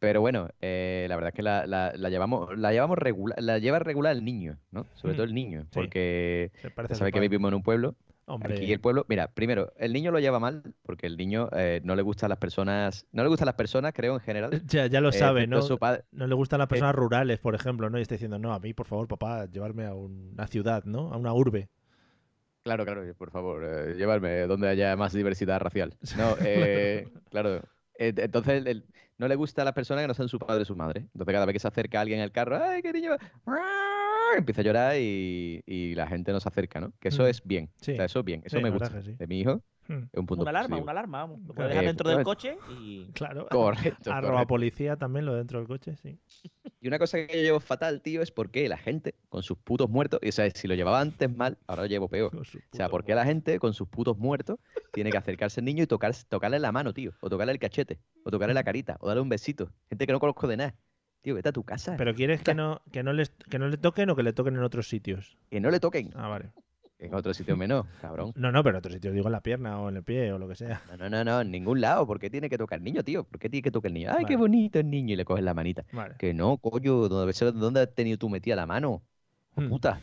Mm. 0.00 0.06
Pero 0.06 0.20
bueno, 0.22 0.48
eh, 0.60 1.06
la 1.08 1.16
verdad 1.16 1.28
es 1.28 1.34
que 1.34 1.42
la, 1.42 1.66
la- 1.66 1.92
la 1.94 2.08
llevamos, 2.08 2.56
la 2.58 2.72
llevamos 2.72 2.96
regular, 2.98 3.40
la 3.42 3.58
lleva 3.58 3.78
regular 3.78 4.16
el 4.16 4.24
niño, 4.24 4.58
¿no? 4.70 4.86
Sobre 4.94 5.12
Mm. 5.12 5.16
todo 5.16 5.24
el 5.24 5.34
niño, 5.34 5.60
Sí. 5.64 5.68
porque 5.74 6.50
Se 6.62 6.68
a 6.68 6.94
sabes 6.94 7.12
que 7.12 7.20
vivimos 7.20 7.50
en 7.50 7.54
un 7.56 7.62
pueblo. 7.62 7.94
Hombre. 8.26 8.54
Aquí 8.54 8.72
el 8.72 8.80
pueblo, 8.80 9.04
mira, 9.08 9.26
primero, 9.32 9.72
el 9.76 9.92
niño 9.92 10.12
lo 10.12 10.20
lleva 10.20 10.38
mal 10.38 10.62
porque 10.84 11.08
el 11.08 11.16
niño 11.16 11.48
eh, 11.52 11.80
no 11.82 11.96
le 11.96 12.02
gustan 12.02 12.28
las 12.28 12.38
personas, 12.38 13.04
no 13.10 13.24
le 13.24 13.28
gustan 13.28 13.46
las 13.46 13.56
personas, 13.56 13.92
creo 13.92 14.14
en 14.14 14.20
general. 14.20 14.50
Ya, 14.68 14.86
ya 14.86 15.00
lo 15.00 15.08
Eh, 15.08 15.12
sabe, 15.14 15.46
¿no? 15.48 15.60
padre. 15.78 16.04
No 16.12 16.26
le 16.28 16.34
gustan 16.36 16.60
las 16.60 16.68
personas 16.68 16.94
rurales, 16.94 17.40
por 17.40 17.54
ejemplo, 17.56 17.90
¿no? 17.90 17.98
Y 17.98 18.02
está 18.02 18.14
diciendo, 18.14 18.38
no, 18.38 18.52
a 18.54 18.60
mí, 18.60 18.72
por 18.72 18.86
favor, 18.86 19.08
papá, 19.08 19.46
llevarme 19.46 19.84
a 19.84 19.94
una 19.94 20.46
ciudad, 20.46 20.84
¿no? 20.84 21.12
A 21.12 21.16
una 21.16 21.34
urbe. 21.34 21.68
Claro, 22.62 22.84
claro, 22.84 23.02
por 23.18 23.30
favor, 23.32 23.64
eh, 23.64 23.94
llevarme 23.96 24.40
donde 24.42 24.68
haya 24.68 24.94
más 24.94 25.12
diversidad 25.12 25.60
racial. 25.60 25.94
No, 26.16 26.36
eh, 26.44 27.08
claro. 27.30 27.56
eh, 27.98 28.14
entonces, 28.16 28.64
el- 28.64 28.84
no 29.20 29.28
le 29.28 29.34
gusta 29.36 29.62
a 29.62 29.64
las 29.66 29.74
personas 29.74 30.02
que 30.02 30.08
no 30.08 30.14
sean 30.14 30.28
su 30.28 30.38
padre 30.38 30.62
o 30.62 30.64
su 30.64 30.74
madre. 30.74 31.00
Entonces, 31.12 31.32
cada 31.32 31.44
vez 31.46 31.52
que 31.52 31.58
se 31.60 31.68
acerca 31.68 32.00
alguien 32.00 32.20
al 32.20 32.32
carro, 32.32 32.58
¡ay, 32.64 32.80
qué 32.82 32.92
niño! 32.92 33.12
Empieza 34.36 34.60
a 34.60 34.64
llorar 34.64 34.96
y, 34.98 35.62
y 35.66 35.94
la 35.94 36.06
gente 36.06 36.32
no 36.32 36.40
se 36.40 36.48
acerca, 36.48 36.80
¿no? 36.80 36.92
Que 37.00 37.08
eso 37.08 37.24
Mm. 37.24 37.26
es 37.26 37.42
bien. 37.44 37.70
Sí. 37.80 37.92
O 37.92 37.96
sea, 37.96 38.04
eso 38.06 38.18
es 38.20 38.24
bien. 38.24 38.42
Eso 38.44 38.56
Sí, 38.56 38.62
me 38.62 38.70
verdad 38.70 38.90
gusta. 38.92 39.02
sí. 39.02 39.16
De 39.18 39.26
mi 39.26 39.40
hijo, 39.40 39.62
Mm. 39.90 40.08
es 40.12 40.18
un 40.20 40.26
punto 40.26 40.42
Una 40.42 40.50
alarma, 40.50 40.68
positivo. 40.68 40.82
una 40.84 40.90
alarma, 40.92 41.18
vamos. 41.18 41.38
Lo 41.40 41.44
Claro. 41.46 41.54
puedes 41.56 41.68
dejar 41.70 41.84
dentro 41.86 42.10
del 42.10 42.22
coche 42.24 42.56
y. 42.80 43.06
Claro. 43.14 43.46
Correcto, 43.50 44.12
Arroba 44.12 44.32
correcto. 44.32 44.48
policía 44.48 44.96
también, 44.96 45.26
lo 45.26 45.34
dentro 45.34 45.58
del 45.58 45.66
coche, 45.68 45.96
sí. 45.96 46.18
Y 46.80 46.88
una 46.88 46.98
cosa 46.98 47.18
que 47.18 47.36
yo 47.36 47.42
llevo 47.42 47.60
fatal, 47.60 48.00
tío, 48.00 48.22
es 48.22 48.30
porque 48.30 48.68
la 48.68 48.78
gente 48.78 49.14
con 49.28 49.42
sus 49.42 49.58
putos 49.58 49.90
muertos, 49.90 50.20
y, 50.22 50.28
o 50.28 50.32
sea, 50.32 50.48
si 50.50 50.68
lo 50.68 50.74
llevaba 50.74 51.00
antes 51.00 51.34
mal, 51.36 51.58
ahora 51.66 51.82
lo 51.82 51.88
llevo 51.88 52.08
peor. 52.08 52.34
O 52.36 52.44
sea, 52.72 52.88
¿por 52.88 53.04
qué 53.04 53.14
la 53.14 53.24
gente 53.24 53.58
con 53.58 53.74
sus 53.74 53.88
putos 53.88 54.16
muertos 54.16 54.58
tiene 54.92 55.10
que 55.10 55.18
acercarse 55.18 55.60
al 55.60 55.64
niño 55.66 55.82
y 55.82 55.86
tocar, 55.86 56.12
tocarle 56.28 56.58
la 56.58 56.72
mano, 56.72 56.94
tío? 56.94 57.12
O 57.20 57.28
tocarle 57.28 57.52
el 57.52 57.58
cachete, 57.58 57.98
o 58.24 58.30
tocarle 58.30 58.54
la 58.54 58.64
carita, 58.64 58.96
o 59.00 59.08
darle 59.08 59.20
un 59.22 59.28
besito? 59.28 59.70
Gente 59.88 60.06
que 60.06 60.12
no 60.12 60.20
conozco 60.20 60.46
de 60.46 60.56
nada. 60.56 60.74
Tío, 61.22 61.34
vete 61.34 61.50
a 61.50 61.52
tu 61.52 61.64
casa. 61.64 61.96
Pero 61.98 62.14
quieres 62.14 62.40
que 62.42 62.54
no, 62.54 62.80
que 62.92 63.02
no 63.02 63.12
les, 63.12 63.28
que 63.28 63.58
no 63.58 63.68
le 63.68 63.76
toquen 63.76 64.08
o 64.08 64.16
que 64.16 64.22
le 64.22 64.32
toquen 64.32 64.54
en 64.56 64.62
otros 64.62 64.88
sitios. 64.88 65.36
Que 65.50 65.60
no 65.60 65.70
le 65.70 65.78
toquen. 65.78 66.12
Ah, 66.14 66.28
vale. 66.28 66.50
En 67.00 67.14
otro 67.14 67.32
sitio 67.32 67.56
menos, 67.56 67.86
cabrón. 68.02 68.32
No, 68.36 68.52
no, 68.52 68.62
pero 68.62 68.76
en 68.76 68.78
otro 68.80 68.92
sitio 68.92 69.10
digo 69.10 69.26
en 69.26 69.32
la 69.32 69.40
pierna 69.40 69.80
o 69.80 69.88
en 69.88 69.96
el 69.96 70.02
pie 70.02 70.32
o 70.32 70.38
lo 70.38 70.46
que 70.46 70.54
sea. 70.54 70.82
No, 70.90 70.98
no, 70.98 71.08
no, 71.08 71.24
no, 71.24 71.40
en 71.40 71.50
ningún 71.50 71.80
lado. 71.80 72.06
¿Por 72.06 72.20
qué 72.20 72.28
tiene 72.28 72.50
que 72.50 72.58
tocar 72.58 72.78
el 72.78 72.84
niño, 72.84 73.02
tío? 73.02 73.24
¿Por 73.24 73.40
qué 73.40 73.48
tiene 73.48 73.62
que 73.62 73.70
tocar 73.70 73.88
el 73.88 73.94
niño? 73.94 74.10
Ay, 74.16 74.26
qué 74.26 74.36
bonito 74.36 74.78
el 74.78 74.90
niño. 74.90 75.14
Y 75.14 75.16
le 75.16 75.24
coges 75.24 75.42
la 75.42 75.54
manita. 75.54 75.84
Vale. 75.92 76.16
Que 76.18 76.34
no, 76.34 76.58
coño, 76.58 77.08
¿dónde, 77.08 77.52
¿dónde 77.52 77.80
has 77.80 77.94
tenido 77.94 78.18
tú 78.18 78.28
metida 78.28 78.54
la 78.54 78.66
mano? 78.66 79.02
Hmm. 79.56 79.70
Puta. 79.70 79.98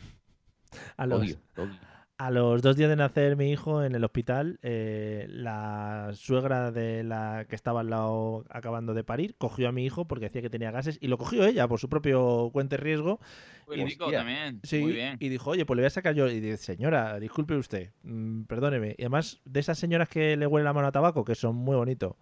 A 0.96 1.06
los, 1.06 1.20
Odio, 1.20 1.36
odio. 1.56 1.78
A 2.18 2.32
los 2.32 2.62
dos 2.62 2.76
días 2.76 2.90
de 2.90 2.96
nacer 2.96 3.36
mi 3.36 3.50
hijo 3.52 3.84
en 3.84 3.94
el 3.94 4.02
hospital, 4.04 4.58
eh, 4.62 5.26
la 5.30 6.10
suegra 6.14 6.72
de 6.72 7.04
la 7.04 7.46
que 7.48 7.54
estaba 7.54 7.80
al 7.80 7.90
lado 7.90 8.44
acabando 8.50 8.92
de 8.92 9.04
parir 9.04 9.36
cogió 9.38 9.68
a 9.68 9.72
mi 9.72 9.84
hijo 9.84 10.06
porque 10.08 10.24
decía 10.26 10.42
que 10.42 10.50
tenía 10.50 10.72
gases 10.72 10.98
y 11.00 11.06
lo 11.06 11.16
cogió 11.16 11.44
ella 11.44 11.68
por 11.68 11.78
su 11.78 11.88
propio 11.88 12.50
cuenta 12.52 12.74
y 12.74 12.78
riesgo. 12.78 13.20
Muy 13.68 13.80
Y- 13.82 13.84
rico 13.84 14.10
también. 14.10 14.60
Sí, 14.64 14.80
Muy 14.80 14.92
bien. 14.94 15.16
y 15.20 15.28
dijo, 15.28 15.50
oye, 15.50 15.64
pues 15.64 15.76
le 15.76 15.82
voy 15.82 15.86
a 15.86 15.90
sacar 15.90 16.14
yo. 16.14 16.28
Y 16.28 16.40
dice, 16.40 16.56
señora, 16.56 17.20
disculpe 17.20 17.54
usted, 17.54 17.92
mm, 18.02 18.42
perdóneme. 18.44 18.96
Y 18.98 19.02
además, 19.02 19.40
de 19.44 19.60
esas 19.60 19.78
señoras 19.78 20.08
que 20.08 20.36
le 20.36 20.46
huele 20.46 20.64
la 20.64 20.72
mano 20.72 20.88
a 20.88 20.92
tabaco, 20.92 21.24
que 21.24 21.36
son 21.36 21.54
muy 21.54 21.76
bonitos. 21.76 22.14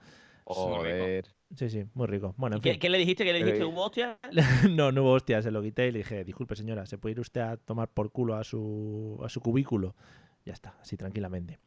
Joder. 0.45 1.25
Sí, 1.55 1.71
sí, 1.71 1.85
muy 1.95 2.07
rico. 2.07 2.35
Bueno, 2.37 2.57
en 2.57 2.63
¿Qué, 2.63 2.73
fin. 2.73 2.81
qué 2.81 2.89
le 2.91 2.99
dijiste? 2.99 3.25
¿Qué 3.25 3.33
le 3.33 3.39
dijiste? 3.39 3.63
Eh, 3.63 3.65
¿Hubo 3.65 3.85
hostia? 3.85 4.19
no, 4.71 4.91
no 4.93 5.03
hubo 5.03 5.13
hostia, 5.13 5.41
se 5.43 5.51
lo 5.51 5.63
quité 5.63 5.87
y 5.89 5.93
le 5.93 5.99
dije, 5.99 6.25
disculpe 6.25 6.57
señora, 6.57 6.87
¿se 6.87 6.99
puede 6.99 7.13
ir 7.13 7.21
usted 7.21 7.41
a 7.41 7.57
tomar 7.57 7.89
por 7.89 8.11
culo 8.11 8.35
a 8.35 8.45
su, 8.45 9.21
a 9.25 9.29
su 9.29 9.41
cubículo? 9.41 9.95
Ya 10.45 10.53
está, 10.53 10.75
así 10.81 10.97
tranquilamente. 10.97 11.59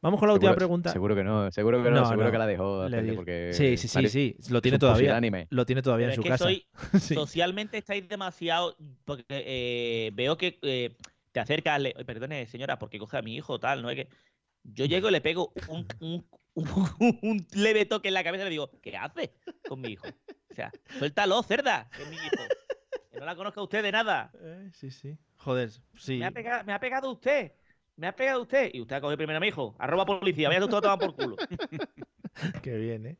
Vamos 0.00 0.20
con 0.20 0.28
la 0.28 0.34
última 0.34 0.54
pregunta. 0.54 0.92
Seguro 0.92 1.14
que 1.14 1.24
no, 1.24 1.50
seguro 1.50 1.82
que 1.82 1.88
no, 1.90 1.96
No, 1.96 2.06
seguro 2.06 2.26
no. 2.26 2.32
que 2.32 2.38
la 2.38 2.46
dejó 2.46 2.80
Le 2.82 2.86
hacerle 2.88 3.10
di- 3.12 3.16
porque 3.16 3.50
Sí, 3.54 3.76
sí, 3.78 3.88
sí, 3.88 4.08
sí, 4.08 4.52
lo 4.52 4.60
tiene 4.60 4.78
todavía. 4.78 4.98
pusilánime. 5.08 5.46
Lo 5.50 5.64
tiene 5.64 5.80
todavía 5.80 6.08
Pero 6.08 6.10
en 6.10 6.12
es 6.12 6.16
su 6.16 6.22
que 6.22 6.28
casa. 6.28 6.44
soy, 6.44 6.66
Sí. 7.00 7.14
socialmente 7.14 7.78
estáis 7.78 8.06
demasiado. 8.06 8.76
Porque 9.06 9.24
eh, 9.30 10.10
veo 10.12 10.36
que 10.36 10.58
eh, 10.62 10.94
te 11.32 11.40
acercas, 11.40 11.80
le, 11.80 11.94
"Oye, 11.96 12.04
perdone, 12.04 12.46
señora, 12.46 12.78
porque 12.78 12.98
coge 12.98 13.16
a 13.16 13.22
mi 13.22 13.34
hijo, 13.34 13.58
tal, 13.58 13.80
¿no? 13.80 13.88
Es 13.88 13.96
que 13.96 14.08
yo 14.62 14.84
llego 14.84 15.08
y 15.08 15.12
le 15.12 15.20
pego 15.22 15.52
un, 15.68 15.86
un- 16.00 16.26
un- 16.54 16.66
un 17.22 17.46
leve 17.54 17.86
toque 17.86 18.08
en 18.08 18.14
la 18.14 18.24
cabeza 18.24 18.42
y 18.42 18.46
le 18.46 18.50
digo, 18.50 18.70
¿qué 18.82 18.96
hace 18.96 19.34
con 19.68 19.80
mi 19.80 19.90
hijo? 19.92 20.06
O 20.50 20.54
sea, 20.54 20.70
suéltalo, 20.98 21.42
cerda, 21.42 21.88
que 21.96 22.02
es 22.02 22.08
mi 22.10 22.16
hijo. 22.16 22.44
Que 23.12 23.20
no 23.20 23.26
la 23.26 23.36
conozca 23.36 23.62
usted 23.62 23.82
de 23.82 23.92
nada. 23.92 24.30
Eh, 24.40 24.70
sí, 24.72 24.90
sí. 24.90 25.16
Joder, 25.36 25.70
sí. 25.98 26.18
Me, 26.18 26.26
ha 26.26 26.30
pegado, 26.30 26.64
me 26.64 26.72
ha 26.72 26.80
pegado 26.80 27.10
usted. 27.12 27.52
Me 27.96 28.06
ha 28.08 28.16
pegado 28.16 28.42
usted. 28.42 28.70
Y 28.72 28.80
usted 28.80 28.96
ha 28.96 29.00
cogido 29.00 29.16
primero 29.16 29.36
a 29.36 29.40
mi 29.40 29.48
hijo. 29.48 29.74
Arroba 29.78 30.04
policía. 30.04 30.48
Vaya 30.48 30.64
a 30.64 30.68
tomar 30.68 30.98
por 30.98 31.14
culo. 31.14 31.36
Qué 32.62 32.76
bien, 32.76 33.06
¿eh? 33.06 33.16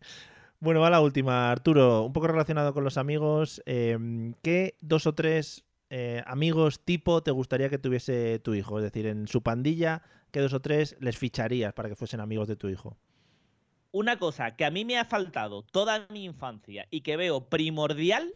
Bueno, 0.60 0.80
va 0.80 0.90
la 0.90 1.00
última, 1.00 1.50
Arturo. 1.50 2.02
Un 2.04 2.12
poco 2.12 2.26
relacionado 2.26 2.72
con 2.74 2.82
los 2.84 2.96
amigos. 2.98 3.62
eh, 3.66 3.96
¿Qué 4.42 4.76
dos 4.80 5.06
o 5.06 5.14
tres 5.14 5.64
eh, 5.90 6.22
amigos 6.26 6.80
tipo 6.84 7.22
te 7.22 7.30
gustaría 7.30 7.68
que 7.68 7.78
tuviese 7.78 8.38
tu 8.40 8.54
hijo? 8.54 8.78
Es 8.78 8.84
decir, 8.84 9.06
en 9.06 9.28
su 9.28 9.42
pandilla, 9.42 10.02
¿qué 10.32 10.40
dos 10.40 10.54
o 10.54 10.60
tres 10.60 10.96
les 11.00 11.16
ficharías 11.18 11.72
para 11.74 11.88
que 11.88 11.96
fuesen 11.96 12.20
amigos 12.20 12.48
de 12.48 12.56
tu 12.56 12.68
hijo? 12.68 12.96
Una 13.94 14.18
cosa 14.18 14.56
que 14.56 14.64
a 14.64 14.72
mí 14.72 14.84
me 14.84 14.98
ha 14.98 15.04
faltado 15.04 15.62
toda 15.62 16.08
mi 16.10 16.24
infancia 16.24 16.88
y 16.90 17.02
que 17.02 17.16
veo 17.16 17.48
primordial 17.48 18.34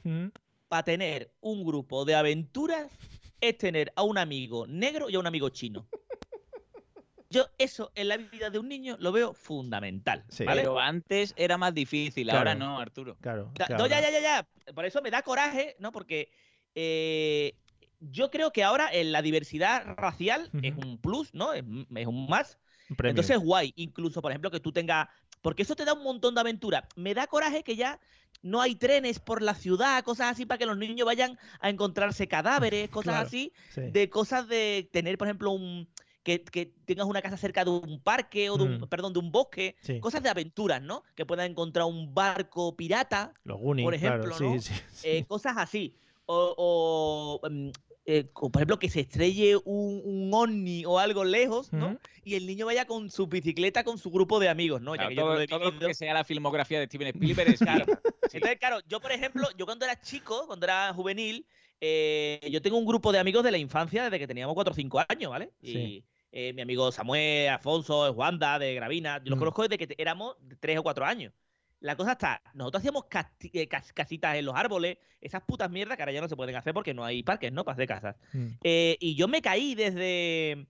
para 0.69 0.85
tener 0.85 1.33
un 1.41 1.65
grupo 1.65 2.05
de 2.05 2.15
aventuras 2.15 2.93
es 3.41 3.59
tener 3.59 3.93
a 3.97 4.05
un 4.05 4.19
amigo 4.19 4.69
negro 4.69 5.11
y 5.11 5.17
a 5.17 5.19
un 5.19 5.27
amigo 5.27 5.49
chino. 5.49 5.89
Yo 7.31 7.47
eso 7.59 7.91
en 7.97 8.07
la 8.07 8.19
vida 8.19 8.51
de 8.51 8.61
un 8.61 8.69
niño 8.69 8.99
lo 9.01 9.11
veo 9.11 9.35
fundamental. 9.35 10.25
¿vale? 10.47 10.63
Pero 10.63 10.79
antes 10.79 11.35
era 11.37 11.59
más 11.59 11.75
difícil, 11.75 12.31
ahora 12.31 12.55
no, 12.55 12.79
Arturo. 12.79 13.17
Claro. 13.21 13.53
No, 13.77 13.89
ya, 13.89 14.01
ya, 14.01 14.13
ya, 14.13 14.21
ya. 14.21 14.49
Por 14.73 14.85
eso 14.85 15.03
me 15.03 15.11
da 15.11 15.23
coraje, 15.23 15.75
¿no? 15.81 15.91
Porque 15.91 16.31
eh, 16.77 17.57
yo 17.99 18.31
creo 18.31 18.53
que 18.53 18.63
ahora 18.63 18.91
en 18.93 19.11
la 19.11 19.23
diversidad 19.23 19.97
racial 19.97 20.51
es 20.63 20.77
un 20.77 20.99
plus, 20.99 21.35
¿no? 21.35 21.53
Es, 21.53 21.65
es 21.97 22.07
un 22.07 22.29
más. 22.29 22.61
Premio. 22.97 23.11
Entonces 23.11 23.37
es 23.37 23.43
guay, 23.43 23.73
incluso, 23.75 24.23
por 24.23 24.31
ejemplo, 24.31 24.53
que 24.53 24.61
tú 24.61 24.71
tengas. 24.71 25.09
Porque 25.43 25.63
eso 25.63 25.77
te 25.77 25.85
da 25.85 25.95
un 25.95 26.03
montón 26.03 26.35
de 26.35 26.41
aventura. 26.41 26.89
Me 26.97 27.15
da 27.15 27.27
coraje 27.27 27.63
que 27.63 27.77
ya 27.77 28.01
no 28.43 28.61
hay 28.61 28.77
trenes 28.77 29.19
por 29.19 29.43
la 29.43 29.55
ciudad, 29.55 30.03
cosas 30.05 30.31
así, 30.33 30.47
para 30.47 30.59
que 30.59 30.67
los 30.67 30.77
niños 30.79 31.07
vayan 31.07 31.39
a 31.61 31.71
encontrarse 31.71 32.29
cadáveres, 32.29 32.89
cosas 32.91 33.13
Claro, 33.15 33.27
así. 33.27 33.53
sí. 33.75 33.83
De 33.91 34.09
cosas 34.11 34.47
de 34.49 34.89
tener, 34.93 35.19
por 35.19 35.27
ejemplo, 35.29 35.51
un. 35.53 35.89
Que, 36.25 36.43
que 36.45 36.67
tengas 36.85 37.07
una 37.07 37.23
casa 37.23 37.39
cerca 37.39 37.65
de 37.65 37.71
un 37.71 38.03
parque 38.03 38.51
o 38.51 38.59
de 38.59 38.65
un, 38.65 38.81
Mm. 38.83 38.89
perdón, 38.89 39.15
de 39.15 39.19
un 39.19 39.33
bosque, 39.33 39.77
Sí. 39.81 39.99
cosas 39.99 40.23
de 40.23 40.29
aventuras, 40.29 40.83
¿no? 40.83 41.03
Que 41.15 41.25
puedan 41.25 41.51
encontrar 41.51 41.87
un 41.87 42.13
barco 42.13 42.77
pirata, 42.77 43.33
Los 43.45 43.59
Goonies, 43.59 43.85
por 43.87 43.95
ejemplo, 43.95 44.35
claro, 44.37 44.55
¿no? 44.55 44.61
sí, 44.61 44.75
Eh, 45.05 45.25
cosas 45.27 45.55
así. 45.57 45.95
O, 46.27 47.41
o, 47.43 47.49
mm, 47.49 47.71
eh, 48.11 48.31
o, 48.33 48.51
por 48.51 48.61
ejemplo, 48.61 48.79
que 48.79 48.89
se 48.89 49.01
estrelle 49.01 49.57
un, 49.67 50.01
un 50.03 50.31
ovni 50.33 50.83
o 50.87 50.99
algo 50.99 51.25
lejos, 51.25 51.71
¿no? 51.75 51.99
Y 52.25 52.37
el 52.37 52.47
niño 52.47 52.65
vaya 52.65 52.87
con 52.87 53.11
su 53.11 53.27
bicicleta 53.27 53.85
con 53.85 53.99
su 53.99 54.11
grupo 54.11 54.41
de 54.41 54.49
amigos, 54.49 54.81
¿no? 54.81 54.97
Ya 54.97 55.09
que 55.09 55.15
yo 55.15 55.27
no 55.27 55.47
todo, 55.47 55.71
lo 55.71 55.89
que 55.89 55.93
sea 55.93 56.15
la 56.15 56.25
filmografía 56.25 56.81
de 56.81 56.87
Steven 56.87 57.09
Spielberg 57.09 57.51
es 57.51 57.61
Claro. 57.69 57.85
Entonces, 58.33 58.59
claro, 58.59 58.79
yo, 58.89 59.01
por 59.01 59.13
ejemplo, 59.13 59.47
yo 59.59 59.67
cuando 59.67 59.85
era 59.85 60.01
chico, 60.01 60.47
cuando 60.47 60.65
era 60.65 60.93
juvenil, 60.95 61.47
eh, 61.83 62.41
yo 62.51 62.63
tengo 62.63 62.79
un 62.79 62.87
grupo 62.87 63.13
de 63.13 63.19
amigos 63.19 63.45
de 63.45 63.51
la 63.51 63.59
infancia 63.59 64.05
desde 64.05 64.19
que 64.19 64.27
teníamos 64.27 64.55
4 64.55 64.73
o 64.73 64.75
5 64.75 65.05
años, 65.07 65.31
¿vale? 65.31 65.53
Y 65.61 65.73
Sí. 65.73 66.05
eh, 66.33 66.53
mi 66.55 66.63
amigo 66.63 66.91
Samuel, 66.91 67.51
Alfonso, 67.51 68.15
Juanda, 68.15 68.59
de 68.59 68.75
Gravina, 68.75 69.19
yo 69.19 69.31
los 69.31 69.37
Mm. 69.37 69.41
conozco 69.41 69.69
desde 69.69 69.77
que 69.87 69.95
éramos 69.99 70.37
3 70.61 70.79
o 70.79 70.83
4 70.83 71.05
años. 71.05 71.35
La 71.81 71.97
cosa 71.97 72.13
está, 72.13 72.43
nosotros 72.55 72.81
hacíamos 72.81 73.05
eh, 73.53 73.69
cas- 73.69 73.93
casitas 73.93 74.37
en 74.37 74.45
los 74.45 74.55
árboles, 74.57 74.99
esas 75.21 75.43
putas 75.43 75.71
mierdas 75.71 75.97
que 75.97 76.03
ahora 76.03 76.13
ya 76.13 76.21
no 76.21 76.29
se 76.29 76.37
pueden 76.37 76.57
hacer 76.57 76.75
porque 76.75 76.95
no 76.95 77.05
hay 77.05 77.23
parques, 77.23 77.53
¿no? 77.53 77.65
Para 77.65 77.75
hacer 77.75 77.87
casas. 77.87 78.17
Mm. 78.33 78.47
Eh, 78.65 78.97
y 79.01 79.15
yo 79.15 79.29
me 79.29 79.41
caí 79.43 79.75
desde 79.75 80.67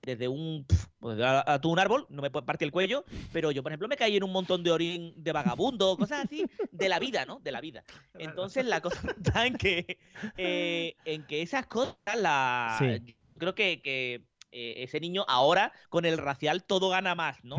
desde 0.00 0.28
un 0.28 0.64
pues, 1.00 1.20
a, 1.20 1.40
a 1.40 1.60
un 1.64 1.78
árbol, 1.78 2.06
no 2.08 2.22
me 2.22 2.30
partir 2.30 2.66
el 2.66 2.72
cuello, 2.72 3.04
pero 3.32 3.50
yo, 3.50 3.62
por 3.62 3.72
ejemplo, 3.72 3.88
me 3.88 3.96
caí 3.96 4.16
en 4.16 4.24
un 4.24 4.32
montón 4.32 4.62
de 4.62 4.70
orín 4.70 5.12
de 5.16 5.32
vagabundo, 5.32 5.96
cosas 5.98 6.24
así, 6.24 6.46
de 6.70 6.88
la 6.88 6.98
vida, 6.98 7.26
¿no? 7.26 7.40
De 7.40 7.52
la 7.52 7.60
vida. 7.60 7.84
Entonces, 8.14 8.64
la 8.64 8.80
cosa 8.80 9.02
está 9.18 9.46
en 9.46 9.56
que, 9.58 9.98
eh, 10.36 10.94
en 11.04 11.26
que 11.26 11.42
esas 11.42 11.66
cosas, 11.66 11.96
la, 12.16 12.76
Sí. 12.78 12.86
yo 13.06 13.14
creo 13.38 13.54
que, 13.54 13.82
que, 13.82 14.22
eh, 14.52 14.74
ese 14.78 15.00
niño 15.00 15.24
ahora, 15.28 15.72
con 15.88 16.04
el 16.04 16.18
racial, 16.18 16.64
todo 16.64 16.88
gana 16.90 17.14
más, 17.14 17.42
¿no? 17.44 17.56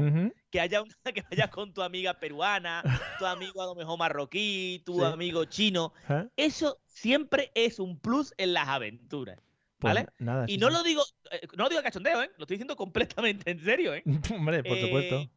Que 0.49 0.60
haya 0.60 0.82
una 0.82 0.94
que 1.14 1.24
vayas 1.30 1.49
con 1.49 1.74
tu 1.74 1.82
amiga 1.82 2.20
peruana, 2.20 2.84
tu 3.20 3.26
amigo 3.26 3.61
a 3.61 3.66
lo 3.68 3.76
mejor 3.76 3.98
marroquí, 3.99 4.82
tu 4.86 4.99
Sí. 4.99 5.06
amigo 5.06 5.45
chino. 5.45 5.94
¿Eh? 6.10 6.28
Eso 6.38 6.80
siempre 6.88 7.52
es 7.56 7.80
un 7.80 7.99
plus 7.99 8.34
en 8.38 8.53
las 8.53 8.68
aventuras. 8.68 9.38
Pues 9.78 9.94
¿Vale? 9.94 10.07
nada, 10.18 10.44
y 10.48 10.53
sí, 10.53 10.57
no 10.57 10.68
sí. 10.68 10.74
lo 10.74 10.84
digo, 10.84 11.03
eh, 11.32 11.48
no 11.56 11.64
lo 11.64 11.70
digo 11.70 11.80
a 11.80 11.84
cachondeo, 11.84 12.22
¿eh? 12.22 12.30
Lo 12.38 12.44
estoy 12.44 12.56
diciendo 12.56 12.76
completamente 12.76 13.49
en 13.52 13.60
serio, 13.64 13.94
¿eh? 13.94 14.03
Hombre, 14.36 14.61
por 14.64 14.78
Eh, 14.78 14.82
supuesto. 14.82 15.32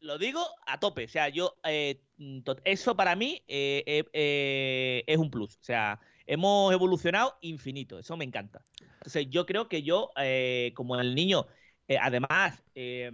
Lo 0.00 0.18
digo 0.18 0.44
a 0.66 0.80
tope. 0.80 1.04
O 1.04 1.08
sea, 1.08 1.28
yo. 1.28 1.54
mm, 2.18 2.40
eso 2.64 2.96
para 2.96 3.14
mí 3.16 3.42
es 3.46 5.16
un 5.18 5.30
plus. 5.30 5.54
O 5.56 5.62
sea, 5.64 6.00
hemos 6.26 6.72
evolucionado 6.72 7.38
infinito. 7.40 7.98
Eso 7.98 8.16
me 8.16 8.24
encanta. 8.24 8.62
Entonces, 9.04 9.28
yo 9.30 9.46
creo 9.46 9.68
que 9.68 9.82
yo, 9.82 10.10
eh, 10.16 10.72
como 10.74 10.98
el 11.00 11.14
niño, 11.14 11.46
eh, 11.88 11.98
además. 12.00 12.62
eh, 12.74 13.10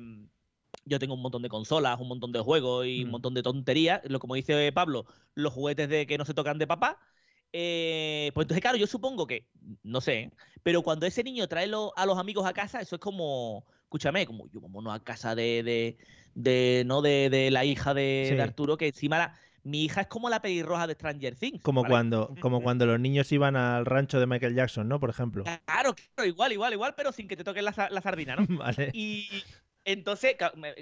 yo 0.84 0.98
tengo 0.98 1.14
un 1.14 1.22
montón 1.22 1.42
de 1.42 1.48
consolas, 1.48 2.00
un 2.00 2.08
montón 2.08 2.32
de 2.32 2.40
juegos 2.40 2.86
y 2.86 3.04
un 3.04 3.10
Mm. 3.10 3.10
montón 3.10 3.34
de 3.34 3.42
tonterías. 3.42 4.00
Lo 4.04 4.18
como 4.18 4.34
dice 4.34 4.72
Pablo, 4.72 5.06
los 5.34 5.52
juguetes 5.52 5.88
de 5.88 6.06
que 6.06 6.18
no 6.18 6.24
se 6.24 6.34
tocan 6.34 6.58
de 6.58 6.66
papá. 6.66 6.98
Eh, 7.52 8.30
pues 8.34 8.44
entonces, 8.44 8.62
claro, 8.62 8.76
yo 8.78 8.86
supongo 8.86 9.26
que, 9.26 9.48
no 9.82 10.00
sé, 10.00 10.30
pero 10.62 10.82
cuando 10.82 11.06
ese 11.06 11.24
niño 11.24 11.48
trae 11.48 11.66
lo- 11.66 11.92
a 11.96 12.06
los 12.06 12.16
amigos 12.18 12.46
a 12.46 12.52
casa, 12.52 12.80
eso 12.80 12.94
es 12.96 13.00
como, 13.00 13.66
escúchame, 13.84 14.24
como 14.26 14.48
yo 14.50 14.60
vámonos 14.60 14.94
a 14.94 15.00
casa 15.02 15.34
de, 15.34 15.62
de, 15.64 15.98
de, 16.34 16.84
no 16.86 17.02
de, 17.02 17.28
de 17.30 17.50
la 17.50 17.64
hija 17.64 17.92
de, 17.94 18.34
Sí. 18.34 18.36
de 18.36 18.42
Arturo, 18.42 18.76
que 18.76 18.86
encima 18.88 19.18
la- 19.18 19.38
mi 19.62 19.84
hija 19.84 20.02
es 20.02 20.06
como 20.06 20.28
la 20.30 20.40
pelirroja 20.40 20.86
de 20.86 20.94
Stranger 20.94 21.36
Things. 21.36 21.62
Como 21.62 21.82
¿vale? 21.82 21.92
cuando, 21.92 22.34
como 22.40 22.62
cuando 22.62 22.86
los 22.86 22.98
niños 23.00 23.30
iban 23.32 23.56
al 23.56 23.84
rancho 23.86 24.18
de 24.18 24.26
Michael 24.26 24.54
Jackson, 24.54 24.88
¿no? 24.88 24.98
Por 25.00 25.10
ejemplo. 25.10 25.44
Claro, 25.44 25.94
claro, 25.94 26.28
igual, 26.28 26.52
igual, 26.52 26.72
igual, 26.72 26.94
pero 26.96 27.12
sin 27.12 27.28
que 27.28 27.36
te 27.36 27.44
toquen 27.44 27.64
la, 27.64 27.88
la 27.90 28.00
sardina, 28.00 28.36
¿no? 28.36 28.46
Vale. 28.58 28.90
Y 28.94 29.28
entonces, 29.84 30.36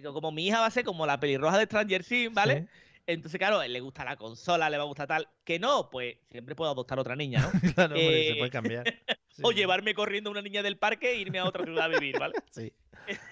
como 0.05 0.33
mi 0.33 0.47
hija 0.47 0.61
va 0.61 0.67
a 0.67 0.71
ser 0.71 0.85
como 0.85 1.07
la 1.07 1.21
pelirroja 1.21 1.59
de 1.59 1.65
Stranger 1.65 2.05
Things, 2.05 2.35
¿vale? 2.35 2.69
Entonces, 3.07 3.39
claro, 3.39 3.67
le 3.67 3.81
gusta 3.81 4.05
la 4.05 4.17
consola, 4.17 4.69
le 4.69 4.77
va 4.77 4.83
a 4.83 4.87
gustar 4.87 5.07
tal. 5.07 5.29
Que 5.43 5.59
no, 5.59 5.89
pues 5.91 6.17
siempre 6.31 6.55
puedo 6.55 6.71
adoptar 6.71 6.99
otra 6.99 7.17
niña, 7.17 7.41
¿no? 7.41 7.51
Claro, 7.75 7.95
hombre, 7.95 8.25
se 8.25 8.31
Eh, 8.33 8.37
puede 8.37 8.51
cambiar. 8.51 8.85
o 9.43 9.51
llevarme 9.53 9.95
corriendo 9.95 10.29
a 10.29 10.33
una 10.33 10.43
niña 10.43 10.63
del 10.63 10.77
parque 10.77 11.13
e 11.13 11.17
irme 11.17 11.39
a 11.39 11.47
otra 11.47 11.65
ciudad 11.65 11.85
a 11.87 11.89
vivir, 11.89 12.19
¿vale? 12.19 12.35
Sí. 12.51 12.73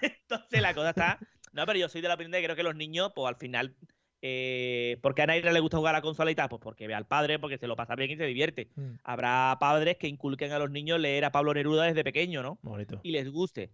Entonces 0.01 0.61
la 0.61 0.73
cosa 0.73 0.89
está. 0.89 1.19
No, 1.51 1.65
pero 1.65 1.77
yo 1.77 1.89
soy 1.89 2.01
de 2.01 2.07
la 2.07 2.15
opinión 2.15 2.31
de 2.31 2.39
que 2.39 2.45
creo 2.45 2.55
que 2.55 2.63
los 2.63 2.75
niños, 2.75 3.11
pues 3.15 3.27
al 3.27 3.35
final. 3.35 3.75
Eh, 4.21 4.97
¿Por 5.01 5.13
qué 5.13 5.21
a 5.21 5.27
Naira 5.27 5.51
le 5.51 5.59
gusta 5.59 5.77
jugar 5.77 5.93
a 5.95 5.99
la 5.99 6.01
consola 6.01 6.31
y 6.31 6.35
tal? 6.35 6.49
Pues 6.49 6.61
porque 6.61 6.87
ve 6.87 6.95
al 6.95 7.05
padre, 7.05 7.37
porque 7.39 7.57
se 7.57 7.67
lo 7.67 7.75
pasa 7.75 7.95
bien 7.95 8.11
y 8.11 8.17
se 8.17 8.25
divierte. 8.25 8.69
Mm. 8.75 8.93
Habrá 9.03 9.55
padres 9.59 9.97
que 9.97 10.07
inculquen 10.07 10.51
a 10.51 10.59
los 10.59 10.71
niños 10.71 10.99
leer 10.99 11.25
a 11.25 11.31
Pablo 11.31 11.53
Neruda 11.53 11.83
desde 11.85 12.03
pequeño, 12.03 12.41
¿no? 12.41 12.57
Bonito. 12.63 12.99
Y 13.03 13.11
les 13.11 13.29
guste. 13.31 13.69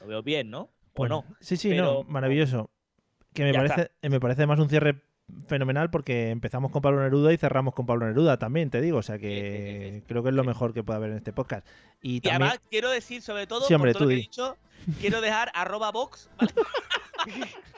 Lo 0.00 0.06
veo 0.08 0.22
bien, 0.22 0.50
¿no? 0.50 0.70
Bueno, 0.94 1.18
o 1.18 1.22
no. 1.30 1.36
sí, 1.40 1.56
sí, 1.56 1.70
pero- 1.70 1.84
no, 1.84 2.02
maravilloso. 2.04 2.70
Que 3.34 3.44
me 3.44 3.54
parece, 3.54 3.82
está. 3.82 4.08
me 4.08 4.18
parece 4.20 4.46
más 4.46 4.58
un 4.58 4.68
cierre 4.68 5.00
fenomenal 5.46 5.90
porque 5.90 6.30
empezamos 6.30 6.72
con 6.72 6.80
Pablo 6.82 7.02
Neruda 7.02 7.32
y 7.32 7.36
cerramos 7.36 7.74
con 7.74 7.84
Pablo 7.86 8.06
Neruda 8.06 8.38
también, 8.38 8.70
te 8.70 8.80
digo. 8.80 8.98
O 8.98 9.02
sea 9.02 9.18
que 9.18 10.02
creo 10.08 10.22
que 10.24 10.30
es 10.30 10.34
lo 10.34 10.42
mejor 10.44 10.72
que 10.74 10.82
puede 10.82 10.96
haber 10.96 11.10
en 11.10 11.16
este 11.18 11.32
podcast. 11.32 11.64
Y, 12.02 12.16
Y 12.16 12.20
también, 12.22 12.42
además 12.42 12.60
quiero 12.70 12.90
decir, 12.90 13.22
sobre 13.22 13.46
todo, 13.46 13.64
hombre, 13.66 13.92
por 13.92 13.98
todo 13.98 14.04
lo 14.04 14.08
que 14.08 14.14
he 14.14 14.16
di. 14.16 14.22
dicho, 14.22 14.56
quiero 15.00 15.20
dejar 15.20 15.52
arroba 15.54 15.92
box, 15.92 16.30
¿vale? 16.38 16.52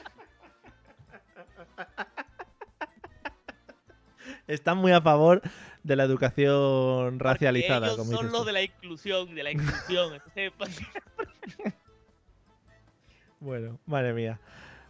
están 4.47 4.77
muy 4.77 4.91
a 4.91 5.01
favor 5.01 5.41
de 5.83 5.95
la 5.95 6.03
educación 6.03 7.19
racializada. 7.19 7.87
Ellos 7.87 7.97
como 7.97 8.11
son 8.11 8.31
los 8.31 8.45
de 8.45 8.51
la 8.51 8.61
inclusión, 8.61 9.33
de 9.35 9.43
la 9.43 9.51
inclusión. 9.51 10.21
Pues, 10.57 10.79
Bueno, 13.39 13.79
madre 13.87 14.13
mía. 14.13 14.39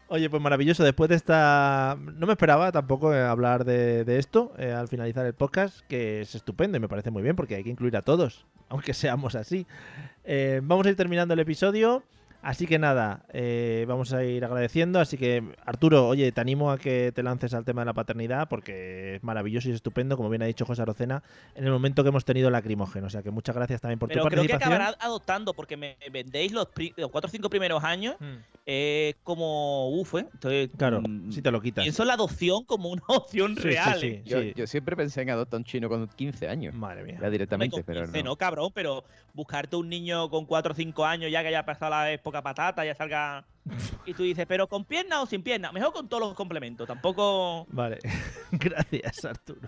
Oye, 0.08 0.30
pues 0.30 0.44
maravilloso. 0.44 0.84
Después 0.84 1.10
de 1.10 1.16
esta. 1.16 1.98
No 1.98 2.28
me 2.28 2.34
esperaba 2.34 2.74
tampoco 2.74 3.14
eh, 3.14 3.22
hablar 3.22 3.64
de, 3.64 4.04
de 4.04 4.20
esto 4.20 4.52
eh, 4.58 4.74
al 4.74 4.90
finalizar 4.90 5.26
el 5.26 5.34
podcast, 5.34 5.80
que 5.88 6.20
es 6.20 6.36
estupendo 6.36 6.76
y 6.76 6.82
me 6.82 6.90
parece 6.90 7.12
muy 7.12 7.24
bien 7.24 7.38
porque 7.38 7.56
hay 7.56 7.64
que 7.64 7.70
incluir 7.70 7.96
a 7.96 8.02
todos, 8.02 8.46
aunque 8.70 8.94
seamos 8.94 9.36
así. 9.36 9.66
Eh, 10.26 10.60
vamos 10.64 10.86
a 10.86 10.90
ir 10.90 10.98
terminando 10.98 11.34
el 11.34 11.40
episodio. 11.40 12.04
Así 12.42 12.66
que 12.66 12.80
nada, 12.80 13.24
eh, 13.34 13.86
vamos 13.88 14.14
a 14.14 14.24
ir 14.24 14.44
agradeciendo. 14.44 15.00
Así 15.00 15.18
que, 15.18 15.44
Arturo, 15.66 16.08
oye, 16.08 16.32
te 16.32 16.42
animo 16.42 16.72
a 16.72 16.78
que 16.78 17.12
te 17.14 17.22
lances 17.24 17.54
al 17.54 17.66
tema 17.66 17.82
de 17.82 17.86
la 17.86 17.94
paternidad 17.94 18.48
porque 18.50 19.16
es 19.16 19.24
maravilloso 19.24 19.68
y 19.68 19.72
es 19.72 19.76
estupendo, 19.76 20.18
como 20.18 20.30
bien 20.30 20.42
ha 20.42 20.46
dicho 20.46 20.66
José 20.66 20.82
Arocena, 20.82 21.22
en 21.56 21.66
el 21.66 21.72
momento 21.72 22.02
que 22.04 22.10
hemos 22.10 22.26
tenido 22.26 22.50
lacrimógeno. 22.50 23.08
O 23.08 23.10
sea 23.10 23.22
que 23.22 23.30
muchas 23.32 23.56
gracias 23.56 23.82
también 23.82 24.00
por 24.00 24.10
pero 24.10 24.24
tu 24.24 24.30
creo 24.30 24.44
que 24.46 24.54
acabará 24.54 24.96
adoptando 25.00 25.54
porque 25.54 25.78
me 25.78 25.98
vendéis 26.12 26.52
los, 26.52 26.68
los 26.98 27.12
cuatro 27.12 27.28
o 27.28 27.32
cinco 27.32 27.50
primeros 27.50 27.84
años 27.84 28.16
Hmm. 28.20 28.38
eh, 28.66 29.14
como 29.24 29.90
uf, 29.90 30.16
¿eh? 30.16 30.26
Entonces, 30.34 30.70
Claro, 30.78 31.02
mm, 31.02 31.32
si 31.32 31.42
te 31.42 31.52
lo 31.52 31.62
quitas. 31.62 31.84
pienso 31.84 32.04
en 32.04 32.08
la 32.08 32.14
adopción 32.16 32.64
como 32.66 32.90
una 32.90 33.04
opción 33.08 33.56
Sí, 33.56 33.62
sí, 33.62 33.68
real. 33.70 34.00
sí. 34.00 34.08
¿eh? 34.08 34.22
Yo, 34.26 34.42
yo 34.42 34.68
siempre 34.68 34.96
pensé 34.96 35.22
en 35.22 35.30
adoptar 35.30 35.58
a 35.58 35.60
un 35.60 35.64
chino 35.66 35.90
con 35.90 36.08
15 36.08 36.48
años. 36.48 36.74
Madre 36.74 37.04
mía. 37.04 37.18
Ya 37.22 37.30
directamente, 37.30 37.78
con 37.78 37.84
pero 37.84 38.02
15 38.02 38.24
no. 38.24 38.30
no, 38.32 38.36
cabrón, 38.36 38.72
pero 38.74 39.04
buscarte 39.34 39.76
un 39.76 39.90
niño 39.90 40.30
con 40.30 40.46
4 40.46 40.72
o 40.74 40.76
5 40.76 41.06
años 41.06 41.32
ya 41.32 41.42
que 41.42 41.48
haya 41.50 41.66
pasado 41.66 41.92
la 41.92 42.12
época 42.12 42.31
patata, 42.40 42.86
ya 42.86 42.94
salga. 42.94 43.44
Y 44.06 44.14
tú 44.14 44.24
dices, 44.24 44.46
pero 44.48 44.68
con 44.68 44.86
pierna 44.86 45.22
o 45.22 45.26
sin 45.26 45.44
pierna. 45.44 45.72
Mejor 45.72 45.92
con 45.94 46.08
todos 46.08 46.22
los 46.22 46.34
complementos. 46.36 46.88
Tampoco. 46.88 47.66
Vale, 47.72 48.00
gracias 48.52 49.26
Arturo. 49.26 49.68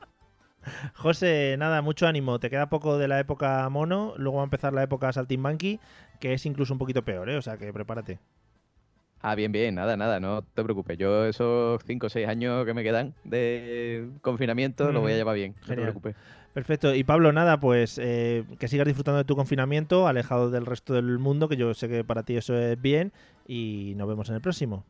José, 0.96 1.56
nada, 1.58 1.82
mucho 1.82 2.08
ánimo. 2.08 2.40
Te 2.40 2.50
queda 2.50 2.70
poco 2.70 2.98
de 2.98 3.08
la 3.08 3.20
época 3.20 3.68
mono, 3.70 4.14
luego 4.18 4.38
va 4.38 4.44
a 4.44 4.46
empezar 4.46 4.74
la 4.74 4.84
época 4.84 5.12
Saltimbanqui, 5.12 5.80
que 6.20 6.34
es 6.34 6.46
incluso 6.46 6.74
un 6.74 6.80
poquito 6.80 7.04
peor, 7.04 7.30
¿eh? 7.30 7.38
O 7.38 7.42
sea 7.42 7.58
que 7.58 7.72
prepárate. 7.74 8.20
Ah, 9.22 9.36
bien, 9.36 9.52
bien, 9.54 9.76
nada, 9.76 9.96
nada, 9.96 10.20
no 10.20 10.42
te 10.42 10.64
preocupes. 10.64 10.98
Yo 10.98 11.26
esos 11.26 11.82
5 11.86 12.08
o 12.08 12.10
6 12.10 12.28
años 12.28 12.66
que 12.66 12.74
me 12.74 12.84
quedan 12.84 13.14
de 13.24 14.10
confinamiento 14.22 14.92
lo 14.92 15.00
voy 15.00 15.14
a 15.14 15.16
llevar 15.16 15.36
bien, 15.36 15.54
no 15.54 15.62
te 15.62 15.68
Genial. 15.68 15.84
preocupes. 15.86 16.16
Perfecto. 16.54 16.94
Y 16.94 17.04
Pablo, 17.04 17.34
nada, 17.34 17.60
pues 17.60 18.00
eh, 18.02 18.44
que 18.60 18.68
sigas 18.68 18.86
disfrutando 18.86 19.18
de 19.18 19.24
tu 19.24 19.36
confinamiento, 19.36 20.08
alejado 20.08 20.52
del 20.52 20.66
resto 20.66 20.94
del 20.94 21.18
mundo, 21.18 21.50
que 21.50 21.58
yo 21.58 21.74
sé 21.74 21.90
que 21.90 22.04
para 22.04 22.24
ti 22.24 22.38
eso 22.38 22.56
es 22.56 22.80
bien, 22.80 23.12
y 23.48 23.94
nos 23.96 24.08
vemos 24.08 24.30
en 24.30 24.36
el 24.36 24.42
próximo. 24.42 24.86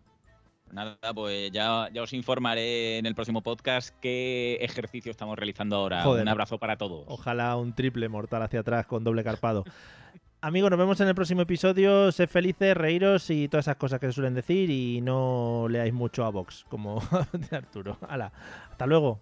Nada, 0.74 0.98
pues 1.14 1.52
ya, 1.52 1.88
ya 1.94 2.02
os 2.02 2.12
informaré 2.14 2.98
en 2.98 3.06
el 3.06 3.14
próximo 3.14 3.42
podcast 3.42 3.96
qué 4.02 4.56
ejercicio 4.60 5.12
estamos 5.12 5.38
realizando 5.38 5.76
ahora. 5.76 6.02
Joder. 6.02 6.24
Un 6.24 6.30
abrazo 6.30 6.58
para 6.58 6.78
todos. 6.78 7.06
Ojalá 7.08 7.56
un 7.56 7.74
triple 7.74 8.10
mortal 8.10 8.42
hacia 8.42 8.62
atrás 8.62 8.88
con 8.88 9.04
doble 9.04 9.24
carpado. 9.24 9.64
Amigos, 10.42 10.72
nos 10.72 10.80
vemos 10.80 11.00
en 11.00 11.08
el 11.08 11.16
próximo 11.16 11.44
episodio. 11.44 12.12
Sed 12.12 12.28
felices, 12.28 12.76
reíros 12.76 13.30
y 13.30 13.48
todas 13.48 13.66
esas 13.66 13.78
cosas 13.78 14.00
que 14.02 14.08
se 14.08 14.14
suelen 14.14 14.34
decir 14.34 14.70
y 14.70 15.00
no 15.00 15.68
leáis 15.70 15.94
mucho 15.94 16.26
a 16.26 16.32
Vox, 16.32 16.66
como 16.68 17.02
de 17.32 17.56
Arturo. 17.56 17.98
Hala, 18.10 18.34
hasta 18.70 18.86
luego. 18.86 19.22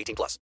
18 0.00 0.14
plus. 0.16 0.38